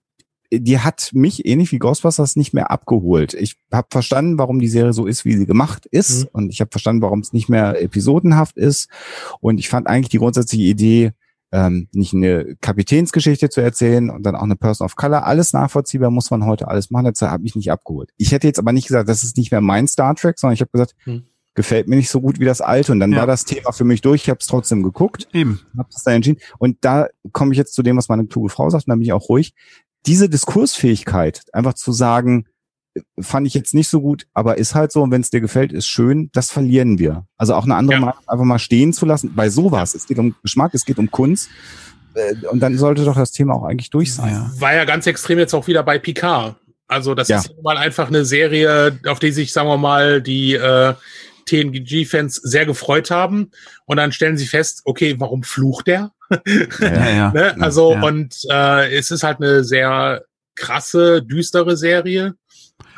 die 0.51 0.79
hat 0.79 1.11
mich 1.13 1.45
ähnlich 1.45 1.71
wie 1.71 1.77
Ghostbusters 1.77 2.35
nicht 2.35 2.53
mehr 2.53 2.71
abgeholt. 2.71 3.35
Ich 3.35 3.55
habe 3.71 3.87
verstanden, 3.91 4.39
warum 4.39 4.59
die 4.59 4.67
Serie 4.67 4.93
so 4.93 5.05
ist, 5.05 5.23
wie 5.23 5.37
sie 5.37 5.45
gemacht 5.45 5.85
ist. 5.85 6.23
Mhm. 6.23 6.29
Und 6.31 6.49
ich 6.49 6.61
habe 6.61 6.71
verstanden, 6.71 7.03
warum 7.03 7.19
es 7.19 7.33
nicht 7.33 7.49
mehr 7.49 7.81
episodenhaft 7.81 8.57
ist. 8.57 8.89
Und 9.41 9.59
ich 9.59 9.69
fand 9.69 9.87
eigentlich 9.87 10.09
die 10.09 10.17
grundsätzliche 10.17 10.63
Idee, 10.63 11.11
ähm, 11.51 11.87
nicht 11.93 12.13
eine 12.13 12.55
Kapitänsgeschichte 12.61 13.49
zu 13.49 13.61
erzählen 13.61 14.09
und 14.09 14.23
dann 14.23 14.35
auch 14.35 14.43
eine 14.43 14.55
Person 14.55 14.85
of 14.85 14.95
Color. 14.95 15.25
Alles 15.25 15.53
nachvollziehbar 15.53 16.11
muss 16.11 16.29
man 16.31 16.45
heute 16.45 16.67
alles 16.67 16.91
machen. 16.91 17.05
Das 17.05 17.21
hat 17.21 17.41
mich 17.41 17.55
nicht 17.55 17.71
abgeholt. 17.71 18.11
Ich 18.17 18.31
hätte 18.31 18.47
jetzt 18.47 18.59
aber 18.59 18.71
nicht 18.71 18.87
gesagt, 18.87 19.09
das 19.09 19.23
ist 19.23 19.37
nicht 19.37 19.51
mehr 19.51 19.61
mein 19.61 19.87
Star 19.87 20.13
Trek, 20.15 20.37
sondern 20.39 20.53
ich 20.53 20.61
habe 20.61 20.71
gesagt, 20.71 20.95
Mhm. 21.05 21.23
gefällt 21.55 21.87
mir 21.87 21.95
nicht 21.95 22.09
so 22.09 22.21
gut 22.21 22.39
wie 22.39 22.45
das 22.45 22.61
alte. 22.61 22.91
Und 22.91 22.99
dann 22.99 23.11
Ja. 23.11 23.19
war 23.19 23.27
das 23.27 23.45
Thema 23.45 23.71
für 23.71 23.83
mich 23.83 24.01
durch. 24.01 24.23
Ich 24.23 24.29
habe 24.29 24.37
es 24.39 24.47
trotzdem 24.47 24.83
geguckt 24.83 25.27
Eben. 25.33 25.59
habe 25.77 25.89
das 25.91 26.03
dann 26.03 26.13
entschieden. 26.15 26.39
Und 26.59 26.77
da 26.81 27.07
komme 27.31 27.51
ich 27.53 27.57
jetzt 27.57 27.73
zu 27.73 27.81
dem, 27.83 27.97
was 27.97 28.09
meine 28.09 28.25
kluge 28.27 28.49
Frau 28.49 28.69
sagt, 28.69 28.85
und 28.87 28.91
da 28.91 28.95
bin 28.95 29.03
ich 29.03 29.11
auch 29.13 29.27
ruhig. 29.29 29.53
Diese 30.05 30.29
Diskursfähigkeit, 30.29 31.41
einfach 31.51 31.73
zu 31.73 31.91
sagen, 31.91 32.45
fand 33.19 33.47
ich 33.47 33.53
jetzt 33.53 33.73
nicht 33.73 33.87
so 33.89 34.01
gut, 34.01 34.25
aber 34.33 34.57
ist 34.57 34.75
halt 34.75 34.91
so, 34.91 35.01
und 35.03 35.11
wenn 35.11 35.21
es 35.21 35.29
dir 35.29 35.41
gefällt, 35.41 35.71
ist 35.71 35.87
schön, 35.87 36.29
das 36.33 36.51
verlieren 36.51 36.99
wir. 36.99 37.25
Also 37.37 37.55
auch 37.55 37.63
eine 37.65 37.75
andere 37.75 37.95
Ja. 37.95 37.99
Meinung 38.01 38.19
einfach 38.27 38.45
mal 38.45 38.59
stehen 38.59 38.93
zu 38.93 39.05
lassen, 39.05 39.33
bei 39.35 39.49
sowas. 39.49 39.95
Es 39.95 40.07
geht 40.07 40.19
um 40.19 40.35
Geschmack, 40.41 40.73
es 40.73 40.85
geht 40.85 40.97
um 40.99 41.09
Kunst. 41.11 41.49
Äh, 42.15 42.35
Und 42.49 42.59
dann 42.59 42.77
sollte 42.77 43.05
doch 43.05 43.15
das 43.15 43.31
Thema 43.31 43.53
auch 43.55 43.63
eigentlich 43.63 43.89
durch 43.89 44.13
sein. 44.13 44.51
War 44.59 44.73
ja 44.73 44.85
ganz 44.85 45.05
extrem 45.07 45.37
jetzt 45.39 45.53
auch 45.53 45.67
wieder 45.67 45.83
bei 45.83 45.99
Picard. 45.99 46.55
Also 46.87 47.13
das 47.13 47.27
Ja. 47.27 47.37
ist 47.39 47.53
mal 47.61 47.77
einfach 47.77 48.07
eine 48.07 48.25
Serie, 48.25 48.97
auf 49.07 49.19
die 49.19 49.31
sich, 49.31 49.51
sagen 49.53 49.67
wir 49.69 49.77
mal, 49.77 50.21
die 50.21 50.55
äh, 50.55 50.93
TNG-Fans 51.45 52.35
sehr 52.35 52.65
gefreut 52.65 53.11
haben. 53.11 53.51
Und 53.85 53.97
dann 53.97 54.11
stellen 54.11 54.37
sie 54.37 54.47
fest, 54.47 54.81
okay, 54.85 55.15
warum 55.19 55.43
flucht 55.43 55.87
der? 55.87 56.11
Ja, 56.79 57.09
ja. 57.09 57.31
Ne? 57.33 57.55
Also 57.59 57.93
Ja. 57.93 58.03
und 58.03 58.35
äh, 58.51 58.95
es 58.97 59.11
ist 59.11 59.23
halt 59.23 59.37
eine 59.41 59.63
sehr 59.63 60.23
krasse, 60.55 61.21
düstere 61.23 61.77
Serie. 61.77 62.33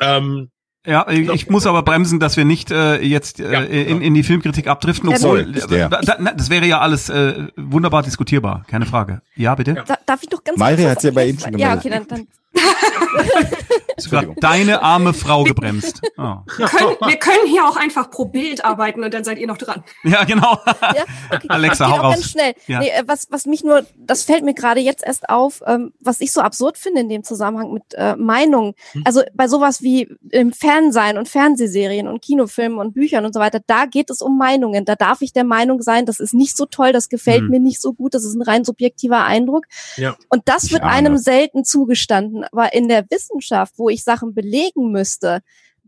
Ähm, 0.00 0.50
Ja, 0.84 1.06
ich, 1.08 1.28
ich 1.28 1.48
muss 1.48 1.66
aber 1.66 1.82
bremsen, 1.82 2.18
dass 2.18 2.36
wir 2.36 2.44
nicht 2.44 2.70
äh, 2.72 3.00
jetzt 3.00 3.38
äh, 3.38 3.52
Ja, 3.52 3.60
in, 3.60 4.02
in 4.02 4.14
die 4.14 4.22
Filmkritik 4.24 4.66
abdriften, 4.66 5.08
obwohl 5.10 5.52
da, 5.52 5.88
da, 5.88 6.32
das 6.32 6.50
wäre 6.50 6.66
ja 6.66 6.80
alles 6.80 7.08
äh, 7.08 7.46
wunderbar 7.56 8.02
diskutierbar, 8.02 8.64
keine 8.66 8.86
Frage. 8.86 9.22
Ja, 9.36 9.54
bitte. 9.54 9.72
Ja. 9.72 9.84
Da, 9.84 9.96
darf 10.06 10.22
ich 10.22 10.28
doch 10.28 10.42
ganz 10.42 10.58
Mayri 10.58 10.82
kurz 10.82 10.88
hat 10.88 10.96
was 10.96 11.02
sie 11.02 11.08
aber 11.08 11.20
ergänzen? 11.20 11.48
eben 11.48 11.52
schon 11.54 11.60
Ja, 11.60 11.76
okay, 11.76 11.88
dann, 11.90 12.06
dann 12.08 12.26
Sogar 13.98 14.26
deine 14.40 14.82
arme 14.82 15.14
Frau 15.14 15.44
gebremst. 15.44 16.00
Oh. 16.16 16.36
Wir 16.56 16.66
können, 16.66 16.96
wir 17.06 17.16
können 17.16 17.46
hier 17.46 17.64
auch 17.66 17.76
einfach 17.76 18.10
pro 18.10 18.24
Bild 18.26 18.64
arbeiten 18.64 19.02
und 19.04 19.12
dann 19.14 19.24
seid 19.24 19.38
ihr 19.38 19.46
noch 19.46 19.58
dran. 19.58 19.82
Ja, 20.04 20.24
genau. 20.24 20.58
ja, 20.66 21.04
okay. 21.32 21.46
Alexa, 21.48 21.84
das 21.84 21.92
hau 21.92 21.94
geht 21.94 22.00
auch 22.00 22.04
raus. 22.04 22.14
ganz 22.14 22.30
schnell. 22.30 22.54
Ja. 22.66 22.78
Nee, 22.80 22.88
äh, 22.88 23.02
was, 23.06 23.26
was 23.30 23.46
mich 23.46 23.64
nur, 23.64 23.84
das 23.96 24.22
fällt 24.24 24.44
mir 24.44 24.54
gerade 24.54 24.80
jetzt 24.80 25.04
erst 25.04 25.28
auf, 25.28 25.62
ähm, 25.66 25.92
was 26.00 26.20
ich 26.20 26.32
so 26.32 26.40
absurd 26.40 26.78
finde 26.78 27.00
in 27.00 27.08
dem 27.08 27.24
Zusammenhang 27.24 27.72
mit 27.72 27.82
äh, 27.94 28.16
Meinungen. 28.16 28.74
Hm. 28.92 29.02
Also 29.04 29.22
bei 29.34 29.48
sowas 29.48 29.82
wie 29.82 30.08
im 30.30 30.52
Fernsehen 30.52 31.18
und 31.18 31.28
Fernsehserien 31.28 32.08
und 32.08 32.22
Kinofilmen 32.22 32.78
und 32.78 32.94
Büchern 32.94 33.24
und 33.24 33.32
so 33.34 33.40
weiter, 33.40 33.60
da 33.66 33.86
geht 33.86 34.10
es 34.10 34.20
um 34.22 34.36
Meinungen. 34.38 34.84
Da 34.84 34.94
darf 34.96 35.20
ich 35.22 35.32
der 35.32 35.44
Meinung 35.44 35.82
sein, 35.82 36.06
das 36.06 36.20
ist 36.20 36.34
nicht 36.34 36.56
so 36.56 36.66
toll, 36.66 36.92
das 36.92 37.08
gefällt 37.08 37.42
Hm. 37.42 37.48
mir 37.50 37.60
nicht 37.60 37.80
so 37.80 37.92
gut, 37.92 38.14
das 38.14 38.24
ist 38.24 38.34
ein 38.34 38.42
rein 38.42 38.64
subjektiver 38.64 39.24
Eindruck. 39.24 39.66
Ja. 39.96 40.16
Und 40.28 40.42
das 40.46 40.70
wird 40.70 40.82
Ja, 40.82 40.88
einem 40.88 41.14
ja. 41.14 41.18
selten 41.18 41.64
zugestanden. 41.64 42.41
Aber 42.44 42.72
in 42.72 42.88
der 42.88 43.04
Wissenschaft, 43.10 43.74
wo 43.76 43.88
ich 43.88 44.04
Sachen 44.04 44.34
belegen 44.34 44.90
müsste, 44.90 45.40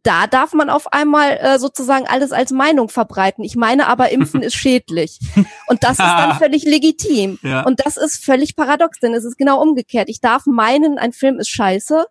da 0.02 0.26
darf 0.26 0.52
man 0.52 0.68
auf 0.68 0.92
einmal 0.92 1.38
äh, 1.40 1.58
sozusagen 1.58 2.06
alles 2.06 2.30
als 2.32 2.50
Meinung 2.52 2.90
verbreiten. 2.90 3.42
Ich 3.42 3.56
meine 3.56 3.86
aber, 3.86 4.10
Impfen 4.10 4.42
ist 4.42 4.54
schädlich. 4.54 5.18
Und 5.66 5.82
das 5.82 5.92
ist 5.92 5.98
dann 6.00 6.34
völlig 6.38 6.64
legitim. 6.64 7.38
Ja. 7.42 7.64
Und 7.64 7.80
das 7.86 7.96
ist 7.96 8.22
völlig 8.22 8.54
paradox, 8.54 9.00
denn 9.00 9.14
es 9.14 9.24
ist 9.24 9.38
genau 9.38 9.62
umgekehrt. 9.62 10.08
Ich 10.10 10.20
darf 10.20 10.44
meinen, 10.46 10.98
ein 10.98 11.12
Film 11.12 11.38
ist 11.38 11.48
scheiße. 11.48 12.04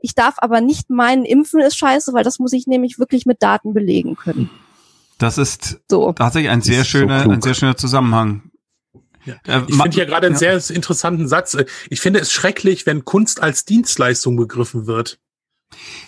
Ich 0.00 0.14
darf 0.14 0.34
aber 0.38 0.60
nicht 0.60 0.90
meinen, 0.90 1.24
Impfen 1.24 1.60
ist 1.60 1.76
scheiße, 1.76 2.12
weil 2.12 2.22
das 2.22 2.38
muss 2.38 2.52
ich 2.52 2.66
nämlich 2.66 2.98
wirklich 2.98 3.24
mit 3.26 3.42
Daten 3.42 3.72
belegen 3.74 4.14
können. 4.16 4.50
Das 5.18 5.38
ist 5.38 5.80
So. 5.90 6.12
tatsächlich 6.12 6.50
ein 6.50 6.60
sehr 6.62 6.82
Ist 6.82 6.92
so 6.92 6.98
schöner, 6.98 7.22
klug. 7.22 7.32
ein 7.32 7.42
sehr 7.42 7.54
schöner 7.54 7.76
Zusammenhang. 7.76 8.47
Ja. 9.24 9.34
Äh, 9.46 9.62
Ich 9.68 9.74
finde 9.76 9.90
hier 9.94 10.06
gerade 10.06 10.26
einen 10.26 10.38
ja. 10.38 10.58
sehr 10.60 10.74
interessanten 10.76 11.28
Satz. 11.28 11.56
Ich 11.90 12.00
finde 12.00 12.20
es 12.20 12.32
schrecklich, 12.32 12.86
wenn 12.86 13.04
Kunst 13.04 13.42
als 13.42 13.64
Dienstleistung 13.64 14.36
begriffen 14.36 14.86
wird. 14.86 15.18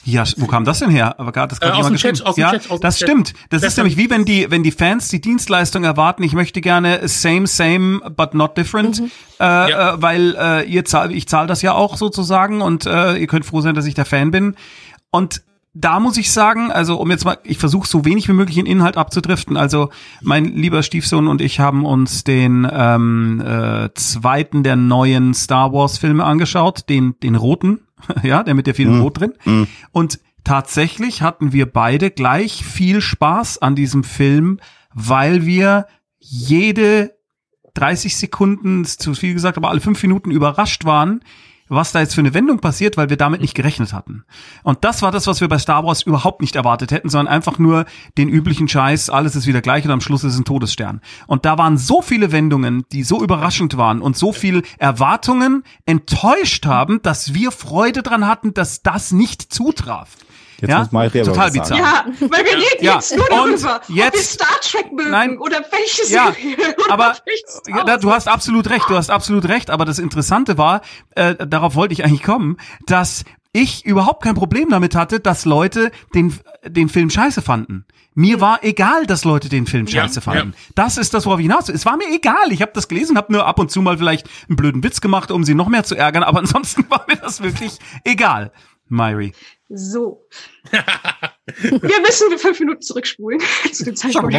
Ja, 0.05 0.25
wo 0.39 0.47
kam 0.47 0.65
das 0.65 0.79
denn 0.79 0.89
her? 0.89 1.21
Aber 1.21 1.33
gerade 1.33 1.51
das 1.51 1.59
Äh, 1.59 1.67
gerade 1.67 1.79
aus 1.81 1.87
dem 1.89 1.97
Chat, 1.97 2.25
aus 2.25 2.35
dem 2.37 2.41
ja, 2.41 2.51
Chat, 2.53 2.71
aus 2.71 2.79
dem 2.79 2.83
das 2.83 2.99
Chat. 2.99 3.09
stimmt. 3.09 3.33
Das, 3.51 3.61
Das 3.61 3.73
ist 3.73 3.77
nämlich 3.77 3.99
wie 3.99 4.09
wenn 4.09 4.25
die, 4.25 4.51
wenn 4.51 4.63
die 4.63 4.71
Fans 4.71 5.09
die 5.09 5.21
Dienstleistung 5.21 5.85
erwarten. 5.85 6.23
Ich 6.23 6.33
möchte 6.33 6.63
gerne 6.63 7.07
same, 7.07 7.47
same, 7.47 8.01
but 8.17 8.33
not 8.33 8.57
different, 8.57 9.01
äh, 9.01 9.05
Ja. 9.39 9.95
äh, 9.95 10.03
weil 10.03 10.35
äh, 10.39 10.65
ihr 10.65 10.87
zahlt, 10.87 11.13
ich 11.13 11.29
zahle 11.29 11.47
das 11.47 11.61
ja 11.61 11.73
auch 11.75 11.99
sozusagen 11.99 12.63
und 12.63 12.87
äh, 12.87 13.17
ihr 13.17 13.27
könnt 13.27 13.45
froh 13.45 13.61
sein, 13.61 13.75
dass 13.75 13.85
ich 13.85 13.95
der 13.95 14.07
Fan 14.07 14.31
bin. 14.31 14.57
Und 15.11 15.43
da 15.73 16.01
muss 16.01 16.17
ich 16.17 16.33
sagen, 16.33 16.73
also 16.73 16.97
um 16.97 17.11
jetzt 17.11 17.25
mal, 17.25 17.39
ich 17.45 17.59
versuche 17.59 17.87
so 17.87 18.05
wenig 18.05 18.29
wie 18.29 18.33
möglich 18.33 18.59
in 18.59 18.67
Inhalt 18.67 18.97
abzudriften. 18.97 19.57
Also 19.57 19.91
mein 20.21 20.45
lieber 20.45 20.83
Stiefsohn 20.83 21.29
und 21.29 21.41
ich 21.41 21.61
haben 21.61 21.87
uns 21.87 22.25
den 22.25 22.69
ähm, 22.71 23.41
äh, 23.41 23.89
zweiten 23.95 24.65
der 24.65 24.77
neuen 24.77 25.33
Star 25.33 25.73
Wars 25.73 25.99
Filme 25.99 26.25
angeschaut, 26.25 26.89
den 26.89 27.15
den 27.23 27.37
roten, 27.37 27.81
ja, 28.23 28.43
der 28.43 28.55
mit 28.55 28.67
der 28.67 28.75
vielen 28.75 29.01
Rot 29.01 29.21
drin. 29.21 29.35
Und 29.93 30.19
tatsächlich 30.43 31.23
hatten 31.23 31.53
wir 31.53 31.67
beide 31.67 32.11
gleich 32.11 32.65
viel 32.65 33.01
Spaß 33.01 33.59
an 33.59 33.77
diesem 33.77 34.03
Film, 34.03 34.59
weil 34.93 35.47
wir 35.47 35.87
jede 36.19 37.13
30 37.75 38.17
Sekunden, 38.17 38.83
ist 38.83 39.03
zu 39.03 39.15
viel 39.15 39.35
gesagt, 39.35 39.57
aber 39.57 39.71
alle 39.71 39.81
fünf 39.81 40.03
Minuten 40.03 40.33
überrascht 40.33 40.85
waren, 40.85 41.23
was 41.71 41.93
da 41.93 42.01
jetzt 42.01 42.15
für 42.15 42.21
eine 42.21 42.35
Wendung 42.35 42.59
passiert, 42.59 42.97
weil 42.97 43.09
wir 43.09 43.17
damit 43.17 43.41
nicht 43.41 43.55
gerechnet 43.55 43.93
hatten. 43.93 44.25
Und 44.63 44.85
das 44.85 45.03
war 45.03 45.13
das, 45.13 45.27
was 45.27 45.41
wir 45.41 45.49
bei 45.49 45.59
Star 45.59 45.85
Wars 45.85 46.03
überhaupt 46.03 46.43
nicht 46.43 46.57
erwartet 46.57 46.91
hätten, 46.91 47.09
sondern 47.09 47.33
einfach 47.33 47.59
nur 47.59 47.87
den 48.19 48.29
üblichen 48.29 48.69
Scheiß, 48.69 49.09
alles 49.09 49.37
ist 49.37 49.47
wieder 49.47 49.63
gleich 49.63 49.85
und 49.85 49.91
am 49.91 50.01
Schluss 50.01 50.25
ist 50.25 50.35
es 50.35 50.39
ein 50.39 50.45
Todesstern. 50.45 51.01
Und 51.27 51.45
da 51.45 51.57
waren 51.57 51.79
so 51.79 52.03
viele 52.03 52.33
Wendungen, 52.33 52.85
die 52.93 53.05
so 53.05 53.23
überraschend 53.23 53.77
waren 53.77 54.03
und 54.03 54.17
so 54.17 54.33
viel 54.33 54.63
Erwartungen 54.79 55.63
enttäuscht 55.87 56.67
haben, 56.67 57.01
dass 57.03 57.35
wir 57.35 57.53
Freude 57.53 58.03
dran 58.03 58.27
hatten, 58.27 58.53
dass 58.53 58.83
das 58.83 59.13
nicht 59.13 59.53
zutraf. 59.55 60.17
Jetzt 60.61 60.71
ja? 60.71 60.79
muss 60.81 60.93
Mayri 60.93 61.21
aber 61.21 61.29
Total 61.31 61.51
bizarr. 61.51 61.79
Ja, 61.79 62.05
weil 62.21 62.45
wir 62.45 62.53
reden 62.57 62.65
Ja, 62.85 62.95
jetzt 62.95 63.17
nur 63.17 63.25
und 63.25 63.63
darüber, 63.63 63.77
ob 63.77 63.89
wir 63.89 64.05
jetzt- 64.05 64.33
Star 64.33 64.61
Trek 64.63 64.93
mögen 64.93 65.11
Nein. 65.11 65.39
oder 65.39 65.61
welche 65.71 66.13
Ja, 66.13 66.33
Serie 66.33 66.57
oder 66.85 66.93
aber 66.93 67.17
welches 67.25 67.63
ja, 67.69 67.85
da, 67.85 67.97
du 67.97 68.11
hast 68.13 68.29
absolut 68.29 68.69
recht, 68.71 68.85
du 68.89 68.97
hast 68.97 69.11
absolut 69.11 69.47
recht, 69.49 69.71
aber 69.71 69.85
das 69.85 69.99
Interessante 69.99 70.59
war, 70.59 70.81
äh, 71.17 71.35
darauf 71.47 71.75
wollte 71.75 71.93
ich 71.95 72.05
eigentlich 72.05 72.23
kommen, 72.23 72.57
dass 72.87 73.25
ich 73.53 73.85
überhaupt 73.85 74.23
kein 74.23 74.35
Problem 74.37 74.69
damit 74.69 74.95
hatte, 74.95 75.19
dass 75.19 75.45
Leute 75.45 75.91
den, 76.15 76.33
den 76.65 76.89
Film 76.89 77.11
scheiße 77.11 77.43
fanden. 77.43 77.85
Mir 78.15 78.41
war 78.41 78.63
egal, 78.63 79.07
dass 79.07 79.25
Leute 79.25 79.49
den 79.49 79.67
Film 79.67 79.87
Ja, 79.87 80.03
scheiße 80.03 80.21
fanden. 80.21 80.55
Das 80.75 80.99
ist 80.99 81.15
das, 81.15 81.27
worauf 81.27 81.39
ich 81.41 81.45
hinaus 81.47 81.67
will. 81.69 81.75
Es 81.75 81.87
war 81.87 81.97
mir 81.97 82.09
egal. 82.13 82.51
Ich 82.53 82.61
habe 82.63 82.73
das 82.75 82.87
gelesen, 82.89 83.17
habe 83.17 83.33
nur 83.33 83.47
ab 83.47 83.59
und 83.59 83.71
zu 83.71 83.83
mal 83.83 83.99
vielleicht 83.99 84.29
einen 84.49 84.57
blöden 84.57 84.83
Witz 84.85 85.01
gemacht, 85.01 85.31
um 85.31 85.43
sie 85.45 85.55
noch 85.55 85.69
mehr 85.69 85.85
zu 85.85 85.97
ärgern, 85.97 86.23
aber 86.23 86.39
ansonsten 86.41 86.85
war 86.91 87.05
mir 87.09 87.17
das 87.17 87.41
wirklich 87.43 87.79
egal. 88.05 88.53
Myri. 88.89 89.33
So. 89.73 90.27
wir 91.61 92.01
müssen 92.01 92.39
fünf 92.39 92.59
Minuten 92.59 92.83
zurückspulen 92.83 93.41
zu 93.73 93.85
dem 93.85 93.95
Zeitpunkt. 93.95 94.35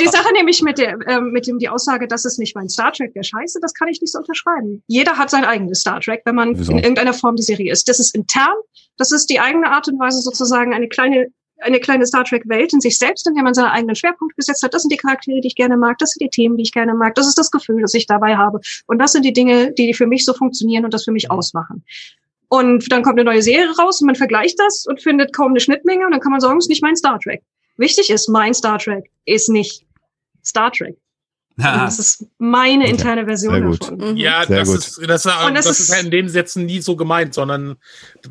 Die 0.00 0.08
Sache 0.08 0.32
nämlich 0.32 0.62
mit 0.62 0.78
der, 0.78 0.96
ähm, 1.08 1.32
mit 1.32 1.48
dem 1.48 1.58
die 1.58 1.68
Aussage, 1.68 2.06
das 2.06 2.24
ist 2.24 2.38
nicht 2.38 2.54
mein 2.54 2.68
Star 2.68 2.92
Trek, 2.92 3.12
der 3.14 3.24
Scheiße, 3.24 3.58
das 3.60 3.74
kann 3.74 3.88
ich 3.88 4.00
nicht 4.00 4.12
so 4.12 4.20
unterschreiben. 4.20 4.84
Jeder 4.86 5.18
hat 5.18 5.30
sein 5.30 5.44
eigenes 5.44 5.80
Star 5.80 6.00
Trek, 6.00 6.22
wenn 6.24 6.36
man 6.36 6.56
Wieso? 6.56 6.70
in 6.70 6.78
irgendeiner 6.78 7.12
Form 7.12 7.34
die 7.34 7.42
Serie 7.42 7.72
ist. 7.72 7.88
Das 7.88 7.98
ist 7.98 8.14
intern, 8.14 8.54
das 8.98 9.10
ist 9.10 9.26
die 9.26 9.40
eigene 9.40 9.68
Art 9.68 9.88
und 9.88 9.98
Weise 9.98 10.20
sozusagen 10.20 10.72
eine 10.72 10.88
kleine 10.88 11.32
eine 11.62 11.80
kleine 11.80 12.06
Star 12.06 12.24
Trek 12.24 12.48
Welt 12.48 12.72
in 12.72 12.80
sich 12.80 12.98
selbst, 12.98 13.26
in 13.26 13.34
der 13.34 13.44
man 13.44 13.52
seinen 13.52 13.66
eigenen 13.66 13.94
Schwerpunkt 13.94 14.34
gesetzt 14.36 14.62
hat. 14.62 14.72
Das 14.72 14.82
sind 14.82 14.92
die 14.92 14.96
Charaktere, 14.96 15.40
die 15.40 15.48
ich 15.48 15.56
gerne 15.56 15.76
mag. 15.76 15.98
Das 15.98 16.12
sind 16.12 16.22
die 16.22 16.30
Themen, 16.30 16.56
die 16.56 16.62
ich 16.62 16.72
gerne 16.72 16.94
mag. 16.94 17.14
Das 17.16 17.28
ist 17.28 17.36
das 17.36 17.50
Gefühl, 17.50 17.82
das 17.82 17.92
ich 17.92 18.06
dabei 18.06 18.36
habe. 18.36 18.60
Und 18.86 18.98
das 18.98 19.12
sind 19.12 19.24
die 19.24 19.34
Dinge, 19.34 19.72
die 19.72 19.92
für 19.92 20.06
mich 20.06 20.24
so 20.24 20.32
funktionieren 20.32 20.86
und 20.86 20.94
das 20.94 21.04
für 21.04 21.12
mich 21.12 21.30
ausmachen. 21.30 21.84
Und 22.52 22.90
dann 22.90 23.04
kommt 23.04 23.18
eine 23.18 23.30
neue 23.30 23.42
Serie 23.42 23.72
raus 23.78 24.00
und 24.00 24.06
man 24.06 24.16
vergleicht 24.16 24.58
das 24.58 24.84
und 24.84 25.00
findet 25.00 25.32
kaum 25.32 25.52
eine 25.52 25.60
Schnittmenge 25.60 26.04
und 26.04 26.10
dann 26.10 26.20
kann 26.20 26.32
man 26.32 26.40
sagen, 26.40 26.58
es 26.58 26.64
ist 26.64 26.68
nicht 26.68 26.82
mein 26.82 26.96
Star 26.96 27.18
Trek. 27.20 27.42
Wichtig 27.76 28.10
ist, 28.10 28.28
mein 28.28 28.54
Star 28.54 28.78
Trek 28.78 29.08
ist 29.24 29.48
nicht 29.48 29.86
Star 30.44 30.72
Trek. 30.72 30.96
Und 31.56 31.64
das 31.66 31.98
ist 31.98 32.26
meine 32.38 32.88
interne 32.88 33.26
Version 33.26 33.52
Sehr 33.52 33.62
gut. 33.62 33.82
davon. 33.82 33.98
Mhm. 34.12 34.16
Ja, 34.16 34.46
Sehr 34.46 34.60
das 34.60 34.68
gut. 34.68 34.78
ist, 34.78 34.86
das, 35.06 35.26
ist- 35.26 35.26
das, 35.26 35.52
das 35.54 35.66
ist 35.66 35.80
ist- 35.80 35.88
ja 35.94 36.00
in 36.00 36.10
den 36.10 36.28
Sätzen 36.30 36.64
nie 36.64 36.80
so 36.80 36.96
gemeint, 36.96 37.34
sondern 37.34 37.76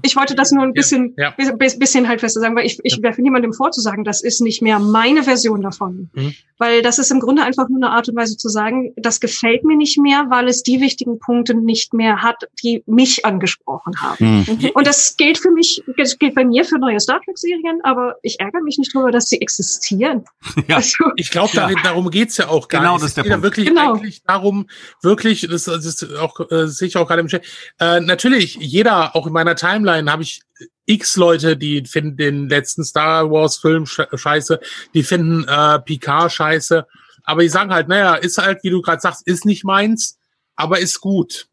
Ich 0.01 0.15
wollte 0.15 0.33
das 0.35 0.51
nur 0.51 0.63
ein 0.63 0.73
bisschen, 0.73 1.13
Ja, 1.17 1.35
bis- 1.57 1.77
bisschen 1.77 2.07
halt 2.07 2.21
fester 2.21 2.39
sagen, 2.39 2.55
weil 2.55 2.65
ich, 2.65 2.79
ich 2.83 3.01
werfe 3.03 3.21
niemandem 3.21 3.53
vor 3.53 3.71
zu 3.71 3.81
sagen, 3.81 4.03
das 4.03 4.21
ist 4.23 4.41
nicht 4.41 4.61
mehr 4.63 4.79
meine 4.79 5.23
Version 5.23 5.61
davon. 5.61 6.09
Mhm. 6.13 6.33
Weil 6.57 6.81
das 6.81 6.99
ist 6.99 7.09
im 7.11 7.19
Grunde 7.21 7.43
einfach 7.43 7.69
nur 7.69 7.77
eine 7.77 7.91
Art 7.91 8.09
und 8.09 8.15
Weise 8.17 8.35
zu 8.35 8.49
sagen, 8.49 8.93
das 8.97 9.19
gefällt 9.21 9.63
mir 9.63 9.77
nicht 9.77 9.97
mehr, 9.97 10.25
weil 10.29 10.47
es 10.49 10.61
die 10.63 10.81
wichtigen 10.81 11.17
Punkte 11.19 11.53
nicht 11.53 11.93
mehr 11.93 12.21
hat, 12.21 12.35
die 12.63 12.83
mich 12.85 13.25
angesprochen 13.25 13.93
haben. 14.01 14.45
Hm. 14.45 14.71
Und 14.73 14.85
das 14.87 15.15
gilt 15.15 15.37
für 15.37 15.51
mich, 15.51 15.81
das 15.97 16.19
gilt 16.19 16.35
bei 16.35 16.43
mir 16.43 16.65
für 16.65 16.77
neue 16.77 16.99
Star 16.99 17.21
Trek-Serien, 17.23 17.79
aber 17.83 18.15
ich 18.23 18.41
ärgere 18.41 18.61
mich 18.61 18.77
nicht 18.77 18.93
darüber, 18.93 19.11
dass 19.11 19.29
sie 19.29 19.39
existieren. 19.39 20.25
Ja. 20.67 20.77
Also, 20.77 21.05
Ich 21.15 21.31
glaube, 21.31 21.51
Ja. 21.53 21.69
darum 21.83 22.09
geht's 22.11 22.35
ja 22.37 22.49
auch 22.49 22.67
gar 22.67 22.81
Genau, 22.81 22.93
nicht. 22.95 23.03
Ist 23.09 23.17
der 23.17 23.23
es 23.23 23.25
geht 23.25 23.31
ja 23.31 23.35
Punkt. 23.35 23.43
wirklich 23.43 23.67
Genau. 23.67 23.93
eigentlich 23.95 24.23
darum, 24.23 24.67
wirklich, 25.01 25.47
das, 25.49 25.65
das 25.65 25.85
ist 25.85 26.15
auch, 26.15 26.39
äh, 26.51 26.67
sehe 26.67 26.87
ich 26.87 26.97
auch 26.97 27.07
gerade 27.07 27.21
im 27.21 27.27
Chat. 27.27 27.43
Äh, 27.79 27.99
natürlich, 27.99 28.55
jeder, 28.55 29.15
auch 29.15 29.27
in 29.27 29.33
meiner 29.33 29.55
Timeline 29.55 30.11
habe 30.11 30.23
ich 30.23 30.41
x 30.85 31.15
Leute, 31.17 31.55
die 31.57 31.85
finden 31.85 32.17
den 32.17 32.49
letzten 32.49 32.83
Star 32.83 33.29
Wars 33.29 33.57
Film 33.57 33.83
sch- 33.83 34.17
scheiße, 34.17 34.59
die 34.93 35.03
finden 35.03 35.45
äh, 35.47 35.79
Picard 35.79 36.31
scheiße. 36.31 36.87
Aber 37.23 37.41
die 37.43 37.49
sagen 37.49 37.71
halt, 37.71 37.87
naja, 37.89 38.15
ist 38.15 38.37
halt, 38.39 38.63
wie 38.63 38.71
du 38.71 38.81
gerade 38.81 38.99
sagst, 39.01 39.27
ist 39.27 39.45
nicht 39.45 39.63
meins, 39.63 40.17
aber 40.55 40.79
ist 40.79 40.99
gut. 40.99 41.47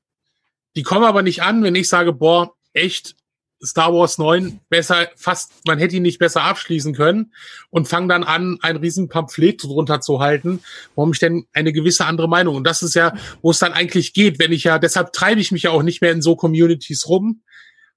Die 0.75 0.83
kommen 0.83 1.05
aber 1.05 1.23
nicht 1.23 1.43
an, 1.43 1.63
wenn 1.63 1.75
ich 1.75 1.89
sage, 1.89 2.13
boah, 2.13 2.55
echt, 2.73 3.15
Star 3.65 3.93
Wars 3.93 4.19
9 4.19 4.61
besser, 4.69 5.09
fast, 5.17 5.53
man 5.67 5.79
hätte 5.79 5.97
ihn 5.97 6.03
nicht 6.03 6.19
besser 6.19 6.43
abschließen 6.43 6.95
können 6.95 7.33
und 7.71 7.89
fangen 7.89 8.09
dann 8.09 8.23
an, 8.25 8.59
ein 8.63 8.77
riesen 8.77 9.09
Pamphlet 9.09 9.63
drunter 9.65 10.01
zu 10.01 10.21
halten, 10.21 10.61
warum 10.95 11.13
ich 11.13 11.19
denn 11.19 11.47
eine 11.55 11.73
gewisse 11.73 12.05
andere 12.07 12.29
Meinung. 12.29 12.55
Und 12.57 12.65
das 12.67 12.83
ist 12.83 12.95
ja, 12.95 13.15
wo 13.43 13.51
es 13.51 13.59
dann 13.59 13.73
eigentlich 13.73 14.13
geht, 14.13 14.39
wenn 14.39 14.53
ich 14.53 14.65
ja, 14.65 14.79
deshalb 14.79 15.13
treibe 15.13 15.41
ich 15.41 15.53
mich 15.53 15.63
ja 15.63 15.71
auch 15.71 15.83
nicht 15.83 16.03
mehr 16.03 16.13
in 16.13 16.21
so 16.23 16.37
Communities 16.37 17.09
rum, 17.09 17.41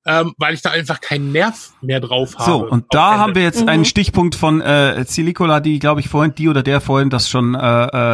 ähm, 0.05 0.33
weil 0.37 0.53
ich 0.53 0.61
da 0.61 0.71
einfach 0.71 1.01
keinen 1.01 1.33
Nerv 1.33 1.73
mehr 1.81 1.99
drauf 1.99 2.37
habe. 2.37 2.49
So, 2.51 2.65
und 2.65 2.85
da 2.91 3.11
Ende. 3.11 3.19
haben 3.21 3.35
wir 3.35 3.43
jetzt 3.43 3.61
Mhm. 3.63 3.67
einen 3.69 3.85
Stichpunkt 3.85 4.35
von 4.35 4.61
äh, 4.61 5.03
Silicola, 5.05 5.59
die, 5.59 5.77
glaube 5.79 5.99
ich, 5.99 6.07
vorhin, 6.07 6.33
die 6.35 6.47
oder 6.47 6.63
der 6.63 6.79
vorhin 6.79 7.09
das 7.09 7.29
schon 7.29 7.53
äh, 7.53 7.59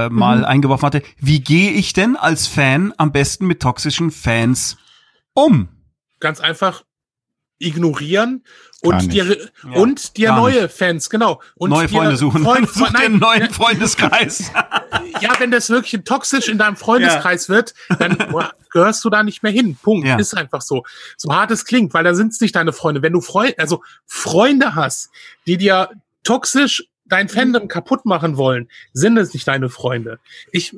äh, 0.06 0.10
mal 0.10 0.40
Mhm. 0.40 0.46
eingeworfen 0.46 0.88
hatte. 0.88 1.04
Wie 1.20 1.42
gehe 1.42 1.72
ich 1.72 1.94
denn 1.94 2.16
als 2.16 2.48
Fan 2.48 2.92
am 2.98 3.12
besten 3.12 3.46
mit 3.46 3.62
toxischen 3.62 4.10
Fans 4.10 4.78
um? 5.36 5.70
ganz 6.22 6.40
einfach 6.40 6.82
ignorieren 7.58 8.44
und 8.82 8.98
nicht. 8.98 9.14
dir 9.14 9.50
Ja, 9.64 9.72
und 9.80 10.18
dir 10.18 10.34
neue 10.34 10.70
Fans, 10.70 11.10
genau. 11.10 11.42
Und 11.56 11.70
neue 11.70 11.88
dir 11.88 11.98
Freunde 11.98 12.18
suchen. 12.18 12.44
Freund, 12.44 12.70
Such 12.74 12.92
nein, 12.92 13.04
einen 13.04 13.20
neuen 13.20 13.42
ja, 13.42 13.50
Freundeskreis. 13.50 14.52
ja, 15.22 15.34
wenn 15.40 15.52
das 15.52 15.70
wirklich 15.70 16.04
toxisch 16.04 16.48
in 16.50 16.58
deinem 16.58 16.76
Freundeskreis 16.76 17.50
wird, 17.50 17.74
dann 18.00 18.18
gehörst 18.72 19.04
du 19.06 19.10
da 19.10 19.24
nicht 19.24 19.44
mehr 19.44 19.52
hin. 19.52 19.78
Punkt. 19.82 20.08
Ja. 20.08 20.18
Ist 20.18 20.36
einfach 20.36 20.62
so. 20.62 20.84
So 21.18 21.34
hart 21.34 21.52
es 21.52 21.66
klingt, 21.66 21.94
weil 21.94 22.04
da 22.04 22.14
sind 22.14 22.34
es 22.34 22.42
nicht 22.42 22.56
deine 22.56 22.74
Freunde. 22.74 23.02
Wenn 23.02 23.14
du 23.14 23.22
Freunde, 23.22 23.58
also 23.58 23.82
Freunde 24.06 24.76
hast, 24.76 25.10
die 25.48 25.58
dir 25.58 25.90
toxisch 26.24 26.84
dein 27.06 27.30
Fandom 27.30 27.68
kaputt 27.68 28.06
machen 28.06 28.36
wollen, 28.36 28.68
sind 28.94 29.18
es 29.18 29.34
nicht 29.34 29.48
deine 29.48 29.70
Freunde. 29.70 30.20
Ich, 30.52 30.76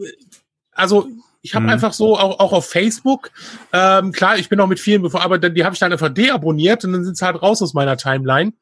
also 0.72 1.10
ich 1.48 1.56
habe 1.56 1.66
Mhm. 1.66 1.72
einfach 1.72 1.94
so 1.94 2.18
auch, 2.18 2.40
auch 2.40 2.52
auf 2.54 2.70
Facebook, 2.70 3.32
ähm, 3.74 4.12
klar, 4.12 4.38
ich 4.38 4.50
bin 4.50 4.60
auch 4.60 4.68
mit 4.68 4.80
vielen 4.80 5.02
bevor, 5.02 5.22
aber 5.22 5.38
die 5.40 5.64
habe 5.64 5.74
ich 5.74 5.80
dann 5.80 5.92
einfach 5.94 6.10
deabonniert 6.10 6.84
und 6.86 6.92
dann 6.94 7.04
sind 7.06 7.18
sie 7.18 7.26
halt 7.26 7.42
raus 7.42 7.62
aus 7.62 7.74
meiner 7.74 7.98
Timeline. 7.98 8.54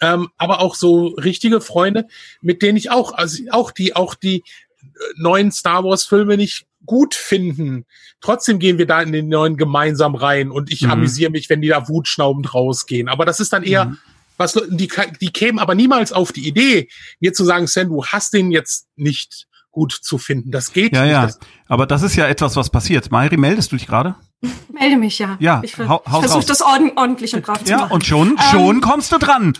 Ähm, 0.00 0.28
aber 0.36 0.60
auch 0.60 0.74
so 0.76 1.08
richtige 1.08 1.60
Freunde, 1.60 2.06
mit 2.40 2.62
denen 2.62 2.76
ich 2.78 2.90
auch, 2.90 3.12
also 3.14 3.42
auch 3.50 3.70
die, 3.72 3.96
auch 3.96 4.14
die 4.14 4.36
äh, 4.36 4.84
neuen 5.16 5.50
Star 5.50 5.82
Wars 5.84 6.04
Filme 6.04 6.36
nicht 6.36 6.66
gut 6.86 7.14
finden. 7.16 7.84
Trotzdem 8.20 8.58
gehen 8.60 8.78
wir 8.78 8.86
da 8.86 9.02
in 9.02 9.10
den 9.12 9.28
neuen 9.28 9.56
gemeinsam 9.56 10.14
rein 10.14 10.50
und 10.52 10.70
ich 10.70 10.82
Mhm. 10.82 10.90
amüsiere 10.92 11.30
mich, 11.32 11.50
wenn 11.50 11.60
die 11.62 11.68
da 11.68 11.88
wutschnaubend 11.88 12.54
rausgehen. 12.54 13.08
Aber 13.08 13.24
das 13.24 13.40
ist 13.40 13.52
dann 13.52 13.64
eher, 13.64 13.86
Mhm. 13.86 13.98
was 14.36 14.52
die, 14.70 14.88
die 15.20 15.32
kämen 15.32 15.58
aber 15.58 15.74
niemals 15.74 16.12
auf 16.12 16.30
die 16.30 16.46
Idee, 16.46 16.88
mir 17.18 17.32
zu 17.32 17.44
sagen, 17.44 17.66
Sam, 17.66 17.88
du 17.88 18.04
hast 18.06 18.32
den 18.34 18.52
jetzt 18.52 18.86
nicht 18.94 19.47
gut 19.78 19.92
zu 19.92 20.18
finden. 20.18 20.50
Das 20.50 20.72
geht 20.72 20.92
Ja, 20.94 21.02
nicht. 21.02 21.12
ja. 21.12 21.22
Das, 21.26 21.38
Aber 21.68 21.86
das 21.86 22.02
ist 22.02 22.16
ja 22.16 22.26
etwas, 22.26 22.56
was 22.56 22.70
passiert. 22.70 23.10
Mairi, 23.12 23.36
meldest 23.36 23.70
du 23.70 23.76
dich 23.76 23.86
gerade? 23.86 24.16
Melde 24.72 24.96
mich, 24.96 25.18
ja. 25.20 25.36
Ja, 25.38 25.60
ich 25.64 25.78
hau- 25.78 26.02
hau 26.10 26.20
versuche 26.20 26.44
das 26.46 26.62
ord 26.62 26.80
ordentlich 26.96 27.34
und 27.34 27.42
brav 27.44 27.62
zu 27.62 27.70
Ja, 27.70 27.78
machen. 27.78 27.92
und 27.92 28.04
schon, 28.06 28.28
Ähm, 28.30 28.36
schon 28.50 28.80
kommst 28.80 29.12
du 29.12 29.18
dran. 29.18 29.52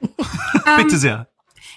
Bitte 0.76 0.98
sehr. 0.98 1.26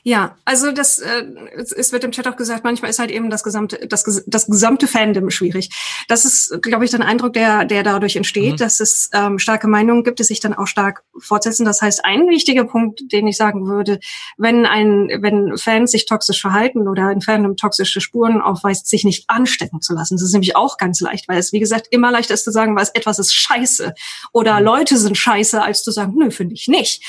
Ja, 0.03 0.37
also 0.45 0.71
das, 0.71 0.99
äh, 0.99 1.25
es, 1.55 1.91
wird 1.91 2.03
im 2.03 2.11
Chat 2.11 2.27
auch 2.27 2.35
gesagt, 2.35 2.63
manchmal 2.63 2.89
ist 2.89 2.99
halt 2.99 3.11
eben 3.11 3.29
das 3.29 3.43
gesamte, 3.43 3.87
das, 3.87 4.23
das 4.27 4.47
gesamte 4.47 4.87
Fandom 4.87 5.29
schwierig. 5.29 5.69
Das 6.07 6.25
ist, 6.25 6.61
glaube 6.61 6.85
ich, 6.85 6.93
ein 6.95 7.01
Eindruck, 7.01 7.33
der, 7.33 7.65
der 7.65 7.83
dadurch 7.83 8.15
entsteht, 8.15 8.53
Mhm. 8.53 8.57
dass 8.57 8.79
es 8.79 9.09
ähm, 9.13 9.39
starke 9.39 9.67
Meinungen 9.67 10.03
gibt, 10.03 10.19
die 10.19 10.23
sich 10.23 10.39
dann 10.39 10.53
auch 10.53 10.67
stark 10.67 11.03
fortsetzen. 11.17 11.65
Das 11.65 11.81
heißt, 11.81 12.05
ein 12.05 12.27
wichtiger 12.27 12.65
Punkt, 12.65 13.01
den 13.11 13.27
ich 13.27 13.37
sagen 13.37 13.67
würde, 13.67 13.99
wenn 14.37 14.65
ein, 14.65 15.09
wenn 15.21 15.57
Fans 15.57 15.91
sich 15.91 16.05
toxisch 16.05 16.41
verhalten 16.41 16.87
oder 16.87 17.07
ein 17.07 17.21
Fandom 17.21 17.57
toxische 17.57 18.01
Spuren 18.01 18.41
aufweist, 18.41 18.87
sich 18.87 19.03
nicht 19.03 19.29
anstecken 19.29 19.81
zu 19.81 19.93
lassen. 19.93 20.15
Das 20.15 20.23
ist 20.23 20.33
nämlich 20.33 20.55
auch 20.55 20.77
ganz 20.77 20.99
leicht, 21.01 21.27
weil 21.27 21.39
es, 21.39 21.53
wie 21.53 21.59
gesagt, 21.59 21.87
immer 21.91 22.11
leichter 22.11 22.33
ist 22.33 22.43
zu 22.43 22.51
sagen, 22.51 22.75
was 22.75 22.89
etwas 22.89 23.19
ist 23.19 23.33
scheiße 23.33 23.93
oder 24.31 24.61
Leute 24.61 24.97
sind 24.97 25.17
scheiße, 25.17 25.61
als 25.61 25.83
zu 25.83 25.91
sagen, 25.91 26.13
nö, 26.15 26.31
finde 26.31 26.55
ich 26.55 26.67
nicht. 26.67 27.03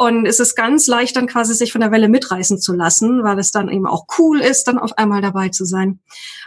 Und 0.00 0.26
es 0.26 0.38
ist 0.38 0.54
ganz 0.54 0.86
leicht, 0.86 1.16
dann 1.16 1.26
quasi 1.26 1.52
sich 1.54 1.72
von 1.72 1.80
der 1.80 1.90
Welle 1.90 2.08
mitreißen 2.08 2.60
zu 2.60 2.72
lassen, 2.72 3.24
weil 3.24 3.36
es 3.40 3.50
dann 3.50 3.68
eben 3.68 3.84
auch 3.86 4.06
cool 4.18 4.40
ist, 4.40 4.68
dann 4.68 4.78
auf 4.78 4.96
einmal 4.96 5.20
dabei 5.22 5.48
zu 5.48 5.64
sein. 5.64 5.98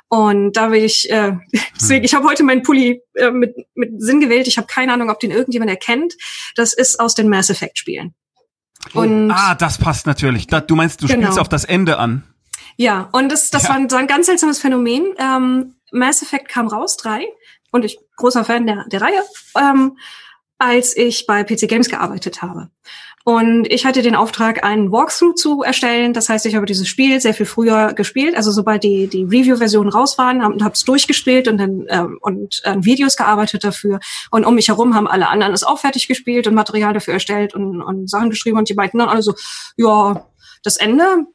Und 0.08 0.54
da 0.54 0.72
will 0.72 0.84
ich, 0.86 1.12
äh, 1.12 1.34
deswegen, 1.76 2.06
ich 2.06 2.14
habe 2.16 2.26
heute 2.28 2.44
meinen 2.44 2.64
Pulli 2.64 3.02
äh, 3.16 3.30
mit, 3.30 3.54
mit 3.76 4.02
Sinn 4.02 4.22
gewählt. 4.22 4.48
Ich 4.48 4.58
habe 4.58 4.68
keine 4.68 4.94
Ahnung, 4.94 5.10
ob 5.10 5.20
den 5.20 5.32
irgendjemand 5.32 5.70
erkennt. 5.70 6.14
Das 6.56 6.72
ist 6.74 7.00
aus 7.02 7.14
den 7.14 7.28
Mass 7.28 7.50
Effect 7.50 7.78
Spielen. 7.78 8.14
Und 8.94 9.32
Ah, 9.32 9.54
das 9.56 9.78
passt 9.78 10.08
natürlich. 10.08 10.48
Du 10.48 10.76
meinst, 10.76 11.02
du 11.04 11.08
Genau. 11.08 11.24
spielst 11.24 11.40
auf 11.40 11.50
das 11.50 11.66
Ende 11.66 12.00
an. 12.00 12.24
ja, 12.78 13.10
und 13.12 13.30
das, 13.30 13.50
das 13.52 13.64
Ja. 13.64 13.70
war 13.70 13.76
ein, 13.76 13.90
so 13.90 13.98
ein 13.98 14.08
ganz 14.08 14.28
seltsames 14.28 14.60
Phänomen. 14.60 15.08
Ähm, 15.20 15.76
Mass 15.92 16.22
Effect 16.22 16.48
kam 16.48 16.68
raus, 16.68 16.96
drei, 16.96 17.26
und 17.72 17.84
ich 17.84 18.00
großer 18.16 18.46
Fan 18.46 18.66
der, 18.66 18.86
der 18.88 19.02
Reihe, 19.02 19.22
ähm, 19.60 19.98
als 20.58 20.96
ich 20.96 21.26
bei 21.28 21.44
PC 21.44 21.68
Games 21.68 21.90
gearbeitet 21.90 22.42
habe. 22.42 22.70
Und 23.24 23.66
ich 23.72 23.86
hatte 23.86 24.02
den 24.02 24.16
Auftrag, 24.16 24.64
einen 24.64 24.92
Walkthrough 24.92 25.36
zu 25.36 25.62
erstellen. 25.62 26.14
Das 26.14 26.30
heißt, 26.30 26.46
ich 26.46 26.56
habe 26.56 26.66
dieses 26.66 26.88
Spiel 26.88 27.20
sehr 27.22 27.34
viel 27.34 27.46
früher 27.46 27.94
gespielt. 27.94 28.36
Also 28.36 28.52
sobald 28.52 28.84
die, 28.84 29.08
die 29.08 29.24
Review-Versionen 29.24 29.90
raus 29.90 30.18
waren, 30.18 30.44
habe 30.44 30.74
es 30.74 30.84
durchgespielt 30.84 31.48
und 31.48 31.58
dann 31.58 31.86
ähm, 31.90 32.18
und 32.22 32.62
an 32.64 32.86
Videos 32.86 33.16
gearbeitet 33.18 33.64
dafür. 33.64 34.00
Und 34.32 34.46
um 34.46 34.56
mich 34.56 34.70
herum 34.70 34.96
haben 34.96 35.08
alle 35.08 35.30
anderen 35.30 35.54
es 35.54 35.64
auch 35.64 35.80
fertig 35.80 36.08
gespielt 36.08 36.48
und 36.48 36.56
Material 36.56 36.94
dafür 36.94 37.14
erstellt 37.14 37.54
und, 37.54 37.82
und 37.82 38.10
Sachen 38.10 38.30
geschrieben. 38.30 38.58
Und 38.58 38.70
die 38.70 38.76
meinten 38.76 39.00
dann 39.00 39.10
alle 39.10 39.22
so, 39.22 39.36
ja, 39.78 40.26
das 40.64 40.78
Ende 40.78 41.26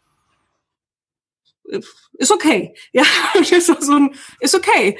ist 2.14 2.30
okay. 2.30 2.74
Ja, 2.92 3.04
ist 3.40 3.66
so 3.66 3.94
ein, 3.94 4.14
ist 4.40 4.54
okay. 4.54 4.98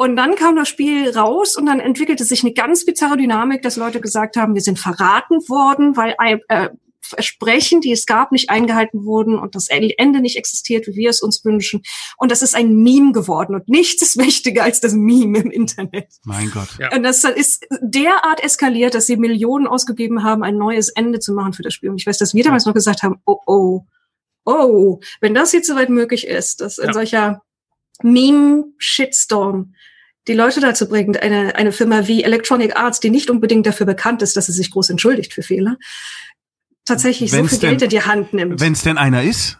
Und 0.00 0.14
dann 0.14 0.36
kam 0.36 0.54
das 0.54 0.68
Spiel 0.68 1.10
raus 1.10 1.56
und 1.56 1.66
dann 1.66 1.80
entwickelte 1.80 2.24
sich 2.24 2.44
eine 2.44 2.52
ganz 2.54 2.86
bizarre 2.86 3.16
Dynamik, 3.16 3.62
dass 3.62 3.74
Leute 3.74 4.00
gesagt 4.00 4.36
haben, 4.36 4.54
wir 4.54 4.62
sind 4.62 4.78
verraten 4.78 5.40
worden, 5.48 5.96
weil 5.96 6.14
äh, 6.48 6.68
Versprechen, 7.00 7.80
die 7.80 7.90
es 7.90 8.06
gab, 8.06 8.30
nicht 8.30 8.48
eingehalten 8.48 9.04
wurden 9.04 9.38
und 9.38 9.56
das 9.56 9.66
Ende 9.68 10.20
nicht 10.20 10.36
existiert, 10.36 10.86
wie 10.86 10.94
wir 10.94 11.10
es 11.10 11.20
uns 11.20 11.44
wünschen. 11.44 11.82
Und 12.16 12.30
das 12.30 12.42
ist 12.42 12.54
ein 12.54 12.76
Meme 12.76 13.10
geworden 13.10 13.54
und 13.56 13.68
nichts 13.68 14.00
ist 14.02 14.16
mächtiger 14.16 14.62
als 14.62 14.80
das 14.80 14.92
Meme 14.92 15.38
im 15.40 15.50
Internet. 15.50 16.12
Mein 16.24 16.50
Gott. 16.52 16.68
Ja. 16.78 16.94
Und 16.94 17.02
das 17.02 17.24
ist 17.24 17.66
derart 17.80 18.44
eskaliert, 18.44 18.94
dass 18.94 19.06
sie 19.06 19.16
Millionen 19.16 19.66
ausgegeben 19.66 20.22
haben, 20.22 20.44
ein 20.44 20.58
neues 20.58 20.90
Ende 20.90 21.18
zu 21.18 21.32
machen 21.32 21.54
für 21.54 21.62
das 21.62 21.74
Spiel. 21.74 21.90
Und 21.90 22.00
ich 22.00 22.06
weiß, 22.06 22.18
dass 22.18 22.34
wir 22.34 22.44
damals 22.44 22.66
noch 22.66 22.74
gesagt 22.74 23.02
haben, 23.02 23.20
oh, 23.26 23.40
oh, 23.46 23.82
oh, 24.44 25.00
wenn 25.20 25.34
das 25.34 25.52
jetzt 25.52 25.66
soweit 25.66 25.88
möglich 25.90 26.26
ist, 26.26 26.60
dass 26.60 26.78
ein 26.78 26.88
Ja. 26.88 26.92
solcher 26.92 27.42
Meme-Shitstorm 28.02 29.74
die 30.28 30.34
Leute 30.34 30.60
dazu 30.60 30.88
bringt, 30.88 31.20
eine, 31.22 31.56
eine 31.56 31.72
Firma 31.72 32.06
wie 32.06 32.22
Electronic 32.22 32.76
Arts, 32.76 33.00
die 33.00 33.10
nicht 33.10 33.30
unbedingt 33.30 33.66
dafür 33.66 33.86
bekannt 33.86 34.22
ist, 34.22 34.36
dass 34.36 34.46
sie 34.46 34.52
sich 34.52 34.70
groß 34.70 34.90
entschuldigt 34.90 35.32
für 35.32 35.42
Fehler, 35.42 35.76
tatsächlich 36.84 37.32
Wenn's 37.32 37.50
so 37.50 37.56
viel 37.58 37.68
Geld 37.70 37.80
denn- 37.80 37.86
in 37.86 37.90
die 37.90 38.02
Hand 38.02 38.32
nimmt. 38.34 38.60
Wenn 38.60 38.74
es 38.74 38.82
denn 38.82 38.98
einer 38.98 39.22
ist. 39.22 39.58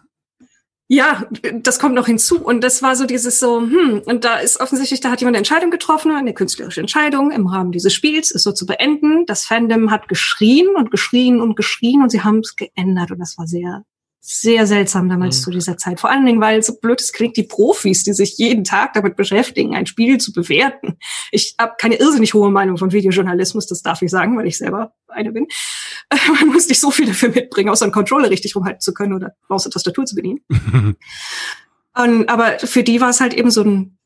Ja, 0.90 1.26
das 1.52 1.78
kommt 1.78 1.94
noch 1.94 2.06
hinzu. 2.06 2.42
Und 2.42 2.62
das 2.62 2.82
war 2.82 2.96
so 2.96 3.04
dieses 3.04 3.38
so, 3.38 3.60
hm, 3.60 4.02
und 4.06 4.24
da 4.24 4.38
ist 4.38 4.58
offensichtlich, 4.58 5.00
da 5.00 5.10
hat 5.10 5.20
jemand 5.20 5.36
eine 5.36 5.40
Entscheidung 5.40 5.70
getroffen, 5.70 6.12
eine 6.12 6.32
künstlerische 6.32 6.80
Entscheidung 6.80 7.30
im 7.30 7.46
Rahmen 7.46 7.72
dieses 7.72 7.92
Spiels, 7.92 8.30
es 8.34 8.42
so 8.42 8.52
zu 8.52 8.64
beenden. 8.64 9.26
Das 9.26 9.44
Fandom 9.44 9.90
hat 9.90 10.08
geschrien 10.08 10.68
und 10.76 10.90
geschrien 10.90 11.42
und 11.42 11.56
geschrien 11.56 12.02
und 12.02 12.08
sie 12.08 12.22
haben 12.22 12.38
es 12.38 12.56
geändert. 12.56 13.10
Und 13.10 13.18
das 13.18 13.36
war 13.36 13.46
sehr, 13.46 13.82
sehr 14.20 14.66
seltsam 14.66 15.08
damals 15.08 15.38
Mhm. 15.38 15.42
zu 15.44 15.50
dieser 15.52 15.76
Zeit. 15.78 16.00
Vor 16.00 16.10
allen 16.10 16.26
Dingen, 16.26 16.40
weil 16.40 16.62
so 16.62 16.78
blöd 16.78 17.00
es 17.00 17.12
klingt, 17.12 17.36
die 17.36 17.44
Profis, 17.44 18.02
die 18.04 18.12
sich 18.12 18.36
jeden 18.36 18.64
Tag 18.64 18.92
damit 18.92 19.16
beschäftigen, 19.16 19.74
ein 19.74 19.86
Spiel 19.86 20.18
zu 20.18 20.32
bewerten. 20.32 20.98
Ich 21.30 21.54
habe 21.58 21.74
keine 21.78 21.94
irrsinnig 21.96 22.34
hohe 22.34 22.50
Meinung 22.50 22.76
von 22.76 22.92
Videojournalismus, 22.92 23.66
das 23.66 23.82
darf 23.82 24.02
ich 24.02 24.10
sagen, 24.10 24.36
weil 24.36 24.46
ich 24.46 24.58
selber 24.58 24.92
eine 25.08 25.32
bin. 25.32 25.46
Man 26.40 26.48
muss 26.48 26.68
nicht 26.68 26.80
so 26.80 26.90
viel 26.90 27.06
dafür 27.06 27.30
mitbringen, 27.30 27.70
außer 27.70 27.84
einen 27.84 27.92
Controller 27.92 28.28
richtig 28.30 28.54
rumhalten 28.56 28.80
zu 28.80 28.92
können 28.92 29.14
oder 29.14 29.34
Maus 29.48 29.64
und 29.66 29.72
Tastatur 29.72 30.04
zu 30.04 30.14
bedienen. 30.14 30.40
Und, 31.96 32.28
aber 32.28 32.58
für 32.60 32.82
die 32.84 33.00
war 33.00 33.10
es 33.10 33.20
halt 33.20 33.34
eben 33.34 33.50
so 33.50 33.62
ein, 33.64 33.98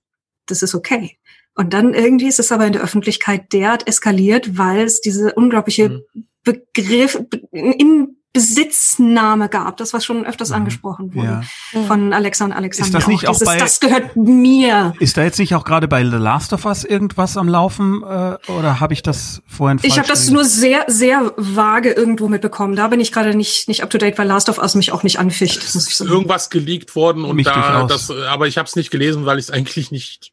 das 0.46 0.62
ist 0.62 0.74
okay. 0.74 1.18
Und 1.54 1.74
dann 1.74 1.92
irgendwie 1.92 2.26
ist 2.28 2.38
es 2.38 2.50
aber 2.50 2.66
in 2.66 2.72
der 2.72 2.82
Öffentlichkeit 2.82 3.52
derart 3.52 3.86
eskaliert, 3.86 4.56
weil 4.56 4.84
es 4.84 5.00
diese 5.02 5.34
unglaubliche 5.34 6.02
Mhm. 6.14 6.26
Begriff, 6.44 7.22
in 7.52 8.16
Besitznahme 8.32 9.48
gab, 9.48 9.76
das 9.76 9.92
was 9.92 10.04
schon 10.04 10.24
öfters 10.24 10.50
Mhm. 10.50 10.54
angesprochen 10.56 11.14
wurde 11.14 11.42
Ja. 11.72 11.82
von 11.86 12.12
Alexa 12.12 12.44
und 12.44 12.52
Alexander. 12.52 12.86
Ist 12.86 12.94
das 12.94 13.06
nicht 13.08 13.28
auch 13.28 13.32
dieses, 13.32 13.46
bei- 13.46 13.58
das 13.58 13.80
gehört 13.80 14.16
mir. 14.16 14.94
Ist 15.00 15.16
da 15.16 15.22
jetzt 15.22 15.38
nicht 15.38 15.54
auch 15.54 15.64
gerade 15.64 15.88
bei 15.88 16.02
The 16.04 16.16
Last 16.16 16.52
of 16.52 16.64
Us 16.64 16.84
irgendwas 16.84 17.36
am 17.36 17.48
Laufen? 17.48 18.02
Äh, 18.02 18.36
oder 18.50 18.80
habe 18.80 18.94
ich 18.94 19.02
das 19.02 19.42
vorhin 19.46 19.78
Ich 19.82 19.98
habe 19.98 20.08
das 20.08 20.30
nur 20.30 20.44
sehr, 20.44 20.84
sehr 20.88 21.32
vage 21.36 21.90
irgendwo 21.92 22.28
mitbekommen. 22.28 22.74
Da 22.76 22.88
bin 22.88 23.00
ich 23.00 23.12
gerade 23.12 23.34
nicht, 23.34 23.68
nicht 23.68 23.82
up 23.82 23.90
to 23.90 23.98
date, 23.98 24.16
weil 24.18 24.26
Last 24.26 24.48
of 24.48 24.58
Us 24.58 24.74
mich 24.74 24.92
auch 24.92 25.02
nicht 25.02 25.18
anficht, 25.18 25.62
muss 25.74 25.88
ich 25.88 25.96
sagen. 25.96 26.10
irgendwas 26.10 26.48
geleakt 26.50 26.96
worden 26.96 27.24
und 27.24 27.36
Mich 27.36 27.46
da 27.46 27.84
durchaus. 27.86 28.08
das, 28.08 28.16
aber 28.28 28.46
ich 28.46 28.58
habe 28.58 28.66
es 28.66 28.76
nicht 28.76 28.90
gelesen, 28.90 29.26
weil 29.26 29.38
ich 29.38 29.46
es 29.46 29.50
eigentlich 29.50 29.90
nicht, 29.90 30.32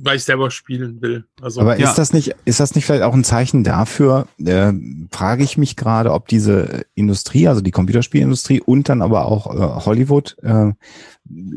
weil 0.00 0.16
ich 0.16 0.24
selber 0.24 0.50
spielen 0.50 1.00
will. 1.02 1.24
Also 1.40 1.60
Aber 1.60 1.78
Ja. 1.78 1.88
ist 1.88 1.98
das 1.98 2.12
nicht, 2.12 2.34
ist 2.44 2.60
das 2.60 2.74
nicht 2.74 2.84
vielleicht 2.84 3.02
auch 3.02 3.14
ein 3.14 3.24
Zeichen 3.24 3.64
dafür, 3.64 4.28
äh, 4.38 4.72
frage 5.10 5.42
ich 5.42 5.58
mich 5.58 5.76
gerade, 5.76 6.12
ob 6.12 6.28
diese 6.28 6.84
Industrie, 6.94 7.48
also 7.48 7.60
die 7.60 7.70
Computerspielindustrie 7.70 8.60
und 8.60 8.88
dann 8.88 9.02
aber 9.02 9.26
auch 9.26 9.54
äh, 9.54 9.84
Hollywood, 9.84 10.36
äh, 10.42 10.72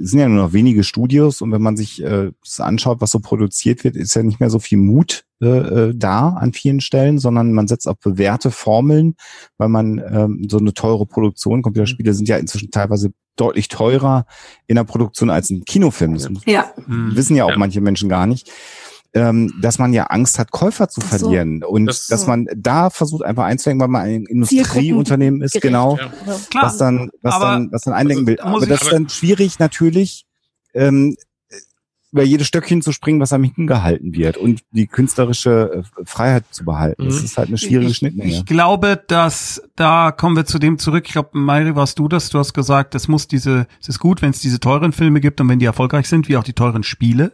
sind 0.01 0.19
ja 0.19 0.27
nur 0.27 0.45
noch 0.45 0.53
wenige 0.53 0.83
Studios 0.83 1.41
und 1.41 1.51
wenn 1.51 1.61
man 1.61 1.77
sich 1.77 2.03
äh, 2.03 2.31
das 2.43 2.59
anschaut, 2.59 2.99
was 2.99 3.11
so 3.11 3.19
produziert 3.19 3.83
wird, 3.83 3.95
ist 3.95 4.15
ja 4.15 4.23
nicht 4.23 4.39
mehr 4.39 4.49
so 4.49 4.59
viel 4.59 4.77
Mut 4.77 5.23
äh, 5.41 5.47
äh, 5.47 5.93
da 5.95 6.29
an 6.29 6.53
vielen 6.53 6.81
Stellen, 6.81 7.19
sondern 7.19 7.53
man 7.53 7.67
setzt 7.67 7.87
auf 7.87 7.97
bewährte 7.99 8.51
Formeln, 8.51 9.15
weil 9.57 9.69
man 9.69 9.97
ähm, 9.99 10.47
so 10.49 10.57
eine 10.57 10.73
teure 10.73 11.05
Produktion, 11.05 11.61
Computerspiele 11.61 12.13
sind 12.13 12.27
ja 12.27 12.37
inzwischen 12.37 12.69
teilweise 12.69 13.11
deutlich 13.35 13.67
teurer 13.69 14.25
in 14.67 14.75
der 14.75 14.83
Produktion 14.83 15.29
als 15.29 15.49
ein 15.49 15.63
Kinofilm. 15.65 16.13
Das 16.15 16.29
Ja, 16.45 16.71
Hm. 16.85 17.15
wissen 17.15 17.35
ja 17.35 17.45
auch 17.45 17.51
Ja. 17.51 17.57
manche 17.57 17.81
Menschen 17.81 18.09
gar 18.09 18.27
nicht, 18.27 18.51
ähm, 19.13 19.51
dass 19.61 19.79
man 19.79 19.93
ja 19.93 20.03
Angst 20.05 20.37
hat, 20.39 20.51
Käufer 20.51 20.87
zu 20.89 21.01
so. 21.01 21.07
verlieren 21.07 21.63
und 21.63 21.85
Das- 21.87 22.07
dass 22.07 22.27
man 22.27 22.47
da 22.55 22.89
versucht 22.89 23.23
einfach 23.23 23.43
einzulenken, 23.45 23.81
weil 23.81 23.87
man 23.89 24.01
ein 24.03 24.25
Industrieunternehmen 24.25 25.41
ist, 25.41 25.53
Gerecht. 25.53 25.63
genau, 25.63 25.97
Ja. 25.97 26.11
Was 26.61 26.77
dann, 26.77 27.09
was 27.21 27.35
Aber- 27.35 27.45
dann, 27.45 27.71
was 27.71 27.81
dann 27.81 27.93
einlenken 27.93 28.27
will. 28.27 28.37
Also, 28.39 28.51
muss 28.51 28.63
Aber 28.63 28.69
das 28.69 28.81
ist 28.81 28.87
aber- 28.87 28.97
dann 28.97 29.09
schwierig 29.09 29.59
natürlich. 29.59 30.25
Ähm, 30.73 31.15
über 32.11 32.23
jedes 32.23 32.47
Stöckchen 32.47 32.81
zu 32.81 32.91
springen, 32.91 33.21
was 33.21 33.31
einem 33.31 33.45
hingehalten 33.45 34.13
wird 34.13 34.35
und 34.37 34.61
die 34.71 34.87
künstlerische 34.87 35.83
äh, 35.97 36.03
Freiheit 36.05 36.43
zu 36.51 36.65
behalten. 36.65 37.05
Das 37.05 37.19
Mhm. 37.19 37.25
ist 37.25 37.37
halt 37.37 37.47
eine 37.47 37.57
schwierige 37.57 37.89
ich, 37.91 37.97
Schnittmenge. 37.97 38.29
Ich 38.31 38.45
glaube, 38.45 39.01
dass 39.07 39.61
da 39.75 40.11
kommen 40.11 40.35
wir 40.35 40.45
zu 40.45 40.59
dem 40.59 40.77
zurück. 40.77 41.05
Ich 41.07 41.13
glaube, 41.13 41.37
Mairi, 41.37 41.75
warst 41.75 41.99
du 41.99 42.07
das? 42.09 42.29
Du 42.29 42.37
hast 42.39 42.53
gesagt, 42.53 42.95
es 42.95 43.07
muss 43.07 43.27
diese, 43.27 43.65
es 43.81 43.87
ist 43.87 43.99
gut, 43.99 44.21
wenn 44.21 44.31
es 44.31 44.39
diese 44.39 44.59
teuren 44.59 44.91
Filme 44.91 45.21
gibt 45.21 45.39
und 45.39 45.47
wenn 45.49 45.59
die 45.59 45.65
erfolgreich 45.65 46.07
sind, 46.07 46.27
wie 46.27 46.35
auch 46.37 46.43
die 46.43 46.53
teuren 46.53 46.83
Spiele, 46.83 47.31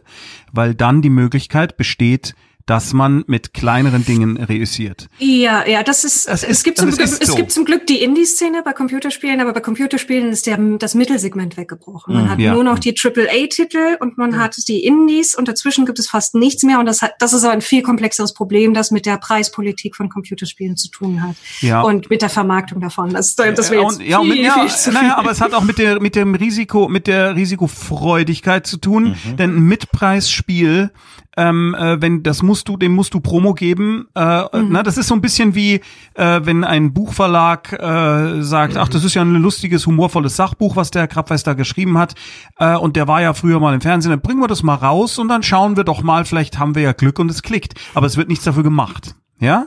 weil 0.52 0.74
dann 0.74 1.02
die 1.02 1.10
Möglichkeit 1.10 1.76
besteht, 1.76 2.34
dass 2.68 2.92
man 2.92 3.24
mit 3.26 3.54
kleineren 3.54 4.04
Dingen 4.04 4.36
reüssiert. 4.36 5.08
Ja, 5.18 5.66
ja, 5.66 5.82
das 5.82 6.04
ist, 6.04 6.28
Das 6.28 6.42
es 6.44 6.50
ist- 6.50 6.64
gibt 6.64 6.78
zum 6.78 6.88
Glück, 6.90 7.00
ist 7.00 7.20
es 7.22 7.28
so. 7.28 7.34
gibt 7.34 7.50
zum 7.50 7.64
Glück 7.64 7.86
die 7.86 8.02
Indie-Szene 8.02 8.62
bei 8.64 8.72
Computerspielen, 8.72 9.40
aber 9.40 9.52
bei 9.52 9.60
Computerspielen 9.60 10.30
ist 10.30 10.46
der, 10.46 10.58
das 10.78 10.94
Mittelsegment 10.94 11.56
weggebrochen. 11.56 12.14
Man 12.14 12.24
Mhm, 12.24 12.30
hat 12.30 12.38
ja. 12.38 12.52
nur 12.52 12.62
noch 12.64 12.78
die 12.78 12.94
AAA-Titel 12.94 13.96
und 14.00 14.18
man 14.18 14.38
hat 14.38 14.54
die 14.68 14.84
Indies 14.84 15.34
und 15.34 15.48
dazwischen 15.48 15.86
gibt 15.86 15.98
es 15.98 16.08
fast 16.08 16.34
nichts 16.34 16.62
mehr 16.62 16.78
und 16.78 16.86
das 16.86 17.02
hat, 17.02 17.12
das 17.18 17.32
ist 17.32 17.42
aber 17.44 17.54
ein 17.54 17.60
viel 17.62 17.82
komplexeres 17.82 18.34
Problem, 18.34 18.74
das 18.74 18.90
mit 18.90 19.06
der 19.06 19.16
Preispolitik 19.16 19.96
von 19.96 20.08
Computerspielen 20.10 20.76
zu 20.76 20.90
tun 20.90 21.22
hat. 21.22 21.36
Ja. 21.60 21.80
Und 21.80 22.10
mit 22.10 22.22
der 22.22 22.28
Vermarktung 22.28 22.80
davon. 22.80 23.10
Das, 23.14 23.34
das 23.34 23.70
wäre 23.70 23.82
Ja, 23.82 23.88
jetzt 23.88 23.98
und, 24.00 24.06
ja, 24.06 24.18
und 24.18 24.28
mit, 24.28 24.36
viel, 24.36 24.44
ja, 24.44 24.60
viel 24.60 24.68
zu 24.68 24.90
naja, 24.92 25.00
viel. 25.00 25.10
aber 25.12 25.30
es 25.30 25.40
hat 25.40 25.54
auch 25.54 25.64
mit 25.64 25.78
der 25.78 26.00
mit 26.00 26.14
dem 26.14 26.34
Risiko, 26.34 26.88
mit 26.88 27.06
der 27.06 27.34
Risikofreudigkeit 27.34 28.66
zu 28.66 28.76
tun, 28.76 29.16
denn 29.38 29.56
ein 29.56 29.62
Mitpreisspiel, 29.62 30.90
ähm, 31.38 31.76
äh, 31.78 32.02
wenn 32.02 32.24
das 32.24 32.42
musst 32.42 32.68
du, 32.68 32.76
dem 32.76 32.92
musst 32.92 33.14
du 33.14 33.20
Promo 33.20 33.54
geben. 33.54 34.08
Äh, 34.14 34.44
na, 34.52 34.82
das 34.82 34.98
ist 34.98 35.06
so 35.06 35.14
ein 35.14 35.20
bisschen 35.20 35.54
wie 35.54 35.80
äh, 36.14 36.40
wenn 36.42 36.64
ein 36.64 36.92
Buchverlag 36.92 37.72
äh, 37.72 38.42
sagt, 38.42 38.76
ach, 38.76 38.88
das 38.88 39.04
ist 39.04 39.14
ja 39.14 39.22
ein 39.22 39.36
lustiges, 39.36 39.86
humorvolles 39.86 40.34
Sachbuch, 40.34 40.74
was 40.74 40.90
der 40.90 41.06
Krabweis 41.06 41.44
da 41.44 41.54
geschrieben 41.54 41.96
hat, 41.96 42.14
äh, 42.58 42.76
und 42.76 42.96
der 42.96 43.06
war 43.06 43.22
ja 43.22 43.34
früher 43.34 43.60
mal 43.60 43.72
im 43.72 43.80
Fernsehen. 43.80 44.10
Dann 44.10 44.20
bringen 44.20 44.40
wir 44.40 44.48
das 44.48 44.64
mal 44.64 44.74
raus 44.74 45.18
und 45.18 45.28
dann 45.28 45.44
schauen 45.44 45.76
wir 45.76 45.84
doch 45.84 46.02
mal, 46.02 46.24
vielleicht 46.24 46.58
haben 46.58 46.74
wir 46.74 46.82
ja 46.82 46.92
Glück 46.92 47.20
und 47.20 47.30
es 47.30 47.42
klickt. 47.42 47.74
Aber 47.94 48.06
es 48.06 48.16
wird 48.16 48.28
nichts 48.28 48.44
dafür 48.44 48.64
gemacht. 48.64 49.14
Ja, 49.40 49.66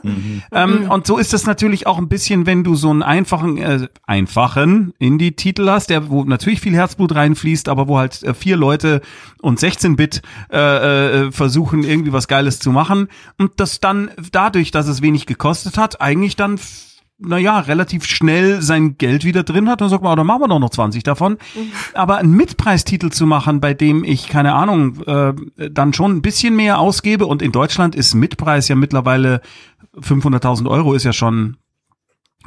ähm, 0.52 0.90
und 0.90 1.06
so 1.06 1.16
ist 1.16 1.32
es 1.32 1.46
natürlich 1.46 1.86
auch 1.86 1.96
ein 1.96 2.08
bisschen, 2.08 2.44
wenn 2.44 2.62
du 2.62 2.74
so 2.74 2.90
einen 2.90 3.02
einfachen, 3.02 3.56
äh, 3.56 3.88
einfachen 4.06 4.92
Indie-Titel 4.98 5.66
hast, 5.70 5.88
der 5.88 6.10
wo 6.10 6.24
natürlich 6.24 6.60
viel 6.60 6.74
Herzblut 6.74 7.14
reinfließt, 7.14 7.70
aber 7.70 7.88
wo 7.88 7.98
halt 7.98 8.22
äh, 8.22 8.34
vier 8.34 8.56
Leute 8.56 9.00
und 9.40 9.58
16-Bit 9.58 10.20
äh, 10.52 10.58
äh, 11.26 11.32
versuchen 11.32 11.84
irgendwie 11.84 12.12
was 12.12 12.28
Geiles 12.28 12.58
zu 12.58 12.70
machen. 12.70 13.08
Und 13.38 13.52
das 13.56 13.80
dann 13.80 14.10
dadurch, 14.30 14.72
dass 14.72 14.88
es 14.88 15.00
wenig 15.00 15.24
gekostet 15.24 15.78
hat, 15.78 16.02
eigentlich 16.02 16.36
dann 16.36 16.58
naja, 17.24 17.60
relativ 17.60 18.04
schnell 18.04 18.62
sein 18.62 18.98
Geld 18.98 19.24
wieder 19.24 19.42
drin 19.42 19.68
hat 19.68 19.82
und 19.82 19.88
sagt 19.88 20.02
man, 20.02 20.12
oh, 20.12 20.16
dann 20.16 20.26
machen 20.26 20.42
wir 20.42 20.48
doch 20.48 20.58
noch 20.58 20.70
20 20.70 21.02
davon. 21.02 21.38
Aber 21.94 22.18
einen 22.18 22.32
Mitpreistitel 22.34 23.10
zu 23.10 23.26
machen, 23.26 23.60
bei 23.60 23.74
dem 23.74 24.04
ich, 24.04 24.28
keine 24.28 24.54
Ahnung, 24.54 25.02
äh, 25.06 25.34
dann 25.70 25.92
schon 25.92 26.16
ein 26.16 26.22
bisschen 26.22 26.56
mehr 26.56 26.78
ausgebe 26.78 27.26
und 27.26 27.42
in 27.42 27.52
Deutschland 27.52 27.94
ist 27.94 28.14
Mitpreis 28.14 28.68
ja 28.68 28.76
mittlerweile 28.76 29.40
500.000 29.96 30.68
Euro 30.68 30.94
ist 30.94 31.04
ja 31.04 31.12
schon 31.12 31.56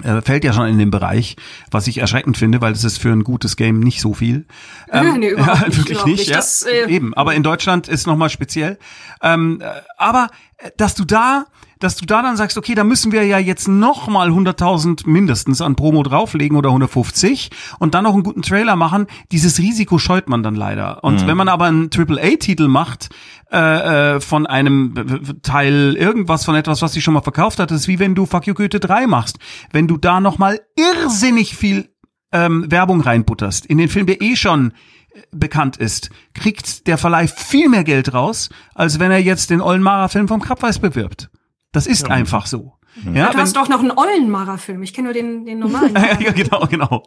äh, 0.04 0.22
fällt 0.22 0.44
ja 0.44 0.52
schon 0.52 0.68
in 0.68 0.78
den 0.78 0.92
Bereich, 0.92 1.38
was 1.72 1.88
ich 1.88 2.00
erschreckend 2.00 2.38
finde, 2.38 2.60
weil 2.60 2.74
es 2.74 2.84
ist 2.84 2.98
für 2.98 3.12
ein 3.12 3.24
gutes 3.24 3.56
Game 3.56 3.80
nicht 3.80 4.02
so 4.02 4.14
viel. 4.14 4.46
Ähm, 4.92 5.20
nee, 5.20 5.30
überhaupt 5.30 5.60
ja, 5.62 5.68
nicht, 5.68 5.78
wirklich 5.78 6.06
nicht. 6.06 6.28
Ja. 6.28 6.38
Das, 6.38 6.62
äh, 6.62 6.88
Eben, 6.90 7.14
aber 7.16 7.34
in 7.34 7.44
Deutschland 7.44 7.88
ist 7.88 8.06
nochmal 8.06 8.30
speziell. 8.30 8.78
Ähm, 9.22 9.62
äh, 9.62 9.82
aber 9.98 10.30
äh, 10.58 10.70
dass 10.78 10.94
du 10.96 11.06
da, 11.06 11.46
dass 11.80 11.96
du 11.96 12.06
da 12.06 12.22
dann 12.22 12.38
sagst, 12.38 12.58
okay, 12.58 12.76
da 12.76 12.84
müssen 12.84 13.12
wir 13.12 13.26
ja 13.26 13.38
jetzt 13.38 13.68
nochmal 13.68 14.30
100.000 14.30 15.08
mindestens 15.08 15.62
an 15.62 15.76
Promo 15.76 16.04
drauflegen 16.04 16.58
oder 16.58 16.70
150 16.70 17.50
und 17.80 17.94
dann 17.94 18.04
noch 18.04 18.14
einen 18.14 18.24
guten 18.24 18.42
Trailer 18.42 18.76
machen, 18.76 19.08
dieses 19.32 19.60
Risiko 19.60 19.98
scheut 19.98 20.30
man 20.30 20.44
dann 20.44 20.56
leider. 20.56 21.04
Und 21.04 21.28
wenn 21.28 21.38
man 21.38 21.50
aber 21.50 21.66
einen 21.66 21.90
AAA-Titel 21.94 22.68
macht, 22.68 23.10
äh, 23.52 24.16
äh, 24.16 24.20
von 24.22 24.48
einem 24.48 25.40
Teil 25.44 25.96
irgendwas 25.96 26.46
von 26.46 26.56
etwas, 26.56 26.82
was 26.82 26.94
sie 26.94 27.02
schon 27.02 27.14
mal 27.14 27.22
verkauft 27.22 27.60
hat, 27.60 27.72
ist 27.72 27.88
wie 27.88 28.00
wenn 28.00 28.16
du 28.16 28.26
Fuck 28.26 28.48
You 28.48 28.54
Goethe 28.54 28.80
3 28.80 29.08
machst. 29.08 29.38
Wenn 29.72 29.88
du 29.88 29.98
da 29.98 30.20
nochmal 30.20 30.62
irrsinnig 30.76 31.56
viel 31.56 31.90
ähm, 32.32 32.70
Werbung 32.70 33.02
reinbutterst 33.02 33.66
in 33.66 33.78
den 33.78 33.88
Film, 33.88 34.08
der 34.08 34.22
eh 34.22 34.36
schon 34.36 34.72
äh, 35.14 35.22
bekannt 35.32 35.78
ist, 35.78 36.10
kriegt 36.34 36.88
der 36.88 36.98
Verleih 36.98 37.28
viel 37.28 37.70
mehr 37.70 37.84
Geld 37.84 38.14
raus, 38.14 38.50
als 38.74 39.00
wenn 39.00 39.12
er 39.12 39.20
jetzt 39.20 39.52
den 39.52 39.62
Ollen 39.62 39.84
Mara-Film 39.84 40.28
vom 40.28 40.42
Krabbeis 40.42 40.80
bewirbt. 40.80 41.30
Das 41.76 41.88
ist 41.88 42.10
einfach 42.10 42.46
so. 42.46 42.74
Ja, 43.14 43.28
du 43.28 43.34
wenn, 43.34 43.42
hast 43.42 43.58
doch 43.58 43.68
noch 43.68 43.80
einen 43.82 43.92
Ollenmarer-Film. 43.92 44.82
Ich 44.82 44.94
kenne 44.94 45.08
nur 45.08 45.14
den, 45.14 45.46
den 45.46 45.60
normalen. 45.60 45.94
ja, 46.22 46.32
genau, 46.32 46.66
genau. 46.66 47.04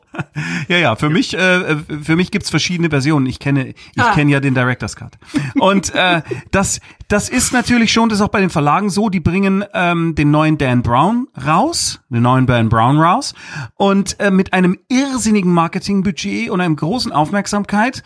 Ja, 0.69 0.77
ja, 0.77 0.97
für 0.97 1.09
mich, 1.09 1.33
äh, 1.35 1.77
für 2.03 2.14
mich 2.14 2.31
gibt's 2.31 2.51
verschiedene 2.51 2.91
Versionen. 2.91 3.25
Ich 3.25 3.39
kenne, 3.39 3.69
ich 3.69 3.75
Ah. 4.03 4.12
kenne 4.12 4.31
ja 4.31 4.41
den 4.41 4.55
Director's 4.55 4.97
Cut. 4.97 5.12
Und 5.59 5.95
äh, 5.95 6.21
das, 6.51 6.81
das 7.09 7.31
ist 7.31 7.55
natürlich 7.55 7.91
schon, 7.91 8.11
das 8.11 8.19
ist 8.19 8.23
auch 8.23 8.29
bei 8.29 8.41
den 8.41 8.51
Verlagen 8.51 8.91
so, 8.91 9.09
die 9.09 9.21
bringen 9.21 9.64
ähm, 9.73 10.14
den 10.14 10.31
neuen 10.31 10.59
Dan 10.59 10.83
Brown 10.83 11.27
raus, 11.47 12.01
den 12.11 12.23
neuen 12.23 12.47
Dan 12.47 12.69
Brown 12.69 13.01
raus 13.01 13.33
und 13.77 14.21
äh, 14.21 14.31
mit 14.31 14.53
einem 14.53 14.77
irrsinnigen 14.89 15.53
Marketingbudget 15.53 16.51
und 16.51 16.61
einem 16.61 16.77
großen 16.77 17.12
Aufmerksamkeit 17.12 18.03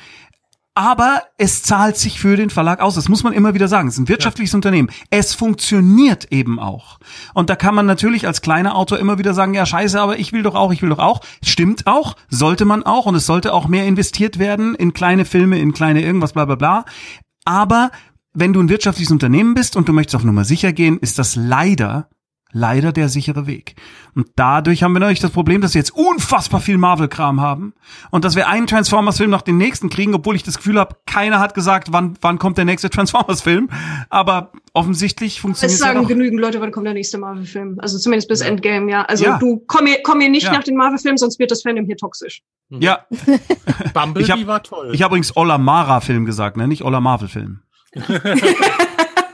aber 0.75 1.23
es 1.37 1.62
zahlt 1.62 1.99
sich 1.99 2.18
für 2.18 2.37
den 2.37 2.49
Verlag 2.49 2.81
aus. 2.81 2.95
Das 2.95 3.09
muss 3.09 3.25
man 3.25 3.35
immer 3.35 3.55
wieder 3.55 3.68
sagen. 3.68 3.89
Es 3.89 3.95
ist 3.95 4.01
ein 4.01 4.09
wirtschaftliches 4.09 4.55
Unternehmen. 4.55 4.91
Es 5.11 5.35
funktioniert 5.35 6.33
eben 6.33 6.59
auch. 6.59 6.99
Und 7.35 7.51
da 7.51 7.57
kann 7.57 7.75
man 7.75 7.85
natürlich 7.85 8.27
als 8.27 8.41
kleiner 8.41 8.75
Autor 8.75 8.99
immer 8.99 9.18
wieder 9.18 9.35
sagen, 9.35 9.55
ja 9.55 9.66
scheiße, 9.66 10.01
aber 10.01 10.18
ich 10.18 10.33
will 10.33 10.43
doch 10.43 10.55
auch, 10.55 10.73
ich 10.73 10.81
will 10.81 10.89
doch 10.89 10.99
auch. 10.99 11.20
Stimmt 11.45 11.87
auch, 11.87 12.16
sollte 12.29 12.64
man 12.64 12.85
auch. 12.85 13.07
Und 13.07 13.14
es 13.16 13.27
sollte 13.27 13.53
auch 13.53 13.68
mehr 13.68 13.87
investiert 13.87 14.39
werden 14.39 14.75
in 14.75 14.95
kleine 14.95 15.27
Filme, 15.27 15.59
in 15.59 15.73
kleine 15.73 16.03
irgendwas, 16.03 16.33
bla 16.33 16.47
bla 16.47 16.55
bla. 16.55 16.85
Aber 17.45 17.91
wenn 18.33 18.55
du 18.55 18.61
ein 18.61 18.70
wirtschaftliches 18.70 19.12
Unternehmen 19.12 19.55
bist 19.55 19.77
und 19.77 19.89
du 19.89 19.93
möchtest 19.93 20.16
auf 20.16 20.25
Nummer 20.25 20.45
sicher 20.45 20.73
gehen, 20.73 20.99
ist 20.99 21.18
das 21.18 21.37
leider 21.37 22.09
leider 22.53 22.92
der 22.92 23.09
sichere 23.09 23.46
Weg. 23.46 23.74
Und 24.14 24.28
dadurch 24.36 24.82
haben 24.82 24.92
wir 24.92 25.00
natürlich 25.00 25.20
das 25.20 25.30
Problem, 25.30 25.61
dass 25.62 25.74
wir 25.74 25.80
jetzt 25.80 25.90
unfassbar 25.94 26.61
viel 26.61 26.76
Marvel-Kram 26.78 27.40
haben 27.40 27.72
und 28.11 28.24
dass 28.24 28.36
wir 28.36 28.48
einen 28.48 28.66
Transformers-Film 28.66 29.30
nach 29.30 29.42
dem 29.42 29.57
nächsten 29.57 29.88
kriegen, 29.88 30.14
obwohl 30.14 30.36
ich 30.36 30.42
das 30.42 30.59
Gefühl 30.59 30.78
habe, 30.78 30.96
keiner 31.07 31.40
hat 31.40 31.55
gesagt, 31.55 31.88
wann, 31.92 32.14
wann 32.20 32.38
kommt 32.38 32.59
der 32.59 32.64
nächste 32.66 32.90
Transformers-Film. 32.90 33.70
Aber 34.11 34.53
offensichtlich 34.74 35.36
Es 35.36 35.40
funktioniert 35.40 35.74
es 35.74 35.80
ja 35.80 35.86
sagen 35.86 36.03
doch. 36.03 36.09
genügend 36.09 36.40
Leute, 36.40 36.61
wann 36.61 36.72
kommt 36.72 36.86
der 36.86 36.94
nächste 36.94 37.18
Marvel-Film. 37.18 37.78
Also 37.80 37.98
zumindest 37.98 38.28
bis 38.28 38.40
Endgame, 38.42 38.90
ja. 38.90 39.03
Also 39.05 39.24
Ja. 39.24 39.38
du 39.38 39.62
komm 39.66 39.84
mir, 39.84 39.98
komm 40.03 40.18
mir 40.18 40.28
nicht 40.28 40.44
Ja. 40.44 40.53
nach 40.53 40.64
den 40.64 40.76
Marvel-Filmen, 40.76 41.16
sonst 41.18 41.38
wird 41.38 41.50
das 41.50 41.62
Fandom 41.62 41.86
hier 41.86 41.96
toxisch. 41.96 42.42
Ja, 42.68 43.07
Bumblebee 43.94 44.20
Ich 44.24 44.30
hab- 44.30 44.46
war 44.46 44.62
toll. 44.62 44.90
ich 44.92 45.03
habe 45.03 45.12
übrigens 45.12 45.36
Ola 45.36 45.59
Mara-Film 45.59 46.24
gesagt, 46.26 46.57
ne? 46.57 46.68
nicht 46.68 46.84
Ola 46.84 47.00
Marvel-Film. 47.00 47.61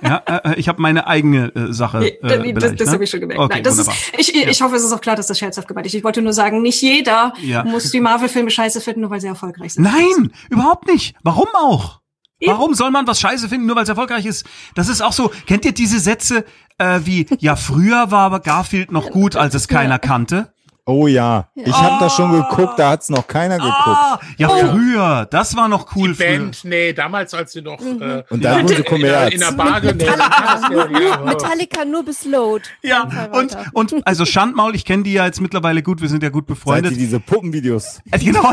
ja, 0.03 0.23
äh, 0.27 0.55
ich 0.59 0.69
habe 0.69 0.81
meine 0.81 1.07
eigene 1.07 1.55
äh, 1.55 1.73
Sache. 1.73 1.99
Nee, 1.99 2.09
Äh, 2.23 2.53
das 2.53 2.75
das 2.77 2.87
ne? 2.89 2.93
habe 2.95 3.05
ich 3.05 3.11
schon 3.11 3.21
gemerkt. 3.21 3.41
Okay, 3.41 3.55
Nein, 3.57 3.63
das 3.65 3.79
wunderbar. 3.79 3.95
ist, 4.19 4.29
ich, 4.29 4.47
ich 4.47 4.63
hoffe, 4.63 4.77
es 4.77 4.85
ist 4.85 4.93
auch 4.93 5.01
klar, 5.01 5.17
dass 5.17 5.27
das 5.27 5.39
scherzhaft 5.39 5.69
gemeint 5.69 5.87
ist. 5.87 5.95
Ich 5.95 6.05
wollte 6.05 6.23
nur 6.23 6.33
sagen, 6.33 6.63
nicht 6.63 6.81
jeder 6.83 7.33
Ja. 7.41 7.65
muss 7.65 7.91
die 7.91 8.01
Marvel-Filme 8.01 8.51
scheiße 8.51 8.81
finden, 8.81 9.01
nur 9.03 9.11
weil 9.11 9.21
sie 9.21 9.27
erfolgreich 9.27 9.75
sind. 9.75 9.85
Nein, 9.85 10.33
überhaupt 10.51 10.87
nicht. 10.87 11.15
Warum 11.23 11.49
auch? 11.55 12.01
Eben. 12.41 12.53
Warum 12.53 12.75
soll 12.75 12.91
man 12.93 13.07
was 13.07 13.21
scheiße 13.21 13.49
finden, 13.49 13.67
nur 13.67 13.75
weil 13.77 13.83
es 13.83 13.89
erfolgreich 13.89 14.25
ist? 14.25 14.47
Das 14.77 14.89
ist 14.89 15.01
auch 15.01 15.13
so, 15.13 15.33
kennt 15.47 15.65
ihr 15.65 15.73
diese 15.73 15.99
Sätze 15.99 16.45
äh, 16.79 17.01
wie, 17.05 17.27
ja, 17.41 17.57
früher 17.57 18.13
war 18.13 18.21
aber 18.27 18.39
Garfield 18.41 18.93
noch 18.93 19.11
gut, 19.11 19.35
als 19.35 19.55
es 19.55 19.67
keiner 19.67 19.99
kannte? 19.99 20.53
Oh 20.91 21.07
ja, 21.07 21.49
ich 21.55 21.71
habe 21.75 22.03
das 22.03 22.15
schon 22.17 22.33
geguckt, 22.33 22.79
da 22.79 22.89
hat's 22.93 23.11
noch 23.11 23.27
keiner 23.27 23.57
geguckt. 23.59 23.75
Ah, 23.77 24.19
ja, 24.39 24.49
früher, 24.49 25.27
das 25.31 25.55
war 25.55 25.69
noch 25.69 25.95
cool 25.95 26.15
die 26.15 26.19
Band, 26.25 26.65
nee, 26.65 26.95
damals, 26.95 27.35
als 27.35 27.53
sie 27.53 27.61
noch 27.61 27.79
äh, 27.79 28.25
Und 28.31 28.43
dann 28.43 28.63
wurden 28.63 28.69
sie 28.69 28.75
in, 28.75 28.83
der- 28.83 28.85
Kommerz. 28.85 29.35
in 29.35 29.41
der 29.41 29.53
Bar 29.53 29.81
Metallica, 29.83 30.99
ja. 30.99 31.19
Metallica 31.25 31.85
nur 31.85 32.05
bis 32.07 32.25
Load. 32.25 32.65
Ja, 32.83 33.03
und, 33.33 33.55
und 33.75 34.07
also 34.07 34.25
Schandmaul, 34.25 34.75
ich 34.75 34.87
kenne 34.87 35.03
die 35.03 35.13
ja 35.13 35.27
jetzt 35.27 35.43
mittlerweile 35.43 35.83
gut, 35.83 36.01
wir 36.01 36.09
sind 36.09 36.23
ja 36.23 36.31
gut 36.31 36.45
Seit 36.49 36.57
befreundet. 36.57 36.93
die 36.93 36.97
diese 36.97 37.21
Puppenvideos. 37.21 38.01
Äh, 38.11 38.19
Genau. 38.21 38.51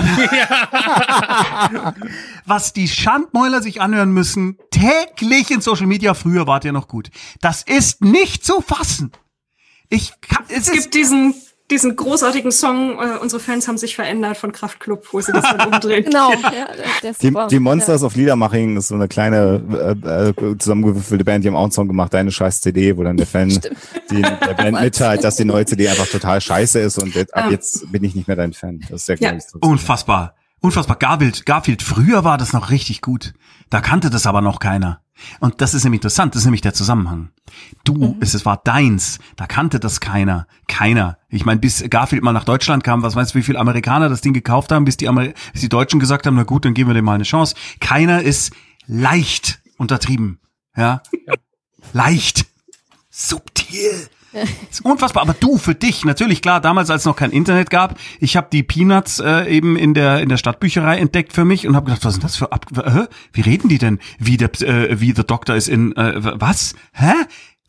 Was 2.45 2.73
die 2.73 2.88
Schandmäuler 2.88 3.61
sich 3.61 3.81
anhören 3.81 4.11
müssen, 4.11 4.57
täglich 4.72 5.51
in 5.51 5.61
Social 5.61 5.88
Media, 5.88 6.14
früher 6.14 6.47
wart 6.47 6.65
ihr 6.65 6.72
noch 6.73 6.88
gut. 6.88 7.09
Das 7.41 7.64
ist 7.64 8.03
nicht 8.03 8.45
zu 8.45 8.61
fassen. 8.61 9.11
Ich 9.89 10.14
kann, 10.22 10.43
es 10.49 10.68
Es 10.68 10.72
gibt 10.72 10.93
diesen, 10.95 11.34
diesen 11.71 11.95
großartigen 11.95 12.51
Song, 12.51 12.99
äh, 12.99 13.17
unsere 13.19 13.41
Fans 13.41 13.67
haben 13.67 13.77
sich 13.77 13.95
verändert 13.95 14.37
von 14.37 14.51
Kraftklub, 14.51 15.07
wo 15.11 15.19
sie 15.19 15.31
das 15.31 15.43
dann 15.43 15.67
umdrehen. 15.73 16.05
Genau, 16.05 16.31
ja, 16.31 16.67
der, 17.01 17.13
Die, 17.13 17.33
die 17.49 17.59
Monsters 17.59 18.03
of 18.03 18.15
Liedermaching 18.15 18.77
ist 18.77 18.89
so 18.89 18.95
eine 18.95 19.07
kleine 19.07 19.61
äh, 20.05 20.29
äh, 20.29 20.57
zusammengewürfelte 20.57 21.23
Band, 21.25 21.43
die 21.43 21.47
haben 21.47 21.55
auch 21.55 21.63
einen 21.63 21.71
Song 21.71 21.87
gemacht, 21.87 22.13
deine 22.13 22.31
scheiß 22.31 22.61
CD, 22.61 22.95
wo 22.95 23.03
dann 23.03 23.17
der 23.17 23.25
Fan 23.25 23.49
die, 23.49 24.21
der 24.21 24.53
Band 24.55 24.79
mitteilt, 24.79 25.23
dass 25.23 25.37
die 25.37 25.45
neue 25.45 25.65
CD 25.65 25.87
einfach 25.87 26.07
total 26.07 26.39
scheiße 26.39 26.79
ist 26.79 26.99
und 26.99 27.15
jetzt, 27.15 27.33
ab 27.33 27.49
jetzt 27.49 27.91
bin 27.91 28.03
ich 28.03 28.13
nicht 28.13 28.27
mehr 28.27 28.37
dein 28.37 28.53
Fan. 28.53 28.79
Das 28.89 29.01
ist 29.01 29.05
sehr 29.07 29.17
Ja. 29.19 29.33
ich, 29.33 29.43
so. 29.43 29.57
unfassbar. 29.59 30.35
Unfassbar. 30.61 30.98
Garfield, 30.98 31.45
Garfield, 31.45 31.84
früher 31.84 32.23
war 32.23 32.38
das 32.38 32.53
noch 32.53 32.69
richtig 32.69 33.02
gut. 33.02 33.34
Da 33.69 33.82
kannte 33.82 34.10
das 34.10 34.26
aber 34.26 34.41
noch 34.41 34.60
keiner. 34.60 35.02
Und 35.40 35.61
das 35.61 35.73
ist 35.73 35.84
nämlich 35.84 35.99
interessant, 35.99 36.36
das 36.36 36.41
ist 36.41 36.45
nämlich 36.45 36.61
der 36.61 36.73
Zusammenhang. 36.73 37.30
Du, 37.84 38.18
es, 38.19 38.34
es 38.34 38.45
war 38.45 38.57
deins, 38.57 39.19
da 39.38 39.48
kannte 39.48 39.80
das 39.80 40.02
keiner. 40.02 40.48
Keiner. 40.68 41.18
Ich 41.30 41.45
meine, 41.45 41.60
bis 41.60 41.84
Garfield 41.90 42.23
mal 42.23 42.34
nach 42.34 42.44
Deutschland 42.44 42.84
kam, 42.84 43.02
was 43.02 43.15
weißt 43.15 43.34
du, 43.34 43.40
wie 43.40 43.44
viele 43.44 43.60
Amerikaner 43.60 44.10
das 44.10 44.22
Ding 44.22 44.34
gekauft 44.34 44.72
haben, 44.72 44.86
bis 44.86 44.98
die, 44.98 45.07
Amer 45.07 45.30
bis 45.53 45.61
die 45.61 45.69
Deutschen 45.69 45.99
gesagt 45.99 46.27
haben, 46.27 46.36
na 46.36 46.44
gut, 46.44 46.65
dann 46.65 46.73
geben 46.73 46.90
wir 46.90 46.94
dem 46.94 47.06
mal 47.06 47.14
eine 47.14 47.23
Chance. 47.23 47.56
Keiner 47.80 48.22
ist 48.23 48.53
leicht 48.88 49.61
untertrieben. 49.77 50.40
Ja. 50.76 51.02
Leicht. 51.94 52.45
Subtil. 53.10 54.10
Ist 54.71 54.83
unfassbar. 54.83 55.23
Aber 55.23 55.33
du, 55.33 55.57
für 55.57 55.75
dich, 55.75 56.05
natürlich 56.05 56.41
klar, 56.41 56.59
damals, 56.59 56.89
als 56.89 57.03
es 57.03 57.05
noch 57.05 57.15
kein 57.15 57.31
Internet 57.31 57.69
gab, 57.69 57.97
ich 58.19 58.35
habe 58.35 58.47
die 58.51 58.63
Peanuts 58.63 59.19
äh, 59.19 59.49
eben 59.49 59.77
in 59.77 59.93
der 59.93 60.19
in 60.21 60.29
der 60.29 60.37
Stadtbücherei 60.37 60.97
entdeckt 60.97 61.33
für 61.33 61.45
mich 61.45 61.67
und 61.67 61.75
habe 61.75 61.85
gedacht, 61.85 62.05
was 62.05 62.13
sind 62.13 62.23
das 62.23 62.35
für 62.35 62.51
Ab 62.51 62.65
äh, 62.77 63.07
Wie 63.33 63.41
reden 63.41 63.69
die 63.69 63.77
denn? 63.77 63.99
Wie 64.19 64.37
der 64.37 64.49
äh, 64.61 64.99
wie 64.99 65.13
The 65.15 65.23
Doctor 65.23 65.55
ist 65.55 65.67
in 65.67 65.95
äh, 65.95 66.13
was? 66.39 66.75
Hä? 66.93 67.13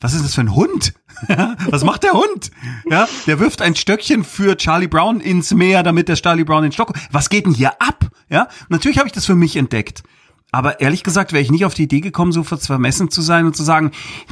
Was 0.00 0.12
ist 0.12 0.24
das 0.24 0.34
für 0.34 0.42
ein 0.42 0.54
Hund? 0.54 0.92
Was 1.70 1.82
macht 1.82 2.02
der 2.02 2.12
Hund? 2.12 2.50
Ja, 2.90 3.08
der 3.26 3.40
wirft 3.40 3.62
ein 3.62 3.74
Stöckchen 3.74 4.24
für 4.24 4.58
Charlie 4.58 4.88
Brown 4.88 5.20
ins 5.20 5.54
Meer, 5.54 5.82
damit 5.82 6.08
der 6.08 6.16
Charlie 6.16 6.44
Brown 6.44 6.64
in 6.64 6.72
Stock. 6.72 6.92
Was 7.10 7.30
geht 7.30 7.46
denn 7.46 7.54
hier 7.54 7.80
ab? 7.80 8.10
Ja, 8.28 8.48
natürlich 8.68 8.98
habe 8.98 9.08
ich 9.08 9.14
das 9.14 9.24
für 9.24 9.34
mich 9.34 9.56
entdeckt. 9.56 10.02
Aber 10.56 10.80
ehrlich 10.80 11.04
gesagt 11.04 11.34
wäre 11.34 11.42
ich 11.42 11.50
nicht 11.50 11.66
auf 11.66 11.74
die 11.74 11.82
Idee 11.82 12.00
gekommen, 12.00 12.32
so 12.32 12.42
vermessen 12.42 13.10
zu 13.10 13.20
sein 13.20 13.44
und 13.44 13.54
zu 13.54 13.62
sagen, 13.62 13.90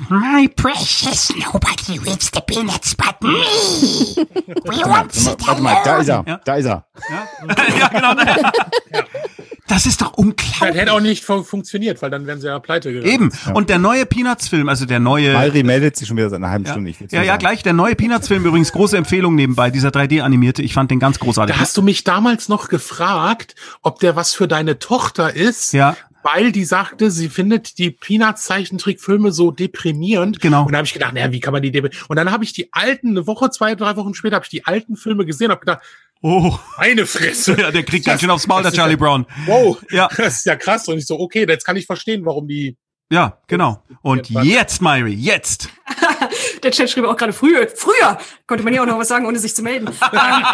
My 0.09 0.49
precious, 0.49 1.31
nobody 1.37 1.99
reads 1.99 2.31
the 2.33 2.41
peanuts 2.41 2.95
but 2.95 3.21
me. 3.21 3.29
We 4.65 4.81
want 4.89 5.15
Warte 5.15 5.23
mal, 5.23 5.37
warte 5.47 5.63
mal, 5.63 5.77
da 5.85 5.99
ist 5.99 6.09
er, 6.09 6.25
Ja. 6.27 6.41
da 6.43 6.55
ist 6.55 6.65
er. 6.65 6.87
Ja, 7.11 7.55
ja 7.79 7.89
genau. 7.89 8.15
Das 9.67 9.85
ist 9.85 10.01
doch 10.01 10.13
Das 10.13 10.19
unglaublich. 10.19 10.81
hätte 10.81 10.93
auch 10.95 11.01
nicht 11.01 11.25
fun 11.25 11.45
funktioniert, 11.45 12.01
weil 12.01 12.11
dann 12.11 12.27
wären 12.27 12.41
sie 12.41 12.47
ja 12.47 12.59
pleite 12.59 12.91
gegangen. 12.93 13.13
Eben. 13.13 13.33
Und 13.55 13.69
der 13.69 13.79
neue 13.79 14.07
Peanuts-Film, 14.07 14.69
also 14.69 14.87
der 14.87 15.01
neue. 15.01 15.35
Malri 15.35 15.63
meldet 15.63 15.97
sich 15.97 16.09
schon 16.09 16.17
wieder 16.17 16.31
seit 16.31 16.39
einer 16.39 16.51
halben 16.51 16.67
Stunde. 16.67 16.93
Ja, 17.11 17.23
ja, 17.23 17.37
gleich. 17.37 17.63
Der 17.63 17.73
neue 17.75 17.95
Peanuts-Film 17.95 18.45
übrigens 18.47 18.73
große 18.73 18.97
Empfehlung 18.97 19.35
nebenbei. 19.35 19.71
Dieser 19.71 19.89
3D-animierte. 19.91 20.63
Ich 20.63 20.73
fand 20.75 20.91
den 20.91 21.01
ganz 21.01 21.19
großartig. 21.19 21.55
Da 21.55 21.61
hast 21.61 21.77
du 21.77 21.83
mich 21.83 22.05
damals 22.05 22.49
noch 22.49 22.69
gefragt, 22.69 23.55
ob 23.83 24.01
der 24.01 24.17
was 24.17 24.35
für 24.35 24.49
deine 24.49 24.79
Tochter 24.79 25.35
ist. 25.35 25.73
Ja. 25.73 25.97
Weil 26.25 26.51
die 26.53 26.65
sagte, 26.65 27.11
sie 27.11 27.29
findet 27.29 27.77
die 27.79 27.91
Peanuts-Zeichentrickfilme 27.91 29.31
so 29.31 29.51
deprimierend. 29.51 30.41
Genau. 30.41 30.65
Und 30.65 30.73
da 30.73 30.79
habe 30.79 30.87
ich 30.87 30.93
gedacht, 30.95 31.13
naja, 31.15 31.31
wie 31.33 31.39
kann 31.41 31.53
man 31.53 31.63
die 31.63 31.71
deprimieren? 31.71 32.05
Und 32.09 32.17
dann 32.17 32.31
habe 32.33 32.43
ich 32.45 32.53
die 32.53 32.73
alten, 32.73 33.11
eine 33.11 33.27
Woche, 33.27 33.51
zwei, 33.51 33.75
drei 33.75 33.95
Wochen 33.97 34.15
später, 34.15 34.37
habe 34.37 34.45
ich 34.45 34.51
die 34.51 34.65
alten 34.65 34.97
Filme 34.97 35.27
gesehen 35.27 35.47
und 35.47 35.53
habe 35.53 35.61
gedacht, 35.61 35.83
Oh. 36.23 36.59
meine 36.79 37.05
Fresse. 37.05 37.55
Ja, 37.61 37.71
der 37.71 37.83
kriegt 37.83 38.07
ganz 38.07 38.23
schön 38.23 38.31
aufs 38.31 38.47
Maul, 38.47 38.63
der 38.63 38.73
Charlie 38.73 38.95
ja- 38.95 38.99
Brown. 38.99 39.27
Wow, 39.45 39.83
Ja. 39.91 40.09
das 40.17 40.37
ist 40.39 40.47
ja 40.47 40.57
krass. 40.57 40.89
Und 40.89 40.97
ich 40.97 41.07
so, 41.07 41.21
okay, 41.21 41.45
jetzt 41.47 41.67
kann 41.67 41.77
ich 41.77 41.85
verstehen, 41.87 42.25
warum 42.25 42.49
die. 42.49 42.77
Ja, 43.11 43.39
genau. 43.47 43.83
Und 44.03 44.31
jetzt, 44.31 44.81
Myri, 44.81 45.13
jetzt. 45.13 45.69
Der 46.63 46.71
Chat 46.71 46.91
schrieb 46.91 47.05
auch 47.05 47.17
gerade 47.17 47.35
früher. 47.35 47.69
Früher 47.69 48.19
konnte 48.47 48.65
man 48.65 48.73
ja 48.73 48.83
auch 48.83 48.87
noch 48.87 48.99
was 48.99 49.09
sagen, 49.09 49.27
ohne 49.27 49.39
sich 49.39 49.55
zu 49.55 49.63
melden. 49.63 49.91
Ähm, 50.15 50.45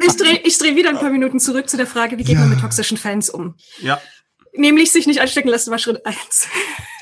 ich 0.00 0.16
drehe 0.16 0.40
ich 0.44 0.58
dreh 0.58 0.76
wieder 0.76 0.90
ein 0.90 0.98
paar 0.98 1.10
Minuten 1.10 1.40
zurück 1.40 1.68
zu 1.68 1.76
der 1.76 1.86
Frage, 1.86 2.18
wie 2.18 2.24
geht 2.24 2.38
man 2.38 2.50
mit 2.50 2.60
toxischen 2.60 2.96
Fans 2.96 3.30
um? 3.30 3.54
Ja. 3.80 4.00
Nämlich 4.56 4.92
sich 4.92 5.06
nicht 5.06 5.20
anstecken 5.20 5.48
lassen 5.48 5.70
war 5.70 5.78
Schritt 5.78 6.04
eins. 6.06 6.48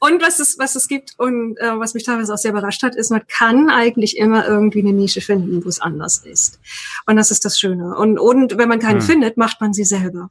und 0.00 0.22
was 0.22 0.38
es, 0.38 0.58
was 0.58 0.76
es 0.76 0.88
gibt 0.88 1.14
und 1.18 1.56
äh, 1.58 1.78
was 1.78 1.94
mich 1.94 2.04
teilweise 2.04 2.32
auch 2.32 2.38
sehr 2.38 2.52
überrascht 2.52 2.82
hat, 2.82 2.94
ist, 2.94 3.10
man 3.10 3.26
kann 3.26 3.68
eigentlich 3.70 4.16
immer 4.16 4.46
irgendwie 4.46 4.80
eine 4.80 4.92
Nische 4.92 5.20
finden, 5.20 5.64
wo 5.64 5.68
es 5.68 5.80
anders 5.80 6.18
ist. 6.18 6.60
Und 7.06 7.16
das 7.16 7.30
ist 7.30 7.44
das 7.44 7.58
Schöne. 7.58 7.96
Und, 7.96 8.18
und 8.18 8.58
wenn 8.58 8.68
man 8.68 8.78
keine 8.78 9.00
Hm. 9.00 9.06
findet, 9.06 9.36
macht 9.36 9.60
man 9.60 9.72
sie 9.72 9.84
selber. 9.84 10.30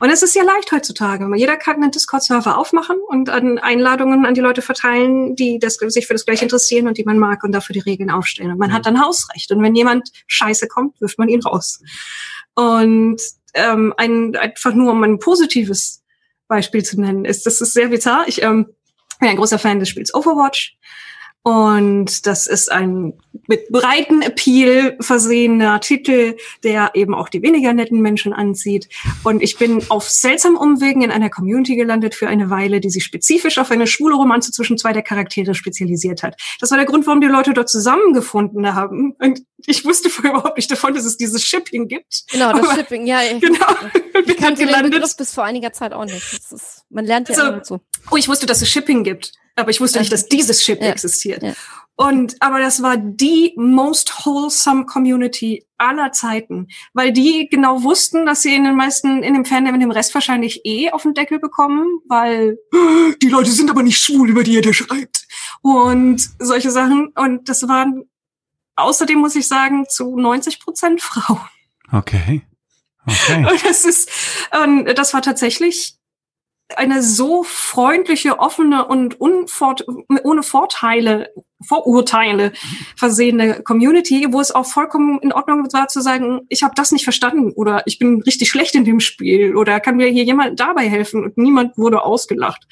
Und 0.00 0.10
es 0.10 0.22
ist 0.22 0.34
ja 0.34 0.42
leicht 0.42 0.72
heutzutage. 0.72 1.28
Jeder 1.36 1.56
kann 1.56 1.76
einen 1.76 1.90
Discord-Server 1.90 2.56
aufmachen 2.56 2.96
und 3.06 3.30
an 3.30 3.58
Einladungen 3.58 4.26
an 4.26 4.34
die 4.34 4.40
Leute 4.40 4.62
verteilen, 4.62 5.36
die 5.36 5.58
das, 5.58 5.76
sich 5.76 6.06
für 6.06 6.14
das 6.14 6.24
Gleiche 6.24 6.44
interessieren 6.44 6.88
und 6.88 6.98
die 6.98 7.04
man 7.04 7.18
mag 7.18 7.44
und 7.44 7.52
dafür 7.52 7.74
die 7.74 7.80
Regeln 7.80 8.10
aufstellen. 8.10 8.52
Und 8.52 8.58
man 8.58 8.72
hat 8.72 8.86
dann 8.86 9.00
Hausrecht. 9.00 9.50
Und 9.52 9.62
wenn 9.62 9.74
jemand 9.74 10.10
scheiße 10.26 10.68
kommt, 10.68 11.00
wirft 11.00 11.18
man 11.18 11.28
ihn 11.28 11.42
raus. 11.42 11.80
Und 12.54 13.20
ähm, 13.54 13.94
ein, 13.96 14.36
einfach 14.36 14.74
nur 14.74 14.92
um 14.92 15.02
ein 15.02 15.18
positives 15.18 16.02
Beispiel 16.48 16.84
zu 16.84 17.00
nennen, 17.00 17.24
ist, 17.24 17.46
das 17.46 17.60
ist 17.60 17.74
sehr 17.74 17.88
bizarr. 17.88 18.24
Ich 18.26 18.42
ähm, 18.42 18.66
bin 19.20 19.28
ein 19.28 19.36
großer 19.36 19.58
Fan 19.58 19.80
des 19.80 19.88
Spiels 19.88 20.14
Overwatch. 20.14 20.76
Und 21.42 22.26
das 22.26 22.46
ist 22.46 22.70
ein 22.70 23.14
mit 23.46 23.70
breiten 23.70 24.20
Appeal 24.20 24.98
versehener 25.00 25.80
Titel, 25.80 26.36
der 26.64 26.90
eben 26.92 27.14
auch 27.14 27.30
die 27.30 27.40
weniger 27.40 27.72
netten 27.72 28.00
Menschen 28.02 28.34
anzieht. 28.34 28.88
Und 29.24 29.42
ich 29.42 29.56
bin 29.56 29.82
auf 29.88 30.10
seltsamen 30.10 30.58
Umwegen 30.58 31.00
in 31.00 31.10
einer 31.10 31.30
Community 31.30 31.74
gelandet 31.76 32.14
für 32.14 32.28
eine 32.28 32.50
Weile, 32.50 32.80
die 32.80 32.90
sich 32.90 33.04
spezifisch 33.04 33.56
auf 33.56 33.70
eine 33.70 33.86
schwule 33.86 34.16
Romanze 34.16 34.52
zwischen 34.52 34.76
zwei 34.76 34.92
der 34.92 35.00
Charaktere 35.02 35.54
spezialisiert 35.54 36.22
hat. 36.22 36.38
Das 36.60 36.70
war 36.70 36.76
der 36.76 36.86
Grund, 36.86 37.06
warum 37.06 37.22
die 37.22 37.26
Leute 37.28 37.54
dort 37.54 37.70
zusammengefunden 37.70 38.74
haben. 38.74 39.14
Und 39.18 39.40
ich 39.66 39.84
wusste 39.86 40.10
vorher 40.10 40.32
überhaupt 40.32 40.58
nicht 40.58 40.70
davon, 40.70 40.92
dass 40.92 41.06
es 41.06 41.16
dieses 41.16 41.42
Shipping 41.42 41.88
gibt. 41.88 42.24
Genau, 42.30 42.52
das 42.52 42.68
Aber- 42.68 42.74
Shipping, 42.74 43.06
ja. 43.06 43.20
Ich, 43.22 43.40
Genau. 43.40 43.66
ich 44.26 44.36
kannte 44.36 44.66
den. 44.66 44.90
Begriff 44.90 45.16
bis 45.16 45.32
vor 45.32 45.44
einiger 45.44 45.72
Zeit 45.72 45.94
auch 45.94 46.04
nicht. 46.04 46.16
Ist, 46.34 46.82
man 46.90 47.06
lernt 47.06 47.30
ja 47.30 47.36
Also, 47.36 47.48
immer 47.48 47.64
so. 47.64 47.80
Oh, 48.10 48.16
ich 48.16 48.28
wusste, 48.28 48.44
dass 48.46 48.60
es 48.60 48.68
Shipping 48.70 49.04
gibt, 49.04 49.32
aber 49.58 49.70
ich 49.70 49.80
wusste 49.80 49.98
nicht, 49.98 50.12
dass 50.12 50.26
dieses 50.26 50.64
Ship 50.64 50.80
Ja. 50.80 50.88
existiert. 50.88 51.42
Ja. 51.42 51.52
Und 51.96 52.36
aber 52.40 52.60
das 52.60 52.80
war 52.80 52.96
die 52.96 53.54
most 53.56 54.24
wholesome 54.24 54.86
Community 54.86 55.66
aller 55.78 56.12
Zeiten, 56.12 56.68
weil 56.94 57.12
die 57.12 57.48
genau 57.50 57.82
wussten, 57.82 58.24
dass 58.24 58.42
sie 58.42 58.54
in 58.54 58.62
den 58.64 58.76
meisten 58.76 59.24
in 59.24 59.34
dem 59.34 59.44
Fandom 59.44 59.74
in 59.74 59.80
dem 59.80 59.90
Rest 59.90 60.14
wahrscheinlich 60.14 60.60
eh 60.64 60.90
auf 60.90 61.02
den 61.02 61.14
Deckel 61.14 61.40
bekommen, 61.40 62.00
weil 62.08 62.56
die 63.20 63.28
Leute 63.28 63.50
sind 63.50 63.68
aber 63.68 63.82
nicht 63.82 64.00
schwul, 64.00 64.30
über 64.30 64.44
die 64.44 64.52
ihr 64.52 64.62
da 64.62 64.72
schreibt 64.72 65.26
und 65.60 66.20
solche 66.38 66.70
Sachen. 66.70 67.08
Und 67.16 67.48
das 67.48 67.66
waren 67.66 68.04
außerdem 68.76 69.18
muss 69.18 69.34
ich 69.34 69.48
sagen 69.48 69.86
zu 69.88 70.16
90 70.16 70.60
Prozent 70.60 71.02
Frauen. 71.02 71.40
Okay. 71.92 72.42
Okay. 73.06 73.46
Und 73.50 73.64
das 73.64 73.86
ist, 73.86 74.10
und 74.62 74.84
das 74.84 75.14
war 75.14 75.22
tatsächlich 75.22 75.97
eine 76.76 77.02
so 77.02 77.42
freundliche, 77.44 78.38
offene 78.38 78.86
und 78.86 79.20
unfort, 79.20 79.86
ohne 80.22 80.42
Vorteile, 80.42 81.32
Vorurteile 81.66 82.52
versehene 82.94 83.62
Community, 83.62 84.26
wo 84.30 84.40
es 84.40 84.50
auch 84.52 84.66
vollkommen 84.66 85.18
in 85.20 85.32
Ordnung 85.32 85.66
war 85.72 85.88
zu 85.88 86.00
sagen, 86.00 86.42
ich 86.48 86.62
habe 86.62 86.74
das 86.76 86.92
nicht 86.92 87.04
verstanden 87.04 87.52
oder 87.52 87.82
ich 87.86 87.98
bin 87.98 88.22
richtig 88.22 88.50
schlecht 88.50 88.74
in 88.74 88.84
dem 88.84 89.00
Spiel 89.00 89.56
oder 89.56 89.80
kann 89.80 89.96
mir 89.96 90.08
hier 90.08 90.24
jemand 90.24 90.60
dabei 90.60 90.88
helfen 90.88 91.24
und 91.24 91.38
niemand 91.38 91.76
wurde 91.78 92.02
ausgelacht. 92.02 92.66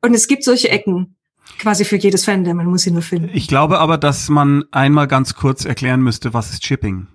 Und 0.00 0.14
es 0.14 0.28
gibt 0.28 0.44
solche 0.44 0.70
Ecken 0.70 1.16
quasi 1.58 1.84
für 1.84 1.96
jedes 1.96 2.24
Fandom, 2.24 2.56
man 2.56 2.66
muss 2.66 2.82
sie 2.82 2.90
nur 2.90 3.02
finden. 3.02 3.30
Ich 3.32 3.48
glaube 3.48 3.78
aber, 3.78 3.98
dass 3.98 4.28
man 4.28 4.64
einmal 4.72 5.06
ganz 5.06 5.34
kurz 5.34 5.64
erklären 5.64 6.00
müsste, 6.00 6.34
was 6.34 6.50
ist 6.50 6.66
Shipping? 6.66 7.06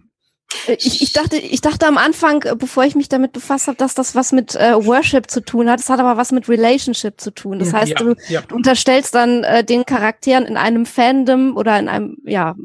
Ich, 0.79 1.01
ich 1.01 1.13
dachte, 1.13 1.37
ich 1.37 1.61
dachte 1.61 1.87
am 1.87 1.97
Anfang, 1.97 2.43
äh, 2.43 2.55
bevor 2.55 2.83
ich 2.83 2.95
mich 2.95 3.09
damit 3.09 3.31
befasst 3.33 3.67
habe, 3.67 3.77
dass 3.77 3.93
das 3.93 4.15
was 4.15 4.31
mit 4.31 4.55
äh, 4.55 4.73
Worship 4.85 5.29
zu 5.29 5.41
tun 5.41 5.69
hat. 5.69 5.79
Das 5.79 5.89
hat 5.89 5.99
aber 5.99 6.17
was 6.17 6.31
mit 6.31 6.49
Relationship 6.49 7.19
zu 7.19 7.31
tun. 7.31 7.59
Das 7.59 7.73
heißt, 7.73 7.89
Ja, 7.89 7.95
du, 7.97 8.15
ja. 8.29 8.41
du 8.41 8.55
unterstellst 8.55 9.15
dann 9.15 9.43
äh, 9.43 9.63
den 9.63 9.85
Charakteren 9.85 10.45
in 10.45 10.57
einem 10.57 10.85
Fandom 10.85 11.55
oder 11.57 11.79
in 11.79 11.89
einem 11.89 12.17
ja 12.25 12.55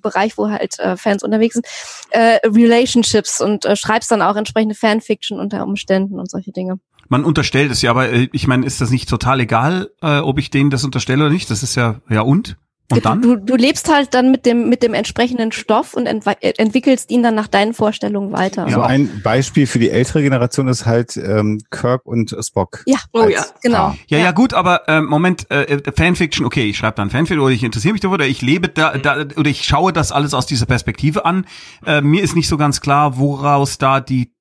Bereich, 0.00 0.36
wo 0.36 0.48
halt 0.48 0.78
äh, 0.78 0.96
Fans 0.96 1.22
unterwegs 1.22 1.54
sind, 1.54 1.66
äh, 2.10 2.38
Relationships 2.46 3.40
und 3.40 3.64
äh, 3.64 3.76
schreibst 3.76 4.10
dann 4.10 4.22
auch 4.22 4.36
entsprechende 4.36 4.74
Fanfiction 4.74 5.38
unter 5.40 5.64
Umständen 5.64 6.18
und 6.18 6.30
solche 6.30 6.52
Dinge. 6.52 6.78
Man 7.08 7.24
unterstellt 7.24 7.70
es 7.70 7.82
ja, 7.82 7.90
aber 7.90 8.10
äh, 8.10 8.28
ich 8.32 8.46
meine, 8.46 8.64
ist 8.66 8.80
das 8.80 8.90
nicht 8.90 9.08
total 9.08 9.40
egal, 9.40 9.90
äh, 10.02 10.18
ob 10.18 10.38
ich 10.38 10.50
denen 10.50 10.70
das 10.70 10.84
unterstelle 10.84 11.24
oder 11.24 11.32
nicht? 11.32 11.50
Das 11.50 11.62
ist 11.62 11.74
ja, 11.74 12.00
ja 12.08 12.22
und? 12.22 12.56
Und 12.92 13.04
dann? 13.04 13.22
Du, 13.22 13.36
du 13.36 13.56
lebst 13.56 13.92
halt 13.92 14.14
dann 14.14 14.30
mit 14.30 14.46
dem 14.46 14.68
mit 14.68 14.82
dem 14.82 14.94
entsprechenden 14.94 15.52
Stoff 15.52 15.94
und 15.94 16.06
entwe- 16.08 16.36
äh, 16.40 16.52
entwickelst 16.58 17.10
ihn 17.10 17.22
dann 17.22 17.34
nach 17.34 17.48
deinen 17.48 17.74
Vorstellungen 17.74 18.32
weiter. 18.32 18.64
So 18.68 18.80
Ja. 18.80 18.86
ein 18.86 19.20
Beispiel 19.22 19.66
für 19.66 19.78
die 19.78 19.90
ältere 19.90 20.22
Generation 20.22 20.68
ist 20.68 20.86
halt 20.86 21.16
ähm, 21.16 21.58
Kirk 21.70 22.06
und 22.06 22.34
Spock. 22.40 22.82
Ja, 22.86 22.98
Oh 23.12 23.26
ja, 23.28 23.44
genau. 23.62 23.76
Paar. 23.78 23.96
Ja, 24.08 24.18
ja, 24.18 24.30
gut, 24.32 24.54
aber 24.54 24.88
äh, 24.88 25.00
Moment, 25.00 25.50
äh, 25.50 25.78
Fanfiction, 25.96 26.46
okay, 26.46 26.64
ich 26.64 26.76
schreibe 26.78 26.96
dann 26.96 27.10
Fanfiction 27.10 27.40
oder 27.44 27.52
ich 27.54 27.62
interessiere 27.62 27.92
mich 27.92 28.00
dafür 28.00 28.14
oder 28.14 28.26
ich 28.26 28.42
lebe 28.42 28.68
da, 28.68 28.96
da 28.98 29.16
oder 29.36 29.50
ich 29.50 29.64
schaue 29.64 29.92
das 29.92 30.12
alles 30.12 30.34
aus 30.34 30.46
dieser 30.46 30.66
Perspektive 30.66 31.24
an. 31.24 31.46
Äh, 31.86 32.00
mir 32.00 32.22
ist 32.22 32.34
nicht 32.36 32.48
so 32.48 32.56
ganz 32.56 32.80
klar, 32.80 33.18
woraus 33.18 33.78
da 33.78 34.00
die 34.00 34.32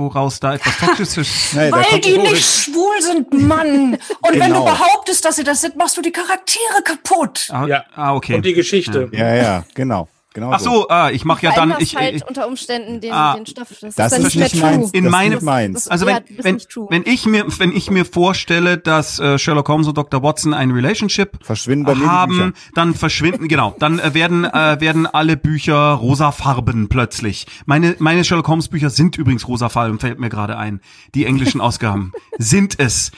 woraus 0.00 0.40
da 0.40 0.54
etwas 0.54 0.76
Toxisches. 0.78 1.50
Da 1.54 1.70
Weil 1.70 2.00
die 2.00 2.18
nicht 2.18 2.44
schwul 2.44 3.00
sind, 3.00 3.32
Mann. 3.32 3.94
Und 3.94 4.30
wenn 4.32 4.38
du 4.52 4.60
Genau. 4.60 4.64
behauptest, 4.64 5.24
dass 5.24 5.36
sie 5.36 5.44
das 5.44 5.60
sind, 5.60 5.76
machst 5.76 5.96
du 5.96 6.02
die 6.02 6.10
Charaktere 6.12 6.82
kaputt. 6.84 7.48
Ah, 7.52 7.66
Ja. 7.66 7.84
ah 7.94 8.14
okay. 8.14 8.34
Und 8.34 8.44
die 8.44 8.54
Geschichte. 8.54 9.08
ja, 9.12 9.34
ja, 9.34 9.64
genau. 9.74 10.08
Genau 10.34 10.50
Ach 10.52 10.60
so, 10.60 10.88
ah, 10.88 11.10
ich 11.10 11.24
mache 11.24 11.44
ja 11.46 11.52
dann 11.54 11.74
ich 11.78 11.96
halt 11.96 12.22
äh, 12.22 12.24
unter 12.26 12.46
Umständen 12.48 13.00
den, 13.00 13.12
Ah, 13.12 13.34
den 13.34 13.46
Stoff. 13.46 13.68
Das, 13.80 13.94
Das 13.94 14.12
ist 14.12 14.18
ist 14.18 14.24
nicht 14.24 14.36
mehr 14.36 14.44
nicht 14.44 14.60
true. 14.60 14.70
meins. 14.70 14.90
in 14.92 15.04
das 15.04 15.08
ist 15.08 15.12
meine- 15.16 15.34
nicht 15.34 15.42
meins. 15.42 15.88
Also 15.88 16.08
Ja, 16.08 16.16
wenn, 16.16 16.24
bist 16.24 16.44
wenn, 16.44 16.54
nicht 16.56 16.70
true. 16.70 16.86
wenn 16.90 17.02
ich 17.06 17.26
mir 17.26 17.44
wenn 17.58 17.72
ich 17.76 17.90
mir 17.90 18.04
vorstelle, 18.04 18.78
dass 18.78 19.18
äh, 19.18 19.38
Sherlock 19.38 19.68
Holmes 19.68 19.86
und 19.88 19.96
Dr. 19.98 20.22
Watson 20.22 20.54
ein 20.54 20.70
Relationship 20.70 21.38
Verschwinden 21.42 22.06
haben, 22.08 22.54
dann 22.74 22.94
verschwinden 22.94 23.48
genau, 23.48 23.74
dann 23.78 23.98
äh, 23.98 24.14
werden 24.14 24.44
äh, 24.44 24.80
werden 24.80 25.06
alle 25.06 25.36
Bücher 25.36 25.92
rosafarben 25.92 26.88
plötzlich. 26.88 27.46
Meine 27.66 27.96
meine 27.98 28.24
Sherlock 28.24 28.48
Holmes 28.48 28.68
Bücher 28.68 28.90
sind 28.90 29.16
übrigens 29.16 29.46
rosafarben, 29.48 29.98
fällt 29.98 30.18
mir 30.20 30.28
gerade 30.28 30.56
ein. 30.56 30.80
Die 31.14 31.26
englischen 31.26 31.60
Ausgaben 31.60 32.12
sind 32.38 32.78
es 32.78 33.10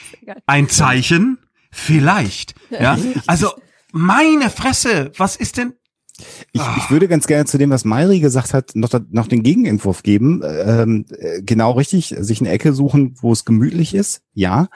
ein 0.46 0.68
Zeichen 0.68 1.38
vielleicht, 1.70 2.54
ja? 2.70 2.96
Also 3.26 3.52
meine 3.92 4.50
Fresse, 4.50 5.12
was 5.18 5.36
ist 5.36 5.56
denn 5.58 5.74
Ich, 6.52 6.60
ah. 6.60 6.76
ich 6.78 6.90
würde 6.90 7.08
ganz 7.08 7.26
gerne 7.26 7.46
zu 7.46 7.56
dem, 7.56 7.70
was 7.70 7.84
Mayri 7.84 8.20
gesagt 8.20 8.52
hat, 8.52 8.72
noch, 8.74 8.90
noch 9.10 9.26
den 9.26 9.42
Gegenentwurf 9.42 10.02
geben. 10.02 10.42
Ähm, 10.44 11.06
äh, 11.10 11.42
genau 11.42 11.72
richtig, 11.72 12.14
sich 12.18 12.40
eine 12.40 12.50
Ecke 12.50 12.74
suchen, 12.74 13.14
wo 13.20 13.32
es 13.32 13.44
gemütlich 13.44 13.94
ist. 13.94 14.22
Ja. 14.34 14.68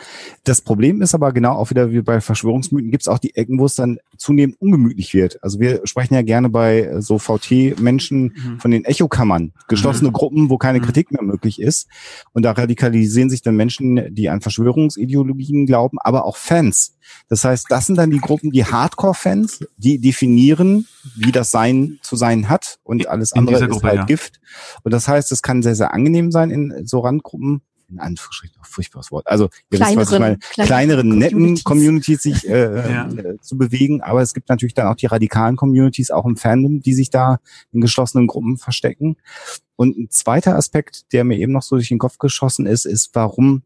Das 0.44 0.62
Problem 0.62 1.02
ist 1.02 1.14
aber 1.14 1.32
genau 1.32 1.52
auch 1.52 1.70
wieder 1.70 1.90
wie 1.90 2.00
bei 2.00 2.20
Verschwörungsmythen 2.20 2.90
gibt 2.90 3.02
es 3.02 3.08
auch 3.08 3.18
die 3.18 3.36
Ecken, 3.36 3.58
wo 3.58 3.66
es 3.66 3.74
dann 3.74 3.98
zunehmend 4.16 4.60
ungemütlich 4.60 5.12
wird. 5.12 5.42
Also 5.42 5.60
wir 5.60 5.82
sprechen 5.84 6.14
ja 6.14 6.22
gerne 6.22 6.48
bei 6.48 7.00
so 7.00 7.18
VT-Menschen 7.18 8.22
mhm. 8.22 8.60
von 8.60 8.70
den 8.70 8.84
Echokammern, 8.84 9.52
geschlossene 9.68 10.08
mhm. 10.08 10.14
Gruppen, 10.14 10.50
wo 10.50 10.56
keine 10.56 10.78
mhm. 10.78 10.84
Kritik 10.84 11.12
mehr 11.12 11.22
möglich 11.22 11.60
ist. 11.60 11.88
Und 12.32 12.44
da 12.44 12.52
radikalisieren 12.52 13.30
sich 13.30 13.42
dann 13.42 13.56
Menschen, 13.56 14.14
die 14.14 14.30
an 14.30 14.40
Verschwörungsideologien 14.40 15.66
glauben, 15.66 15.98
aber 16.00 16.24
auch 16.24 16.36
Fans 16.36 16.95
das 17.28 17.44
heißt, 17.44 17.66
das 17.68 17.86
sind 17.86 17.96
dann 17.96 18.10
die 18.10 18.20
Gruppen, 18.20 18.50
die 18.50 18.64
Hardcore-Fans, 18.64 19.64
die 19.76 19.98
definieren, 19.98 20.86
wie 21.16 21.32
das 21.32 21.50
Sein 21.50 21.98
zu 22.02 22.16
sein 22.16 22.48
hat 22.48 22.78
und 22.84 23.06
alles 23.08 23.32
andere 23.32 23.64
ist 23.64 23.70
Gruppe, 23.70 23.88
halt 23.88 23.98
ja. 24.00 24.04
Gift. 24.04 24.40
Und 24.82 24.92
das 24.92 25.08
heißt, 25.08 25.32
es 25.32 25.42
kann 25.42 25.62
sehr, 25.62 25.74
sehr 25.74 25.92
angenehm 25.92 26.30
sein 26.30 26.50
in 26.50 26.86
so 26.86 27.00
Randgruppen, 27.00 27.62
in 27.88 28.00
Anführungsstrichen, 28.00 28.56
auch 28.60 28.66
furchtbares 28.66 29.10
Wort. 29.10 29.26
Also 29.26 29.48
ihr 29.70 29.78
kleineren, 29.78 29.98
wisst, 30.00 30.10
was 30.10 30.16
ich 30.16 30.20
meine, 30.20 30.38
kleineren, 30.38 31.18
netten 31.18 31.62
Communities, 31.62 31.64
Communities 31.64 32.22
sich 32.22 32.48
äh, 32.48 32.90
ja. 32.92 33.08
äh, 33.08 33.38
zu 33.40 33.56
bewegen, 33.56 34.02
aber 34.02 34.22
es 34.22 34.34
gibt 34.34 34.48
natürlich 34.48 34.74
dann 34.74 34.88
auch 34.88 34.96
die 34.96 35.06
radikalen 35.06 35.56
Communities, 35.56 36.10
auch 36.10 36.26
im 36.26 36.36
Fandom, 36.36 36.80
die 36.80 36.94
sich 36.94 37.10
da 37.10 37.38
in 37.72 37.80
geschlossenen 37.80 38.26
Gruppen 38.26 38.56
verstecken. 38.56 39.16
Und 39.76 39.96
ein 39.96 40.10
zweiter 40.10 40.56
Aspekt, 40.56 41.12
der 41.12 41.24
mir 41.24 41.38
eben 41.38 41.52
noch 41.52 41.62
so 41.62 41.76
durch 41.76 41.88
den 41.88 41.98
Kopf 41.98 42.18
geschossen 42.18 42.66
ist, 42.66 42.86
ist, 42.86 43.10
warum 43.14 43.62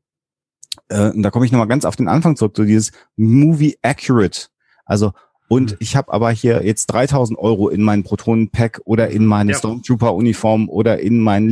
äh, 0.89 1.11
und 1.11 1.23
da 1.23 1.31
komme 1.31 1.47
ich 1.47 1.53
nochmal 1.53 1.69
ganz 1.69 1.85
auf 1.85 1.97
den 1.97 2.09
Anfang 2.09 2.37
zurück, 2.37 2.55
so 2.57 2.65
dieses 2.65 2.93
Movie 3.17 3.79
Accurate. 3.83 4.49
Also, 4.85 5.13
und 5.49 5.73
mhm. 5.73 5.77
ich 5.81 5.97
habe 5.97 6.13
aber 6.13 6.31
hier 6.31 6.65
jetzt 6.65 6.87
3000 6.87 7.39
Euro 7.39 7.69
in 7.69 7.83
meinen 7.83 8.05
Protonen-Pack 8.05 8.83
oder 8.85 9.09
in 9.09 9.27
meine 9.27 9.53
ja. 9.53 9.59
Stormtrooper-Uniform 9.59 10.69
oder 10.69 11.01
in 11.01 11.21
meinen 11.21 11.49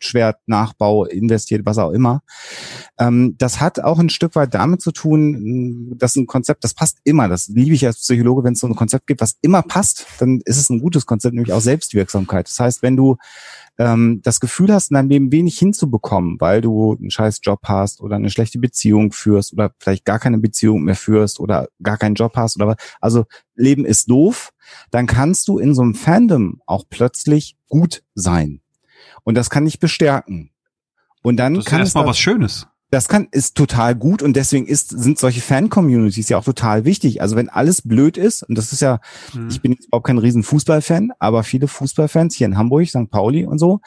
Lichtschwert-Nachbau 0.00 1.04
investiert, 1.04 1.66
was 1.66 1.78
auch 1.78 1.90
immer. 1.90 2.22
Ähm, 2.98 3.36
das 3.38 3.60
hat 3.60 3.80
auch 3.80 3.98
ein 3.98 4.08
Stück 4.08 4.34
weit 4.34 4.54
damit 4.54 4.80
zu 4.80 4.92
tun, 4.92 5.94
dass 5.96 6.16
ein 6.16 6.26
Konzept, 6.26 6.64
das 6.64 6.74
passt 6.74 6.98
immer. 7.04 7.28
Das 7.28 7.48
liebe 7.48 7.74
ich 7.74 7.86
als 7.86 8.00
Psychologe, 8.00 8.44
wenn 8.44 8.54
es 8.54 8.60
so 8.60 8.66
ein 8.66 8.74
Konzept 8.74 9.06
gibt, 9.06 9.20
was 9.20 9.36
immer 9.42 9.62
passt, 9.62 10.06
dann 10.18 10.40
ist 10.44 10.56
es 10.56 10.70
ein 10.70 10.80
gutes 10.80 11.06
Konzept, 11.06 11.34
nämlich 11.34 11.52
auch 11.52 11.60
Selbstwirksamkeit. 11.60 12.48
Das 12.48 12.58
heißt, 12.58 12.82
wenn 12.82 12.96
du 12.96 13.16
ähm, 13.78 14.20
das 14.22 14.40
Gefühl 14.40 14.72
hast, 14.72 14.90
in 14.90 14.94
deinem 14.94 15.08
Leben 15.08 15.32
wenig 15.32 15.58
hinzubekommen, 15.58 16.40
weil 16.40 16.60
du 16.60 16.96
einen 16.98 17.10
scheiß 17.10 17.40
Job 17.42 17.60
hast 17.64 18.00
oder 18.00 18.16
eine 18.16 18.30
schlechte 18.30 18.58
Beziehung 18.58 19.12
führst 19.12 19.52
oder 19.52 19.72
vielleicht 19.78 20.04
gar 20.04 20.18
keine 20.18 20.38
Beziehung 20.38 20.82
mehr 20.82 20.96
führst 20.96 21.40
oder 21.40 21.68
gar 21.82 21.96
keinen 21.96 22.14
Job 22.14 22.32
hast 22.36 22.56
oder 22.56 22.68
was, 22.68 22.76
also 23.00 23.24
Leben 23.54 23.84
ist 23.84 24.10
doof, 24.10 24.52
dann 24.90 25.06
kannst 25.06 25.48
du 25.48 25.58
in 25.58 25.74
so 25.74 25.82
einem 25.82 25.94
Fandom 25.94 26.60
auch 26.66 26.84
plötzlich 26.88 27.56
gut 27.68 28.02
sein. 28.14 28.59
Und 29.24 29.34
das 29.34 29.50
kann 29.50 29.64
dich 29.64 29.80
bestärken. 29.80 30.50
Und 31.22 31.36
dann 31.36 31.54
das 31.54 31.64
ist 31.64 31.70
kann 31.70 31.80
erstmal 31.80 32.06
was 32.06 32.18
Schönes. 32.18 32.66
Das 32.90 33.06
kann, 33.06 33.28
ist 33.30 33.56
total 33.56 33.94
gut 33.94 34.20
und 34.20 34.34
deswegen 34.34 34.66
ist, 34.66 34.90
sind 34.90 35.16
solche 35.16 35.40
Fan-Communities 35.40 36.28
ja 36.28 36.38
auch 36.38 36.44
total 36.44 36.84
wichtig. 36.84 37.22
Also 37.22 37.36
wenn 37.36 37.48
alles 37.48 37.82
blöd 37.82 38.16
ist, 38.16 38.42
und 38.42 38.58
das 38.58 38.72
ist 38.72 38.80
ja, 38.80 38.98
mhm. 39.32 39.48
ich 39.48 39.60
bin 39.62 39.72
jetzt 39.72 39.86
überhaupt 39.86 40.08
kein 40.08 40.18
riesen 40.18 40.42
Fußballfan, 40.42 41.12
aber 41.20 41.44
viele 41.44 41.68
Fußballfans 41.68 42.34
hier 42.34 42.48
in 42.48 42.58
Hamburg, 42.58 42.88
St. 42.88 43.08
Pauli 43.08 43.46
und 43.46 43.58
so, 43.58 43.80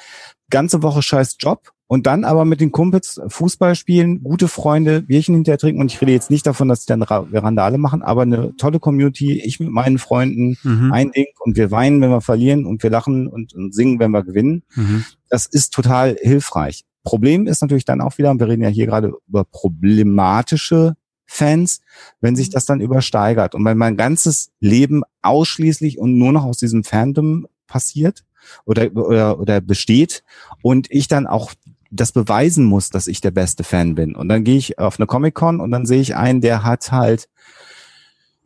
ganze 0.49 0.83
Woche 0.83 1.01
scheiß 1.01 1.35
Job 1.37 1.72
und 1.93 2.07
dann 2.07 2.23
aber 2.23 2.43
mit 2.43 2.59
den 2.59 2.71
Kumpels 2.71 3.21
Fußball 3.27 3.75
spielen, 3.75 4.23
gute 4.23 4.47
Freunde, 4.47 5.03
Bierchen 5.03 5.35
hinterher 5.35 5.59
trinken 5.59 5.79
und 5.79 5.93
ich 5.93 6.01
rede 6.01 6.11
jetzt 6.11 6.31
nicht 6.31 6.43
davon, 6.43 6.67
dass 6.67 6.81
sie 6.81 6.87
dann 6.87 7.03
Randale 7.03 7.77
machen, 7.77 8.01
aber 8.01 8.23
eine 8.23 8.55
tolle 8.55 8.79
Community, 8.79 9.39
ich 9.39 9.59
mit 9.59 9.69
meinen 9.69 9.99
Freunden, 9.99 10.57
mhm. 10.63 10.91
ein 10.91 11.11
Ding 11.11 11.27
und 11.41 11.55
wir 11.55 11.69
weinen, 11.69 12.01
wenn 12.01 12.09
wir 12.09 12.21
verlieren 12.21 12.65
und 12.65 12.81
wir 12.81 12.89
lachen 12.89 13.27
und, 13.27 13.53
und 13.53 13.75
singen, 13.75 13.99
wenn 13.99 14.09
wir 14.09 14.23
gewinnen. 14.23 14.63
Mhm. 14.73 15.05
Das 15.29 15.45
ist 15.45 15.71
total 15.71 16.17
hilfreich. 16.19 16.83
Problem 17.03 17.45
ist 17.45 17.61
natürlich 17.61 17.85
dann 17.85 18.01
auch 18.01 18.17
wieder, 18.17 18.33
wir 18.33 18.47
reden 18.47 18.63
ja 18.63 18.69
hier 18.69 18.87
gerade 18.87 19.13
über 19.27 19.43
problematische 19.43 20.95
Fans, 21.27 21.81
wenn 22.21 22.35
sich 22.35 22.49
das 22.49 22.65
dann 22.65 22.81
übersteigert 22.81 23.53
und 23.53 23.63
wenn 23.65 23.77
mein 23.77 23.97
ganzes 23.97 24.49
Leben 24.59 25.03
ausschließlich 25.21 25.99
und 25.99 26.17
nur 26.17 26.31
noch 26.31 26.45
aus 26.45 26.57
diesem 26.57 26.83
Fandom 26.83 27.45
passiert 27.67 28.23
oder, 28.65 28.91
oder, 28.95 29.39
oder 29.39 29.61
besteht 29.61 30.23
und 30.61 30.89
ich 30.89 31.07
dann 31.07 31.27
auch 31.27 31.53
das 31.93 32.11
beweisen 32.11 32.65
muss, 32.65 32.89
dass 32.89 33.07
ich 33.07 33.21
der 33.21 33.31
beste 33.31 33.63
Fan 33.63 33.95
bin. 33.95 34.15
Und 34.15 34.29
dann 34.29 34.43
gehe 34.43 34.57
ich 34.57 34.79
auf 34.79 34.99
eine 34.99 35.05
Comic-Con 35.05 35.59
und 35.59 35.71
dann 35.71 35.85
sehe 35.85 36.01
ich 36.01 36.15
einen, 36.15 36.41
der 36.41 36.63
hat 36.63 36.91
halt 36.91 37.29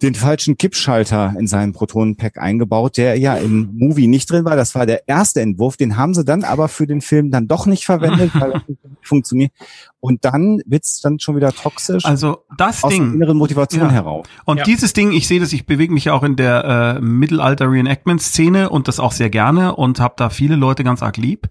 den 0.01 0.13
falschen 0.13 0.57
Kippschalter 0.57 1.33
in 1.39 1.47
seinem 1.47 1.73
Protonenpack 1.73 2.37
eingebaut, 2.37 2.97
der 2.97 3.17
ja 3.17 3.35
im 3.35 3.69
Movie 3.73 4.07
nicht 4.07 4.31
drin 4.31 4.45
war. 4.45 4.55
Das 4.55 4.75
war 4.75 4.85
der 4.85 5.07
erste 5.07 5.41
Entwurf. 5.41 5.75
Den 5.75 5.97
haben 5.97 6.13
sie 6.13 6.23
dann 6.23 6.43
aber 6.43 6.67
für 6.67 6.85
den 6.85 7.01
Film 7.01 7.31
dann 7.31 7.47
doch 7.47 7.65
nicht 7.65 7.85
verwendet, 7.85 8.31
weil 8.35 8.51
das 8.51 8.61
nicht 8.67 8.79
funktioniert. 9.01 9.51
Und 9.99 10.23
dann 10.23 10.61
wird's 10.67 11.01
dann 11.01 11.19
schon 11.19 11.35
wieder 11.35 11.51
toxisch. 11.51 12.05
Also 12.05 12.43
das 12.57 12.83
aus 12.83 12.91
Ding. 12.93 13.15
inneren 13.15 13.37
Motivation 13.37 13.85
ja. 13.85 13.91
heraus. 13.91 14.27
Und 14.45 14.57
ja. 14.57 14.63
dieses 14.63 14.93
Ding, 14.93 15.11
ich 15.13 15.27
sehe 15.27 15.39
das, 15.39 15.51
ich 15.51 15.65
bewege 15.65 15.91
mich 15.91 16.05
ja 16.05 16.13
auch 16.13 16.23
in 16.23 16.35
der 16.35 16.97
äh, 16.97 17.01
Mittelalter-Reenactment-Szene 17.01 18.69
und 18.69 18.87
das 18.87 18.99
auch 18.99 19.11
sehr 19.11 19.31
gerne 19.31 19.75
und 19.75 19.99
habe 19.99 20.13
da 20.17 20.29
viele 20.29 20.55
Leute 20.55 20.83
ganz 20.83 21.01
arg 21.01 21.17
lieb. 21.17 21.49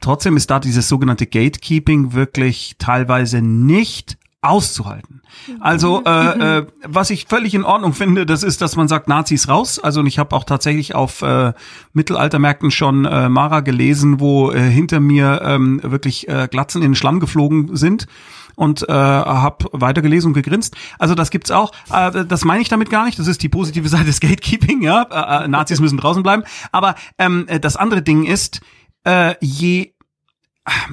Trotzdem 0.00 0.36
ist 0.38 0.50
da 0.50 0.60
dieses 0.60 0.88
sogenannte 0.88 1.26
Gatekeeping 1.26 2.14
wirklich 2.14 2.76
teilweise 2.78 3.42
nicht 3.42 4.16
auszuhalten. 4.40 5.21
Also 5.60 6.02
äh, 6.04 6.58
äh, 6.58 6.66
was 6.84 7.10
ich 7.10 7.26
völlig 7.26 7.54
in 7.54 7.64
Ordnung 7.64 7.92
finde, 7.92 8.26
das 8.26 8.42
ist, 8.42 8.60
dass 8.60 8.76
man 8.76 8.88
sagt 8.88 9.08
Nazis 9.08 9.48
raus. 9.48 9.78
Also 9.78 10.04
ich 10.04 10.18
habe 10.18 10.34
auch 10.34 10.44
tatsächlich 10.44 10.94
auf 10.94 11.22
äh, 11.22 11.52
Mittelaltermärkten 11.92 12.70
schon 12.70 13.04
äh, 13.04 13.28
Mara 13.28 13.60
gelesen, 13.60 14.20
wo 14.20 14.50
äh, 14.50 14.60
hinter 14.60 15.00
mir 15.00 15.42
ähm, 15.44 15.80
wirklich 15.82 16.28
äh, 16.28 16.48
Glatzen 16.50 16.82
in 16.82 16.90
den 16.90 16.94
Schlamm 16.94 17.20
geflogen 17.20 17.76
sind 17.76 18.06
und 18.54 18.88
äh, 18.88 18.92
habe 18.92 19.66
weitergelesen 19.72 20.28
und 20.28 20.34
gegrinst. 20.34 20.76
Also 20.98 21.14
das 21.14 21.30
gibt's 21.30 21.50
auch. 21.50 21.72
Äh, 21.92 22.24
das 22.24 22.44
meine 22.44 22.62
ich 22.62 22.68
damit 22.68 22.90
gar 22.90 23.04
nicht. 23.04 23.18
Das 23.18 23.26
ist 23.26 23.42
die 23.42 23.48
positive 23.48 23.88
Seite 23.88 24.04
des 24.04 24.20
Gatekeeping. 24.20 24.82
Ja, 24.82 25.02
äh, 25.10 25.44
äh 25.44 25.48
Nazis 25.48 25.80
müssen 25.80 25.98
draußen 25.98 26.22
bleiben. 26.22 26.44
Aber 26.70 26.94
ähm, 27.18 27.46
das 27.60 27.76
andere 27.76 28.02
Ding 28.02 28.24
ist, 28.24 28.60
äh, 29.04 29.34
je 29.40 29.92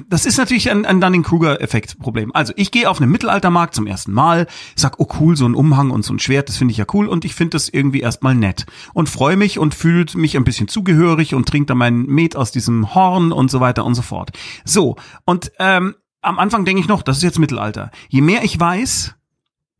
das 0.08 0.26
ist 0.26 0.36
natürlich 0.36 0.70
ein, 0.70 0.84
ein 0.84 1.00
Dunning-Kruger-Effekt-Problem. 1.00 2.34
Also 2.34 2.52
ich 2.56 2.70
gehe 2.70 2.90
auf 2.90 3.00
einen 3.00 3.10
Mittelaltermarkt 3.10 3.74
zum 3.74 3.86
ersten 3.86 4.12
Mal, 4.12 4.46
sag, 4.74 4.98
oh 4.98 5.06
cool, 5.20 5.36
so 5.36 5.46
ein 5.46 5.54
Umhang 5.54 5.90
und 5.90 6.04
so 6.04 6.12
ein 6.12 6.18
Schwert, 6.18 6.48
das 6.48 6.56
finde 6.56 6.72
ich 6.72 6.78
ja 6.78 6.86
cool 6.92 7.06
und 7.06 7.24
ich 7.24 7.34
finde 7.34 7.50
das 7.50 7.68
irgendwie 7.68 8.00
erstmal 8.00 8.34
nett 8.34 8.66
und 8.94 9.08
freue 9.08 9.36
mich 9.36 9.58
und 9.58 9.74
fühlt 9.74 10.16
mich 10.16 10.36
ein 10.36 10.44
bisschen 10.44 10.68
zugehörig 10.68 11.34
und 11.34 11.46
trinkt 11.46 11.70
dann 11.70 11.78
meinen 11.78 12.06
Met 12.06 12.34
aus 12.34 12.50
diesem 12.50 12.94
Horn 12.94 13.30
und 13.30 13.50
so 13.50 13.60
weiter 13.60 13.84
und 13.84 13.94
so 13.94 14.02
fort. 14.02 14.30
So, 14.64 14.96
und 15.24 15.52
ähm, 15.58 15.94
am 16.22 16.38
Anfang 16.38 16.64
denke 16.64 16.80
ich 16.80 16.88
noch, 16.88 17.02
das 17.02 17.18
ist 17.18 17.22
jetzt 17.22 17.38
Mittelalter. 17.38 17.90
Je 18.08 18.20
mehr 18.20 18.42
ich 18.42 18.58
weiß, 18.58 19.14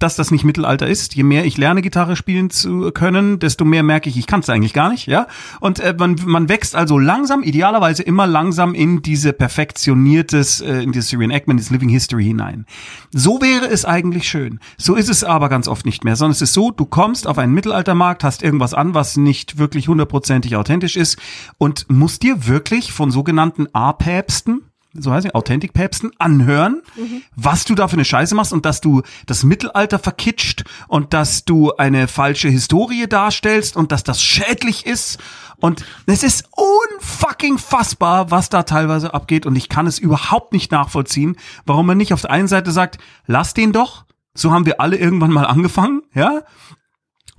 dass 0.01 0.17
das 0.17 0.31
nicht 0.31 0.45
Mittelalter 0.45 0.89
ist. 0.89 1.15
Je 1.15 1.23
mehr 1.23 1.45
ich 1.45 1.57
lerne, 1.59 1.83
Gitarre 1.83 2.17
spielen 2.17 2.51
zu 2.51 2.91
können, 2.93 3.39
desto 3.39 3.65
mehr 3.65 3.83
merke 3.83 4.09
ich, 4.09 4.17
ich 4.17 4.27
kann 4.27 4.41
es 4.41 4.49
eigentlich 4.49 4.73
gar 4.73 4.91
nicht, 4.91 5.07
ja. 5.07 5.27
Und 5.61 5.79
äh, 5.79 5.95
man, 5.97 6.17
man 6.25 6.49
wächst 6.49 6.75
also 6.75 6.99
langsam, 6.99 7.43
idealerweise 7.43 8.03
immer 8.03 8.27
langsam 8.27 8.75
in 8.75 9.03
diese 9.03 9.33
perfektioniertes, 9.33 10.61
äh, 10.63 10.83
in 10.83 10.93
dieses 10.93 11.13
Eggman, 11.13 11.57
dieses 11.57 11.71
Living 11.71 11.89
History 11.89 12.25
hinein. 12.25 12.67
So 13.13 13.41
wäre 13.41 13.67
es 13.67 13.85
eigentlich 13.85 14.29
schön. 14.29 14.59
So 14.77 14.95
ist 14.95 15.09
es 15.09 15.23
aber 15.23 15.49
ganz 15.49 15.69
oft 15.69 15.85
nicht 15.85 16.05
mehr, 16.05 16.17
sondern 16.17 16.33
es 16.33 16.43
ist 16.43 16.55
so, 16.55 16.71
du 16.71 16.87
kommst 16.87 17.27
auf 17.27 17.39
einen 17.39 17.53
Mittelaltermarkt, 17.53 18.25
hast 18.25 18.43
irgendwas 18.43 18.75
an, 18.75 18.95
was 18.95 19.17
nicht 19.17 19.59
wirklich 19.59 19.89
hundertprozentig 19.89 20.57
authentisch 20.57 20.97
ist 20.97 21.19
und 21.59 21.87
musst 21.89 22.23
dir 22.23 22.47
wirklich 22.47 22.93
von 22.93 23.11
sogenannten 23.11 23.67
A-Päpsten, 23.73 24.63
so 24.95 25.13
heißt 25.13 25.27
es, 25.27 25.35
Authentikpäpsten, 25.35 26.11
anhören, 26.19 26.83
mhm. 26.97 27.23
was 27.37 27.65
du 27.65 27.75
da 27.75 27.87
für 27.89 27.95
eine 27.95 28.05
Scheiße 28.05 28.35
machst 28.35 28.53
und 28.53 28.67
dass 28.67 28.81
du 28.81 29.03
das 29.27 29.45
Mittelalter 29.45 29.99
verkitscht 29.99 30.65
und 30.89 31.15
dass 31.15 31.45
du 31.45 31.73
eine 31.77 32.09
falsche 32.09 32.49
Historie 32.49 33.07
darstellst 33.07 33.77
und 33.77 33.93
dass 33.93 34.03
das 34.03 34.23
schädlich 34.23 34.87
ist. 34.87 35.19
Und 35.59 35.85
es 36.07 36.23
ist 36.23 36.49
unfucking 36.53 37.59
fassbar, 37.59 38.31
was 38.31 38.49
da 38.49 38.65
teilweise 38.65 39.15
abgeht 39.15 39.47
und 39.47 39.57
ich 39.57 39.69
kann 39.69 39.87
es 39.87 39.99
überhaupt 39.99 40.53
nicht 40.53 40.73
nachvollziehen, 40.73 41.37
warum 41.67 41.87
man 41.87 41.99
nicht 41.99 42.13
auf 42.13 42.23
der 42.23 42.31
einen 42.31 42.49
Seite 42.49 42.73
sagt, 42.73 42.99
lass 43.27 43.55
den 43.55 43.73
doch, 43.73 44.05
so 44.35 44.53
haben 44.53 44.67
wir 44.67 44.81
alle 44.81 44.97
irgendwann 44.97 45.33
mal 45.33 45.47
angefangen, 45.47 46.03
ja? 46.15 46.43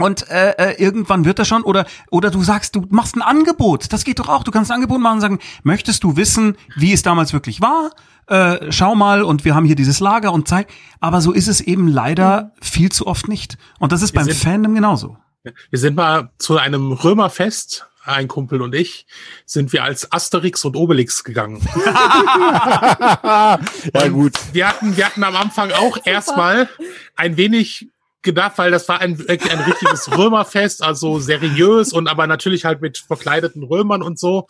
Und 0.02 0.30
äh, 0.30 0.52
äh, 0.52 0.82
irgendwann 0.82 1.26
wird 1.26 1.40
er 1.40 1.46
schon 1.46 1.64
oder 1.64 1.86
oder 2.10 2.32
du 2.32 2.44
sagst, 2.44 2.76
du 2.76 2.86
machst 2.90 3.16
ein 3.16 3.22
Angebot. 3.22 3.92
Das 3.94 4.04
geht 4.04 4.20
doch 4.20 4.30
auch. 4.30 4.44
Du 4.44 4.52
kannst 4.52 4.72
ein 4.72 4.76
Angebot 4.76 5.00
machen 5.00 5.16
und 5.16 5.22
sagen, 5.22 5.40
möchtest 5.64 6.04
du 6.04 6.18
wissen, 6.18 6.58
wie 6.76 6.94
es 6.94 7.04
damals 7.04 7.34
wirklich 7.34 7.62
war? 7.62 7.92
Äh, 8.28 8.72
schau 8.72 8.96
mal 8.96 9.24
und 9.24 9.46
wir 9.46 9.56
haben 9.56 9.66
hier 9.66 9.76
dieses 9.76 10.00
Lager 10.00 10.32
und 10.32 10.48
zeig. 10.48 10.68
Aber 11.00 11.22
so 11.22 11.32
ist 11.32 11.48
es 11.48 11.62
eben 11.62 11.88
leider 11.88 12.54
viel 12.62 12.92
zu 12.92 13.08
oft 13.08 13.28
nicht. 13.28 13.58
Und 13.80 13.92
das 13.92 14.02
ist 14.02 14.14
wir 14.14 14.20
beim 14.20 14.26
sind, 14.26 14.38
Fandom 14.38 14.76
genauso. 14.76 15.18
Wir 15.44 15.80
sind 15.80 15.96
mal 15.96 16.32
zu 16.38 16.58
einem 16.58 16.92
Römerfest 16.92 17.88
ein 18.04 18.28
Kumpel 18.28 18.62
und 18.62 18.74
ich, 18.74 19.06
sind 19.46 19.74
wir 19.74 19.84
als 19.84 20.12
Asterix 20.12 20.66
und 20.66 20.76
Obelix 20.76 21.24
gegangen. 21.24 21.62
ja, 23.24 23.60
gut. 24.12 24.34
Wir 24.54 24.68
hatten, 24.68 24.98
wir 24.98 25.06
hatten 25.06 25.24
am 25.24 25.36
Anfang 25.36 25.72
auch 25.72 26.00
erstmal 26.04 26.68
ein 27.16 27.38
wenig 27.38 27.90
gedacht, 28.22 28.54
weil 28.58 28.72
das 28.72 28.88
war 28.88 29.02
ein, 29.02 29.18
wirklich 29.18 29.52
ein 29.52 29.60
richtiges 29.60 30.10
Römerfest, 30.18 30.84
also 30.84 31.20
seriös 31.20 31.94
und 31.94 32.08
aber 32.08 32.28
natürlich 32.28 32.66
halt 32.66 32.82
mit 32.82 32.98
verkleideten 32.98 33.64
Römern 33.64 34.02
und 34.02 34.20
so. 34.20 34.48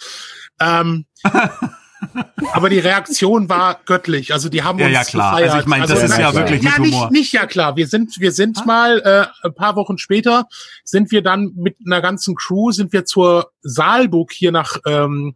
Ähm, 0.60 1.06
aber 2.54 2.70
die 2.70 2.80
Reaktion 2.80 3.50
war 3.50 3.80
göttlich. 3.86 4.34
Also 4.34 4.50
die 4.50 4.64
haben 4.64 4.80
Ja, 4.80 4.88
uns 4.88 4.96
ja, 4.96 5.04
klar. 5.04 5.32
gefeiert. 5.32 5.52
Also 5.52 5.62
ich 5.62 5.68
meine, 5.68 5.88
das 5.88 6.04
ist 6.04 6.18
ja 6.18 6.32
nein, 6.32 6.36
wirklich 6.36 6.64
ja, 6.64 6.80
nicht, 6.80 6.94
Humor. 6.94 7.12
nicht 7.12 7.34
ja 7.34 7.46
klar. 7.46 7.76
Wir 7.76 7.88
sind, 7.88 8.20
wir 8.20 8.32
sind 8.32 8.66
mal 8.66 9.00
äh, 9.02 9.48
ein 9.48 9.54
paar 9.54 9.76
Wochen 9.76 9.98
später 9.98 10.48
sind 10.84 11.12
wir 11.12 11.22
dann 11.22 11.52
mit 11.56 11.78
einer 11.86 12.02
ganzen 12.02 12.36
Crew 12.36 12.72
sind 12.72 12.94
wir 12.94 13.06
zur 13.06 13.52
Saalburg 13.62 14.32
hier 14.32 14.52
nach 14.52 14.78
ähm, 14.86 15.36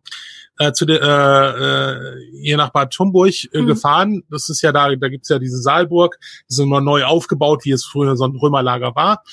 äh, 0.59 0.71
zu 0.71 0.85
der 0.85 1.01
äh, 1.01 1.59
äh, 1.61 2.41
hier 2.41 2.57
nach 2.57 2.71
Bad 2.71 2.97
Homburg 2.97 3.33
äh, 3.53 3.61
Mhm. 3.61 3.67
gefahren. 3.67 4.23
Das 4.29 4.49
ist 4.49 4.61
ja 4.61 4.71
da, 4.71 4.95
da 4.95 5.09
gibt's 5.09 5.29
ja 5.29 5.39
diese 5.39 5.57
Saalburg, 5.57 6.17
die 6.21 6.53
ist 6.53 6.59
immer 6.59 6.81
neu 6.81 7.03
aufgebaut, 7.03 7.65
wie 7.65 7.71
es 7.71 7.85
früher 7.85 8.15
so 8.15 8.25
ein 8.25 8.35
Römerlager 8.35 8.95
war. 8.95 9.23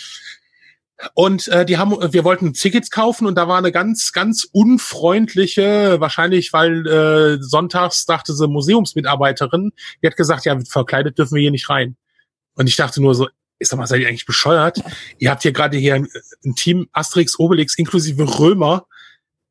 Und 1.15 1.49
äh, 1.49 1.65
die 1.65 1.79
haben, 1.79 1.97
wir 2.13 2.23
wollten 2.23 2.53
Tickets 2.53 2.91
kaufen 2.91 3.27
und 3.27 3.35
da 3.35 3.49
war 3.49 3.59
eine 3.59 3.73
ganz, 3.73 4.13
ganz 4.13 4.47
unfreundliche, 4.53 5.97
wahrscheinlich 5.99 6.53
weil 6.53 6.87
äh, 6.87 7.43
sonntags 7.43 8.07
dachte 8.07 8.33
sie 8.33 8.47
Museumsmitarbeiterin, 8.47 9.73
die 10.01 10.07
hat 10.07 10.17
gesagt, 10.17 10.45
ja, 10.45 10.57
verkleidet 10.61 11.19
dürfen 11.19 11.35
wir 11.35 11.43
hier 11.43 11.51
nicht 11.51 11.69
rein. 11.69 11.97
Und 12.55 12.69
ich 12.69 12.77
dachte 12.77 13.03
nur 13.03 13.15
so, 13.17 13.29
ist 13.59 13.73
doch 13.73 13.79
mal, 13.79 13.87
seid 13.87 14.01
ihr 14.01 14.09
eigentlich 14.09 14.27
bescheuert? 14.27 14.81
Ihr 15.19 15.31
habt 15.31 15.43
hier 15.43 15.53
gerade 15.53 15.77
hier 15.77 15.95
ein, 15.95 16.09
ein 16.45 16.55
Team 16.55 16.89
Asterix, 16.93 17.39
Obelix 17.39 17.77
inklusive 17.77 18.39
Römer 18.39 18.87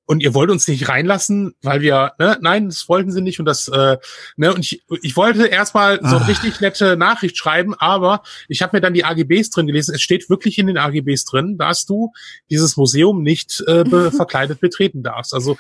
und 0.08 0.22
ihr 0.22 0.34
wollt 0.34 0.50
uns 0.50 0.68
nicht 0.68 0.90
reinlassen, 0.90 1.54
weil 1.62 1.82
wir, 1.82 2.12
ne, 2.20 2.38
nein, 2.42 2.66
das 2.68 2.90
wollten 2.90 3.12
sie 3.12 3.22
nicht 3.22 3.40
und 3.40 3.46
das, 3.46 3.68
äh, 3.70 3.98
ne, 4.36 4.54
und 4.54 4.60
ich, 4.60 4.84
ich 5.04 5.16
wollte 5.16 5.46
erstmal 5.46 6.00
so 6.02 6.18
eine 6.18 6.22
Ah. 6.22 6.28
richtig 6.28 6.60
nette 6.60 6.98
Nachricht 6.98 7.38
schreiben, 7.38 7.74
aber 7.76 8.22
ich 8.50 8.62
habe 8.62 8.76
mir 8.76 8.82
dann 8.82 8.94
die 8.94 9.06
AGBs 9.06 9.52
drin 9.52 9.68
gelesen. 9.68 9.96
Es 9.96 10.02
steht 10.02 10.30
wirklich 10.30 10.58
in 10.58 10.68
den 10.68 10.78
AGBs 10.78 11.26
drin, 11.26 11.58
dass 11.58 11.86
du 11.86 12.12
dieses 12.50 12.76
Museum 12.78 13.24
nicht 13.24 13.64
äh, 13.68 13.84
be 13.84 14.12
verkleidet 14.16 14.60
betreten 14.60 15.02
darfst. 15.04 15.34
Also 15.34 15.58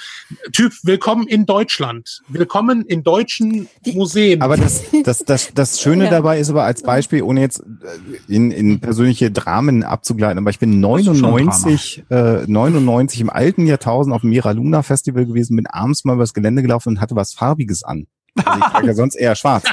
Typ, 0.51 0.73
willkommen 0.83 1.27
in 1.27 1.45
Deutschland, 1.45 2.21
willkommen 2.27 2.85
in 2.85 3.03
deutschen 3.03 3.69
Die- 3.85 3.93
Museen. 3.93 4.41
Aber 4.41 4.57
das, 4.57 4.83
das, 5.03 5.19
das, 5.19 5.53
das 5.53 5.79
Schöne 5.81 6.05
Ja. 6.05 6.09
dabei 6.11 6.39
ist 6.39 6.49
aber 6.49 6.63
als 6.63 6.81
Beispiel, 6.83 7.21
ohne 7.21 7.41
jetzt 7.41 7.59
äh, 7.61 8.33
in, 8.33 8.51
in 8.51 8.79
persönliche 8.81 9.31
Dramen 9.31 9.83
abzugleiten, 9.83 10.39
aber 10.39 10.49
ich 10.49 10.59
bin 10.59 10.81
Das 10.81 10.99
ist 11.01 11.05
schon 11.05 11.15
ein 11.17 11.21
99, 11.21 12.03
äh, 12.09 12.43
99 12.47 13.21
im 13.21 13.29
alten 13.29 13.65
Jahrtausend 13.67 14.13
auf 14.13 14.21
dem 14.21 14.31
Mira 14.41 14.51
Luna 14.51 14.81
Festival 14.81 15.25
gewesen, 15.25 15.55
bin 15.55 15.67
abends 15.67 16.03
mal 16.03 16.15
übers 16.15 16.33
Gelände 16.33 16.61
gelaufen 16.63 16.89
und 16.89 17.01
hatte 17.01 17.15
was 17.15 17.33
Farbiges 17.33 17.83
an. 17.83 18.07
Also 18.43 18.59
ich 18.59 18.65
trage 18.71 18.87
ja 18.87 18.93
sonst 18.95 19.15
eher 19.15 19.35
schwarz. 19.35 19.63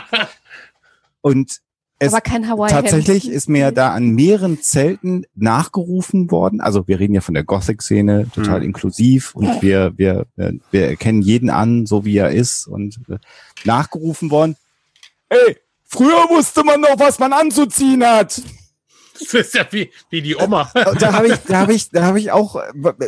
Und 1.23 1.61
es 2.01 2.13
aber 2.13 2.21
kein 2.21 2.49
Hawaii. 2.49 2.71
tatsächlich 2.71 3.29
ist 3.29 3.49
mir 3.49 3.73
da 3.73 3.93
an 3.93 4.11
mehreren 4.11 4.61
Zelten 4.63 5.25
nachgerufen 5.35 6.31
worden. 6.31 6.61
Also 6.61 6.87
wir 6.87 7.01
reden 7.01 7.15
ja 7.15 7.21
von 7.23 7.35
der 7.35 7.43
Gothic-Szene, 7.45 8.29
total 8.33 8.61
Mhm. 8.61 8.67
inklusiv 8.67 9.35
und 9.35 9.63
wir, 9.63 9.95
wir, 9.97 10.27
äh, 10.37 10.53
wir 10.71 10.87
erkennen 10.91 11.23
jeden 11.23 11.51
an, 11.51 11.87
so 11.87 12.05
wie 12.05 12.17
er 12.19 12.31
ist 12.31 12.67
und 12.69 13.01
äh, 13.09 13.17
nachgerufen 13.65 14.31
worden. 14.31 14.57
Ey, 15.31 15.57
früher 15.87 16.29
wusste 16.31 16.63
man 16.63 16.81
noch, 16.83 16.99
was 16.99 17.19
man 17.19 17.33
anzuziehen 17.33 18.05
hat. 18.05 18.43
Das 19.21 19.35
ist 19.35 19.55
ja 19.55 19.67
wie, 19.71 19.91
wie 20.11 20.23
die 20.23 20.37
Oma. 20.37 20.71
Da 20.99 21.13
habe 21.13 21.29
ich, 21.29 21.35
da 21.47 21.61
habe 21.61 21.75
ich, 21.75 21.91
da 21.91 22.05
habe 22.05 22.19
ich 22.19 22.33
auch, 22.33 22.57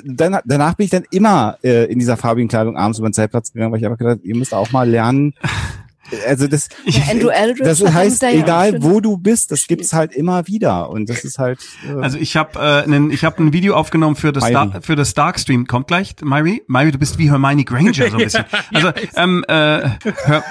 dann, 0.05 0.39
danach 0.45 0.75
bin 0.75 0.85
ich 0.85 0.91
dann 0.91 1.05
immer 1.11 1.59
äh, 1.63 1.91
in 1.91 1.99
dieser 1.99 2.17
farbigen 2.17 2.49
Kleidung 2.49 2.77
abends 2.77 2.99
über 2.99 3.09
den 3.09 3.15
Zeltplatz 3.15 3.53
gegangen, 3.53 3.73
weil 3.73 3.81
ich 3.81 3.87
einfach 3.87 3.99
gedacht, 3.99 4.21
ihr 4.23 4.37
müsst 4.37 4.55
auch 4.55 4.71
mal 4.73 4.89
lernen. 4.89 5.35
Also 6.27 6.47
das, 6.47 6.69
Ja, 6.85 7.03
Andrew 7.11 7.29
Eldridge 7.29 7.65
das 7.69 7.93
heißt, 7.93 8.23
ja 8.23 8.31
egal 8.31 8.83
wo 8.83 9.01
du 9.01 9.17
bist, 9.17 9.51
das 9.53 9.67
gibt's 9.67 9.93
halt 9.93 10.13
immer 10.13 10.47
wieder 10.47 10.91
und 10.91 11.09
das 11.09 11.25
ist 11.25 11.39
halt. 11.39 11.61
Äh, 11.89 12.01
Also 12.01 12.19
ich 12.19 12.37
habe 12.37 12.59
äh, 12.59 12.83
einen- 12.85 13.11
ich 13.11 13.25
habe 13.25 13.43
ein 13.43 13.53
Video 13.53 13.75
aufgenommen 13.75 14.17
für 14.17 14.33
das. 14.33 14.45
Star, 14.47 14.81
für 14.83 14.97
das 14.97 15.15
Dark 15.15 15.39
Stream. 15.39 15.67
Kommt 15.67 15.87
gleich, 15.87 16.15
Myri. 16.23 16.63
Myri, 16.67 16.91
du 16.93 16.99
bist 16.99 17.19
wie 17.19 17.31
Hermione 17.31 17.65
Granger 17.65 17.93
so 17.95 18.03
ein 18.05 18.17
bisschen. 18.19 18.45
Also 18.73 18.91
ähm, 19.17 19.45
äh, 19.49 19.89
hör, 20.25 20.43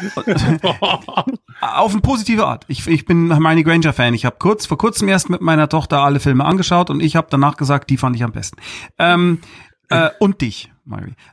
auf 1.61 1.91
eine 1.91 2.01
positive 2.01 2.45
Art. 2.45 2.65
Ich, 2.67 2.87
ich 2.87 3.05
bin 3.05 3.31
Hermione 3.31 3.63
Granger 3.63 3.93
Fan. 3.93 4.13
Ich 4.13 4.25
habe 4.25 4.35
kurz 4.39 4.65
vor 4.65 4.77
kurzem 4.77 5.07
erst 5.07 5.29
mit 5.29 5.41
meiner 5.41 5.69
Tochter 5.69 5.99
alle 6.01 6.19
Filme 6.19 6.45
angeschaut 6.45 6.89
und 6.89 7.01
ich 7.01 7.15
habe 7.15 7.27
danach 7.29 7.57
gesagt, 7.57 7.89
die 7.89 7.97
fand 7.97 8.15
ich 8.15 8.23
am 8.23 8.31
besten. 8.31 8.57
Ähm, 8.97 9.39
äh, 9.89 10.09
und 10.19 10.41
dich. 10.41 10.71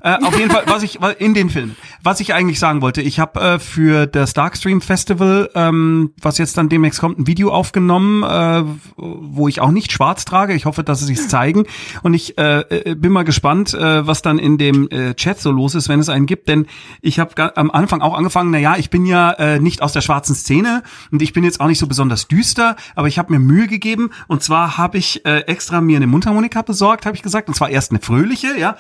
Äh, 0.03 0.19
auf 0.23 0.39
jeden 0.39 0.51
Fall, 0.51 0.65
was 0.67 0.83
ich 0.83 0.99
in 1.19 1.35
den 1.35 1.51
Filmen, 1.51 1.77
was 2.03 2.21
ich 2.21 2.35
eigentlich 2.35 2.59
sagen 2.59 2.83
wollte, 2.83 3.01
ich 3.01 3.19
habe 3.19 3.41
äh, 3.41 3.59
für 3.59 4.07
das 4.07 4.35
Darkstream 4.35 4.81
Festival, 4.81 5.51
ähm, 5.55 6.13
was 6.21 6.39
jetzt 6.39 6.59
dann 6.59 6.69
demnächst 6.69 7.01
kommt, 7.01 7.19
ein 7.19 7.27
Video 7.27 7.51
aufgenommen, 7.51 8.23
äh, 8.23 8.65
wo 8.97 9.49
ich 9.49 9.61
auch 9.61 9.71
nicht 9.71 9.93
schwarz 9.93 10.25
trage. 10.25 10.55
Ich 10.55 10.67
hoffe, 10.67 10.85
dass 10.85 11.01
sie 11.01 11.15
es 11.15 11.29
zeigen. 11.29 11.65
Und 12.03 12.15
ich 12.15 12.37
äh, 12.39 12.61
äh, 12.61 12.95
bin 12.95 13.13
mal 13.13 13.25
gespannt, 13.25 13.75
äh, 13.75 14.07
was 14.07 14.23
dann 14.23 14.39
in 14.39 14.59
dem 14.59 14.89
äh, 14.91 15.15
Chat 15.15 15.41
so 15.41 15.51
los 15.51 15.75
ist, 15.75 15.89
wenn 15.89 16.01
es 16.01 16.09
einen 16.09 16.27
gibt. 16.27 16.49
Denn 16.49 16.67
ich 17.01 17.19
habe 17.19 17.57
am 17.57 17.71
Anfang 17.71 18.03
auch 18.03 18.15
angefangen, 18.15 18.51
na 18.51 18.59
ja, 18.59 18.77
ich 18.77 18.91
bin 18.91 19.07
ja 19.07 19.33
äh, 19.33 19.59
nicht 19.59 19.83
aus 19.83 19.93
der 19.93 20.03
schwarzen 20.03 20.35
Szene 20.35 20.83
und 21.11 21.23
ich 21.23 21.33
bin 21.33 21.45
jetzt 21.45 21.61
auch 21.61 21.67
nicht 21.67 21.79
so 21.79 21.87
besonders 21.87 22.29
düster, 22.29 22.77
aber 22.95 23.09
ich 23.09 23.19
habe 23.19 23.33
mir 23.33 23.39
Mühe 23.39 23.67
gegeben. 23.67 24.11
Und 24.29 24.43
zwar 24.43 24.77
habe 24.77 24.99
ich 24.99 25.25
äh, 25.25 25.41
extra 25.47 25.81
mir 25.81 25.97
eine 25.97 26.07
Mundharmonika 26.07 26.63
besorgt, 26.63 27.07
habe 27.07 27.17
ich 27.17 27.23
gesagt. 27.23 27.49
Und 27.49 27.55
zwar 27.55 27.71
erst 27.71 27.91
eine 27.91 28.01
fröhliche, 28.01 28.59
ja. 28.59 28.77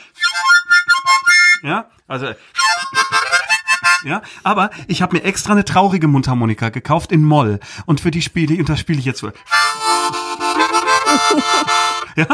Ja, 1.62 1.86
also 2.06 2.26
ja, 4.04 4.22
aber 4.44 4.70
ich 4.86 5.02
habe 5.02 5.16
mir 5.16 5.24
extra 5.24 5.52
eine 5.52 5.64
traurige 5.64 6.06
Mundharmonika 6.06 6.68
gekauft 6.68 7.12
in 7.12 7.24
Moll 7.24 7.60
und 7.86 8.00
für 8.00 8.10
die 8.10 8.22
spiele 8.22 8.56
und 8.56 8.68
das 8.68 8.78
spiele 8.78 8.98
ich 8.98 9.04
jetzt 9.04 9.20
für. 9.20 9.32
Ja, 12.16 12.26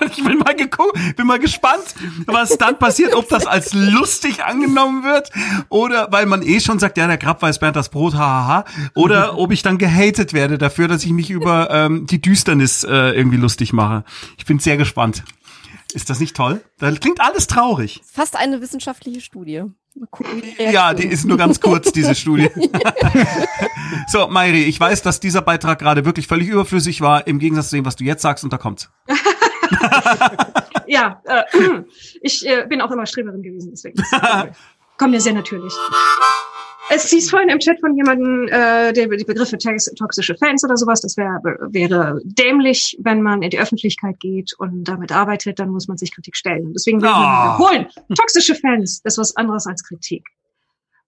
ich 0.00 0.24
bin 0.24 0.38
mal 0.38 0.54
geguckt, 0.56 0.98
bin 1.16 1.26
mal 1.26 1.38
gespannt, 1.38 1.94
was 2.26 2.56
dann 2.56 2.78
passiert, 2.78 3.14
ob 3.14 3.28
das 3.28 3.46
als 3.46 3.74
lustig 3.74 4.42
angenommen 4.42 5.04
wird 5.04 5.30
oder 5.68 6.08
weil 6.10 6.24
man 6.24 6.42
eh 6.42 6.58
schon 6.58 6.78
sagt, 6.78 6.96
ja, 6.96 7.06
der 7.06 7.18
Grab 7.18 7.42
weiß 7.42 7.58
Bernd 7.58 7.76
das 7.76 7.90
Brot, 7.90 8.14
hahaha, 8.14 8.64
oder 8.94 9.36
ob 9.38 9.52
ich 9.52 9.62
dann 9.62 9.76
gehatet 9.76 10.32
werde 10.32 10.56
dafür, 10.56 10.88
dass 10.88 11.04
ich 11.04 11.12
mich 11.12 11.28
über 11.28 11.70
ähm, 11.70 12.06
die 12.06 12.22
Düsternis 12.22 12.82
äh, 12.82 13.10
irgendwie 13.10 13.36
lustig 13.36 13.74
mache. 13.74 14.04
Ich 14.38 14.46
bin 14.46 14.58
sehr 14.58 14.78
gespannt. 14.78 15.22
Ist 15.94 16.10
das 16.10 16.20
nicht 16.20 16.36
toll? 16.36 16.60
Da 16.78 16.90
klingt 16.92 17.20
alles 17.20 17.46
traurig. 17.46 18.00
Fast 18.04 18.36
eine 18.36 18.60
wissenschaftliche 18.60 19.20
Studie. 19.20 19.64
Mal 19.94 20.06
gucken, 20.10 20.42
Ja, 20.58 20.94
die 20.94 21.06
ist 21.06 21.24
nur 21.24 21.36
ganz 21.36 21.60
kurz, 21.60 21.92
diese 21.92 22.14
Studie. 22.14 22.48
so, 24.08 24.28
Mairi, 24.28 24.62
ich 24.64 24.78
weiß, 24.78 25.02
dass 25.02 25.20
dieser 25.20 25.42
Beitrag 25.42 25.78
gerade 25.80 26.04
wirklich 26.04 26.26
völlig 26.28 26.48
überflüssig 26.48 27.00
war, 27.00 27.26
im 27.26 27.38
Gegensatz 27.38 27.70
zu 27.70 27.76
dem, 27.76 27.84
was 27.84 27.96
du 27.96 28.04
jetzt 28.04 28.22
sagst, 28.22 28.44
und 28.44 28.52
da 28.52 28.58
kommt's. 28.58 28.90
Ja, 30.86 31.22
äh, 31.24 31.44
ich 32.20 32.44
äh, 32.44 32.66
bin 32.68 32.80
auch 32.80 32.90
immer 32.90 33.06
Streberin 33.06 33.42
gewesen, 33.42 33.70
deswegen. 33.70 34.02
Kommt 35.00 35.12
mir 35.12 35.20
sehr 35.20 35.32
natürlich. 35.32 35.72
Es 36.92 37.08
hieß 37.08 37.30
vorhin 37.30 37.48
im 37.48 37.58
Chat 37.60 37.80
von 37.80 37.96
jemandem, 37.96 38.48
äh, 38.48 38.92
der 38.92 39.08
die 39.08 39.24
Begriffe 39.24 39.56
tox- 39.56 39.90
toxische 39.96 40.34
Fans 40.36 40.62
oder 40.62 40.76
sowas, 40.76 41.00
das 41.00 41.16
wär, 41.16 41.40
wäre 41.70 42.20
dämlich, 42.24 42.98
wenn 43.00 43.22
man 43.22 43.40
in 43.42 43.48
die 43.50 43.58
Öffentlichkeit 43.58 44.20
geht 44.20 44.52
und 44.58 44.84
damit 44.84 45.10
arbeitet, 45.12 45.58
dann 45.58 45.70
muss 45.70 45.88
man 45.88 45.96
sich 45.96 46.14
Kritik 46.14 46.36
stellen. 46.36 46.72
Deswegen 46.74 47.00
will 47.00 47.08
ich 47.08 47.14
Ah. 47.14 47.56
wiederholen. 47.58 47.86
Toxische 48.14 48.54
Fans 48.56 49.00
ist 49.04 49.16
was 49.16 49.36
anderes 49.36 49.66
als 49.66 49.82
Kritik. 49.84 50.24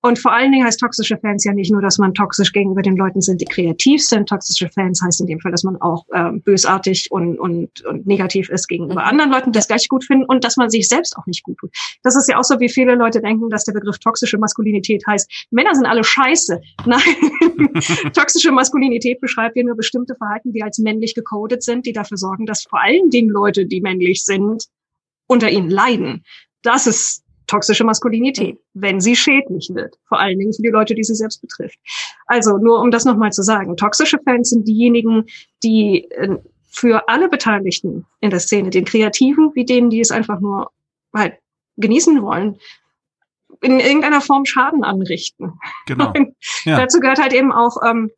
Und 0.03 0.19
vor 0.19 0.33
allen 0.33 0.53
Dingen 0.53 0.65
heißt 0.67 0.81
toxische 0.81 1.17
Fans 1.19 1.45
ja 1.45 1.53
nicht 1.53 1.73
nur, 1.73 1.81
dass 1.81 1.99
man 1.99 2.15
toxisch 2.15 2.53
gegenüber 2.53 2.83
den 2.83 2.97
Leuten 2.97 3.21
sind, 3.21 3.41
die 3.41 3.45
kreativ 3.45 4.03
sind. 4.03 4.29
Toxische 4.29 4.69
Fans 4.69 5.01
heißt 5.03 5.21
in 5.21 5.27
dem 5.27 5.41
Fall, 5.41 5.53
dass 5.53 5.65
man 5.65 5.81
auch 5.81 6.05
ähm, 6.15 6.41
bösartig 6.43 7.11
und, 7.11 7.39
und, 7.39 7.85
und 7.85 8.07
negativ 8.07 8.49
ist 8.51 8.69
gegenüber 8.69 9.03
Mhm. 9.03 9.09
anderen 9.09 9.31
Leuten, 9.31 9.53
die 9.53 9.59
das 9.59 9.69
gleich 9.69 9.89
gut 9.89 10.05
finden 10.05 10.25
und 10.25 10.45
dass 10.45 10.57
man 10.57 10.71
sich 10.71 10.89
selbst 10.89 11.17
auch 11.17 11.27
nicht 11.27 11.43
gut 11.43 11.59
tut. 11.59 11.71
Das 12.03 12.17
ist 12.17 12.29
ja 12.29 12.39
auch 12.39 12.45
so, 12.45 12.61
wie 12.61 12.69
viele 12.69 12.95
Leute 12.95 13.21
denken, 13.21 13.49
dass 13.51 13.65
der 13.65 13.73
Begriff 13.73 13.99
toxische 13.99 14.39
Maskulinität 14.39 15.05
heißt, 15.07 15.49
Männer 15.51 15.75
sind 15.75 15.87
alle 15.87 16.05
scheiße. 16.05 16.61
Nein, 16.87 17.01
toxische 18.15 18.53
Maskulinität 18.53 19.21
beschreibt 19.21 19.57
ja 19.57 19.63
nur 19.63 19.77
bestimmte 19.77 20.15
Verhalten, 20.17 20.53
die 20.53 20.63
als 20.63 20.79
männlich 20.79 21.15
gecodet 21.15 21.63
sind, 21.63 21.87
die 21.87 21.93
dafür 21.93 22.17
sorgen, 22.17 22.47
dass 22.47 22.65
vor 22.65 22.83
allen 22.83 23.11
Dingen 23.11 23.31
Leute, 23.31 23.67
die 23.67 23.81
männlich 23.81 24.25
sind, 24.25 24.67
unter 25.27 25.51
ihnen 25.51 25.71
leiden. 25.71 26.25
Das 26.63 26.87
ist 26.87 27.22
toxische 27.47 27.85
Maskulinität, 27.85 28.59
wenn 28.75 29.01
sie 29.01 29.17
schädlich 29.17 29.71
wird, 29.75 29.97
vor 30.09 30.19
allen 30.21 30.39
Dingen 30.39 30.53
für 30.53 30.63
die 30.63 30.71
Leute, 30.71 30.95
die 30.95 31.05
sie 31.05 31.15
selbst 31.15 31.41
betrifft. 31.41 31.79
Also 32.27 32.57
nur 32.59 32.81
um 32.81 32.91
das 32.91 33.05
nochmal 33.05 33.33
zu 33.33 33.43
sagen, 33.43 33.77
toxische 33.77 34.19
Fans 34.25 34.51
sind 34.51 34.67
diejenigen, 34.67 35.25
die 35.63 36.11
äh, 36.13 36.37
für 36.69 37.09
alle 37.09 37.29
Beteiligten 37.29 38.07
in 38.21 38.31
der 38.31 38.41
Szene, 38.41 38.71
den 38.71 38.85
Kreativen 38.85 39.51
wie 39.55 39.65
denen, 39.65 39.91
die 39.91 40.01
es 40.01 40.11
einfach 40.11 40.41
nur 40.41 40.71
halt 41.15 41.35
genießen 41.77 42.23
wollen, 42.23 42.59
in 43.61 43.79
irgendeiner 43.79 44.21
Form 44.21 44.45
Schaden 44.45 44.85
anrichten. 44.85 45.59
Genau. 45.87 46.13
Ja. 46.65 46.77
Dazu 46.79 47.01
gehört 47.01 47.21
halt 47.21 47.33
eben 47.33 47.51
auch, 47.51 47.79
ähm, 47.85 48.13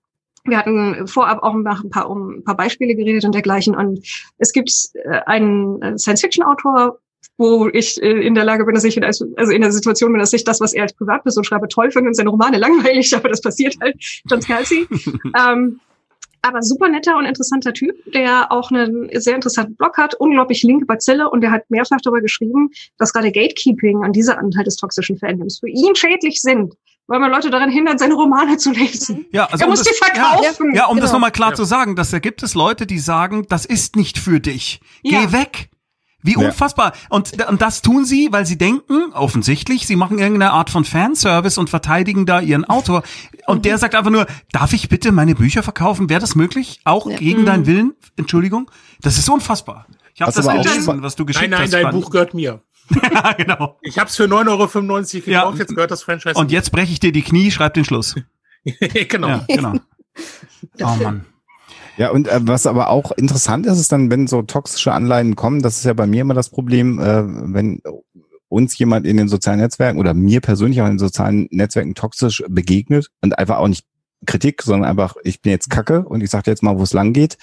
wir 0.45 0.59
hatten 0.59 1.07
vorab 1.07 1.43
auch 1.43 1.55
ein 1.55 1.65
paar, 1.65 2.11
um 2.11 2.37
ein 2.37 2.45
paar 2.45 2.57
Beispiele 2.57 2.95
geredet 2.95 3.25
und 3.25 3.35
dergleichen. 3.35 3.75
Und 3.75 4.07
es 4.37 4.53
gibt 4.53 4.71
äh, 4.93 5.21
einen 5.25 5.81
äh, 5.81 5.99
Science-Fiction-Autor, 5.99 6.99
wo 7.36 7.69
ich 7.73 8.01
äh, 8.02 8.11
in 8.27 8.35
der 8.35 8.44
Lage 8.44 8.65
bin, 8.65 8.74
dass 8.74 8.85
ich 8.85 9.02
als, 9.02 9.24
also 9.36 9.52
in 9.52 9.62
der 9.62 9.73
Situation 9.73 10.12
bin, 10.12 10.20
dass 10.20 10.32
ich 10.32 10.44
das, 10.44 10.61
was 10.61 10.73
er 10.73 10.82
als 10.85 10.93
Privatperson 10.93 11.44
schreibe, 11.44 11.69
toll 11.69 11.90
finde 11.90 12.09
und 12.09 12.15
seine 12.15 12.31
Romane 12.31 12.59
langweilig, 12.65 13.15
aber 13.16 13.28
das 13.28 13.40
passiert 13.40 13.77
halt. 13.81 13.97
John 14.31 14.40
Scalzi. 14.43 14.86
ähm, 15.39 15.81
aber 16.43 16.61
super 16.62 16.90
netter 16.90 17.16
und 17.16 17.24
interessanter 17.24 17.73
Typ, 17.73 17.97
der 18.12 18.52
auch 18.52 18.70
einen 18.70 19.09
sehr 19.15 19.35
interessanten 19.35 19.77
Blog 19.77 19.97
hat, 19.97 20.15
unglaublich 20.15 20.62
linke 20.62 20.85
Bazille 20.85 21.31
und 21.31 21.40
der 21.40 21.51
hat 21.51 21.62
mehrfach 21.70 21.97
darüber 22.02 22.20
geschrieben, 22.20 22.69
dass 22.98 23.15
gerade 23.15 23.32
Gatekeeping 23.32 23.98
und 24.01 24.12
dieser 24.15 24.39
Anteil 24.39 24.65
des 24.65 24.77
toxischen 24.77 25.16
Fandoms 25.16 25.61
für 25.61 25.69
ihn 25.70 25.94
schädlich 25.97 26.43
sind, 26.43 26.74
weil 27.06 27.19
man 27.19 27.31
Leute 27.31 27.48
daran 27.48 27.70
hindert, 27.70 27.98
seine 27.98 28.12
Romane 28.15 28.59
zu 28.59 28.73
lesen. 28.73 29.24
Ja, 29.32 29.47
also 29.47 29.62
er 29.62 29.69
um 29.69 29.70
muss 29.70 29.82
das- 29.85 29.89
die 29.89 30.05
verkaufen. 30.05 30.74
Ja, 30.74 30.85
um 30.89 30.98
das 30.98 31.06
Genau. 31.06 31.15
nochmal 31.15 31.32
klar 31.32 31.55
zu 31.55 31.65
sagen, 31.65 31.97
dass 31.97 32.11
da 32.11 32.19
gibt 32.19 32.43
es 32.43 32.55
Leute, 32.55 32.86
die 32.86 32.98
sagen, 32.98 33.47
das 33.48 33.65
ist 33.65 33.97
nicht 33.97 34.19
für 34.19 34.39
dich. 34.39 34.81
Geh 35.02 35.12
Ja. 35.15 35.32
weg. 35.32 35.70
Wie 36.27 36.33
Ja. 36.33 36.49
unfassbar. 36.49 36.93
Und, 37.11 37.47
und 37.49 37.61
das 37.63 37.83
tun 37.83 38.05
sie, 38.05 38.29
weil 38.33 38.47
sie 38.47 38.57
denken, 38.59 39.13
offensichtlich, 39.13 39.87
sie 39.87 39.95
machen 39.95 40.19
irgendeine 40.19 40.53
Art 40.53 40.71
von 40.71 40.85
Fanservice 40.85 41.59
und 41.59 41.69
verteidigen 41.71 42.25
da 42.27 42.41
ihren 42.41 42.65
Autor. 42.65 43.03
Und 43.47 43.59
Mhm. 43.59 43.63
der 43.63 43.79
sagt 43.79 43.95
einfach 43.95 44.11
nur, 44.11 44.27
darf 44.51 44.73
ich 44.73 44.89
bitte 44.89 45.13
meine 45.13 45.35
Bücher 45.35 45.63
verkaufen? 45.63 46.09
Wäre 46.09 46.21
das 46.21 46.35
möglich? 46.35 46.81
Auch 46.85 47.09
Ja. 47.09 47.17
gegen 47.19 47.43
Mhm. 47.43 47.47
deinen 47.47 47.67
Willen? 47.67 47.93
Entschuldigung? 48.17 48.71
Das 49.03 49.19
ist 49.19 49.29
unfassbar. 49.29 49.87
Ich 50.15 50.23
habe 50.23 50.33
das 50.33 50.47
gelesen, 50.49 51.03
was 51.03 51.15
du 51.15 51.27
geschickt 51.27 51.51
Nein, 51.51 51.61
nein, 51.61 51.63
hast. 51.63 51.73
dein. 51.75 51.91
Buch 51.93 52.11
gehört 52.11 52.33
mir. 52.35 52.63
ja, 53.13 53.33
genau. 53.33 53.79
Ich 53.83 53.99
habe 53.99 54.09
es 54.09 54.17
für 54.17 54.25
9,95 54.27 55.23
Euro 55.27 55.31
Ja. 55.31 55.41
gekauft, 55.43 55.59
jetzt 55.59 55.75
gehört 55.75 55.91
das 55.91 56.03
Franchise 56.03 56.35
Und 56.37 56.51
jetzt 56.53 56.71
breche 56.73 56.93
ich 56.93 57.01
dir 57.01 57.13
die 57.13 57.23
Knie, 57.23 57.51
schreib 57.51 57.75
den 57.75 57.85
Schluss. 57.85 58.15
genau. 59.09 59.29
Ja, 59.29 59.45
genau. 59.49 59.75
Oh 60.81 60.97
Mann. 61.03 61.27
Ja, 61.97 62.11
und 62.11 62.29
äh, 62.29 62.41
was 62.43 62.66
aber 62.66 62.91
auch 62.91 63.12
interessant 63.12 63.66
ist, 63.66 63.79
ist 63.79 63.93
dann, 63.93 64.11
wenn 64.11 64.27
so 64.27 64.43
toxische 64.43 64.93
Anleihen 64.93 65.37
kommen, 65.37 65.62
das 65.62 65.77
ist 65.77 65.85
ja 65.85 65.93
bei 65.93 66.07
mir 66.07 66.23
immer 66.23 66.35
das 66.35 66.51
Problem, 66.51 66.99
äh, 66.99 67.23
wenn 67.25 67.81
uns 68.49 68.77
jemand 68.79 69.07
in 69.07 69.16
den 69.16 69.29
sozialen 69.29 69.61
Netzwerken 69.61 69.99
oder 69.99 70.15
mir 70.15 70.41
persönlich 70.41 70.81
auch 70.81 70.87
in 70.87 70.93
den 70.93 70.99
sozialen 70.99 71.49
Netzwerken 71.51 71.95
toxisch 71.95 72.43
begegnet 72.49 73.11
und 73.21 73.39
einfach 73.39 73.59
auch 73.59 73.69
nicht 73.69 73.85
Kritik, 74.27 74.62
sondern 74.62 74.89
einfach, 74.89 75.16
ich 75.23 75.43
bin 75.43 75.53
jetzt 75.53 75.71
Kacke 75.71 76.05
und 76.05 76.23
ich 76.23 76.31
sage 76.31 76.51
jetzt 76.51 76.62
mal, 76.62 76.79
wo 76.79 76.83
es 76.83 76.93
lang 76.93 77.12
geht, 77.12 77.37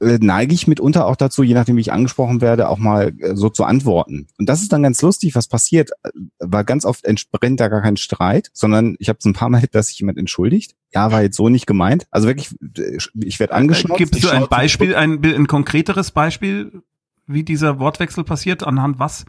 neige 0.00 0.54
ich 0.54 0.66
mitunter 0.66 1.06
auch 1.06 1.16
dazu, 1.16 1.42
je 1.42 1.54
nachdem 1.54 1.76
wie 1.76 1.80
ich 1.80 1.92
angesprochen 1.92 2.40
werde, 2.40 2.68
auch 2.68 2.78
mal 2.78 3.12
äh, 3.18 3.34
so 3.34 3.48
zu 3.48 3.64
antworten. 3.64 4.26
Und 4.38 4.48
das 4.48 4.62
ist 4.62 4.72
dann 4.72 4.82
ganz 4.82 5.00
lustig, 5.02 5.34
was 5.34 5.48
passiert, 5.48 5.90
äh, 6.02 6.10
weil 6.38 6.64
ganz 6.64 6.84
oft 6.84 7.04
entspringt 7.04 7.60
da 7.60 7.68
gar 7.68 7.82
kein 7.82 7.96
Streit, 7.96 8.50
sondern 8.52 8.96
ich 8.98 9.08
habe 9.08 9.18
es 9.18 9.24
ein 9.24 9.32
paar 9.32 9.48
Mal, 9.48 9.62
dass 9.72 9.88
sich 9.88 9.98
jemand 9.98 10.18
entschuldigt. 10.18 10.74
Ja, 10.92 11.10
war 11.12 11.22
jetzt 11.22 11.36
so 11.36 11.48
nicht 11.48 11.66
gemeint. 11.66 12.06
Also 12.10 12.26
wirklich, 12.26 12.54
äh, 12.76 12.98
ich 13.22 13.40
werde 13.40 13.54
angeschnauzt. 13.54 13.98
Gibst 13.98 14.22
du 14.22 14.28
ein 14.28 14.48
Beispiel, 14.48 14.94
ein, 14.94 15.24
ein 15.24 15.46
konkreteres 15.46 16.10
Beispiel, 16.10 16.82
wie 17.26 17.42
dieser 17.42 17.78
Wortwechsel 17.78 18.24
passiert, 18.24 18.62
anhand 18.62 18.98
was? 18.98 19.24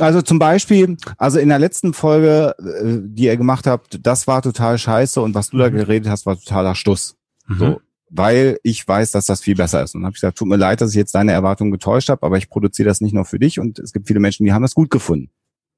Also 0.00 0.22
zum 0.22 0.40
Beispiel, 0.40 0.96
also 1.18 1.38
in 1.38 1.48
der 1.48 1.60
letzten 1.60 1.94
Folge, 1.94 2.54
äh, 2.58 2.98
die 3.04 3.24
ihr 3.24 3.36
gemacht 3.36 3.66
habt, 3.66 4.04
das 4.04 4.26
war 4.26 4.42
total 4.42 4.76
scheiße 4.76 5.20
und 5.20 5.34
was 5.34 5.50
du 5.50 5.58
da 5.58 5.68
geredet 5.68 6.10
hast, 6.10 6.26
war 6.26 6.36
totaler 6.36 6.74
Stuss. 6.74 7.16
Mhm. 7.46 7.58
So, 7.58 7.80
weil 8.10 8.58
ich 8.62 8.86
weiß, 8.86 9.12
dass 9.12 9.26
das 9.26 9.40
viel 9.40 9.56
besser 9.56 9.82
ist. 9.82 9.94
Und 9.94 10.02
dann 10.02 10.06
habe 10.06 10.14
ich 10.14 10.20
gesagt, 10.20 10.38
tut 10.38 10.48
mir 10.48 10.56
leid, 10.56 10.80
dass 10.80 10.90
ich 10.90 10.96
jetzt 10.96 11.14
deine 11.14 11.32
Erwartungen 11.32 11.72
getäuscht 11.72 12.08
habe, 12.08 12.22
aber 12.24 12.38
ich 12.38 12.48
produziere 12.48 12.88
das 12.88 13.00
nicht 13.00 13.12
nur 13.12 13.24
für 13.24 13.38
dich 13.38 13.58
und 13.58 13.78
es 13.78 13.92
gibt 13.92 14.06
viele 14.06 14.20
Menschen, 14.20 14.44
die 14.44 14.52
haben 14.52 14.62
das 14.62 14.74
gut 14.74 14.90
gefunden. 14.90 15.30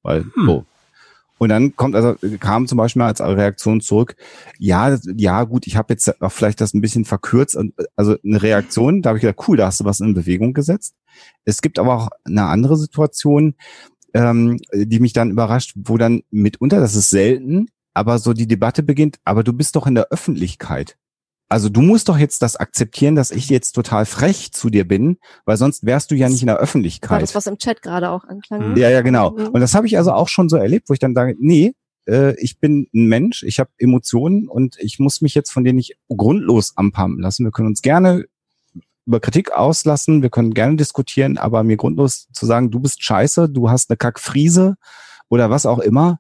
Weil, 0.02 0.24
Hm. 0.34 0.46
so. 0.46 0.64
Und 1.38 1.50
dann 1.50 1.76
kommt 1.76 1.94
also 1.94 2.16
kam 2.40 2.66
zum 2.66 2.78
Beispiel 2.78 3.02
als 3.02 3.20
Reaktion 3.20 3.82
zurück, 3.82 4.16
ja, 4.58 4.96
ja 5.16 5.44
gut, 5.44 5.66
ich 5.66 5.76
habe 5.76 5.92
jetzt 5.92 6.22
auch 6.22 6.32
vielleicht 6.32 6.60
das 6.60 6.72
ein 6.72 6.80
bisschen 6.80 7.04
verkürzt 7.04 7.56
und 7.56 7.74
also 7.94 8.16
eine 8.24 8.42
Reaktion, 8.42 9.02
da 9.02 9.10
habe 9.10 9.18
ich 9.18 9.22
gedacht, 9.22 9.46
cool, 9.46 9.58
da 9.58 9.66
hast 9.66 9.80
du 9.80 9.84
was 9.84 10.00
in 10.00 10.14
Bewegung 10.14 10.54
gesetzt. 10.54 10.94
Es 11.44 11.60
gibt 11.60 11.78
aber 11.78 11.94
auch 11.94 12.08
eine 12.24 12.44
andere 12.44 12.76
Situation, 12.78 13.54
ähm, 14.14 14.58
die 14.72 14.98
mich 14.98 15.12
dann 15.12 15.30
überrascht, 15.30 15.74
wo 15.76 15.98
dann 15.98 16.22
mitunter, 16.30 16.80
das 16.80 16.94
ist 16.94 17.10
selten, 17.10 17.68
aber 17.92 18.18
so 18.18 18.32
die 18.32 18.46
Debatte 18.46 18.82
beginnt, 18.82 19.18
aber 19.24 19.44
du 19.44 19.52
bist 19.52 19.76
doch 19.76 19.86
in 19.86 19.94
der 19.94 20.08
Öffentlichkeit. 20.08 20.96
Also 21.48 21.68
du 21.68 21.80
musst 21.80 22.08
doch 22.08 22.18
jetzt 22.18 22.42
das 22.42 22.56
akzeptieren, 22.56 23.14
dass 23.14 23.30
ich 23.30 23.48
jetzt 23.48 23.72
total 23.72 24.04
frech 24.04 24.52
zu 24.52 24.68
dir 24.68 24.86
bin, 24.86 25.18
weil 25.44 25.56
sonst 25.56 25.86
wärst 25.86 26.10
du 26.10 26.16
ja 26.16 26.28
nicht 26.28 26.40
in 26.42 26.48
der 26.48 26.56
War 26.56 26.62
Öffentlichkeit. 26.62 27.22
das, 27.22 27.34
was 27.36 27.46
im 27.46 27.58
Chat 27.58 27.82
gerade 27.82 28.10
auch 28.10 28.24
anklang. 28.24 28.70
Mhm. 28.70 28.76
Ja, 28.76 28.90
ja, 28.90 29.00
genau. 29.02 29.30
Mhm. 29.30 29.48
Und 29.48 29.60
das 29.60 29.74
habe 29.74 29.86
ich 29.86 29.96
also 29.96 30.12
auch 30.12 30.28
schon 30.28 30.48
so 30.48 30.56
erlebt, 30.56 30.88
wo 30.88 30.92
ich 30.92 30.98
dann 30.98 31.14
sage, 31.14 31.36
nee, 31.38 31.74
äh, 32.08 32.34
ich 32.40 32.58
bin 32.58 32.88
ein 32.92 33.06
Mensch, 33.06 33.44
ich 33.44 33.60
habe 33.60 33.70
Emotionen 33.78 34.48
und 34.48 34.76
ich 34.80 34.98
muss 34.98 35.20
mich 35.20 35.34
jetzt 35.34 35.52
von 35.52 35.62
denen 35.62 35.76
nicht 35.76 35.96
grundlos 36.08 36.76
anpumpen 36.76 37.22
lassen. 37.22 37.44
Wir 37.44 37.52
können 37.52 37.68
uns 37.68 37.82
gerne 37.82 38.24
über 39.06 39.20
Kritik 39.20 39.52
auslassen, 39.52 40.22
wir 40.22 40.30
können 40.30 40.52
gerne 40.52 40.74
diskutieren, 40.74 41.38
aber 41.38 41.62
mir 41.62 41.76
grundlos 41.76 42.26
zu 42.32 42.44
sagen, 42.44 42.72
du 42.72 42.80
bist 42.80 43.04
scheiße, 43.04 43.48
du 43.48 43.70
hast 43.70 43.88
eine 43.88 43.96
Kackfriese 43.96 44.74
oder 45.28 45.50
was 45.50 45.66
auch 45.66 45.78
immer, 45.80 46.18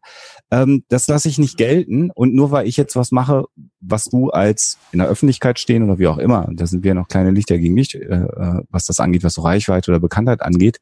ähm, 0.50 0.82
das 0.88 1.06
lasse 1.08 1.28
ich 1.28 1.38
nicht 1.38 1.56
gelten. 1.56 2.10
Und 2.14 2.34
nur 2.34 2.50
weil 2.50 2.66
ich 2.66 2.76
jetzt 2.76 2.96
was 2.96 3.12
mache, 3.12 3.44
was 3.80 4.04
du 4.06 4.30
als 4.30 4.78
in 4.92 4.98
der 4.98 5.08
Öffentlichkeit 5.08 5.58
stehen 5.58 5.82
oder 5.84 5.98
wie 5.98 6.08
auch 6.08 6.18
immer, 6.18 6.48
da 6.52 6.66
sind 6.66 6.82
wir 6.84 6.94
noch 6.94 7.08
kleine 7.08 7.30
Lichter 7.30 7.58
gegen 7.58 7.76
Licht, 7.76 7.94
äh, 7.94 7.98
äh, 8.00 8.62
was 8.70 8.84
das 8.86 9.00
angeht, 9.00 9.22
was 9.24 9.34
so 9.34 9.42
Reichweite 9.42 9.90
oder 9.90 10.00
Bekanntheit 10.00 10.42
angeht, 10.42 10.78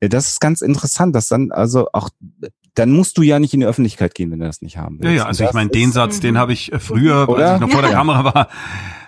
äh, 0.00 0.08
das 0.08 0.28
ist 0.28 0.40
ganz 0.40 0.60
interessant, 0.60 1.14
dass 1.14 1.28
dann 1.28 1.52
also 1.52 1.88
auch, 1.92 2.10
dann 2.74 2.90
musst 2.90 3.18
du 3.18 3.22
ja 3.22 3.38
nicht 3.40 3.54
in 3.54 3.60
die 3.60 3.66
Öffentlichkeit 3.66 4.14
gehen, 4.14 4.30
wenn 4.30 4.38
du 4.40 4.46
das 4.46 4.62
nicht 4.62 4.76
haben 4.78 4.96
Ja, 4.96 5.02
willst. 5.02 5.16
ja, 5.18 5.26
also 5.26 5.42
Und 5.44 5.48
ich 5.50 5.54
meine, 5.54 5.70
den 5.70 5.92
Satz, 5.92 6.20
den 6.20 6.38
habe 6.38 6.52
ich 6.52 6.72
äh, 6.72 6.78
früher, 6.78 7.28
Oder? 7.28 7.46
als 7.52 7.54
ich 7.56 7.60
noch 7.66 7.70
vor 7.72 7.82
der 7.82 7.90
Ja. 7.92 7.96
Kamera 7.98 8.24
war. 8.34 8.48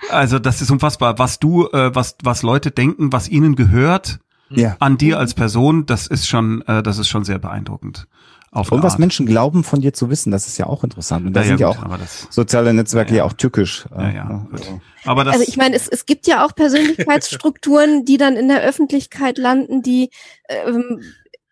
Also 0.08 0.38
das 0.40 0.60
ist 0.60 0.70
unfassbar. 0.72 1.18
Was 1.18 1.38
du, 1.38 1.68
äh, 1.68 1.94
was, 1.94 2.16
was 2.24 2.42
Leute 2.42 2.70
denken, 2.72 3.12
was 3.12 3.28
ihnen 3.28 3.54
gehört 3.54 4.18
Ja. 4.50 4.76
an 4.80 4.98
dir 4.98 5.18
als 5.18 5.34
Person, 5.34 5.86
das 5.86 6.06
ist 6.06 6.26
schon, 6.28 6.62
äh, 6.66 6.82
das 6.82 6.98
ist 6.98 7.08
schon 7.08 7.24
sehr 7.24 7.38
beeindruckend. 7.38 8.06
Auf 8.52 8.72
Und 8.72 8.82
was 8.82 8.94
Art. 8.94 8.98
Menschen 8.98 9.26
glauben 9.26 9.62
von 9.62 9.80
dir 9.80 9.92
zu 9.92 10.10
wissen, 10.10 10.32
das 10.32 10.48
ist 10.48 10.58
ja 10.58 10.66
auch 10.66 10.82
interessant. 10.82 11.24
Und 11.24 11.34
da 11.34 11.42
ja, 11.42 11.46
sind 11.46 11.60
ja, 11.60 11.68
gut, 11.68 11.78
auch 11.78 11.82
aber 11.84 11.98
das, 11.98 12.26
soziale 12.30 12.74
Netzwerke 12.74 13.12
Ja, 13.12 13.18
ja, 13.18 13.24
auch 13.24 13.32
tückisch. 13.32 13.84
ja, 13.96 14.10
ja, 14.10 14.24
gut. 14.50 14.60
Also- 14.60 14.80
Aber 15.04 15.22
das, 15.22 15.34
Also 15.34 15.46
ich 15.48 15.56
meine, 15.56 15.76
es, 15.76 15.86
es 15.86 16.04
gibt 16.04 16.26
ja 16.26 16.44
auch 16.44 16.52
Persönlichkeitsstrukturen, 16.56 18.04
die 18.04 18.16
dann 18.16 18.36
in 18.36 18.48
der 18.48 18.60
Öffentlichkeit 18.62 19.38
landen, 19.38 19.82
die 19.82 20.10
ähm, 20.48 21.00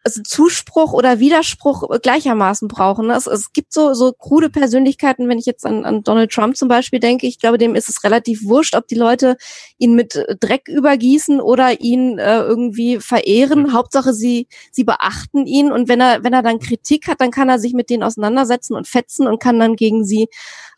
also 0.09 0.23
Zuspruch 0.23 0.93
oder 0.95 1.21
Widerspruch 1.21 2.01
gleichermaßen 2.03 2.67
brauchen. 2.67 3.09
ne? 3.09 3.15
Es, 3.15 3.27
es 3.27 3.53
gibt 3.53 3.73
so, 3.73 3.93
so 3.93 4.13
krude 4.13 4.49
Persönlichkeiten, 4.49 5.29
wenn 5.29 5.39
ich 5.39 5.47
jetzt 5.47 5.67
an, 5.67 5.85
an 5.85 6.03
Donald 6.03 6.31
Trump 6.31 6.57
zum 6.57 6.69
Beispiel 6.69 6.99
denke, 6.99 7.27
ich 7.27 7.39
glaube, 7.39 7.59
dem 7.59 7.75
ist 7.75 7.89
es 7.89 8.05
relativ 8.05 8.45
wurscht, 8.45 8.75
ob 8.75 8.87
die 8.89 8.95
Leute 8.95 9.37
ihn 9.77 9.95
mit 9.95 10.17
äh, 10.17 10.37
Dreck 10.37 10.69
übergießen 10.69 11.41
oder 11.41 11.81
ihn 11.81 12.19
äh, 12.19 12.39
irgendwie 12.39 12.99
verehren. 13.01 13.73
Hauptsache, 13.75 14.15
sie, 14.15 14.49
sie 14.73 14.85
beachten 14.85 15.47
ihn 15.47 15.71
und 15.71 15.89
wenn 15.89 16.01
er, 16.01 16.25
wenn 16.25 16.33
er 16.33 16.43
dann 16.43 16.59
Kritik 16.59 17.07
hat, 17.07 17.21
dann 17.21 17.31
kann 17.31 17.49
er 17.51 17.59
sich 17.59 17.75
mit 17.75 17.91
denen 17.91 18.03
auseinandersetzen 18.03 18.75
und 18.75 18.89
fetzen 18.89 19.27
und 19.27 19.41
kann 19.43 19.59
dann 19.59 19.77
gegen 19.77 20.05
sie 20.05 20.29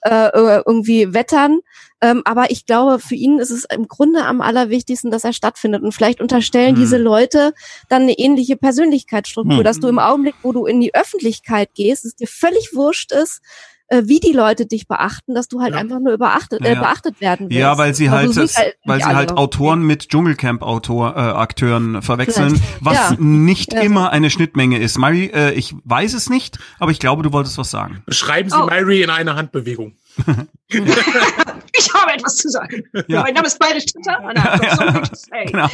äh, 0.03 0.29
äh, 0.29 0.63
irgendwie 0.67 1.13
wettern. 1.15 1.61
Ähm, 2.01 2.23
aber 2.25 2.51
ich 2.51 2.65
glaube, 2.65 2.99
für 2.99 3.15
ihn 3.15 3.39
ist 3.39 3.51
es 3.51 3.67
im 3.67 3.87
Grunde 3.87 4.25
am 4.25 4.41
allerwichtigsten, 4.41 5.11
dass 5.11 5.25
er 5.25 5.35
stattfindet. 5.35 5.83
Und 5.83 5.93
vielleicht 5.93 6.23
unterstellen 6.23 6.75
Hm. 6.75 6.81
diese 6.81 6.97
Leute 6.97 7.53
dann 7.89 8.03
eine 8.03 8.19
ähnliche 8.19 8.57
Persönlichkeitsstruktur, 9.23 9.59
Hm. 9.59 9.65
dass 9.65 9.81
du 9.81 9.89
im 9.89 9.99
Augenblick, 9.99 10.35
wo 10.43 10.53
du 10.53 10.67
in 10.67 10.81
die 10.81 10.95
Öffentlichkeit 10.95 11.71
gehst, 11.75 12.05
es 12.05 12.15
dir 12.17 12.27
völlig 12.29 12.71
wurscht 12.75 13.13
ist, 13.13 13.41
äh, 13.89 14.03
wie 14.07 14.21
die 14.21 14.33
Leute 14.33 14.67
dich 14.67 14.87
beachten, 14.87 15.35
dass 15.35 15.49
du 15.49 15.61
halt 15.61 15.75
Ja. 15.75 15.81
einfach 15.81 15.99
nur 15.99 16.13
überachtet, 16.13 16.61
äh, 16.65 16.75
Ja. 16.75 16.81
beachtet 16.81 17.21
werden 17.21 17.49
willst. 17.51 17.59
ja, 17.59 17.77
weil 17.77 17.93
sie 17.95 18.09
Aber 18.09 18.19
halt, 18.19 18.37
das, 18.37 18.55
weil 18.85 18.97
nicht 18.99 19.07
sie 19.09 19.15
halt. 19.15 19.33
Autoren 19.37 19.83
mit 19.83 20.09
Dschungelcamp-Autor, 20.11 21.17
äh, 21.17 21.21
verwechseln, 22.03 22.61
was 22.81 22.95
Ja. 22.95 23.17
nicht 23.19 23.73
Ja. 23.73 23.81
immer 23.81 24.11
eine 24.11 24.31
Schnittmenge 24.31 24.79
ist. 24.79 24.97
Mari, 24.97 25.27
äh, 25.35 25.53
ich 25.55 25.75
weiß 25.85 26.15
es 26.15 26.31
nicht, 26.31 26.59
aber 26.79 26.93
ich 26.93 27.01
glaube, 27.01 27.23
du 27.25 27.33
wolltest 27.33 27.59
was 27.59 27.71
sagen. 27.71 28.03
Beschreiben 28.07 28.49
Sie 28.49 28.57
Oh. 28.63 28.67
Myri 28.67 29.03
in 29.03 29.11
einer 29.11 29.35
Handbewegung. 29.37 29.97
Ich 31.73 31.95
habe 31.95 32.13
etwas 32.13 32.37
zu 32.37 32.49
sagen. 32.51 32.83
Ja. 33.09 33.23
Mein 33.23 33.35
Name 33.35 33.47
ist 33.47 33.59
to 33.59 35.15
say. 35.15 35.45
Genau. 35.47 35.69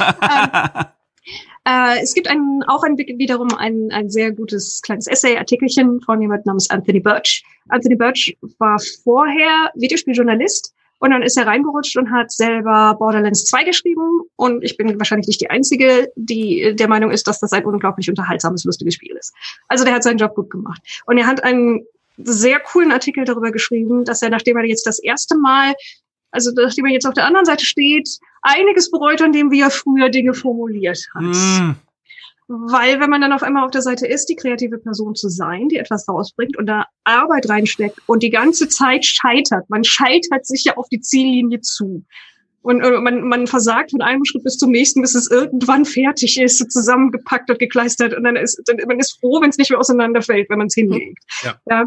Äh, 1.65 2.01
es 2.01 2.13
gibt 2.13 2.27
ein, 2.27 2.63
auch 2.67 2.83
ein, 2.83 2.97
wiederum 2.97 3.49
ein, 3.55 3.89
ein 3.91 4.09
sehr 4.09 4.31
gutes 4.31 4.81
kleines 4.81 5.07
Essay-Artikelchen 5.07 6.01
von 6.01 6.21
jemand 6.21 6.45
namens 6.45 6.69
Anthony 6.69 6.99
Birch. 6.99 7.43
Anthony 7.69 7.95
Birch 7.95 8.37
war 8.57 8.77
vorher 9.03 9.71
Videospieljournalist 9.75 10.73
und 10.99 11.11
dann 11.11 11.21
ist 11.21 11.37
er 11.37 11.45
reingerutscht 11.45 11.97
und 11.97 12.11
hat 12.11 12.31
selber 12.31 12.95
Borderlands 12.97 13.45
2 13.45 13.65
geschrieben. 13.65 14.21
Und 14.35 14.63
ich 14.63 14.77
bin 14.77 14.97
wahrscheinlich 14.97 15.27
nicht 15.27 15.41
die 15.41 15.49
Einzige, 15.49 16.11
die 16.15 16.75
der 16.75 16.87
Meinung 16.87 17.11
ist, 17.11 17.27
dass 17.27 17.39
das 17.39 17.53
ein 17.53 17.65
unglaublich 17.65 18.09
unterhaltsames, 18.09 18.63
lustiges 18.63 18.95
Spiel 18.95 19.15
ist. 19.15 19.33
Also 19.67 19.83
der 19.83 19.93
hat 19.93 20.03
seinen 20.03 20.17
Job 20.17 20.35
gut 20.35 20.49
gemacht. 20.49 20.81
Und 21.05 21.17
er 21.17 21.27
hat 21.27 21.43
einen 21.43 21.85
sehr 22.17 22.59
coolen 22.59 22.91
Artikel 22.91 23.25
darüber 23.25 23.51
geschrieben, 23.51 24.05
dass 24.05 24.23
er, 24.23 24.29
nachdem 24.29 24.57
er 24.57 24.65
jetzt 24.65 24.87
das 24.87 24.97
erste 24.97 25.37
Mal 25.37 25.75
also 26.31 26.51
nachdem 26.55 26.85
er 26.85 26.93
jetzt 26.93 27.07
auf 27.07 27.13
der 27.13 27.25
anderen 27.25 27.45
Seite 27.45 27.65
steht, 27.65 28.09
einiges 28.41 28.91
bereut, 28.91 29.21
an 29.21 29.31
dem 29.31 29.51
wie 29.51 29.61
er 29.61 29.71
früher 29.71 30.09
Dinge 30.09 30.33
formuliert 30.33 30.99
hat. 31.13 31.23
Hm. 31.23 31.75
Weil 32.49 33.01
wenn 33.01 33.09
man 33.09 33.19
dann 33.19 33.33
auf 33.33 33.43
einmal 33.43 33.65
auf 33.65 33.71
der 33.71 33.81
Seite 33.81 34.07
ist, 34.07 34.27
die 34.27 34.35
kreative 34.35 34.77
Person 34.77 35.15
zu 35.15 35.27
sein, 35.27 35.67
die 35.67 35.77
etwas 35.77 36.07
rausbringt 36.07 36.57
und 36.57 36.65
da 36.65 36.85
Arbeit 37.03 37.49
reinsteckt 37.49 37.99
und 38.05 38.23
die 38.23 38.29
ganze 38.29 38.69
Zeit 38.69 39.05
scheitert, 39.05 39.69
man 39.69 39.83
scheitert 39.83 40.45
sich 40.45 40.63
ja 40.63 40.77
auf 40.77 40.87
die 40.89 41.01
Ziellinie 41.01 41.59
zu. 41.59 42.05
Und 42.61 42.81
äh, 42.81 42.99
man, 42.99 43.21
man 43.27 43.47
versagt 43.47 43.91
von 43.91 44.01
einem 44.01 44.23
Schritt 44.23 44.43
bis 44.43 44.57
zum 44.57 44.71
nächsten, 44.71 45.01
bis 45.01 45.15
es 45.15 45.29
irgendwann 45.29 45.85
fertig 45.85 46.39
ist, 46.39 46.57
so 46.57 46.65
zusammengepackt 46.65 47.49
und 47.49 47.59
gekleistert. 47.59 48.13
Und 48.13 48.23
dann 48.23 48.35
ist 48.37 48.61
dann, 48.65 48.77
man 48.87 48.99
ist 48.99 49.19
froh, 49.19 49.41
wenn 49.41 49.49
es 49.49 49.57
nicht 49.57 49.69
mehr 49.69 49.79
auseinanderfällt, 49.79 50.49
wenn 50.49 50.57
man 50.57 50.67
es 50.67 50.73
hinlegt. 50.73 51.23
Ja. 51.43 51.55
ja. 51.69 51.85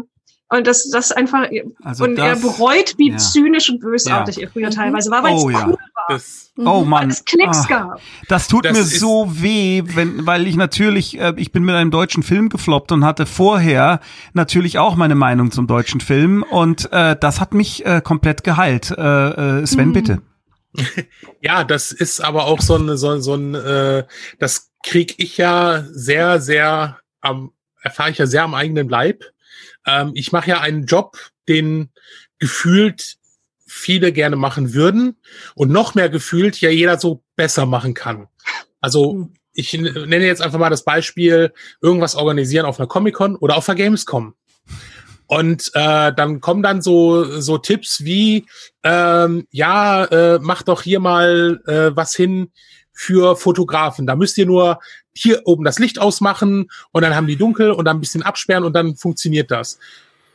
Und 0.53 0.67
das, 0.67 0.89
das 0.89 1.13
einfach, 1.13 1.47
Also 1.81 2.03
und 2.03 2.17
er 2.19 2.31
das- 2.35 2.41
bereut, 2.41 2.95
wie 2.97 3.11
ja. 3.11 3.17
zynisch 3.17 3.69
und 3.69 3.79
bösartig 3.79 4.41
er 4.41 4.49
früher 4.49 4.69
teilweise 4.69 5.09
war, 5.09 5.23
weil 5.23 5.33
Oh 5.33 5.49
es 5.49 5.53
ja. 5.55 5.65
cool 5.65 5.73
war, 5.93 6.05
Das, 6.09 6.51
Oh 6.57 6.81
weil 6.81 6.85
Mann. 6.85 7.09
es 7.09 7.23
Klicks 7.23 7.63
Ah. 7.65 7.67
gab. 7.69 8.01
Das 8.27 8.49
tut 8.49 8.65
Das 8.65 8.73
mir 8.77 8.83
so 8.83 9.27
weh, 9.41 9.81
wenn, 9.95 10.25
weil 10.25 10.45
ich 10.47 10.57
natürlich, 10.57 11.17
äh, 11.17 11.33
ich 11.37 11.53
bin 11.53 11.63
mit 11.63 11.73
einem 11.75 11.89
deutschen 11.89 12.21
Film 12.21 12.49
gefloppt 12.49 12.91
und 12.91 13.05
hatte 13.05 13.25
vorher 13.25 14.01
natürlich 14.33 14.77
auch 14.77 14.97
meine 14.97 15.15
Meinung 15.15 15.51
zum 15.51 15.67
deutschen 15.67 16.01
Film 16.01 16.43
und 16.43 16.91
äh, 16.91 17.15
das 17.17 17.39
hat 17.39 17.53
mich 17.53 17.85
äh, 17.85 18.01
komplett 18.03 18.43
geheilt. 18.43 18.91
Äh, 18.91 19.61
äh, 19.61 19.65
Sven, 19.65 19.89
Mhm. 19.89 19.93
bitte. 19.93 20.21
Ja, 21.41 21.63
das 21.63 21.91
ist 21.93 22.19
aber 22.23 22.45
auch 22.45 22.61
so 22.61 22.75
ein, 22.75 22.97
so, 22.97 23.19
so 23.19 23.35
ein, 23.35 23.55
äh, 23.55 24.03
das 24.39 24.69
krieg 24.83 25.15
ich 25.17 25.37
ja 25.37 25.83
sehr, 25.91 26.39
sehr 26.41 26.97
am, 27.21 27.51
erfahre 27.81 28.11
ich 28.11 28.17
ja 28.17 28.25
sehr 28.27 28.43
am 28.43 28.53
eigenen 28.53 28.89
Leib. 28.89 29.23
Ähm, 29.85 30.11
ich 30.15 30.31
mache 30.31 30.49
ja 30.49 30.61
einen 30.61 30.85
Job, 30.85 31.17
den 31.47 31.89
gefühlt 32.39 33.17
viele 33.65 34.11
gerne 34.11 34.35
machen 34.35 34.73
würden 34.73 35.17
und 35.55 35.71
noch 35.71 35.95
mehr 35.95 36.09
gefühlt 36.09 36.59
ja 36.59 36.69
jeder 36.69 36.99
so 36.99 37.23
besser 37.35 37.65
machen 37.65 37.93
kann. 37.93 38.27
Also 38.81 39.29
ich 39.53 39.73
nenne 39.73 40.25
jetzt 40.25 40.41
einfach 40.41 40.59
mal 40.59 40.69
das 40.69 40.83
Beispiel, 40.83 41.53
irgendwas 41.81 42.15
organisieren 42.15 42.65
auf 42.65 42.79
einer 42.79 42.87
Comic-Con 42.87 43.35
oder 43.35 43.57
auf 43.57 43.67
einer 43.69 43.77
Gamescom. 43.77 44.33
Und 45.27 45.71
äh, 45.75 46.11
dann 46.13 46.41
kommen 46.41 46.61
dann 46.61 46.81
so 46.81 47.39
so 47.39 47.57
Tipps 47.57 48.03
wie 48.03 48.45
ähm, 48.83 49.47
ja 49.49 50.03
äh, 50.05 50.39
mach 50.41 50.61
doch 50.63 50.81
hier 50.81 50.99
mal 50.99 51.61
äh, 51.67 51.95
was 51.95 52.13
hin 52.13 52.51
für 52.93 53.35
Fotografen. 53.35 54.05
Da 54.05 54.15
müsst 54.15 54.37
ihr 54.37 54.45
nur 54.45 54.79
hier 55.13 55.41
oben 55.45 55.63
das 55.63 55.79
Licht 55.79 55.99
ausmachen 55.99 56.69
und 56.91 57.01
dann 57.01 57.15
haben 57.15 57.27
die 57.27 57.35
dunkel 57.35 57.71
und 57.71 57.85
dann 57.85 57.97
ein 57.97 58.01
bisschen 58.01 58.23
absperren 58.23 58.63
und 58.63 58.73
dann 58.73 58.95
funktioniert 58.95 59.51
das. 59.51 59.79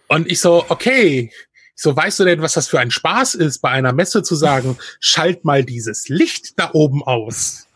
Und 0.08 0.30
ich 0.30 0.40
so 0.40 0.64
okay. 0.68 1.32
So, 1.78 1.94
weißt 1.94 2.20
du 2.20 2.24
denn, 2.24 2.40
was 2.40 2.54
das 2.54 2.68
für 2.68 2.80
ein 2.80 2.90
Spaß 2.90 3.34
ist, 3.34 3.58
bei 3.58 3.68
einer 3.68 3.92
Messe 3.92 4.22
zu 4.22 4.34
sagen, 4.34 4.78
schalt 4.98 5.44
mal 5.44 5.62
dieses 5.62 6.08
Licht 6.08 6.58
da 6.58 6.70
oben 6.72 7.02
aus? 7.02 7.66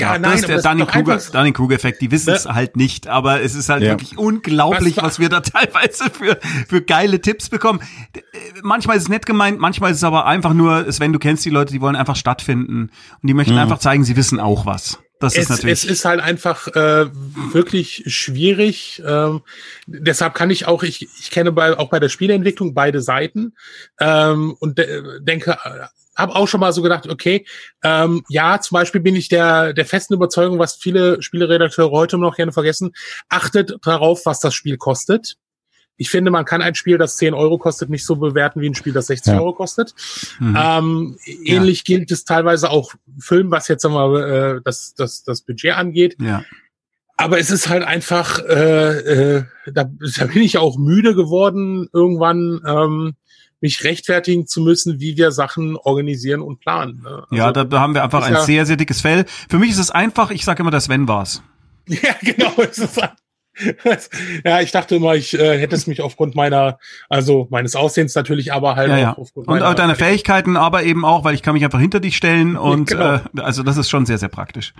Ja, 0.00 0.12
nein, 0.18 0.22
das 0.22 0.34
ist 0.40 0.48
der 0.48 0.56
das 0.56 0.64
Dunning 0.64 0.86
Dunning. 1.32 1.94
Die 2.00 2.10
wissen 2.10 2.30
es 2.30 2.44
Ne? 2.46 2.54
halt 2.54 2.76
nicht, 2.76 3.06
aber 3.06 3.42
es 3.42 3.54
ist 3.54 3.68
halt 3.68 3.82
Ja. 3.82 3.90
wirklich 3.90 4.18
unglaublich, 4.18 4.96
Was- 4.96 5.04
was 5.04 5.18
wir 5.18 5.28
da 5.28 5.40
teilweise 5.40 6.04
für, 6.10 6.38
für 6.68 6.82
geile 6.82 7.20
Tipps 7.20 7.48
bekommen. 7.48 7.80
Äh, 8.14 8.20
Manchmal 8.62 8.96
ist 8.96 9.04
es 9.04 9.08
nett 9.08 9.26
gemeint, 9.26 9.58
manchmal 9.58 9.90
ist 9.92 9.98
es 9.98 10.04
aber 10.04 10.26
einfach 10.26 10.52
nur, 10.52 10.90
Sven, 10.92 11.12
du 11.12 11.18
kennst 11.18 11.44
die 11.44 11.50
Leute, 11.50 11.72
die 11.72 11.80
wollen 11.80 11.96
einfach 11.96 12.16
stattfinden 12.16 12.90
und 13.22 13.26
die 13.26 13.34
möchten 13.34 13.56
einfach 13.58 13.78
zeigen, 13.78 14.04
sie 14.04 14.16
wissen 14.16 14.40
auch 14.40 14.66
was. 14.66 14.98
Das 15.18 15.34
ist 15.36 15.44
es, 15.44 15.48
natürlich. 15.50 15.72
es 15.72 15.84
ist 15.84 16.04
halt 16.06 16.20
einfach 16.20 16.66
äh, 16.68 17.06
wirklich 17.52 18.04
schwierig. 18.06 19.02
Ähm, 19.06 19.42
deshalb 19.86 20.32
kann 20.34 20.48
ich 20.48 20.66
auch, 20.66 20.82
ich, 20.82 21.02
ich 21.20 21.30
kenne 21.30 21.52
bei, 21.52 21.76
auch 21.78 21.90
bei 21.90 22.00
der 22.00 22.08
Spieleentwicklung 22.08 22.72
beide 22.72 23.02
Seiten 23.02 23.52
ähm, 24.00 24.54
und 24.60 24.78
de 24.78 25.20
denke, 25.20 25.58
habe 26.20 26.34
auch 26.34 26.46
schon 26.48 26.60
mal 26.60 26.72
so 26.72 26.82
gedacht, 26.82 27.08
okay, 27.08 27.46
ähm, 27.82 28.22
ja, 28.28 28.60
zum 28.60 28.74
Beispiel 28.76 29.00
bin 29.00 29.16
ich 29.16 29.28
der, 29.28 29.72
der 29.72 29.86
festen 29.86 30.14
Überzeugung, 30.14 30.58
was 30.58 30.74
viele 30.76 31.22
Spieleredakteure 31.22 31.90
heute 31.90 32.18
noch 32.18 32.36
gerne 32.36 32.52
vergessen, 32.52 32.92
achtet 33.28 33.74
darauf, 33.82 34.26
was 34.26 34.40
das 34.40 34.54
Spiel 34.54 34.76
kostet. 34.76 35.36
Ich 35.96 36.08
finde, 36.08 36.30
man 36.30 36.46
kann 36.46 36.62
ein 36.62 36.74
Spiel, 36.74 36.96
das 36.96 37.18
10 37.18 37.34
Euro 37.34 37.58
kostet, 37.58 37.90
nicht 37.90 38.06
so 38.06 38.16
bewerten 38.16 38.62
wie 38.62 38.70
ein 38.70 38.74
Spiel, 38.74 38.94
das 38.94 39.08
60 39.08 39.34
Ja. 39.34 39.40
Euro 39.40 39.52
kostet. 39.52 39.94
Mhm. 40.38 40.56
Ähm, 40.58 41.18
ähnlich 41.44 41.84
gilt 41.84 42.10
es 42.10 42.24
teilweise 42.24 42.70
auch 42.70 42.94
Film, 43.18 43.50
was 43.50 43.68
jetzt 43.68 43.84
mal, 43.86 44.56
äh, 44.56 44.60
das, 44.64 44.94
das, 44.94 45.24
das 45.24 45.42
Budget 45.42 45.74
angeht. 45.74 46.16
ja. 46.20 46.42
Aber 47.18 47.38
es 47.38 47.50
ist 47.50 47.68
halt 47.68 47.84
einfach, 47.84 48.38
äh, 48.38 49.34
äh, 49.36 49.44
da, 49.66 49.90
da 50.16 50.24
bin 50.24 50.40
ich 50.40 50.56
auch 50.56 50.78
müde 50.78 51.14
geworden, 51.14 51.86
irgendwann 51.92 52.62
ähm, 52.66 53.14
mich 53.60 53.84
rechtfertigen 53.84 54.46
zu 54.46 54.60
müssen, 54.62 55.00
wie 55.00 55.16
wir 55.16 55.30
Sachen 55.32 55.76
organisieren 55.76 56.40
und 56.40 56.60
planen. 56.60 57.00
Ne? 57.02 57.24
Also, 57.30 57.34
ja, 57.34 57.52
da, 57.52 57.64
da 57.64 57.80
haben 57.80 57.94
wir 57.94 58.02
einfach 58.02 58.22
ein 58.24 58.32
ja- 58.34 58.42
sehr, 58.42 58.66
sehr 58.66 58.76
dickes 58.76 59.00
Fell. 59.00 59.24
Für 59.48 59.58
mich 59.58 59.70
ist 59.70 59.78
es 59.78 59.90
einfach, 59.90 60.30
ich 60.30 60.44
sage 60.44 60.62
immer, 60.62 60.70
der 60.70 60.80
Sven 60.80 61.06
war's. 61.08 61.42
ja, 61.86 62.14
genau. 62.22 62.52
Es 62.58 62.78
ist, 62.78 63.00
ja, 64.44 64.60
ich 64.60 64.70
dachte 64.70 64.96
immer, 64.96 65.14
ich 65.16 65.38
äh, 65.38 65.58
hätte 65.58 65.74
es 65.76 65.86
mich 65.86 66.00
aufgrund 66.00 66.34
meiner, 66.34 66.78
also 67.10 67.46
meines 67.50 67.76
Aussehens 67.76 68.14
natürlich, 68.14 68.52
aber 68.52 68.76
halt 68.76 68.88
Ja, 68.88 68.96
ja. 68.96 69.12
auch 69.12 69.18
aufgrund 69.18 69.48
Und 69.48 69.54
meiner 69.54 69.68
auch 69.68 69.74
deine 69.74 69.96
Fähigkeiten, 69.96 70.56
aber 70.56 70.84
eben 70.84 71.04
auch, 71.04 71.24
weil 71.24 71.34
ich 71.34 71.42
kann 71.42 71.52
mich 71.54 71.64
einfach 71.64 71.80
hinter 71.80 72.00
dich 72.00 72.16
stellen 72.16 72.56
und 72.56 72.86
Genau. 72.88 73.16
äh, 73.16 73.20
also 73.40 73.62
das 73.62 73.76
ist 73.76 73.90
schon 73.90 74.06
sehr, 74.06 74.16
sehr 74.18 74.28
praktisch. 74.30 74.72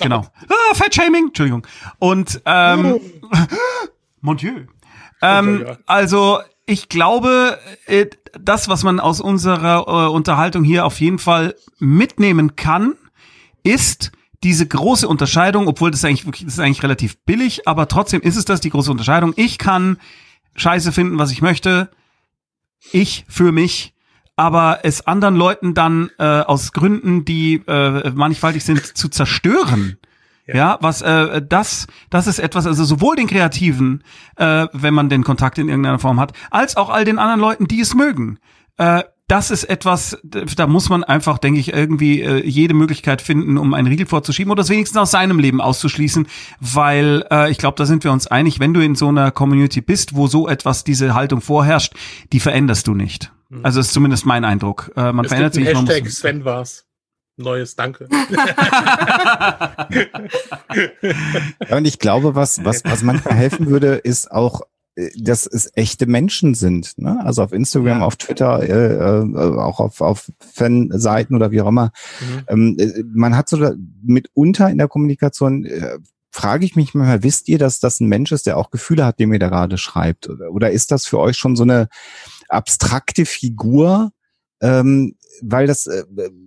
Genau. 0.00 0.24
Ah, 0.48 0.74
Fettshaming, 0.74 1.28
Entschuldigung. 1.28 1.66
Und 1.98 2.40
ähm, 2.44 3.00
Mon 4.20 4.36
Dieu. 4.36 4.66
Ähm, 5.22 5.60
Ja, 5.62 5.66
ja. 5.72 5.78
also 5.86 6.38
ich 6.66 6.88
glaube, 6.88 7.58
das, 8.42 8.68
was 8.68 8.84
man 8.84 9.00
aus 9.00 9.20
unserer 9.20 9.86
äh, 9.86 10.08
Unterhaltung 10.10 10.64
hier 10.64 10.86
auf 10.86 11.00
jeden 11.00 11.18
Fall 11.18 11.54
mitnehmen 11.78 12.56
kann, 12.56 12.94
ist 13.62 14.12
diese 14.42 14.66
große 14.66 15.08
Unterscheidung, 15.08 15.66
obwohl 15.66 15.90
das 15.90 16.04
eigentlich 16.04 16.24
wirklich, 16.24 16.44
das 16.44 16.54
ist 16.54 16.60
eigentlich 16.60 16.82
relativ 16.82 17.18
billig, 17.24 17.66
aber 17.66 17.88
trotzdem 17.88 18.20
ist 18.20 18.36
es 18.36 18.44
das 18.44 18.60
die 18.60 18.70
große 18.70 18.90
Unterscheidung. 18.90 19.32
Ich 19.36 19.58
kann 19.58 19.98
Scheiße 20.54 20.92
finden, 20.92 21.18
was 21.18 21.32
ich 21.32 21.42
möchte. 21.42 21.90
Ich 22.92 23.24
für 23.28 23.50
mich, 23.50 23.94
aber 24.36 24.80
es 24.84 25.06
anderen 25.06 25.34
Leuten 25.34 25.74
dann 25.74 26.10
äh, 26.18 26.24
aus 26.24 26.72
Gründen, 26.72 27.24
die 27.24 27.62
äh, 27.66 28.10
mannigfaltig 28.10 28.64
sind, 28.64 28.96
zu 28.96 29.08
zerstören. 29.08 29.98
Ja, 30.56 30.78
was 30.80 31.02
äh, 31.02 31.42
das, 31.46 31.86
das 32.10 32.26
ist 32.26 32.38
etwas, 32.38 32.66
also 32.66 32.84
sowohl 32.84 33.16
den 33.16 33.26
Kreativen, 33.26 34.02
äh, 34.36 34.66
wenn 34.72 34.94
man 34.94 35.08
den 35.08 35.24
Kontakt 35.24 35.58
in 35.58 35.68
irgendeiner 35.68 35.98
Form 35.98 36.18
hat, 36.20 36.32
als 36.50 36.76
auch 36.76 36.88
all 36.90 37.04
den 37.04 37.18
anderen 37.18 37.40
Leuten, 37.40 37.66
die 37.68 37.80
es 37.80 37.94
mögen. 37.94 38.38
Äh, 38.78 39.02
das 39.26 39.50
ist 39.50 39.64
etwas, 39.64 40.16
da 40.22 40.66
muss 40.66 40.88
man 40.88 41.04
einfach, 41.04 41.36
denke 41.36 41.60
ich, 41.60 41.74
irgendwie 41.74 42.22
äh, 42.22 42.42
jede 42.46 42.72
Möglichkeit 42.72 43.20
finden, 43.20 43.58
um 43.58 43.74
einen 43.74 43.86
Riegel 43.86 44.06
vorzuschieben 44.06 44.50
oder 44.50 44.62
es 44.62 44.70
wenigstens 44.70 44.96
aus 44.96 45.10
seinem 45.10 45.38
Leben 45.38 45.60
auszuschließen, 45.60 46.26
weil 46.60 47.26
äh, 47.30 47.50
ich 47.50 47.58
glaube, 47.58 47.76
da 47.76 47.84
sind 47.84 48.04
wir 48.04 48.12
uns 48.12 48.26
einig, 48.26 48.58
wenn 48.58 48.72
du 48.72 48.80
in 48.82 48.94
so 48.94 49.08
einer 49.08 49.30
Community 49.30 49.82
bist, 49.82 50.14
wo 50.14 50.28
so 50.28 50.48
etwas, 50.48 50.82
diese 50.82 51.12
Haltung 51.12 51.42
vorherrscht, 51.42 51.92
die 52.32 52.40
veränderst 52.40 52.86
du 52.86 52.94
nicht. 52.94 53.30
Also 53.62 53.80
ist 53.80 53.92
zumindest 53.92 54.24
mein 54.24 54.44
Eindruck. 54.46 54.92
Äh, 54.96 55.12
man 55.12 55.26
es 55.26 55.28
verändert 55.30 55.54
sich. 55.54 55.64
man 55.74 55.86
Hashtag 55.86 56.04
muss- 56.04 56.14
Sven 56.16 56.44
war's. 56.46 56.84
Neues, 57.38 57.76
danke. 57.76 58.08
Ja, 61.68 61.76
und 61.76 61.86
ich 61.86 61.98
glaube, 61.98 62.34
was, 62.34 62.64
was, 62.64 62.84
was 62.84 63.02
manchmal 63.02 63.34
helfen 63.34 63.66
würde, 63.68 63.94
ist 63.94 64.30
auch, 64.30 64.62
äh, 64.96 65.10
dass 65.16 65.46
es 65.46 65.70
echte 65.74 66.06
Menschen 66.06 66.54
sind. 66.54 66.98
Ne? 66.98 67.20
Also 67.24 67.42
auf 67.42 67.52
Instagram, 67.52 68.00
Ja. 68.00 68.04
auf 68.04 68.16
Twitter, 68.16 68.62
äh, 68.62 68.94
äh, 68.94 69.58
auch 69.58 69.80
auf, 69.80 70.00
auf 70.00 70.30
Fanseiten 70.40 71.36
oder 71.36 71.50
wie 71.50 71.60
auch 71.60 71.68
immer. 71.68 71.92
Mhm. 72.20 72.44
Ähm, 72.48 72.76
äh, 72.78 73.02
man 73.12 73.36
hat 73.36 73.48
so 73.48 73.56
da, 73.56 73.72
mitunter 74.02 74.68
in 74.70 74.78
der 74.78 74.88
Kommunikation, 74.88 75.64
äh, 75.64 75.98
frage 76.30 76.64
ich 76.64 76.76
mich 76.76 76.94
mal, 76.94 77.22
wisst 77.22 77.48
ihr, 77.48 77.58
dass 77.58 77.80
das 77.80 78.00
ein 78.00 78.08
Mensch 78.08 78.32
ist, 78.32 78.46
der 78.46 78.56
auch 78.58 78.70
Gefühle 78.70 79.04
hat, 79.04 79.18
dem 79.18 79.32
ihr 79.32 79.38
da 79.38 79.48
gerade 79.48 79.78
schreibt? 79.78 80.28
Oder, 80.28 80.50
oder 80.52 80.70
ist 80.70 80.90
das 80.90 81.06
für 81.06 81.18
euch 81.18 81.36
schon 81.36 81.56
so 81.56 81.62
eine 81.64 81.88
abstrakte 82.48 83.24
Figur? 83.26 84.12
Ähm, 84.60 85.14
weil 85.42 85.66
das, 85.66 85.86
äh, 85.86 86.04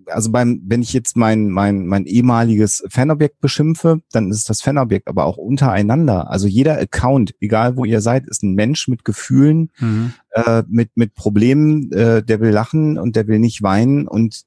also 0.08 0.32
beim, 0.32 0.62
wenn 0.66 0.82
ich 0.82 0.94
jetzt 0.94 1.16
mein, 1.18 1.50
mein, 1.50 1.86
mein 1.88 2.06
ehemaliges 2.06 2.84
Fanobjekt 2.90 3.40
beschimpfe, 3.40 4.02
dann 4.12 4.30
ist 4.32 4.50
das 4.50 4.62
Fanobjekt 4.62 5.08
aber 5.08 5.26
auch 5.26 5.38
untereinander. 5.38 6.30
Also 6.30 6.48
jeder 6.48 6.80
Account, 6.80 7.34
egal 7.40 7.78
wo 7.78 7.86
ihr 7.86 8.02
seid, 8.02 8.28
ist 8.28 8.44
ein 8.44 8.54
Mensch 8.54 8.88
mit 8.88 9.06
Gefühlen, 9.06 9.70
Mhm. 9.80 10.14
äh, 10.32 10.64
mit, 10.68 10.92
mit 10.96 11.14
Problemen, 11.14 11.92
äh, 11.92 12.24
der 12.24 12.40
will 12.40 12.52
lachen 12.52 12.98
und 12.98 13.16
der 13.16 13.28
will 13.28 13.40
nicht 13.40 13.62
weinen 13.64 14.08
und 14.08 14.44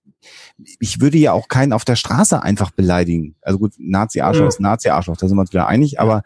ich 0.80 1.00
würde 1.00 1.18
ja 1.18 1.32
auch 1.32 1.48
keinen 1.48 1.72
auf 1.72 1.84
der 1.84 1.96
Straße 1.96 2.42
einfach 2.42 2.70
beleidigen. 2.70 3.34
Also 3.42 3.58
gut, 3.58 3.72
Nazi-Arschloch 3.78 4.42
Mhm. 4.44 4.48
ist 4.48 4.60
Nazi-Arschloch, 4.60 5.16
da 5.16 5.26
sind 5.28 5.36
wir 5.36 5.40
uns 5.42 5.52
wieder 5.52 5.66
einig, 5.66 6.00
aber 6.00 6.22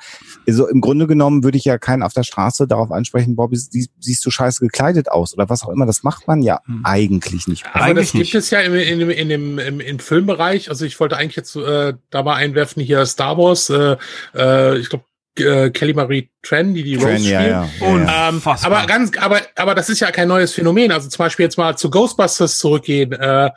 so 0.46 0.68
im 0.68 0.80
Grunde 0.80 1.06
genommen 1.06 1.44
würde 1.44 1.58
ich 1.58 1.64
ja 1.64 1.78
keinen 1.78 2.02
auf 2.02 2.12
der 2.12 2.22
Straße 2.22 2.66
darauf 2.66 2.90
ansprechen, 2.92 3.36
Bobby, 3.36 3.56
sie, 3.56 3.88
siehst 3.98 4.24
du 4.26 4.30
scheiße 4.30 4.60
gekleidet 4.60 5.10
aus 5.10 5.34
oder 5.34 5.48
was 5.48 5.62
auch 5.62 5.68
immer. 5.70 5.86
Das 5.86 6.02
macht 6.02 6.26
man 6.28 6.42
ja 6.42 6.60
Mhm. 6.66 6.80
eigentlich 6.84 7.46
nicht. 7.48 7.66
Aber 7.72 7.84
Eigentlich 7.84 8.06
das 8.08 8.12
gibt 8.12 8.24
nicht. 8.24 8.34
es 8.34 8.50
ja 8.50 8.60
im, 8.60 8.74
in, 8.74 8.98
dem- 8.98 9.10
in 9.10 9.28
dem 9.28 9.58
im, 9.58 9.80
im 9.80 9.98
Filmbereich. 9.98 10.70
Also 10.70 10.84
ich 10.84 10.98
wollte 11.00 11.16
eigentlich 11.16 11.36
jetzt 11.36 11.56
äh, 11.56 11.94
da 12.10 12.22
mal 12.22 12.34
einwerfen 12.34 12.82
hier 12.82 13.04
Star 13.06 13.38
Wars. 13.38 13.70
Äh, 13.70 13.96
äh, 14.34 14.78
ich 14.78 14.88
glaube 14.90 15.04
äh, 15.40 15.70
Kelly 15.70 15.94
Marie 15.94 16.30
Tran, 16.42 16.74
die 16.74 16.82
die 16.82 16.94
Rose 16.96 17.06
Tran, 17.08 17.16
spielt. 17.18 17.32
ja, 17.32 17.46
ja, 17.48 17.86
Und- 17.86 18.06
ja. 18.06 18.28
Ähm, 18.28 18.42
aber 18.44 18.86
ganz, 18.86 19.16
aber, 19.18 19.40
aber 19.56 19.74
das 19.74 19.88
ist 19.88 20.00
ja 20.00 20.10
kein 20.10 20.28
neues 20.28 20.52
Phänomen. 20.54 20.92
Also 20.92 21.08
zum 21.08 21.18
Beispiel 21.18 21.44
jetzt 21.44 21.58
mal 21.58 21.76
zu 21.76 21.90
Ghostbusters 21.90 22.58
zurückgehen. 22.58 23.12
Äh, 23.12 23.50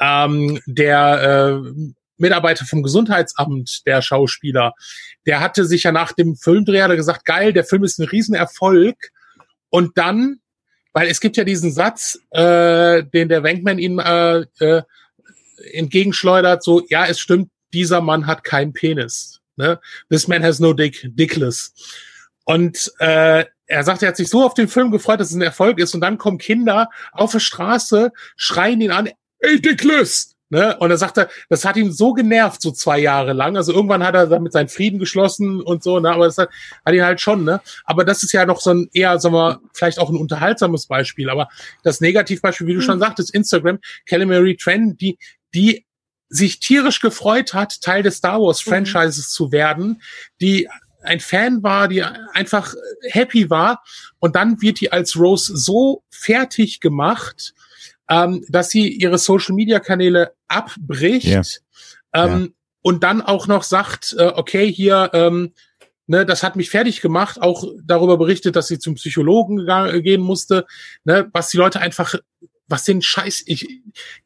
ähm, 0.00 0.60
der 0.66 1.62
äh, 1.64 1.70
Mitarbeiter 2.16 2.64
vom 2.64 2.82
Gesundheitsamt, 2.82 3.86
der 3.86 4.00
Schauspieler, 4.02 4.72
der 5.26 5.40
hatte 5.40 5.64
sich 5.64 5.82
ja 5.84 5.92
nach 5.92 6.12
dem 6.12 6.36
Filmdreh 6.36 6.82
hat 6.82 6.90
er 6.90 6.96
gesagt, 6.96 7.24
geil, 7.24 7.52
der 7.52 7.64
Film 7.64 7.84
ist 7.84 7.98
ein 7.98 8.06
Riesenerfolg. 8.08 8.96
Und 9.70 9.98
dann, 9.98 10.36
weil 10.92 11.08
es 11.08 11.20
gibt 11.20 11.36
ja 11.36 11.44
diesen 11.44 11.72
Satz, 11.72 12.18
äh, 12.30 13.02
den 13.02 13.28
der 13.28 13.42
Wankman 13.42 13.78
ihm 13.78 13.98
äh, 13.98 14.44
äh, 14.60 14.82
entgegenschleudert, 15.72 16.62
so, 16.62 16.82
ja, 16.88 17.06
es 17.06 17.18
stimmt, 17.20 17.50
dieser 17.72 18.00
Mann 18.00 18.26
hat 18.26 18.44
keinen 18.44 18.72
Penis. 18.72 19.40
Ne? 19.56 19.80
This 20.10 20.28
man 20.28 20.42
has 20.42 20.60
no 20.60 20.72
dick, 20.72 21.10
dickless. 21.14 21.72
Und 22.44 22.92
äh, 22.98 23.44
er 23.66 23.84
sagt, 23.84 24.02
er 24.02 24.08
hat 24.08 24.16
sich 24.16 24.28
so 24.28 24.44
auf 24.44 24.54
den 24.54 24.68
Film 24.68 24.90
gefreut, 24.90 25.20
dass 25.20 25.30
es 25.30 25.34
ein 25.34 25.42
Erfolg 25.42 25.78
ist 25.78 25.94
und 25.94 26.00
dann 26.00 26.18
kommen 26.18 26.38
Kinder 26.38 26.90
auf 27.12 27.32
der 27.32 27.40
Straße, 27.40 28.12
schreien 28.36 28.80
ihn 28.80 28.90
an, 28.90 29.08
ey 29.38 29.60
Dickless! 29.60 30.34
Ne? 30.50 30.76
Und 30.76 30.90
er 30.90 30.98
sagte, 30.98 31.28
das 31.48 31.64
hat 31.64 31.76
ihn 31.76 31.90
so 31.90 32.12
genervt, 32.12 32.60
so 32.62 32.70
zwei 32.70 32.98
Jahre 32.98 33.32
lang. 33.32 33.56
Also 33.56 33.72
irgendwann 33.72 34.04
hat 34.04 34.14
er 34.14 34.26
damit 34.26 34.52
seinen 34.52 34.68
Frieden 34.68 34.98
geschlossen 34.98 35.60
und 35.60 35.82
so, 35.82 35.98
ne? 35.98 36.12
aber 36.12 36.26
das 36.26 36.38
hat, 36.38 36.50
hat 36.84 36.94
ihn 36.94 37.02
halt 37.02 37.20
schon. 37.20 37.44
Ne? 37.44 37.60
Aber 37.84 38.04
das 38.04 38.22
ist 38.22 38.32
ja 38.32 38.44
noch 38.46 38.60
so 38.60 38.70
ein 38.70 38.88
eher, 38.92 39.18
sagen 39.18 39.34
wir, 39.34 39.60
vielleicht 39.72 39.98
auch 39.98 40.10
ein 40.10 40.16
unterhaltsames 40.16 40.86
Beispiel. 40.86 41.30
Aber 41.30 41.48
das 41.82 42.00
Negativbeispiel, 42.00 42.66
wie 42.66 42.74
du 42.74 42.82
schon 42.82 43.00
sagtest, 43.00 43.34
Instagram, 43.34 43.78
Kelly 44.06 44.26
Mary 44.26 44.56
Tran, 44.56 44.96
die, 44.96 45.18
die 45.54 45.83
sich 46.34 46.58
tierisch 46.58 47.00
gefreut 47.00 47.54
hat, 47.54 47.80
Teil 47.80 48.02
des 48.02 48.16
Star 48.16 48.40
Wars 48.40 48.60
Franchises 48.60 49.30
zu 49.30 49.52
werden, 49.52 50.02
die 50.40 50.68
ein 51.02 51.20
Fan 51.20 51.62
war, 51.62 51.86
die 51.86 52.02
einfach 52.02 52.74
happy 53.02 53.50
war. 53.50 53.84
Und 54.18 54.34
dann 54.34 54.60
wird 54.60 54.80
die 54.80 54.90
als 54.90 55.16
Rose 55.16 55.56
so 55.56 56.02
fertig 56.10 56.80
gemacht, 56.80 57.54
ähm, 58.08 58.44
dass 58.48 58.70
sie 58.70 58.88
ihre 58.88 59.18
Social 59.18 59.54
Media 59.54 59.78
Kanäle 59.78 60.32
abbricht 60.48 61.26
Ja. 61.26 61.42
ähm, 62.14 62.54
und 62.82 63.04
dann 63.04 63.22
auch 63.22 63.46
noch 63.46 63.62
sagt, 63.62 64.16
äh, 64.18 64.32
okay, 64.34 64.70
hier, 64.72 65.10
ähm, 65.12 65.52
ne, 66.06 66.26
das 66.26 66.42
hat 66.42 66.56
mich 66.56 66.68
fertig 66.68 67.00
gemacht, 67.00 67.40
auch 67.40 67.64
darüber 67.84 68.18
berichtet, 68.18 68.56
dass 68.56 68.66
sie 68.66 68.78
zum 68.78 68.96
Psychologen 68.96 69.66
gehen 70.02 70.20
musste, 70.20 70.66
ne, 71.04 71.28
was 71.32 71.48
die 71.50 71.58
Leute 71.58 71.80
einfach, 71.80 72.14
was 72.68 72.84
den 72.84 73.02
Scheiß, 73.02 73.42
ich, 73.46 73.66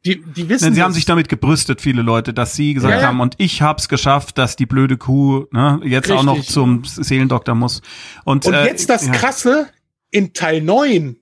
die, 0.05 0.23
die 0.23 0.49
wissen. 0.49 0.65
Denn 0.65 0.73
sie 0.73 0.81
haben 0.81 0.93
sich 0.93 1.05
damit 1.05 1.27
gebrüstet, 1.29 1.81
viele 1.81 2.01
Leute, 2.01 2.33
dass 2.33 2.55
sie 2.55 2.73
gesagt 2.73 2.93
Ja, 2.93 3.01
ja. 3.01 3.07
haben, 3.07 3.19
und 3.19 3.35
ich 3.37 3.61
hab's 3.61 3.89
geschafft, 3.89 4.37
dass 4.37 4.55
die 4.55 4.65
blöde 4.65 4.97
Kuh 4.97 5.45
ne, 5.51 5.81
jetzt 5.83 6.09
auch 6.11 6.23
noch 6.23 6.37
Richtig. 6.37 6.53
zum 6.53 6.83
Seelendoktor 6.85 7.55
muss. 7.55 7.81
Und, 8.23 8.45
Und 8.45 8.53
äh, 8.53 8.65
jetzt 8.65 8.89
das 8.89 9.07
ja. 9.07 9.11
Krasse, 9.11 9.69
in 10.11 10.33
Teil 10.33 10.61
9, 10.61 11.17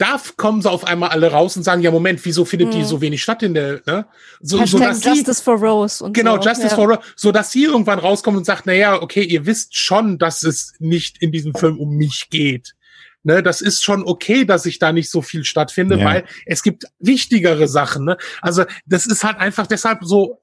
da 0.00 0.18
kommen 0.36 0.62
sie 0.62 0.70
auf 0.70 0.84
einmal 0.84 1.10
alle 1.10 1.30
raus 1.30 1.56
und 1.58 1.62
sagen, 1.62 1.82
ja, 1.82 1.90
Moment, 1.90 2.24
wieso 2.24 2.46
findet 2.46 2.72
die 2.72 2.84
so 2.84 3.02
wenig 3.02 3.22
statt 3.22 3.42
in 3.42 3.52
der, 3.52 3.82
ne? 3.86 4.06
So, 4.40 4.64
so 4.64 4.78
dass 4.78 5.04
Justice 5.04 5.42
for 5.42 5.56
Rose 5.58 6.02
und 6.02 6.14
Genau, 6.14 6.40
so. 6.40 6.48
Justice 6.48 6.70
ja. 6.70 6.74
for 6.74 6.90
All, 6.90 6.98
so 7.16 7.32
dass 7.32 7.52
sie 7.52 7.64
irgendwann 7.64 7.98
rauskommt 7.98 8.38
und 8.38 8.44
sagt, 8.44 8.64
na 8.64 8.72
ja, 8.72 9.00
okay, 9.00 9.22
ihr 9.22 9.44
wisst 9.44 9.76
schon, 9.76 10.16
dass 10.16 10.42
es 10.42 10.72
nicht 10.78 11.18
in 11.18 11.32
diesem 11.32 11.54
Film 11.54 11.78
um 11.78 11.96
mich 11.96 12.28
geht. 12.30 12.74
Ne, 13.22 13.42
das 13.42 13.60
ist 13.60 13.84
schon 13.84 14.02
okay, 14.04 14.44
dass 14.46 14.64
ich 14.64 14.78
da 14.78 14.92
nicht 14.92 15.10
so 15.10 15.20
viel 15.20 15.44
stattfinde, 15.44 15.98
Ja. 15.98 16.04
weil 16.06 16.24
es 16.46 16.62
gibt 16.62 16.84
wichtigere 17.00 17.68
Sachen. 17.68 18.04
Ne? 18.06 18.16
Also 18.40 18.64
das 18.86 19.04
ist 19.06 19.24
halt 19.24 19.38
einfach 19.38 19.66
deshalb 19.66 19.98
so, 20.04 20.40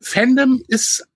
Fandom 0.00 0.60
ist 0.68 1.06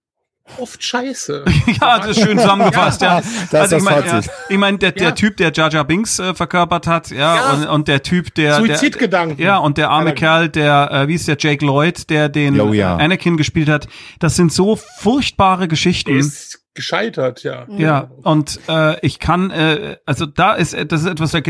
oft 0.58 0.82
scheiße. 0.82 1.44
Ja, 1.80 1.98
das 2.00 2.16
ist 2.16 2.22
schön 2.24 2.38
zusammengefasst, 2.38 3.00
ja. 3.02 3.20
Das 3.20 3.26
ist 3.26 3.54
also 3.54 3.76
ich 3.76 3.82
das 3.84 3.92
meine, 3.92 4.06
ja, 4.06 4.12
Fazit. 4.14 4.30
ich 4.48 4.58
mein, 4.58 4.78
der, 4.78 4.92
der 4.92 5.02
Ja. 5.08 5.10
Typ, 5.12 5.36
der 5.36 5.52
Jar 5.52 5.84
Binks 5.84 6.18
äh, 6.18 6.34
verkörpert 6.34 6.86
hat, 6.86 7.10
ja, 7.10 7.36
Ja. 7.36 7.52
Und, 7.52 7.66
und 7.68 7.88
der 7.88 8.02
Typ, 8.02 8.34
der, 8.34 8.58
der 8.60 8.66
Suizidgedanken. 8.76 9.40
ja, 9.42 9.56
und 9.58 9.78
der 9.78 9.90
arme 9.90 10.10
Ja. 10.10 10.14
Kerl, 10.14 10.48
der, 10.48 10.90
äh, 10.92 11.08
wie 11.08 11.14
ist 11.14 11.26
der 11.28 11.36
Jake 11.38 11.64
Lloyd, 11.64 12.10
der 12.10 12.28
den 12.28 12.60
Oh, 12.60 12.72
ja. 12.72 12.96
Anakin 12.96 13.36
gespielt 13.36 13.68
hat, 13.68 13.88
das 14.18 14.36
sind 14.36 14.52
so 14.52 14.76
furchtbare 14.76 15.60
Der 15.62 15.68
Geschichten. 15.68 16.16
ist 16.16 16.61
gescheitert, 16.74 17.42
ja. 17.42 17.66
Ja, 17.76 18.10
und 18.22 18.60
äh, 18.68 18.98
ich 19.04 19.18
kann, 19.18 19.50
äh, 19.50 19.96
also 20.06 20.26
da 20.26 20.52
ist, 20.54 20.74
äh, 20.74 20.86
das 20.86 21.02
ist 21.02 21.06
etwas, 21.08 21.30
da- 21.32 21.40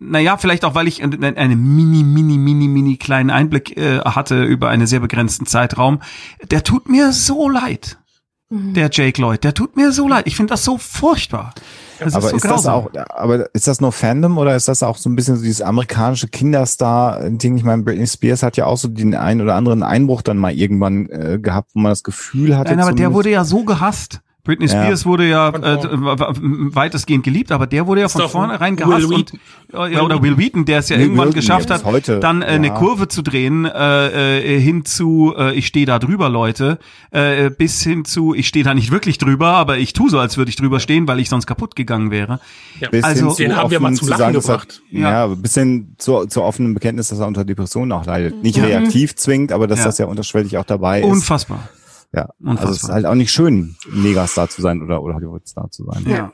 naja, 0.00 0.36
vielleicht 0.36 0.64
auch, 0.64 0.74
weil 0.74 0.88
ich 0.88 1.02
eine 1.02 1.36
eine 1.36 1.56
mini, 1.56 2.02
mini, 2.02 2.36
mini, 2.36 2.68
mini 2.68 2.96
kleinen 2.96 3.30
Einblick 3.30 3.76
äh, 3.76 4.00
hatte 4.00 4.42
über 4.42 4.68
einen 4.68 4.86
sehr 4.86 5.00
begrenzten 5.00 5.46
Zeitraum. 5.46 6.00
Der 6.50 6.62
tut 6.64 6.88
mir 6.88 7.12
so 7.12 7.48
leid. 7.48 7.98
Der 8.56 8.88
Jake 8.92 9.20
Lloyd, 9.20 9.42
der 9.42 9.52
tut 9.52 9.76
mir 9.76 9.90
so 9.90 10.06
leid. 10.06 10.26
Ich 10.28 10.36
finde 10.36 10.52
das 10.52 10.62
so 10.64 10.78
furchtbar. 10.78 11.52
Das 11.98 12.14
aber 12.14 12.28
so 12.28 12.36
ist 12.36 12.44
das 12.44 12.66
auch, 12.66 12.90
aber 13.08 13.52
ist 13.54 13.66
das 13.66 13.80
nur 13.80 13.90
Fandom 13.92 14.36
oder 14.38 14.54
ist 14.54 14.68
das 14.68 14.82
auch 14.82 14.96
so 14.96 15.08
ein 15.08 15.16
bisschen 15.16 15.36
so 15.36 15.42
dieses 15.42 15.62
amerikanische 15.62 16.28
Kinderstar-Ding? 16.28 17.56
Ich 17.56 17.64
meine, 17.64 17.82
Britney 17.82 18.06
Spears 18.06 18.42
hat 18.42 18.56
ja 18.56 18.66
auch 18.66 18.76
so 18.76 18.88
den 18.88 19.14
einen 19.14 19.40
oder 19.40 19.54
anderen 19.54 19.82
Einbruch 19.82 20.22
dann 20.22 20.38
mal 20.38 20.52
irgendwann 20.52 21.08
äh, 21.10 21.38
gehabt, 21.40 21.70
wo 21.74 21.80
man 21.80 21.90
das 21.92 22.02
Gefühl 22.02 22.56
hatte. 22.56 22.70
Nein, 22.70 22.80
aber 22.80 22.90
der 22.90 22.96
zumindest- 22.96 23.14
wurde 23.14 23.30
ja 23.30 23.44
so 23.44 23.64
gehasst. 23.64 24.20
Britney 24.44 24.66
Ja. 24.66 24.72
Spears 24.82 25.06
wurde 25.06 25.26
ja 25.28 25.48
äh, 25.48 25.78
weitestgehend 26.74 27.24
geliebt, 27.24 27.50
aber 27.50 27.66
der 27.66 27.86
wurde 27.86 28.00
ja 28.02 28.06
Ist 28.06 28.12
von 28.12 28.28
vornherein 28.28 28.78
Will 28.78 28.84
gehasst 28.86 29.04
und 29.06 29.32
Wheaton. 29.32 29.40
äh, 29.72 29.92
ja, 29.94 30.02
oder 30.02 30.22
Will 30.22 30.36
Wheaton, 30.36 30.64
der 30.66 30.80
es 30.80 30.88
ja 30.90 30.96
Nee, 30.96 31.04
irgendwann 31.04 31.28
Will- 31.28 31.34
geschafft 31.34 31.70
hat, 31.70 31.84
heute, 31.84 32.20
dann 32.20 32.42
äh, 32.42 32.46
eine 32.46 32.68
ja. 32.68 32.74
Kurve 32.74 33.08
zu 33.08 33.22
drehen 33.22 33.64
äh, 33.64 34.56
äh, 34.56 34.60
hin 34.60 34.84
zu 34.84 35.34
äh, 35.36 35.54
ich 35.54 35.66
stehe 35.66 35.86
da 35.86 35.98
drüber, 35.98 36.28
Leute, 36.28 36.78
äh, 37.10 37.50
bis 37.50 37.82
hin 37.82 38.04
zu 38.04 38.34
ich 38.34 38.46
stehe 38.46 38.64
da 38.64 38.74
nicht 38.74 38.90
wirklich 38.90 39.18
drüber, 39.18 39.48
aber 39.48 39.78
ich 39.78 39.92
tu 39.94 40.08
so, 40.08 40.18
als 40.18 40.36
würde 40.36 40.50
ich 40.50 40.56
drüber 40.56 40.78
stehen, 40.80 41.08
weil 41.08 41.20
ich 41.20 41.28
sonst 41.30 41.46
kaputt 41.46 41.74
gegangen 41.74 42.10
wäre. 42.10 42.38
Bis 42.90 43.02
Also- 43.04 43.20
hin 43.26 43.30
zu 43.30 43.42
Den 43.42 43.56
haben 43.56 43.70
wir 43.70 43.80
mal 43.80 43.94
zum 43.94 44.04
zu 44.06 44.10
Lachen 44.10 44.18
sagen, 44.18 44.34
dass 44.34 44.48
er- 44.48 44.58
gebracht. 44.58 44.82
Ja, 44.90 45.26
bis 45.28 45.54
hin 45.54 45.94
zu, 45.98 46.26
zu 46.26 46.42
offenem 46.42 46.74
Bekenntnis, 46.74 47.08
dass 47.08 47.18
er 47.18 47.26
unter 47.26 47.44
Depressionen 47.44 47.92
auch 47.92 48.04
leidet. 48.04 48.42
Nicht 48.42 48.58
Ja. 48.58 48.64
reaktiv 48.64 49.16
zwingt, 49.16 49.52
aber 49.52 49.66
dass 49.66 49.78
Ja. 49.80 49.84
das 49.86 49.98
ja 49.98 50.06
unterschwellig 50.06 50.58
auch 50.58 50.64
dabei 50.64 51.00
ist. 51.00 51.06
Unfassbar. 51.06 51.68
Ja, 52.14 52.28
Unfassbar. 52.40 52.60
also 52.60 52.70
es 52.72 52.82
ist 52.84 52.88
halt 52.90 53.06
auch 53.06 53.14
nicht 53.14 53.32
schön, 53.32 53.76
Megastar 53.90 54.48
zu 54.48 54.62
sein 54.62 54.82
oder, 54.82 55.02
oder 55.02 55.14
Hollywood-Star 55.14 55.70
zu 55.70 55.84
sein. 55.84 56.04
Ja. 56.06 56.32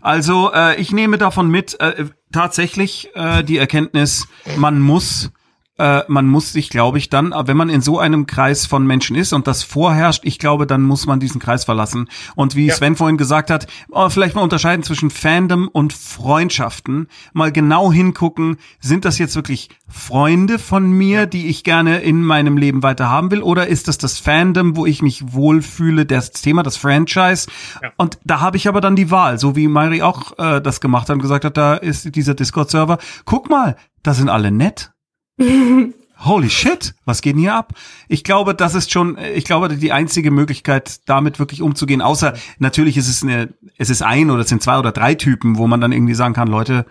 Also 0.00 0.50
äh, 0.52 0.80
ich 0.80 0.92
nehme 0.92 1.18
davon 1.18 1.48
mit 1.48 1.78
äh, 1.80 2.06
tatsächlich 2.32 3.10
äh, 3.14 3.44
die 3.44 3.58
Erkenntnis, 3.58 4.26
man 4.56 4.80
muss 4.80 5.30
äh, 5.78 6.02
man 6.06 6.26
muss 6.26 6.52
sich, 6.52 6.70
glaube 6.70 6.98
ich, 6.98 7.10
dann, 7.10 7.32
äh, 7.32 7.46
wenn 7.46 7.56
man 7.56 7.68
in 7.68 7.80
so 7.80 7.98
einem 7.98 8.26
Kreis 8.26 8.66
von 8.66 8.86
Menschen 8.86 9.16
ist 9.16 9.32
und 9.32 9.46
das 9.46 9.62
vorherrscht, 9.62 10.22
ich 10.24 10.38
glaube, 10.38 10.66
dann 10.66 10.82
muss 10.82 11.06
man 11.06 11.20
diesen 11.20 11.40
Kreis 11.40 11.64
verlassen. 11.64 12.08
Und 12.36 12.54
wie 12.54 12.66
Ja. 12.66 12.74
Sven 12.74 12.96
vorhin 12.96 13.16
gesagt 13.16 13.50
hat, 13.50 13.66
oh, 13.90 14.08
vielleicht 14.08 14.36
mal 14.36 14.42
unterscheiden 14.42 14.84
zwischen 14.84 15.10
Fandom 15.10 15.68
und 15.68 15.92
Freundschaften. 15.92 17.08
Mal 17.32 17.52
genau 17.52 17.92
hingucken, 17.92 18.56
sind 18.80 19.04
das 19.04 19.18
jetzt 19.18 19.36
wirklich 19.36 19.68
Freunde 19.88 20.58
von 20.58 20.90
mir, 20.90 21.26
die 21.26 21.48
ich 21.48 21.64
gerne 21.64 21.98
in 21.98 22.22
meinem 22.22 22.56
Leben 22.56 22.82
weiter 22.82 23.08
haben 23.08 23.30
will, 23.30 23.42
oder 23.42 23.66
ist 23.66 23.88
das 23.88 23.98
das 23.98 24.18
Fandom, 24.18 24.76
wo 24.76 24.86
ich 24.86 25.02
mich 25.02 25.32
wohlfühle, 25.32 26.06
das 26.06 26.30
Thema, 26.32 26.62
das 26.62 26.76
Franchise? 26.76 27.48
Ja. 27.82 27.90
Und 27.96 28.18
da 28.24 28.40
habe 28.40 28.56
ich 28.56 28.68
aber 28.68 28.80
dann 28.80 28.96
die 28.96 29.10
Wahl, 29.10 29.38
so 29.38 29.56
wie 29.56 29.68
Mairi 29.68 30.02
auch 30.02 30.38
äh, 30.38 30.60
das 30.60 30.80
gemacht 30.80 31.08
hat 31.08 31.14
und 31.14 31.22
gesagt 31.22 31.44
hat, 31.44 31.56
da 31.56 31.74
ist 31.74 32.14
dieser 32.14 32.34
Discord-Server. 32.34 32.98
Guck 33.24 33.50
mal, 33.50 33.76
da 34.02 34.14
sind 34.14 34.28
alle 34.28 34.50
nett. 34.50 34.93
Holy 35.38 36.48
shit, 36.48 36.94
was 37.04 37.22
geht 37.22 37.34
denn 37.34 37.40
hier 37.40 37.54
ab? 37.54 37.74
Ich 38.08 38.24
glaube, 38.24 38.54
das 38.54 38.74
ist 38.74 38.90
schon, 38.90 39.16
äh, 39.18 39.32
ich 39.32 39.44
glaube, 39.44 39.68
die 39.76 39.92
einzige 39.92 40.30
Möglichkeit, 40.30 41.00
damit 41.06 41.38
wirklich 41.38 41.60
umzugehen, 41.60 42.00
außer 42.00 42.34
natürlich 42.58 42.96
ist 42.96 43.08
es 43.08 43.22
eine, 43.22 43.52
es 43.76 43.90
ist 43.90 44.02
ein 44.02 44.30
oder 44.30 44.42
es 44.42 44.48
sind 44.48 44.62
zwei 44.62 44.78
oder 44.78 44.92
drei 44.92 45.14
Typen, 45.14 45.58
wo 45.58 45.66
man 45.66 45.80
dann 45.80 45.92
irgendwie 45.92 46.14
sagen 46.14 46.34
kann, 46.34 46.48
Leute, 46.48 46.86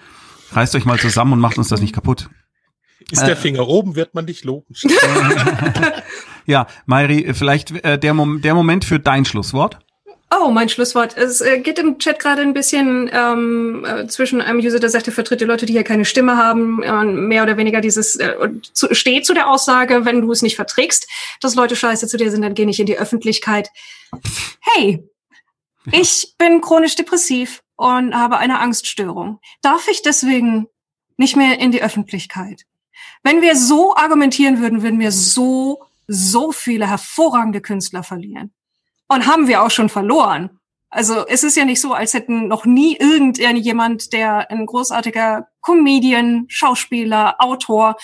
reißt 0.52 0.76
euch 0.76 0.86
mal 0.86 1.00
zusammen 1.00 1.34
und 1.34 1.40
macht 1.40 1.58
uns 1.58 1.70
das 1.70 1.82
nicht 1.82 1.94
kaputt. 1.94 2.30
Ist 3.12 3.26
der 3.26 3.36
Finger 3.36 3.68
oben, 3.68 3.96
wird 3.96 4.14
man 4.14 4.26
dich 4.26 4.44
loben. 4.44 4.74
Ja, 6.46 6.68
Mairi, 6.86 7.34
vielleicht 7.34 7.72
äh, 7.84 7.98
der, 7.98 8.14
Mom 8.14 8.42
der 8.42 8.54
Moment 8.54 8.86
für 8.86 9.00
dein 9.00 9.26
Schlusswort. 9.26 9.80
Oh, 10.36 10.50
mein 10.50 10.70
Schlusswort. 10.70 11.18
Es 11.18 11.42
äh, 11.42 11.60
geht 11.60 11.80
im 11.80 12.00
Chat 12.00 12.18
gerade 12.18 12.42
ein 12.42 12.54
bisschen 12.54 13.10
ähm, 13.14 13.86
äh, 13.86 14.08
zwischen 14.08 14.42
einem 14.42 14.60
User, 14.60 14.80
der 14.80 14.90
sagte, 14.90 15.12
vertritt 15.12 15.42
die 15.42 15.46
Leute, 15.46 15.66
die 15.66 15.74
hier 15.74 15.84
keine 15.84 16.06
Stimme 16.06 16.38
haben, 16.38 16.82
äh, 16.82 17.04
mehr 17.04 17.44
oder 17.44 17.58
weniger 17.58 17.82
dieses, 17.82 18.16
äh, 18.16 18.36
zu, 18.74 18.94
steht 18.96 19.26
zu 19.26 19.34
der 19.34 19.50
Aussage, 19.50 20.06
wenn 20.06 20.22
du 20.22 20.32
es 20.32 20.42
nicht 20.42 20.56
verträgst, 20.56 21.08
dass 21.42 21.56
Leute 21.56 21.76
scheiße 21.76 22.08
zu 22.08 22.18
dir 22.18 22.32
sind, 22.32 22.42
dann 22.42 22.56
geh 22.56 22.66
nicht 22.66 22.80
in 22.80 22.86
die 22.86 22.98
Öffentlichkeit. 22.98 23.70
Hey, 24.62 25.08
ich 25.92 26.34
bin 26.38 26.62
chronisch 26.62 26.96
depressiv 26.96 27.62
und 27.76 28.16
habe 28.16 28.38
eine 28.38 28.60
Angststörung. 28.60 29.40
Darf 29.62 29.88
ich 29.88 30.02
deswegen 30.02 30.68
nicht 31.18 31.36
mehr 31.36 31.60
in 31.60 31.72
die 31.72 31.84
Öffentlichkeit? 31.84 32.64
Wenn 33.22 33.42
wir 33.42 33.56
so 33.56 33.96
argumentieren 33.96 34.62
würden, 34.62 34.82
würden 34.82 35.00
wir 35.00 35.12
so, 35.12 35.84
so 36.08 36.52
viele 36.52 36.90
hervorragende 36.90 37.62
Künstler 37.62 38.04
verlieren. 38.04 38.54
Und 39.14 39.28
haben 39.28 39.48
wir 39.48 39.62
auch 39.64 39.72
schon 39.72 39.90
verloren. 39.90 40.50
Also 40.90 41.26
es 41.28 41.44
ist 41.44 41.58
ja 41.58 41.66
nicht 41.66 41.82
so, 41.82 41.94
als 41.94 42.14
hätten 42.14 42.48
noch 42.48 42.66
nie 42.66 42.96
irgendjemand, 42.98 44.14
der 44.14 44.52
ein 44.52 44.68
großartiger 44.68 45.48
Comedian, 45.62 46.46
Schauspieler, 46.50 47.36
Autor, 47.40 47.96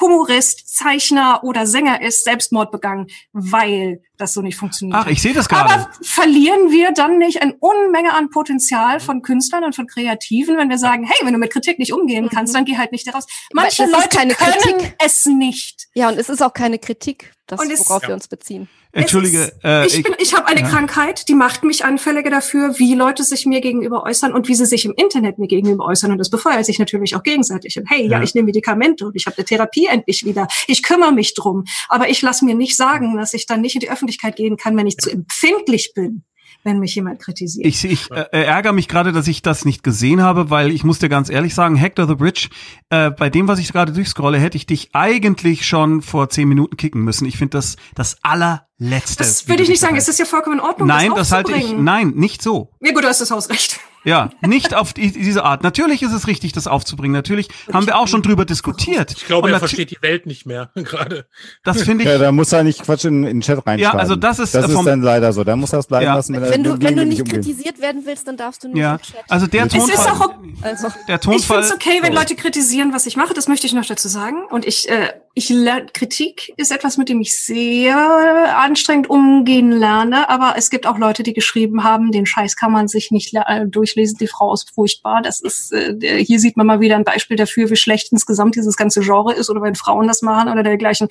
Humorist, 0.00 0.74
Zeichner 0.74 1.44
oder 1.44 1.66
Sänger 1.66 2.00
ist, 2.00 2.24
Selbstmord 2.24 2.70
begangen, 2.72 3.08
weil 3.32 4.00
das 4.16 4.32
so 4.32 4.40
nicht 4.40 4.56
funktioniert. 4.56 4.98
Ach, 4.98 5.06
ich 5.08 5.20
sehe 5.20 5.34
das 5.34 5.48
gerade. 5.48 5.74
Aber 5.74 5.90
verlieren 6.00 6.70
wir 6.70 6.92
dann 6.92 7.18
nicht 7.18 7.42
eine 7.42 7.54
Unmenge 7.60 8.14
an 8.14 8.30
Potenzial 8.30 9.00
von 9.00 9.20
Künstlern 9.20 9.64
und 9.64 9.74
von 9.76 9.86
Kreativen, 9.86 10.56
wenn 10.56 10.70
wir 10.70 10.78
sagen, 10.78 11.04
hey, 11.04 11.26
wenn 11.26 11.34
du 11.34 11.38
mit 11.38 11.52
Kritik 11.52 11.78
nicht 11.78 11.92
umgehen 11.92 12.30
kannst, 12.32 12.54
dann 12.54 12.64
geh 12.64 12.78
halt 12.78 12.92
nicht 12.92 13.06
daraus. 13.06 13.26
Manche 13.52 13.84
Leute 13.84 14.08
keine 14.16 14.34
können 14.34 14.52
Kritik. 14.78 14.94
es 15.04 15.26
nicht. 15.26 15.88
Ja, 15.94 16.08
und 16.08 16.16
es 16.18 16.30
ist 16.30 16.40
auch 16.42 16.54
keine 16.54 16.78
Kritik, 16.78 17.32
das, 17.46 17.60
Und 17.60 17.70
es- 17.70 17.86
worauf 17.90 18.02
Ja. 18.04 18.08
wir 18.08 18.14
uns 18.14 18.28
beziehen. 18.28 18.68
Entschuldige, 18.92 19.38
ist, 19.38 19.64
äh, 19.64 19.86
ich, 19.86 20.02
bin, 20.02 20.14
ich 20.18 20.34
habe 20.34 20.46
eine 20.46 20.62
Krankheit, 20.62 21.28
die 21.28 21.34
macht 21.34 21.62
mich 21.62 21.84
anfälliger 21.84 22.30
dafür, 22.30 22.78
wie 22.78 22.94
Leute 22.94 23.22
sich 23.22 23.44
mir 23.44 23.60
gegenüber 23.60 24.04
äußern 24.04 24.32
und 24.32 24.48
wie 24.48 24.54
sie 24.54 24.64
sich 24.66 24.84
im 24.86 24.94
Internet 24.96 25.38
mir 25.38 25.46
gegenüber 25.46 25.84
äußern. 25.84 26.10
Und 26.10 26.18
das 26.18 26.30
befeuert 26.30 26.64
sich 26.64 26.78
natürlich 26.78 27.14
auch 27.14 27.22
gegenseitig. 27.22 27.78
Und 27.78 27.88
hey, 27.90 28.06
ja, 28.06 28.18
Ja. 28.18 28.22
ich 28.22 28.34
nehme 28.34 28.46
Medikamente 28.46 29.06
und 29.06 29.14
ich 29.14 29.26
habe 29.26 29.36
eine 29.36 29.44
Therapie 29.44 29.86
endlich 29.86 30.24
wieder. 30.24 30.48
Ich 30.66 30.82
kümmere 30.82 31.12
mich 31.12 31.34
drum. 31.34 31.64
Aber 31.88 32.08
ich 32.08 32.22
lasse 32.22 32.44
mir 32.44 32.54
nicht 32.54 32.76
sagen, 32.76 33.16
dass 33.16 33.34
ich 33.34 33.46
dann 33.46 33.60
nicht 33.60 33.74
in 33.74 33.80
die 33.80 33.90
Öffentlichkeit 33.90 34.36
gehen 34.36 34.56
kann, 34.56 34.76
wenn 34.76 34.86
ich 34.86 34.96
zu 34.96 35.10
empfindlich 35.10 35.92
bin. 35.94 36.24
Wenn 36.64 36.78
mich 36.80 36.94
jemand 36.94 37.20
kritisiert. 37.20 37.66
Ich, 37.66 37.84
ich 37.84 38.10
äh, 38.10 38.26
ärgere 38.30 38.72
mich 38.72 38.88
gerade, 38.88 39.12
dass 39.12 39.28
ich 39.28 39.42
das 39.42 39.64
nicht 39.64 39.82
gesehen 39.82 40.22
habe, 40.22 40.50
weil 40.50 40.70
ich 40.70 40.84
muss 40.84 40.98
dir 40.98 41.08
ganz 41.08 41.30
ehrlich 41.30 41.54
sagen, 41.54 41.76
Hector 41.76 42.06
the 42.06 42.14
Bridge, 42.14 42.48
äh, 42.90 43.10
bei 43.10 43.30
dem, 43.30 43.48
was 43.48 43.58
ich 43.58 43.72
gerade 43.72 43.92
durchscrolle, 43.92 44.38
hätte 44.38 44.56
ich 44.56 44.66
dich 44.66 44.90
eigentlich 44.92 45.66
schon 45.66 46.02
vor 46.02 46.28
zehn 46.28 46.48
Minuten 46.48 46.76
kicken 46.76 47.02
müssen. 47.02 47.26
Ich 47.26 47.38
finde 47.38 47.58
das 47.58 47.76
das 47.94 48.16
allerletzte. 48.22 49.24
das 49.24 49.48
würde 49.48 49.62
ich 49.62 49.68
nicht 49.68 49.80
sagen. 49.80 49.96
Es 49.96 50.08
ist 50.08 50.18
ja 50.18 50.24
vollkommen 50.24 50.58
in 50.58 50.64
Ordnung. 50.64 50.88
Nein, 50.88 51.12
das 51.14 51.32
halte 51.32 51.52
ich, 51.52 51.72
nein, 51.72 52.12
nicht 52.16 52.42
so. 52.42 52.70
Ja 52.80 52.92
gut, 52.92 53.04
du 53.04 53.08
hast 53.08 53.20
das 53.20 53.30
Hausrecht. 53.30 53.80
Ja, 54.08 54.30
nicht 54.40 54.74
auf 54.74 54.92
die, 54.92 55.12
diese 55.12 55.44
Art. 55.44 55.62
Natürlich 55.62 56.02
ist 56.02 56.12
es 56.12 56.26
richtig, 56.26 56.52
das 56.52 56.66
aufzubringen. 56.66 57.12
Natürlich 57.12 57.48
haben 57.72 57.86
wir 57.86 57.98
auch 57.98 58.08
schon 58.08 58.22
drüber 58.22 58.44
diskutiert. 58.44 59.12
Ich 59.16 59.26
glaube, 59.26 59.50
er 59.50 59.58
versteht 59.58 59.90
die 59.90 59.98
Welt 60.02 60.26
nicht 60.26 60.46
mehr 60.46 60.70
gerade. 60.74 61.26
Das 61.64 61.82
finde 61.82 62.04
ich. 62.04 62.10
Ja, 62.10 62.18
da 62.18 62.32
muss 62.32 62.52
er 62.52 62.64
nicht 62.64 62.82
Quatsch 62.82 63.04
in, 63.04 63.24
in 63.24 63.36
den 63.36 63.40
Chat 63.42 63.58
reinschreiben. 63.58 63.80
Ja, 63.80 63.92
also 63.92 64.16
das 64.16 64.38
ist, 64.38 64.54
das 64.54 64.64
äh, 64.64 64.68
ist 64.68 64.74
vom- 64.74 64.86
dann 64.86 65.02
leider 65.02 65.32
so. 65.32 65.44
Da 65.44 65.56
muss 65.56 65.72
er 65.72 65.80
es 65.80 65.86
bleiben 65.86 66.06
Ja. 66.06 66.14
lassen. 66.14 66.34
er 66.34 66.50
Wenn 66.50 66.64
du, 66.64 66.80
wenn 66.80 66.96
du 66.96 67.04
nicht 67.04 67.20
umgeht. 67.20 67.34
kritisiert 67.44 67.80
werden 67.80 68.02
willst, 68.04 68.26
dann 68.26 68.36
darfst 68.36 68.64
du 68.64 68.68
nicht 68.68 68.78
Ja, 68.78 68.94
im 68.94 69.00
Chat. 69.02 69.16
also 69.28 69.46
der 69.46 69.66
Es 69.66 69.74
ist 69.74 69.80
Tonfall. 69.86 70.06
auch 70.12 70.34
Also, 70.62 70.88
der 71.06 71.14
Ich 71.16 71.20
Tonfall. 71.20 71.62
finde 71.62 71.68
es 71.68 71.72
okay, 71.74 71.98
wenn 72.02 72.12
Leute 72.14 72.34
kritisieren, 72.34 72.92
was 72.92 73.06
ich 73.06 73.16
mache. 73.16 73.34
Das 73.34 73.46
möchte 73.48 73.66
ich 73.66 73.72
noch 73.74 73.84
dazu 73.86 74.08
sagen. 74.08 74.38
Und 74.50 74.66
ich, 74.66 74.88
äh, 74.88 75.12
ich 75.38 75.48
lerne, 75.50 75.86
Kritik 75.92 76.52
ist 76.56 76.72
etwas, 76.72 76.96
mit 76.96 77.08
dem 77.08 77.20
ich 77.20 77.38
sehr 77.38 78.58
anstrengend 78.58 79.08
umgehen 79.08 79.70
lerne. 79.70 80.28
Aber 80.28 80.54
es 80.56 80.68
gibt 80.68 80.86
auch 80.86 80.98
Leute, 80.98 81.22
die 81.22 81.32
geschrieben 81.32 81.84
haben, 81.84 82.10
den 82.10 82.26
Scheiß 82.26 82.56
kann 82.56 82.72
man 82.72 82.88
sich 82.88 83.10
nicht 83.12 83.32
äh, 83.34 83.66
durchlesen. 83.66 84.18
Die 84.18 84.26
Frau 84.26 84.52
ist 84.52 84.74
furchtbar. 84.74 85.22
Das 85.22 85.40
ist, 85.40 85.72
äh, 85.72 86.24
hier 86.24 86.40
sieht 86.40 86.56
man 86.56 86.66
mal 86.66 86.80
wieder 86.80 86.96
ein 86.96 87.04
Beispiel 87.04 87.36
dafür, 87.36 87.70
wie 87.70 87.76
schlecht 87.76 88.10
insgesamt 88.10 88.56
dieses 88.56 88.76
ganze 88.76 89.00
Genre 89.00 89.32
ist 89.32 89.48
oder 89.48 89.62
wenn 89.62 89.76
Frauen 89.76 90.08
das 90.08 90.22
machen 90.22 90.50
oder 90.50 90.64
dergleichen. 90.64 91.08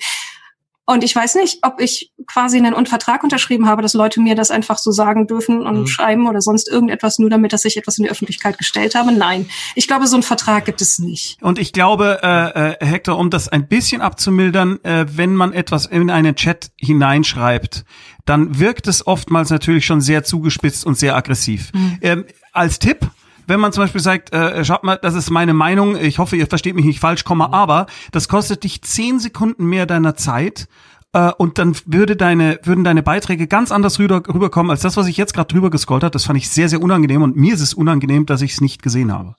Und 0.90 1.04
ich 1.04 1.14
weiß 1.14 1.34
nicht, 1.34 1.58
ob 1.66 1.82
ich 1.82 2.12
quasi 2.26 2.56
einen 2.56 2.86
Vertrag 2.86 3.22
unterschrieben 3.22 3.68
habe, 3.68 3.82
dass 3.82 3.92
Leute 3.92 4.22
mir 4.22 4.34
das 4.34 4.50
einfach 4.50 4.78
so 4.78 4.90
sagen 4.90 5.26
dürfen 5.26 5.66
und 5.66 5.80
Mhm. 5.80 5.86
schreiben 5.86 6.26
oder 6.26 6.40
sonst 6.40 6.66
irgendetwas, 6.66 7.18
nur 7.18 7.28
damit, 7.28 7.52
dass 7.52 7.66
ich 7.66 7.76
etwas 7.76 7.98
in 7.98 8.04
die 8.04 8.10
Öffentlichkeit 8.10 8.56
gestellt 8.56 8.94
habe. 8.94 9.12
Nein, 9.12 9.50
ich 9.74 9.86
glaube, 9.86 10.06
so 10.06 10.16
einen 10.16 10.22
Vertrag 10.22 10.64
gibt 10.64 10.80
es 10.80 10.98
nicht. 10.98 11.42
Und 11.42 11.58
ich 11.58 11.74
glaube, 11.74 12.20
äh, 12.22 12.70
äh, 12.70 12.86
Hector, 12.86 13.18
um 13.18 13.28
das 13.28 13.50
ein 13.50 13.68
bisschen 13.68 14.00
abzumildern, 14.00 14.82
äh, 14.82 15.04
wenn 15.10 15.34
man 15.34 15.52
etwas 15.52 15.84
in 15.84 16.08
einen 16.08 16.36
Chat 16.36 16.70
hineinschreibt, 16.78 17.84
dann 18.24 18.58
wirkt 18.58 18.88
es 18.88 19.06
oftmals 19.06 19.50
natürlich 19.50 19.84
schon 19.84 20.00
sehr 20.00 20.24
zugespitzt 20.24 20.86
und 20.86 20.98
sehr 20.98 21.16
aggressiv. 21.16 21.70
Ähm, 22.00 22.24
als 22.52 22.78
Tipp, 22.78 23.10
wenn 23.48 23.60
man 23.60 23.72
zum 23.72 23.84
Beispiel 23.84 24.00
sagt, 24.00 24.32
äh, 24.32 24.64
schaut 24.64 24.84
mal, 24.84 24.98
das 25.00 25.14
ist 25.14 25.30
meine 25.30 25.54
Meinung, 25.54 25.96
ich 25.96 26.18
hoffe, 26.18 26.36
ihr 26.36 26.46
versteht 26.46 26.74
mich 26.74 26.84
nicht 26.84 27.00
falsch, 27.00 27.24
Komma, 27.24 27.50
aber 27.52 27.86
das 28.12 28.28
kostet 28.28 28.62
dich 28.64 28.82
zehn 28.82 29.18
Sekunden 29.18 29.66
mehr 29.66 29.86
deiner 29.86 30.14
Zeit 30.14 30.68
äh, 31.12 31.32
und 31.38 31.58
dann 31.58 31.74
würde 31.86 32.16
deine, 32.16 32.60
würden 32.64 32.84
deine 32.84 33.02
Beiträge 33.02 33.46
ganz 33.46 33.72
anders 33.72 33.98
rüber, 33.98 34.22
rüberkommen 34.28 34.70
als 34.70 34.82
das, 34.82 34.96
was 34.96 35.06
ich 35.06 35.16
jetzt 35.16 35.34
gerade 35.34 35.52
drüber 35.52 35.70
gescrollt 35.70 36.02
habe. 36.02 36.12
Das 36.12 36.24
fand 36.24 36.38
ich 36.38 36.50
sehr, 36.50 36.68
sehr 36.68 36.82
unangenehm 36.82 37.22
und 37.22 37.36
mir 37.36 37.54
ist 37.54 37.62
es 37.62 37.74
unangenehm, 37.74 38.26
dass 38.26 38.42
ich 38.42 38.52
es 38.52 38.60
nicht 38.60 38.82
gesehen 38.82 39.12
habe. 39.12 39.34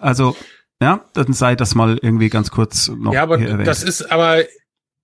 Also, 0.00 0.36
ja, 0.82 1.04
dann 1.14 1.32
sei 1.32 1.54
das 1.54 1.74
mal 1.74 1.98
irgendwie 2.02 2.28
ganz 2.28 2.50
kurz 2.50 2.88
noch 2.88 3.12
Ja, 3.12 3.22
aber 3.22 3.38
das 3.38 3.82
ist, 3.82 4.10
aber 4.10 4.42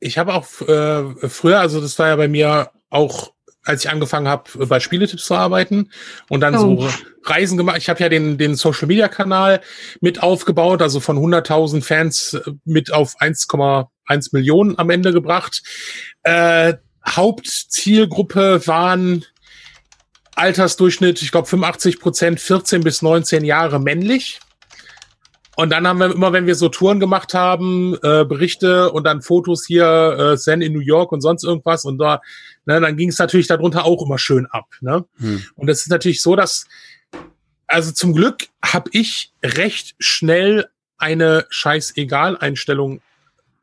ich 0.01 0.19
habe 0.19 0.35
auch 0.35 0.47
äh, 0.63 1.29
früher, 1.29 1.61
also 1.61 1.81
das 1.81 1.99
war 1.99 2.09
ja 2.09 2.17
bei 2.17 2.29
mir 2.29 2.71
auch, 2.91 3.33
als 3.65 3.85
ich 3.85 3.91
angefangen 3.91 4.29
habe, 4.29 4.67
bei 4.67 4.81
Spieletipps 4.81 5.25
zu 5.25 5.35
arbeiten 5.35 5.91
und 6.29 6.41
dann 6.41 6.55
Oh. 6.55 6.81
so 6.81 6.91
Reisen 7.25 7.57
gemacht. 7.57 7.79
Ich 7.79 7.89
habe 7.89 8.01
ja 8.01 8.09
den, 8.09 8.37
den 8.39 8.55
Social 8.55 8.87
Media 8.87 9.09
Kanal 9.09 9.61
mit 10.01 10.23
aufgebaut, 10.23 10.83
also 10.83 11.01
von 11.01 11.19
100.000 11.19 11.83
Fans 11.83 12.35
äh, 12.35 12.53
mit 12.65 12.93
auf 12.93 13.17
1,1 13.21 14.29
Millionen 14.33 14.79
am 14.79 14.91
Ende 14.91 15.13
gebracht. 15.13 15.63
Äh, 16.23 16.75
Hauptzielgruppe 17.07 18.67
waren 18.67 19.25
Altersdurchschnitt, 20.37 21.23
ich 21.23 21.31
glaube 21.31 21.47
85 21.47 22.01
Prozent, 22.01 22.41
14 22.41 22.83
bis 22.83 23.03
19 23.03 23.45
Jahre 23.45 23.79
männlich. 23.79 24.41
Und 25.57 25.71
dann 25.71 25.87
haben 25.87 25.99
wir 25.99 26.13
immer, 26.13 26.33
wenn 26.33 26.47
wir 26.47 26.55
so 26.55 26.69
Touren 26.69 27.01
gemacht 27.01 27.35
haben, 27.35 27.95
äh, 28.03 28.25
Berichte 28.25 28.91
und 28.91 29.05
dann 29.05 29.23
Fotos 29.23 29.65
hier, 29.67 30.33
äh, 30.35 30.37
Zen 30.37 30.63
in 30.63 30.73
New 30.73 30.81
York 30.81 31.13
und 31.13 31.21
sonst 31.21 31.45
irgendwas. 31.45 31.85
Und 31.85 31.99
da, 31.99 32.21
ne, 32.67 32.81
dann 32.81 32.97
ging 32.97 33.11
es 33.11 33.19
natürlich 33.19 33.47
darunter 33.47 33.85
auch 33.85 34.05
immer 34.05 34.19
schön 34.19 34.47
ab. 34.47 34.67
Ne? 34.81 35.05
Hm. 35.19 35.45
Und 35.55 35.69
es 35.69 35.83
ist 35.83 35.91
natürlich 35.91 36.23
so, 36.23 36.35
dass, 36.35 36.67
also 37.67 37.93
zum 37.93 38.15
Glück 38.15 38.49
habe 38.65 38.91
ich 38.93 39.33
recht 39.43 39.95
schnell 39.99 40.69
eine 40.99 41.47
Scheiß-Egal-Einstellung 41.51 43.01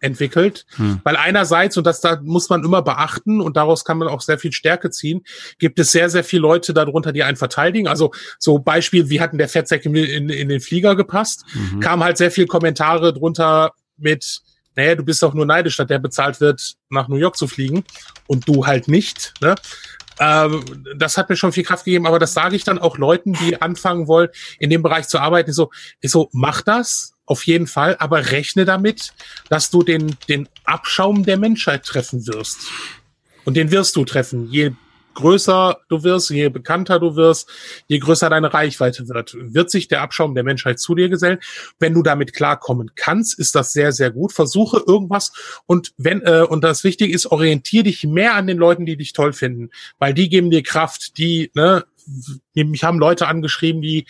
entwickelt, 0.01 0.65
Hm. 0.75 0.99
weil 1.03 1.15
einerseits, 1.15 1.77
und 1.77 1.87
das 1.87 2.01
da 2.01 2.19
muss 2.21 2.49
man 2.49 2.63
immer 2.65 2.81
beachten 2.81 3.39
und 3.39 3.55
daraus 3.55 3.85
kann 3.85 3.97
man 3.97 4.07
auch 4.09 4.21
sehr 4.21 4.37
viel 4.37 4.51
Stärke 4.51 4.89
ziehen, 4.89 5.21
gibt 5.59 5.79
es 5.79 5.91
sehr, 5.91 6.09
sehr 6.09 6.23
viele 6.23 6.41
Leute 6.41 6.73
darunter, 6.73 7.13
die 7.13 7.23
einen 7.23 7.37
verteidigen. 7.37 7.87
Also 7.87 8.11
so 8.39 8.59
Beispiel, 8.59 9.09
wie 9.09 9.21
hatten 9.21 9.37
der 9.37 9.47
Fettsack 9.47 9.85
in, 9.85 9.95
in, 9.95 10.29
in 10.29 10.49
den 10.49 10.59
Flieger 10.59 10.95
gepasst, 10.95 11.45
Mhm. 11.53 11.79
kam 11.79 12.03
halt 12.03 12.17
sehr 12.17 12.31
viel 12.31 12.47
Kommentare 12.47 13.13
drunter 13.13 13.71
mit, 13.97 14.41
naja, 14.75 14.95
du 14.95 15.03
bist 15.03 15.21
doch 15.21 15.33
nur 15.33 15.45
neidisch, 15.45 15.77
dass 15.77 15.87
der 15.87 15.99
bezahlt 15.99 16.41
wird, 16.41 16.73
nach 16.89 17.07
New 17.07 17.17
York 17.17 17.37
zu 17.37 17.47
fliegen 17.47 17.83
und 18.27 18.47
du 18.47 18.65
halt 18.65 18.87
nicht. 18.87 19.33
Ne? 19.41 19.55
Ähm, 20.19 20.83
das 20.95 21.17
hat 21.17 21.29
mir 21.29 21.35
schon 21.35 21.51
viel 21.51 21.63
Kraft 21.63 21.85
gegeben, 21.85 22.05
aber 22.05 22.19
das 22.19 22.33
sage 22.33 22.55
ich 22.55 22.63
dann 22.63 22.79
auch 22.79 22.97
Leuten, 22.97 23.33
die 23.33 23.61
anfangen 23.61 24.07
wollen, 24.07 24.29
in 24.59 24.69
dem 24.69 24.83
Bereich 24.83 25.07
zu 25.07 25.19
arbeiten. 25.19 25.53
So, 25.53 25.71
ich 26.01 26.11
so, 26.11 26.29
mach 26.31 26.61
das 26.61 27.15
auf 27.25 27.45
jeden 27.45 27.67
Fall, 27.67 27.95
aber 27.99 28.31
rechne 28.31 28.65
damit, 28.65 29.13
dass 29.49 29.69
du 29.69 29.83
den, 29.83 30.17
den 30.27 30.49
Abschaum 30.65 31.23
der 31.23 31.37
Menschheit 31.37 31.85
treffen 31.85 32.27
wirst. 32.27 32.59
Und 33.45 33.55
den 33.55 33.71
wirst 33.71 33.95
du 33.95 34.05
treffen. 34.05 34.47
Je 34.47 34.71
größer 35.13 35.77
du 35.89 36.03
wirst, 36.03 36.29
je 36.29 36.49
bekannter 36.49 36.99
du 36.99 37.15
wirst, 37.15 37.49
je 37.87 37.99
größer 37.99 38.29
deine 38.29 38.53
Reichweite 38.53 39.07
wird, 39.09 39.35
wird 39.39 39.69
sich 39.69 39.87
der 39.87 40.01
Abschaum 40.01 40.35
der 40.35 40.43
Menschheit 40.43 40.79
zu 40.79 40.95
dir 40.95 41.09
gesellen. 41.09 41.39
Wenn 41.79 41.93
du 41.93 42.03
damit 42.03 42.33
klarkommen 42.33 42.91
kannst, 42.95 43.37
ist 43.39 43.55
das 43.55 43.73
sehr, 43.73 43.91
sehr 43.91 44.11
gut. 44.11 44.33
Versuche 44.33 44.83
irgendwas 44.85 45.31
und 45.65 45.93
wenn, 45.97 46.21
äh, 46.21 46.45
und 46.47 46.63
das 46.63 46.83
Wichtige 46.83 47.13
ist, 47.13 47.27
orientiere 47.27 47.85
dich 47.85 48.03
mehr 48.03 48.35
an 48.35 48.47
den 48.47 48.57
Leuten, 48.57 48.85
die 48.85 48.97
dich 48.97 49.13
toll 49.13 49.33
finden, 49.33 49.69
weil 49.99 50.13
die 50.13 50.29
geben 50.29 50.51
dir 50.51 50.63
Kraft, 50.63 51.17
die, 51.17 51.51
ne, 51.53 51.85
mich 52.53 52.83
haben 52.83 52.99
Leute 52.99 53.27
angeschrieben, 53.27 53.81
die, 53.81 54.05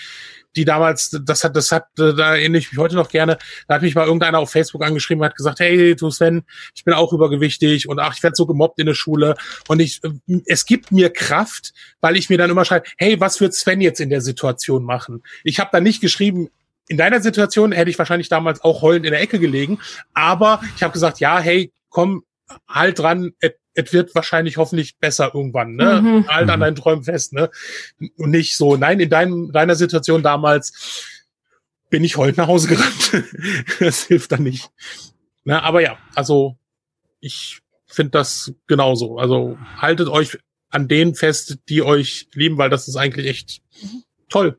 die 0.55 0.65
damals, 0.65 1.17
das 1.23 1.43
hat, 1.43 1.55
das 1.55 1.71
hat, 1.71 1.85
äh, 1.97 2.13
da 2.13 2.35
erinnere 2.35 2.59
ich 2.59 2.71
mich 2.71 2.79
heute 2.79 2.95
noch 2.95 3.09
gerne, 3.09 3.37
da 3.67 3.75
hat 3.75 3.81
mich 3.81 3.95
mal 3.95 4.05
irgendeiner 4.05 4.39
auf 4.39 4.51
Facebook 4.51 4.83
angeschrieben 4.83 5.21
und 5.21 5.27
hat 5.27 5.35
gesagt, 5.35 5.59
hey, 5.59 5.95
du 5.95 6.09
Sven, 6.09 6.43
ich 6.75 6.83
bin 6.83 6.93
auch 6.93 7.13
übergewichtig 7.13 7.87
und 7.87 7.99
ach, 7.99 8.15
ich 8.15 8.23
werde 8.23 8.35
so 8.35 8.45
gemobbt 8.45 8.79
in 8.79 8.85
der 8.85 8.93
Schule. 8.93 9.35
Und 9.67 9.79
ich, 9.79 10.01
äh, 10.03 10.41
es 10.45 10.65
gibt 10.65 10.91
mir 10.91 11.09
Kraft, 11.09 11.73
weil 12.01 12.17
ich 12.17 12.29
mir 12.29 12.37
dann 12.37 12.49
immer 12.49 12.65
schreibe, 12.65 12.87
hey, 12.97 13.19
was 13.19 13.39
wird 13.39 13.53
Sven 13.53 13.81
jetzt 13.81 14.01
in 14.01 14.09
der 14.09 14.21
Situation 14.21 14.83
machen? 14.83 15.23
Ich 15.43 15.59
habe 15.59 15.69
da 15.71 15.79
nicht 15.79 16.01
geschrieben, 16.01 16.49
in 16.87 16.97
deiner 16.97 17.21
Situation 17.21 17.71
hätte 17.71 17.89
ich 17.89 17.97
wahrscheinlich 17.97 18.27
damals 18.27 18.61
auch 18.61 18.81
heulend 18.81 19.05
in 19.05 19.11
der 19.13 19.21
Ecke 19.21 19.39
gelegen, 19.39 19.79
aber 20.13 20.61
ich 20.75 20.83
habe 20.83 20.91
gesagt, 20.91 21.19
ja, 21.19 21.39
hey, 21.39 21.71
komm, 21.89 22.23
halt 22.67 22.99
dran, 22.99 23.31
es 23.73 23.93
wird 23.93 24.13
wahrscheinlich 24.15 24.57
hoffentlich 24.57 24.97
besser 24.97 25.31
irgendwann, 25.33 25.75
ne? 25.75 26.01
Mhm. 26.01 26.27
Halt 26.27 26.49
an 26.49 26.59
Mhm. 26.59 26.63
deinen 26.63 26.75
Träumen 26.75 27.03
fest, 27.03 27.33
ne? 27.33 27.49
Und 28.17 28.31
nicht 28.31 28.57
so, 28.57 28.75
nein, 28.75 28.99
in 28.99 29.09
deinem, 29.09 29.51
deiner 29.51 29.75
Situation 29.75 30.23
damals 30.23 31.07
bin 31.89 32.03
ich 32.03 32.17
heulend 32.17 32.37
nach 32.37 32.47
Hause 32.47 32.67
gerannt. 32.69 33.11
das 33.79 34.05
hilft 34.05 34.31
dann 34.31 34.43
nicht. 34.43 34.69
Na, 35.43 35.61
aber 35.63 35.81
ja, 35.81 35.97
also 36.15 36.57
ich 37.19 37.59
finde 37.87 38.11
das 38.11 38.53
genauso. 38.67 39.17
Also 39.17 39.57
haltet 39.77 40.07
euch 40.07 40.37
an 40.69 40.87
denen 40.87 41.15
fest, 41.15 41.57
die 41.67 41.81
euch 41.81 42.27
lieben, 42.33 42.57
weil 42.57 42.69
das 42.69 42.87
ist 42.87 42.95
eigentlich 42.95 43.27
echt 43.27 43.61
toll. 44.29 44.57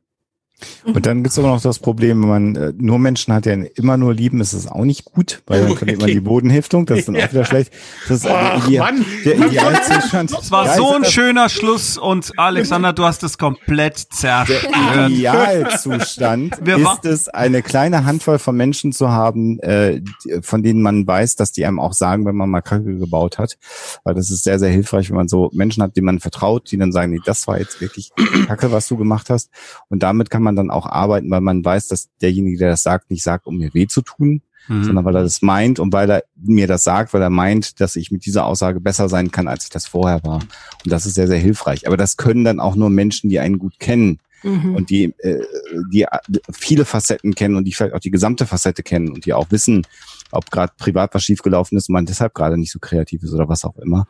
Und 0.85 1.07
dann 1.07 1.23
gibt's 1.23 1.39
aber 1.39 1.49
noch 1.49 1.61
das 1.61 1.79
Problem, 1.79 2.23
wenn 2.23 2.29
man 2.29 2.57
äh, 2.57 2.73
nur 2.77 2.99
Menschen 2.99 3.33
hat, 3.35 3.45
die 3.45 3.51
einen 3.51 3.65
immer 3.65 3.97
nur 3.97 4.15
lieben, 4.15 4.41
ist 4.41 4.53
es 4.53 4.67
auch 4.67 4.85
nicht 4.85 5.05
gut, 5.05 5.43
weil 5.47 5.67
dann 5.67 5.77
verliert 5.77 6.01
man 6.01 6.09
die 6.11 6.21
Bodenhiftung, 6.21 6.87
das 6.87 7.01
ist 7.01 7.09
dann 7.09 7.17
auch 7.21 7.31
wieder 7.33 7.45
schlecht. 7.45 7.73
Das 8.09 8.19
ist 8.19 8.27
Ach, 8.27 8.67
die, 8.67 8.79
Mann. 8.79 9.05
der 9.25 9.37
Idealzustand. 9.47 10.33
Es 10.33 10.51
war 10.51 10.75
so 10.77 10.95
ein 10.95 11.03
das- 11.03 11.13
schöner 11.13 11.49
Schluss 11.49 11.99
und 11.99 12.39
Alexander, 12.39 12.93
du 12.93 13.05
hast 13.05 13.23
es 13.23 13.39
komplett 13.39 14.07
Der 14.23 14.45
zerstört. 14.47 15.11
Idealzustand 15.11 16.59
Wir 16.65 16.83
wa- 16.85 16.95
ist 17.03 17.05
es, 17.05 17.29
eine 17.29 17.63
kleine 17.63 18.05
Handvoll 18.05 18.39
von 18.39 18.57
Menschen 18.57 18.93
zu 18.93 19.11
haben, 19.11 19.59
äh, 19.61 20.01
von 20.43 20.63
denen 20.63 20.83
man 20.83 21.07
weiß, 21.07 21.37
dass 21.37 21.53
die 21.53 21.65
einem 21.67 21.79
auch 21.81 21.93
sagen, 21.93 22.25
wenn 22.27 22.37
man 22.37 22.51
mal 22.51 22.61
Kacke 22.61 22.97
gebaut 22.99 23.39
hat. 23.39 23.57
Weil 24.05 24.15
das 24.15 24.31
ist 24.31 24.45
sehr, 24.45 24.59
sehr 24.59 24.71
hilfreich, 24.71 25.11
wenn 25.11 25.17
man 25.17 25.29
so 25.29 25.51
Menschen 25.53 25.83
hat, 25.83 25.97
denen 25.97 26.07
man 26.07 26.21
vertraut, 26.21 26.71
die 26.71 26.77
dann 26.79 26.93
sagen, 26.93 27.13
nee, 27.13 27.21
das 27.25 27.47
war 27.47 27.59
jetzt 27.59 27.81
wirklich 27.81 28.11
Kacke, 28.47 28.73
was 28.73 28.89
du 28.89 28.97
gemacht 28.97 29.31
hast. 29.31 29.51
Und 29.89 30.03
damit 30.03 30.31
kann 30.31 30.43
man 30.43 30.52
dann 30.57 30.71
auch 30.71 30.87
arbeiten, 30.87 31.31
weil 31.31 31.41
man 31.41 31.65
weiß, 31.65 31.89
dass 31.89 32.09
derjenige, 32.21 32.59
der 32.59 32.71
das 32.71 32.83
sagt, 32.83 33.11
nicht 33.11 33.23
sagt, 33.23 33.47
um 33.47 33.57
mir 33.59 33.73
weh 33.75 33.87
zu 33.87 34.03
tun, 34.03 34.43
Mhm. 34.69 34.85
sondern 34.85 35.05
weil 35.05 35.17
er 35.17 35.25
das 35.25 35.43
meint 35.43 35.81
und 35.81 35.93
weil 35.93 36.09
er 36.09 36.23
mir 36.37 36.69
das 36.69 36.85
sagt, 36.85 37.13
weil 37.13 37.21
er 37.23 37.31
meint, 37.31 37.81
dass 37.81 37.97
ich 37.97 38.13
mit 38.13 38.25
dieser 38.27 38.47
Aussage 38.47 38.79
besser 38.79 39.09
sein 39.09 39.33
kann, 39.33 39.49
als 39.49 39.65
ich 39.65 39.71
das 39.71 39.89
vorher 39.89 40.23
war. 40.23 40.37
Und 40.37 40.93
das 40.93 41.05
ist 41.05 41.15
sehr, 41.15 41.27
sehr 41.27 41.41
hilfreich. 41.41 41.89
Aber 41.89 41.97
das 41.97 42.17
können 42.17 42.45
dann 42.45 42.61
auch 42.61 42.77
nur 42.77 42.89
Menschen, 42.89 43.29
die 43.29 43.41
einen 43.41 43.59
gut 43.59 43.81
kennen 43.81 44.21
Mhm. 44.45 44.77
und 44.77 44.91
die, 44.91 45.15
äh, 45.19 45.41
die 45.93 46.07
viele 46.53 46.85
Facetten 46.85 47.35
kennen 47.35 47.57
und 47.57 47.65
die 47.65 47.73
vielleicht 47.73 47.95
auch 47.95 48.01
die 48.01 48.11
gesamte 48.13 48.47
Facette 48.47 48.85
kennen 48.85 49.09
und 49.11 49.27
die 49.27 49.33
auch 49.33 49.51
wissen, 49.51 49.85
ob 50.33 50.51
gerade 50.51 50.73
privat 50.79 51.15
was 51.15 51.23
schiefgelaufen 51.23 51.79
ist 51.79 51.89
und 51.89 51.93
man 51.93 52.07
deshalb 52.07 52.35
gerade 52.35 52.57
nicht 52.59 52.73
so 52.73 52.79
kreativ 52.79 53.23
ist 53.23 53.33
oder 53.33 53.49
was 53.49 53.65
auch 53.65 53.77
immer. 53.77 54.07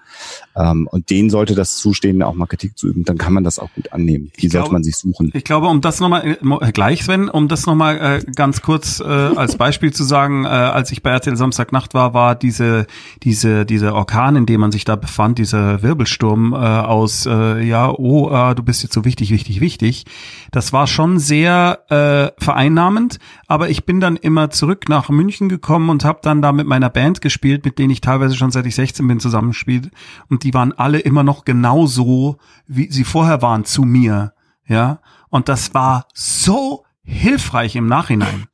Ähm, 0.56 0.88
und 0.90 1.10
denen 1.10 1.30
sollte 1.30 1.54
das 1.54 1.76
zustehen, 1.76 2.22
auch 2.22 2.34
mal 2.34 2.46
Kritik 2.46 2.78
zu 2.78 2.88
üben, 2.88 3.04
dann 3.04 3.18
kann 3.18 3.32
man 3.32 3.44
das 3.44 3.58
auch 3.58 3.68
gut 3.74 3.92
annehmen. 3.92 4.30
Die 4.40 4.46
Ich 4.46 4.52
sollte 4.52 4.64
glaube- 4.64 4.72
man 4.72 4.84
sich 4.84 4.96
suchen. 4.96 5.30
Ich 5.34 5.44
glaube, 5.44 5.66
um 5.68 5.80
das 5.80 6.00
nochmal, 6.00 6.36
äh, 6.60 6.72
gleich 6.72 7.04
Sven, 7.04 7.28
um 7.28 7.48
das 7.48 7.66
nochmal 7.66 7.98
äh, 8.26 8.32
ganz 8.34 8.62
kurz 8.62 9.00
äh, 9.00 9.04
als 9.04 9.56
Beispiel 9.56 9.92
zu 9.92 10.04
sagen, 10.04 10.44
äh, 10.44 10.48
als 10.48 10.92
ich 10.92 11.02
bei 11.02 11.10
RTL 11.10 11.36
Samstagnacht 11.36 11.94
war, 11.94 12.14
war 12.14 12.34
diese, 12.34 12.86
diese, 13.22 13.66
dieser 13.66 13.94
Orkan, 13.94 14.36
in 14.36 14.46
dem 14.46 14.60
man 14.60 14.72
sich 14.72 14.84
da 14.84 14.96
befand, 14.96 15.38
dieser 15.38 15.82
Wirbelsturm 15.82 16.52
äh, 16.52 16.56
aus, 16.56 17.26
äh, 17.26 17.62
ja, 17.62 17.90
oh, 17.90 18.30
äh, 18.30 18.54
du 18.54 18.62
bist 18.62 18.82
jetzt 18.82 18.94
so 18.94 19.04
wichtig, 19.04 19.30
wichtig, 19.30 19.60
wichtig. 19.60 20.04
Das 20.50 20.72
war 20.72 20.86
schon 20.86 21.18
sehr 21.18 21.80
äh, 21.88 22.42
vereinnahmend, 22.42 23.18
aber 23.46 23.68
ich 23.70 23.84
bin 23.84 24.00
dann 24.00 24.16
immer 24.16 24.50
zurück 24.50 24.88
nach 24.88 25.08
München 25.08 25.48
gekommen 25.48 25.90
und 25.90 26.04
habe 26.04 26.11
dann 26.20 26.43
da 26.43 26.52
mit 26.52 26.66
meiner 26.66 26.90
Band 26.90 27.20
gespielt, 27.20 27.64
mit 27.64 27.78
denen 27.78 27.90
ich 27.90 28.02
teilweise 28.02 28.36
schon 28.36 28.51
seit 28.51 28.66
ich 28.66 28.74
16 28.74 29.06
bin 29.06 29.20
zusammenspielt 29.20 29.90
und 30.28 30.43
die 30.44 30.52
waren 30.52 30.72
alle 30.72 30.98
immer 30.98 31.22
noch 31.22 31.44
genauso, 31.44 32.36
wie 32.66 32.90
sie 32.93 33.05
vorher 33.05 33.40
waren 33.40 33.64
zu 33.64 33.82
mir. 33.82 34.34
Ja, 34.66 35.01
und 35.30 35.48
das 35.48 35.72
war 35.74 36.06
so 36.12 36.84
hilfreich 37.02 37.74
im 37.76 37.86
Nachhinein. 37.86 38.47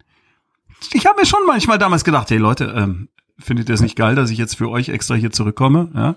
Ich 0.92 1.06
habe 1.06 1.20
mir 1.20 1.26
schon 1.26 1.40
manchmal 1.46 1.78
damals 1.78 2.04
gedacht, 2.04 2.30
hey 2.30 2.38
Leute, 2.38 2.72
ähm, 2.76 3.08
findet 3.38 3.68
ihr 3.68 3.74
es 3.74 3.80
nicht 3.80 3.96
geil, 3.96 4.14
dass 4.14 4.30
ich 4.30 4.38
jetzt 4.38 4.56
für 4.56 4.68
euch 4.68 4.88
extra 4.88 5.14
hier 5.14 5.30
zurückkomme? 5.30 5.90
Ja. 5.94 6.14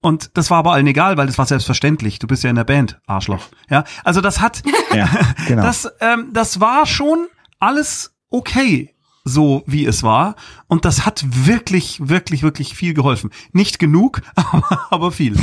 Und 0.00 0.36
das 0.36 0.50
war 0.50 0.58
aber 0.58 0.72
allen 0.72 0.86
egal, 0.86 1.16
weil 1.16 1.26
das 1.26 1.38
war 1.38 1.46
selbstverständlich. 1.46 2.18
Du 2.18 2.26
bist 2.26 2.44
ja 2.44 2.50
in 2.50 2.56
der 2.56 2.64
Band, 2.64 3.00
Arschloch. 3.06 3.44
Ja. 3.70 3.84
Also 4.04 4.20
das 4.20 4.40
hat, 4.40 4.62
Ja, 4.94 5.08
genau. 5.46 5.62
das, 5.62 5.90
ähm, 6.00 6.30
das 6.32 6.60
war 6.60 6.86
schon 6.86 7.26
alles 7.58 8.14
okay, 8.30 8.94
so 9.28 9.62
wie 9.66 9.84
es 9.86 10.02
war. 10.04 10.36
Und 10.68 10.84
das 10.84 11.04
hat 11.04 11.24
wirklich, 11.46 11.98
wirklich, 12.08 12.42
wirklich 12.42 12.74
viel 12.74 12.94
geholfen. 12.94 13.30
Nicht 13.52 13.78
genug, 13.80 14.22
aber, 14.36 14.86
aber 14.90 15.10
viel. 15.12 15.36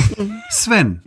Sven, 0.50 1.02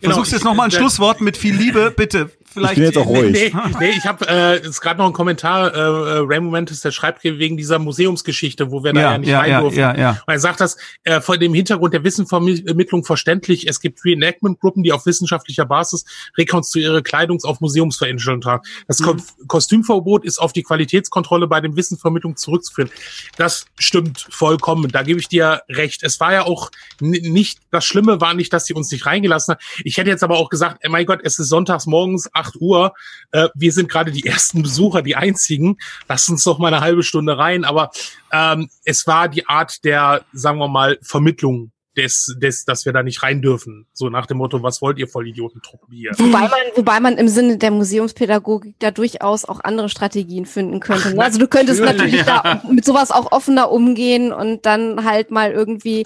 Genau, 0.00 0.14
versuchst 0.16 0.32
jetzt 0.32 0.40
ich- 0.40 0.44
noch 0.44 0.54
mal 0.54 0.64
ein 0.64 0.70
äh, 0.70 0.74
Schlusswort 0.74 1.20
mit 1.20 1.36
viel 1.36 1.54
Liebe, 1.54 1.90
bitte. 1.96 2.30
Vielleicht. 2.54 2.74
bin 2.76 2.84
jetzt 2.84 2.98
auch 2.98 3.06
ruhig. 3.08 3.32
Nee, 3.32 3.52
nee, 3.80 3.90
ich 3.90 4.06
habe 4.06 4.26
äh, 4.28 4.66
ist 4.66 4.80
gerade 4.80 4.98
noch 4.98 5.06
ein 5.06 5.12
Kommentar, 5.12 5.74
äh, 5.74 5.78
äh, 5.78 6.18
Raymond 6.26 6.52
Mendes, 6.52 6.80
der 6.80 6.90
schreibt 6.90 7.22
hier 7.22 7.38
wegen 7.38 7.56
dieser 7.56 7.78
Museumsgeschichte, 7.78 8.70
wo 8.70 8.82
wir 8.82 8.92
da 8.92 9.00
ja 9.00 9.12
ja, 9.12 9.18
nicht 9.18 9.28
ja, 9.28 9.40
rein 9.40 9.50
ja, 9.50 9.60
durften. 9.60 9.80
ja, 9.80 9.96
ja. 9.96 10.10
Und 10.26 10.32
er 10.32 10.38
sagt 10.38 10.60
das 10.60 10.76
äh, 11.04 11.20
vor 11.20 11.38
dem 11.38 11.54
Hintergrund 11.54 11.94
der 11.94 12.04
Wissenvermittlung 12.04 13.04
verständlich. 13.04 13.68
Es 13.68 13.80
gibt 13.80 14.04
Reenactment-Gruppen, 14.04 14.82
die 14.82 14.92
auf 14.92 15.06
wissenschaftlicher 15.06 15.66
Basis 15.66 16.04
rekonstruierte 16.36 17.00
Kleidungs- 17.00 17.44
auf 17.44 17.60
Museumsveranstaltungen 17.60 18.40
tragen. 18.40 18.62
Das 18.86 19.02
Ko 19.02 19.16
Kostümverbot 19.46 20.24
ist 20.24 20.38
auf 20.38 20.52
die 20.52 20.62
Qualitätskontrolle 20.62 21.46
bei 21.46 21.60
dem 21.60 21.76
Wissenvermittlung 21.76 22.36
zurückzuführen. 22.36 22.90
Das 23.36 23.66
stimmt 23.78 24.26
vollkommen. 24.30 24.90
Da 24.90 25.02
gebe 25.02 25.20
ich 25.20 25.28
dir 25.28 25.62
recht. 25.68 26.02
Es 26.02 26.20
war 26.20 26.32
ja 26.32 26.42
auch 26.44 26.70
nicht, 27.00 27.60
das 27.70 27.84
Schlimme 27.84 28.20
war 28.20 28.34
nicht, 28.34 28.52
dass 28.52 28.66
sie 28.66 28.74
uns 28.74 28.90
nicht 28.90 29.06
reingelassen 29.06 29.54
hat. 29.54 29.62
Ich 29.84 29.96
hätte 29.96 30.10
jetzt 30.10 30.22
aber 30.22 30.36
auch 30.36 30.48
gesagt, 30.48 30.86
mein 30.88 31.06
Gott, 31.06 31.20
es 31.22 31.38
ist 31.38 31.48
sonntags 31.48 31.86
morgens, 31.86 32.28
8 32.32 32.43
Uhr. 32.58 32.94
Äh, 33.32 33.48
wir 33.54 33.72
sind 33.72 33.88
gerade 33.88 34.12
die 34.12 34.26
ersten 34.26 34.62
Besucher, 34.62 35.02
die 35.02 35.16
einzigen. 35.16 35.76
Lass 36.08 36.28
uns 36.28 36.44
doch 36.44 36.58
mal 36.58 36.72
eine 36.72 36.80
halbe 36.80 37.02
Stunde 37.02 37.38
rein. 37.38 37.64
Aber 37.64 37.90
ähm, 38.32 38.68
es 38.84 39.06
war 39.06 39.28
die 39.28 39.48
Art 39.48 39.84
der, 39.84 40.24
sagen 40.32 40.58
wir 40.58 40.68
mal, 40.68 40.98
Vermittlung 41.02 41.72
des, 41.96 42.34
des, 42.38 42.64
dass 42.64 42.84
wir 42.84 42.92
da 42.92 43.02
nicht 43.02 43.22
rein 43.22 43.40
dürfen. 43.40 43.86
So 43.92 44.08
nach 44.08 44.26
dem 44.26 44.38
Motto, 44.38 44.62
was 44.62 44.82
wollt 44.82 44.98
ihr 44.98 45.08
Vollidioten-Truppen 45.08 45.94
hier? 45.94 46.12
Wobei 46.18 46.40
man, 46.40 46.60
wobei 46.74 47.00
man 47.00 47.16
im 47.16 47.28
Sinne 47.28 47.58
der 47.58 47.70
Museumspädagogik 47.70 48.74
da 48.78 48.90
durchaus 48.90 49.44
auch 49.44 49.60
andere 49.62 49.88
Strategien 49.88 50.46
finden 50.46 50.80
könnte. 50.80 51.14
ne? 51.14 51.22
Also 51.22 51.38
du 51.38 51.48
könntest 51.48 51.80
natürlich, 51.80 52.24
natürlich 52.24 52.26
da 52.26 52.62
mit 52.68 52.84
sowas 52.84 53.10
auch 53.10 53.32
offener 53.32 53.70
umgehen 53.70 54.32
und 54.32 54.66
dann 54.66 55.04
halt 55.04 55.30
mal 55.30 55.52
irgendwie 55.52 56.04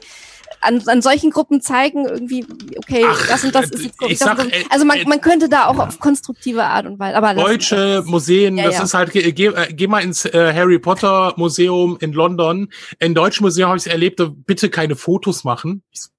an, 0.60 0.82
an 0.86 1.02
solchen 1.02 1.30
Gruppen 1.30 1.60
zeigen, 1.60 2.06
irgendwie, 2.06 2.44
okay, 2.76 3.04
Ach, 3.08 3.26
das 3.28 3.44
und 3.44 3.54
das 3.54 3.70
ist 3.70 3.84
jetzt 3.84 4.02
ich 4.06 4.18
das 4.18 4.28
und 4.30 4.36
sag, 4.36 4.36
das. 4.38 4.46
äh, 4.48 4.64
Also 4.70 4.84
man, 4.84 4.98
äh, 4.98 5.04
man 5.08 5.20
könnte 5.20 5.48
da 5.48 5.66
auch 5.66 5.78
auf 5.78 5.98
konstruktive 5.98 6.64
Art 6.64 6.86
und 6.86 6.98
Weise, 6.98 7.16
aber 7.16 7.34
Deutsche. 7.34 8.02
Museen, 8.06 8.56
Ja, 8.58 8.64
das 8.64 8.76
ja. 8.76 8.82
ist 8.84 8.94
halt, 8.94 9.12
geh, 9.12 9.32
geh, 9.32 9.46
äh, 9.46 9.72
geh 9.72 9.86
mal 9.86 10.00
ins 10.00 10.24
äh, 10.24 10.52
Harry 10.54 10.78
Potter 10.78 11.34
Museum 11.36 11.96
in 12.00 12.12
London. 12.12 12.68
In 12.98 13.14
deutschen 13.14 13.44
Museum 13.44 13.68
habe 13.68 13.78
ich 13.78 13.86
erlebt, 13.86 14.20
da 14.20 14.30
bitte 14.34 14.70
keine 14.70 14.96
Fotos 14.96 15.44
machen. 15.44 15.82
Ich 15.90 16.02
so, 16.02 16.10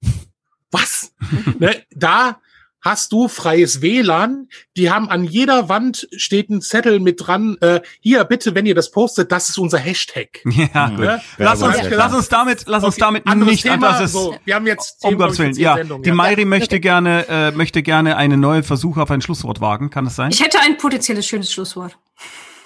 was? 0.71 1.11
ne, 1.59 1.83
da 1.91 2.39
hast 2.81 3.11
du 3.11 3.27
freies 3.27 3.81
WLAN. 3.81 4.47
Die 4.77 4.89
haben 4.91 5.09
an 5.09 5.23
jeder 5.23 5.69
Wand 5.69 6.07
steht 6.15 6.49
ein 6.49 6.61
Zettel 6.61 6.99
mit 6.99 7.25
dran. 7.25 7.57
Äh, 7.61 7.81
hier 7.99 8.23
bitte, 8.23 8.55
wenn 8.55 8.65
ihr 8.65 8.75
das 8.75 8.91
postet, 8.91 9.31
das 9.31 9.49
ist 9.49 9.57
unser 9.57 9.77
Hashtag. 9.79 10.39
Ja, 10.73 10.87
Mhm. 10.87 10.95
gut. 10.97 11.05
Ja, 11.05 11.21
Lass 11.37 11.61
uns, 11.61 11.75
Werbung. 11.75 11.97
lass 11.97 12.13
uns 12.13 12.29
damit, 12.29 12.63
lass 12.67 12.83
uns 12.83 12.95
Okay, 12.95 13.01
damit 13.01 13.27
anderes 13.27 13.51
nicht, 13.51 13.63
Thema, 13.63 13.91
das 13.91 14.01
ist, 14.01 14.11
so, 14.13 14.35
wir 14.45 14.55
haben 14.55 14.67
jetzt 14.67 15.03
um 15.03 15.17
Gottes 15.17 15.39
Willen, 15.39 15.53
ja. 15.55 15.75
Sendungen, 15.75 16.03
Die 16.03 16.09
ja. 16.09 16.15
Mairi 16.15 16.45
möchte 16.45 16.79
gerne, 16.79 17.25
äh, 17.27 17.51
möchte 17.51 17.81
gerne 17.83 18.17
einen 18.17 18.39
neuen 18.39 18.63
Versuch 18.63 18.97
auf 18.97 19.11
ein 19.11 19.21
Schlusswort 19.21 19.61
wagen. 19.61 19.89
Kann 19.89 20.05
das 20.05 20.15
sein? 20.15 20.31
Ich 20.31 20.41
hätte 20.41 20.59
ein 20.61 20.77
potenzielles 20.77 21.25
schönes 21.27 21.51
Schlusswort. 21.51 21.97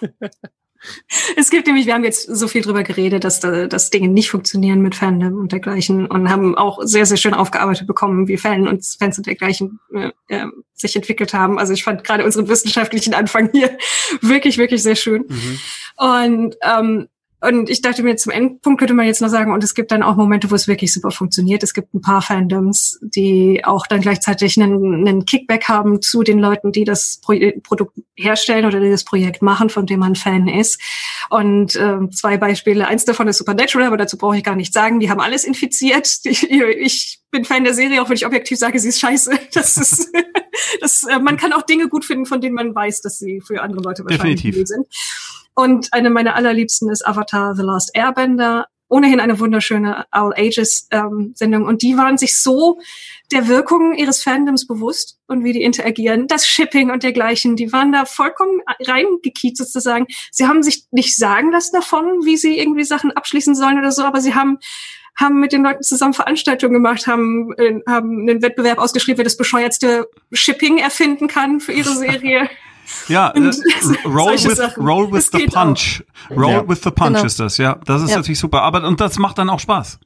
es 1.35 1.49
gibt 1.49 1.68
nämlich, 1.68 1.85
wir 1.85 1.93
haben 1.93 2.03
jetzt 2.03 2.23
so 2.23 2.47
viel 2.47 2.61
drüber 2.61 2.84
geredet, 2.84 3.23
dass, 3.23 3.39
da, 3.39 3.68
dass 3.68 3.89
Dinge 3.89 4.07
nicht 4.07 4.30
funktionieren 4.30 4.81
mit 4.81 4.95
Fandom 4.95 5.38
und 5.38 5.51
dergleichen 5.51 6.05
und 6.05 6.30
haben 6.30 6.55
auch 6.55 6.80
sehr, 6.84 7.05
sehr 7.05 7.18
schön 7.18 7.34
aufgearbeitet 7.34 7.88
bekommen, 7.88 8.27
wie 8.27 8.38
Fan 8.38 8.68
und 8.68 8.85
Fans 8.85 9.18
und 9.18 9.27
dergleichen 9.27 9.80
äh, 9.93 10.11
äh, 10.27 10.47
sich 10.73 10.95
entwickelt 10.95 11.34
haben. 11.34 11.60
Also 11.60 11.73
ich 11.73 11.84
fand 11.84 12.03
gerade 12.03 12.26
unseren 12.26 12.47
wissenschaftlichen 12.47 13.14
Anfang 13.14 13.49
hier 13.51 13.77
wirklich, 14.22 14.57
wirklich 14.57 14.84
sehr 14.84 14.95
schön. 14.95 15.26
Und 15.97 16.55
ähm, 16.61 17.07
und 17.48 17.70
ich 17.70 17.82
dachte 17.82 18.03
mir, 18.03 18.15
zum 18.15 18.32
Endpunkt 18.32 18.80
könnte 18.80 18.94
man 18.94 19.06
jetzt 19.06 19.22
noch 19.22 19.28
sagen, 19.28 19.53
und 19.53 19.64
es 19.64 19.76
gibt 19.76 19.91
dann 19.91 20.02
auch 20.02 20.15
Momente, 20.15 20.49
wo 20.49 20.56
es 20.56 20.68
wirklich 20.68 20.94
super 20.94 21.11
funktioniert. 21.11 21.61
Es 21.61 21.74
gibt 21.74 21.94
ein 21.94 21.99
paar 21.99 22.22
Fandoms, 22.22 22.99
die 23.02 23.65
auch 23.65 23.86
dann 23.86 23.99
gleichzeitig 23.99 24.57
einen, 24.57 25.06
einen 25.06 25.26
Kickback 25.26 25.68
haben 25.68 26.02
zu 26.02 26.24
den 26.24 26.40
Leuten, 26.40 26.72
die 26.72 26.86
das 26.86 27.20
Pro 27.22 27.34
Produkt 27.61 27.98
herstellen 28.15 28.65
oder 28.65 28.80
die 28.80 28.90
das 28.90 29.03
Projekt 29.03 29.41
machen, 29.41 29.70
von 29.70 29.86
dem 29.86 29.99
man 29.99 30.15
Fan 30.15 30.48
ist. 30.48 30.80
Und 31.30 31.76
ähm, 31.76 32.11
zwei 32.11 32.38
Beispiele. 32.38 32.88
Eins 32.88 33.03
davon 33.03 33.28
ist 33.28 33.40
Supernatural, 33.40 33.88
aber 33.88 33.98
dazu 33.98 34.18
brauche 34.18 34.38
ich 34.38 34.44
gar 34.44 34.56
nichts 34.56 34.74
sagen. 34.74 35.02
Die 35.02 35.10
haben 35.10 35.20
alles 35.20 35.44
infiziert. 35.44 36.20
Ich, 36.34 36.49
ich 36.49 37.20
bin 37.30 37.45
Fan 37.45 37.64
der 37.64 37.74
Serie, 37.74 38.02
auch 38.02 38.10
wenn 38.10 38.15
ich 38.15 38.26
objektiv 38.26 38.57
sage, 38.57 38.80
sie 38.80 38.90
ist 38.90 38.99
scheiße. 38.99 39.32
Das 39.53 39.78
ist, 39.78 40.11
das, 40.82 41.03
äh, 41.03 41.20
man 41.20 41.38
kann 41.38 41.53
auch 41.53 41.64
Dinge 41.64 41.90
gut 41.90 42.06
finden, 42.06 42.26
von 42.26 42.41
denen 42.41 42.56
man 42.56 42.74
weiß, 42.74 43.02
dass 43.02 43.20
sie 43.20 43.41
für 43.41 43.61
andere 43.61 43.82
Leute 43.82 44.03
wahrscheinlich 44.06 44.41
Definitiv. 44.41 44.68
Sind. 44.68 44.88
Und 45.55 45.93
eine 45.93 46.09
meiner 46.09 46.35
allerliebsten 46.35 46.89
ist 46.89 47.05
Avatar 47.05 47.55
The 47.55 47.63
Last 47.63 47.91
Airbender. 47.93 48.67
Ohnehin 48.89 49.19
eine 49.19 49.39
wunderschöne 49.39 50.05
All 50.11 50.34
Ages 50.35 50.88
ähm, 50.91 51.34
Sendung. 51.35 51.65
Und 51.65 51.81
die 51.81 51.97
waren 51.97 52.17
sich 52.17 52.39
so 52.39 52.80
der 53.31 53.47
Wirkung 53.47 53.95
ihres 53.95 54.21
Fandoms 54.21 54.67
bewusst 54.67 55.17
und 55.25 55.43
wie 55.43 55.53
die 55.53 55.63
interagieren. 55.63 56.27
Das 56.27 56.45
Shipping 56.45 56.91
und 56.91 57.01
dergleichen, 57.01 57.55
die 57.55 57.71
waren 57.71 57.91
da 57.91 58.05
vollkommen 58.05 58.61
reingekiet 58.80 59.57
sozusagen. 59.57 60.05
Sie 60.31 60.45
haben 60.45 60.61
sich 60.61 60.85
nicht 60.91 61.15
sagen 61.15 61.51
lassen 61.51 61.75
davon, 61.75 62.23
wie 62.23 62.38
sie 62.38 62.59
irgendwie 62.59 62.84
Sachen 62.84 63.11
abschließen 63.11 63.55
sollen 63.55 63.80
oder 63.80 63.91
so, 63.91 64.03
aber 64.03 64.21
sie 64.21 64.35
haben 64.35 64.59
haben 65.15 65.39
mit 65.39 65.53
den 65.53 65.63
Leuten 65.63 65.84
zusammen 65.84 66.13
Veranstaltungen 66.13 66.73
gemacht, 66.73 67.05
haben, 67.05 67.53
äh, 67.57 67.80
haben 67.88 68.21
einen 68.21 68.41
Wettbewerb 68.41 68.80
ausgeschrieben, 68.80 69.19
wer 69.19 69.23
das 69.23 69.38
bescheuertste 69.38 70.07
Shipping 70.31 70.80
erfinden 70.80 71.27
kann 71.27 71.59
für 71.59 71.71
ihre 71.71 71.95
Serie. 71.95 72.49
Ja, 73.07 73.30
äh, 73.31 73.39
roll 74.05 74.34
with, 74.34 74.55
Sachen. 74.57 74.85
roll 74.85 75.07
with 75.11 75.26
Das 75.26 75.31
the 75.31 75.38
geht 75.45 75.55
auch. 75.57 75.64
punch. 75.65 76.03
Roll 76.30 76.51
Ja. 76.51 76.68
with 76.69 76.81
the 76.84 76.91
punch 76.91 77.14
Genau. 77.15 77.23
ist 77.26 77.39
das, 77.39 77.57
ja. 77.57 77.80
Das 77.85 78.01
ist 78.01 78.10
Ja. 78.11 78.18
natürlich 78.18 78.39
super. 78.39 78.61
Aber, 78.61 78.84
und 78.88 78.99
das 79.01 79.18
macht 79.19 79.38
dann 79.38 79.49
auch 79.49 79.60
Spaß. 79.60 79.99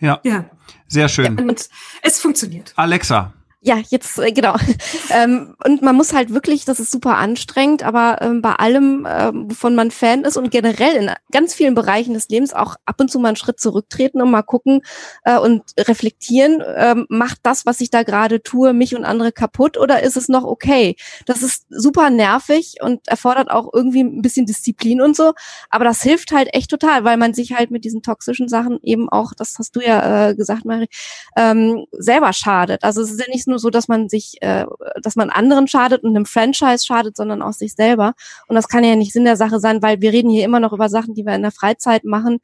Ja, 0.00 0.18
Ja, 0.24 0.44
sehr 0.88 1.08
schön. 1.08 1.38
und 1.38 1.68
es 2.02 2.20
funktioniert. 2.20 2.72
Alexa. 2.76 3.32
Ja, 3.62 3.76
jetzt 3.90 4.18
äh, 4.18 4.32
genau. 4.32 4.56
ähm, 5.10 5.54
und 5.62 5.82
man 5.82 5.94
muss 5.94 6.14
halt 6.14 6.32
wirklich, 6.32 6.64
das 6.64 6.80
ist 6.80 6.90
super 6.90 7.18
anstrengend, 7.18 7.82
aber 7.82 8.16
ähm, 8.22 8.40
bei 8.40 8.54
allem, 8.54 9.06
ähm, 9.08 9.50
wovon 9.50 9.74
man 9.74 9.90
Fan 9.90 10.24
ist 10.24 10.38
und 10.38 10.50
generell 10.50 10.96
in 10.96 11.10
ganz 11.30 11.52
vielen 11.52 11.74
Bereichen 11.74 12.14
des 12.14 12.30
Lebens 12.30 12.54
auch 12.54 12.76
ab 12.86 12.98
und 13.00 13.10
zu 13.10 13.18
mal 13.18 13.28
einen 13.28 13.36
Schritt 13.36 13.60
zurücktreten 13.60 14.22
und 14.22 14.30
mal 14.30 14.40
gucken 14.42 14.80
äh, 15.24 15.36
und 15.38 15.62
reflektieren, 15.78 16.62
ähm, 16.74 17.04
macht 17.10 17.40
das, 17.42 17.66
was 17.66 17.82
ich 17.82 17.90
da 17.90 18.02
gerade 18.02 18.42
tue, 18.42 18.72
mich 18.72 18.96
und 18.96 19.04
andere 19.04 19.30
kaputt 19.30 19.76
oder 19.76 20.02
ist 20.02 20.16
es 20.16 20.28
noch 20.30 20.44
okay? 20.44 20.96
Das 21.26 21.42
ist 21.42 21.66
super 21.68 22.08
nervig 22.08 22.76
und 22.80 23.06
erfordert 23.08 23.50
auch 23.50 23.68
irgendwie 23.74 24.00
ein 24.04 24.22
bisschen 24.22 24.46
Disziplin 24.46 25.02
und 25.02 25.14
so, 25.14 25.34
aber 25.68 25.84
das 25.84 26.02
hilft 26.02 26.32
halt 26.32 26.48
echt 26.54 26.70
total, 26.70 27.04
weil 27.04 27.18
man 27.18 27.34
sich 27.34 27.52
halt 27.52 27.70
mit 27.70 27.84
diesen 27.84 28.00
toxischen 28.00 28.48
Sachen 28.48 28.78
eben 28.82 29.10
auch, 29.10 29.34
das 29.36 29.56
hast 29.58 29.76
du 29.76 29.80
ja 29.80 30.30
äh, 30.30 30.34
gesagt, 30.34 30.64
Mari, 30.64 30.88
ähm, 31.36 31.84
selber 31.92 32.32
schadet. 32.32 32.84
Also 32.84 33.02
es 33.02 33.10
ist 33.10 33.20
ja 33.20 33.26
nicht 33.28 33.49
nur 33.50 33.58
so, 33.58 33.68
dass 33.68 33.88
man 33.88 34.08
sich, 34.08 34.40
äh, 34.40 34.64
dass 35.02 35.16
man 35.16 35.28
anderen 35.28 35.68
schadet 35.68 36.02
und 36.02 36.10
einem 36.10 36.24
Franchise 36.24 36.84
schadet, 36.84 37.16
sondern 37.16 37.42
auch 37.42 37.52
sich 37.52 37.74
selber. 37.74 38.14
Und 38.46 38.56
das 38.56 38.68
kann 38.68 38.84
ja 38.84 38.96
nicht 38.96 39.12
Sinn 39.12 39.24
der 39.24 39.36
Sache 39.36 39.60
sein, 39.60 39.82
weil 39.82 40.00
wir 40.00 40.12
reden 40.12 40.30
hier 40.30 40.44
immer 40.44 40.60
noch 40.60 40.72
über 40.72 40.88
Sachen, 40.88 41.14
die 41.14 41.26
wir 41.26 41.34
in 41.34 41.42
der 41.42 41.52
Freizeit 41.52 42.04
machen 42.04 42.38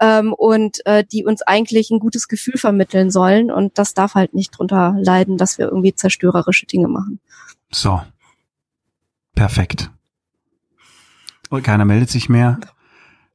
ähm, 0.00 0.32
und 0.32 0.86
äh, 0.86 1.04
die 1.04 1.24
uns 1.24 1.42
eigentlich 1.42 1.90
ein 1.90 1.98
gutes 1.98 2.28
Gefühl 2.28 2.58
vermitteln 2.58 3.10
sollen. 3.10 3.50
Und 3.50 3.78
das 3.78 3.94
darf 3.94 4.14
halt 4.14 4.34
nicht 4.34 4.56
drunter 4.56 4.94
leiden, 4.98 5.36
dass 5.36 5.58
wir 5.58 5.66
irgendwie 5.66 5.94
zerstörerische 5.94 6.66
Dinge 6.66 6.88
machen. 6.88 7.20
So. 7.70 8.00
Perfekt. 9.34 9.90
Und 11.48 11.64
keiner 11.64 11.84
meldet 11.84 12.10
sich 12.10 12.28
mehr. 12.28 12.58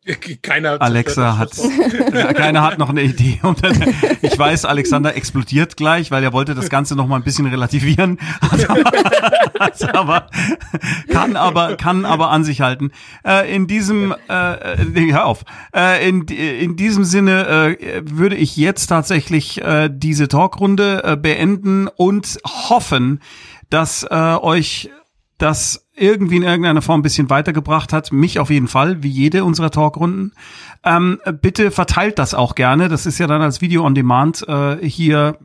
Keiner 0.41 0.81
Alexa 0.81 1.37
hat, 1.37 1.51
keiner 2.35 2.61
hat 2.61 2.77
noch 2.77 2.89
eine 2.89 3.03
Idee. 3.03 3.39
Ich 4.21 4.37
weiß, 4.37 4.65
Alexander 4.65 5.15
explodiert 5.15 5.77
gleich, 5.77 6.11
weil 6.11 6.23
er 6.23 6.33
wollte 6.33 6.55
das 6.55 6.69
Ganze 6.69 6.95
noch 6.95 7.07
mal 7.07 7.17
ein 7.17 7.23
bisschen 7.23 7.45
relativieren. 7.45 8.19
aber, 9.93 10.27
kann 11.09 11.35
aber, 11.35 11.75
kann 11.77 12.05
aber 12.05 12.31
an 12.31 12.43
sich 12.43 12.61
halten. 12.61 12.91
Äh, 13.25 13.53
in 13.55 13.67
diesem, 13.67 14.13
äh, 14.29 14.73
äh, 14.73 15.11
hör 15.11 15.25
auf. 15.25 15.43
Äh, 15.75 16.07
in, 16.07 16.23
in 16.27 16.75
diesem 16.75 17.03
Sinne 17.03 17.77
äh, 17.77 18.01
würde 18.05 18.35
ich 18.35 18.57
jetzt 18.57 18.87
tatsächlich 18.87 19.61
äh, 19.61 19.89
diese 19.91 20.27
Talkrunde 20.27 21.03
äh, 21.03 21.15
beenden 21.17 21.87
und 21.87 22.39
hoffen, 22.45 23.21
dass 23.69 24.03
äh, 24.03 24.15
euch 24.15 24.89
das 25.37 25.87
irgendwie 25.95 26.37
in 26.37 26.43
irgendeiner 26.43 26.81
Form 26.81 26.99
ein 26.99 27.03
bisschen 27.03 27.29
weitergebracht 27.29 27.93
hat. 27.93 28.11
Mich 28.11 28.39
auf 28.39 28.49
jeden 28.49 28.67
Fall, 28.67 29.03
wie 29.03 29.09
jede 29.09 29.43
unserer 29.43 29.71
Talkrunden. 29.71 30.33
Ähm, 30.83 31.19
bitte 31.41 31.71
verteilt 31.71 32.19
das 32.19 32.33
auch 32.33 32.55
gerne. 32.55 32.89
Das 32.89 33.05
ist 33.05 33.17
ja 33.17 33.27
dann 33.27 33.41
als 33.41 33.61
Video 33.61 33.85
on 33.85 33.95
Demand 33.95 34.47
äh, 34.47 34.77
hier 34.87 35.37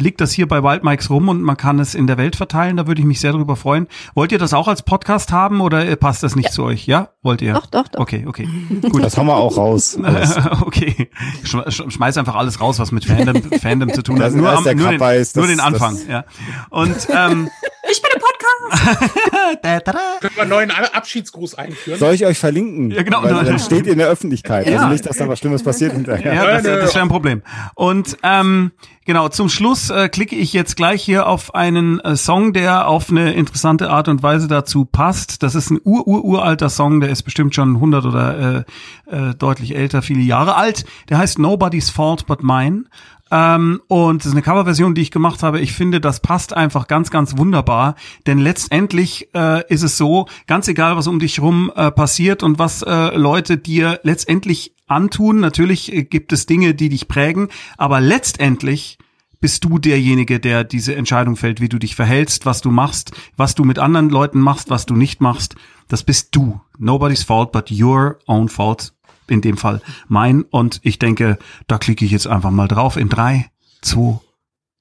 liegt 0.00 0.20
das 0.20 0.32
hier 0.32 0.48
bei 0.48 0.62
Wild 0.62 0.82
Mikes 0.82 1.10
rum 1.10 1.28
und 1.28 1.42
man 1.42 1.56
kann 1.56 1.78
es 1.78 1.94
in 1.94 2.06
der 2.06 2.16
Welt 2.16 2.36
verteilen. 2.36 2.76
Da 2.76 2.86
würde 2.86 3.00
ich 3.00 3.06
mich 3.06 3.20
sehr 3.20 3.32
darüber 3.32 3.56
freuen. 3.56 3.86
Wollt 4.14 4.32
ihr 4.32 4.38
das 4.38 4.54
auch 4.54 4.66
als 4.68 4.82
Podcast 4.82 5.32
haben 5.32 5.60
oder 5.60 5.94
passt 5.96 6.22
das 6.22 6.36
nicht 6.36 6.46
ja. 6.46 6.52
zu 6.52 6.64
euch? 6.64 6.86
Ja, 6.86 7.10
wollt 7.22 7.42
ihr? 7.42 7.52
Doch, 7.54 7.66
doch, 7.66 7.88
doch. 7.88 8.00
Okay, 8.00 8.24
okay. 8.26 8.48
Gut. 8.90 9.04
Das 9.04 9.16
haben 9.16 9.26
wir 9.26 9.36
auch 9.36 9.56
raus. 9.56 9.98
okay. 10.62 11.10
Schmeiß 11.44 12.16
einfach 12.18 12.34
alles 12.34 12.60
raus, 12.60 12.78
was 12.78 12.92
mit 12.92 13.04
Fandom, 13.04 13.42
Fandom 13.60 13.92
zu 13.92 14.02
tun 14.02 14.22
hat. 14.22 14.32
Nur, 14.32 14.50
am, 14.50 14.64
nur, 14.64 14.74
den, 14.74 15.26
nur 15.34 15.46
den 15.46 15.60
Anfang. 15.60 15.98
Ja. 16.08 16.24
Und 16.70 17.08
ähm, 17.10 17.50
ich 17.90 18.02
bin 18.02 18.10
im 18.14 18.20
Podcast. 18.20 18.49
Können 19.62 20.34
wir 20.34 20.42
einen 20.42 20.50
neuen 20.50 20.70
Abschiedsgruß 20.70 21.54
einführen? 21.56 21.98
Soll 21.98 22.14
ich 22.14 22.24
euch 22.26 22.38
verlinken? 22.38 22.90
Ja, 22.90 23.02
genau. 23.02 23.22
Weil 23.22 23.44
dann 23.44 23.58
steht 23.60 23.86
ihr 23.86 23.92
in 23.92 23.98
der 23.98 24.08
Öffentlichkeit. 24.08 24.66
Also 24.66 24.70
ja. 24.70 24.78
Also 24.78 24.92
nicht, 24.92 25.06
dass 25.06 25.16
da 25.16 25.28
was 25.28 25.38
Schlimmes 25.38 25.62
passiert 25.62 25.92
hinterher. 25.92 26.34
Ja, 26.34 26.44
das, 26.44 26.62
das 26.62 26.94
wäre 26.94 27.02
ein 27.02 27.08
Problem. 27.08 27.42
Und 27.74 28.16
ähm, 28.22 28.72
Genau, 29.10 29.28
zum 29.28 29.48
Schluss 29.48 29.90
äh, 29.90 30.08
klicke 30.08 30.36
ich 30.36 30.52
jetzt 30.52 30.76
gleich 30.76 31.02
hier 31.02 31.26
auf 31.26 31.52
einen 31.52 31.98
äh, 31.98 32.14
Song, 32.14 32.52
der 32.52 32.86
auf 32.86 33.10
eine 33.10 33.32
interessante 33.32 33.90
Art 33.90 34.06
und 34.06 34.22
Weise 34.22 34.46
dazu 34.46 34.84
passt. 34.84 35.42
Das 35.42 35.56
ist 35.56 35.70
ein 35.70 35.80
ur, 35.82 36.06
ur, 36.06 36.24
uralter 36.24 36.68
Song, 36.68 37.00
der 37.00 37.10
ist 37.10 37.24
bestimmt 37.24 37.52
schon 37.52 37.74
100 37.74 38.04
oder 38.04 38.64
äh, 39.08 39.30
äh, 39.30 39.34
deutlich 39.34 39.74
älter, 39.74 40.02
viele 40.02 40.20
Jahre 40.20 40.54
alt. 40.54 40.84
Der 41.08 41.18
heißt 41.18 41.40
Nobody's 41.40 41.90
Fault 41.90 42.26
But 42.26 42.44
Mine. 42.44 42.84
Ähm, 43.30 43.80
und 43.88 44.18
das 44.18 44.26
ist 44.26 44.32
eine 44.32 44.42
Coverversion, 44.42 44.94
die 44.94 45.02
ich 45.02 45.10
gemacht 45.10 45.42
habe. 45.42 45.60
Ich 45.60 45.72
finde, 45.72 46.00
das 46.00 46.20
passt 46.20 46.56
einfach 46.56 46.88
ganz, 46.88 47.10
ganz 47.10 47.36
wunderbar. 47.36 47.94
Denn 48.26 48.38
letztendlich 48.38 49.28
äh, 49.34 49.66
ist 49.72 49.82
es 49.82 49.96
so, 49.96 50.26
ganz 50.46 50.68
egal, 50.68 50.96
was 50.96 51.06
um 51.06 51.18
dich 51.18 51.40
rum 51.40 51.72
äh, 51.74 51.90
passiert 51.90 52.42
und 52.42 52.58
was 52.58 52.82
äh, 52.82 53.16
Leute 53.16 53.56
dir 53.56 54.00
letztendlich 54.02 54.74
antun. 54.86 55.40
Natürlich 55.40 55.92
äh, 55.92 56.04
gibt 56.04 56.32
es 56.32 56.46
Dinge, 56.46 56.74
die 56.74 56.88
dich 56.88 57.08
prägen, 57.08 57.48
aber 57.76 58.00
letztendlich 58.00 58.98
bist 59.40 59.64
du 59.64 59.78
derjenige, 59.78 60.38
der 60.38 60.64
diese 60.64 60.94
Entscheidung 60.94 61.36
fällt, 61.36 61.60
wie 61.60 61.68
du 61.68 61.78
dich 61.78 61.96
verhältst, 61.96 62.44
was 62.44 62.60
du 62.60 62.70
machst, 62.70 63.12
was 63.36 63.54
du 63.54 63.64
mit 63.64 63.78
anderen 63.78 64.10
Leuten 64.10 64.40
machst, 64.40 64.68
was 64.68 64.84
du 64.84 64.94
nicht 64.94 65.20
machst. 65.20 65.54
Das 65.88 66.02
bist 66.02 66.36
du. 66.36 66.60
Nobody's 66.78 67.24
fault 67.24 67.50
but 67.52 67.70
your 67.70 68.18
own 68.26 68.48
fault. 68.48 68.92
In 69.30 69.40
dem 69.40 69.56
Fall 69.56 69.80
mein. 70.08 70.42
Und 70.42 70.80
ich 70.82 70.98
denke, 70.98 71.38
da 71.68 71.78
klicke 71.78 72.04
ich 72.04 72.10
jetzt 72.10 72.26
einfach 72.26 72.50
mal 72.50 72.68
drauf 72.68 72.96
in 72.96 73.08
drei, 73.08 73.46
zwei, 73.80 74.18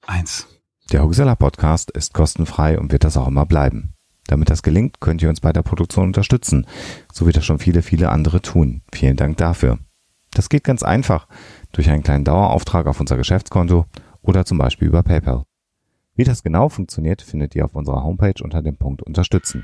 eins. 0.07 0.47
Der 0.91 1.03
Huxella 1.03 1.35
Podcast 1.35 1.91
ist 1.91 2.15
kostenfrei 2.15 2.80
und 2.80 2.91
wird 2.91 3.03
das 3.03 3.15
auch 3.15 3.27
immer 3.27 3.45
bleiben. 3.45 3.93
Damit 4.26 4.49
das 4.49 4.63
gelingt, 4.63 4.99
könnt 4.99 5.21
ihr 5.21 5.30
uns 5.30 5.39
bei 5.39 5.53
der 5.53 5.61
Produktion 5.61 6.07
unterstützen, 6.07 6.65
so 7.13 7.27
wie 7.27 7.31
das 7.31 7.45
schon 7.45 7.59
viele, 7.59 7.84
viele 7.84 8.09
andere 8.09 8.41
tun. 8.41 8.81
Vielen 8.91 9.15
Dank 9.15 9.38
dafür. 9.38 9.77
Das 10.31 10.49
geht 10.49 10.63
ganz 10.63 10.81
einfach 10.81 11.27
durch 11.71 11.89
einen 11.89 12.03
kleinen 12.03 12.26
Dauerauftrag 12.26 12.88
auf 12.88 12.99
unser 12.99 13.17
Geschäftskonto 13.17 13.85
oder 14.21 14.45
zum 14.45 14.57
Beispiel 14.57 14.88
über 14.88 15.03
PayPal. 15.03 15.43
Wie 16.15 16.23
das 16.23 16.43
genau 16.43 16.69
funktioniert, 16.69 17.21
findet 17.21 17.55
ihr 17.55 17.65
auf 17.65 17.76
unserer 17.76 18.03
Homepage 18.03 18.43
unter 18.43 18.63
dem 18.63 18.77
Punkt 18.77 19.03
Unterstützen. 19.03 19.63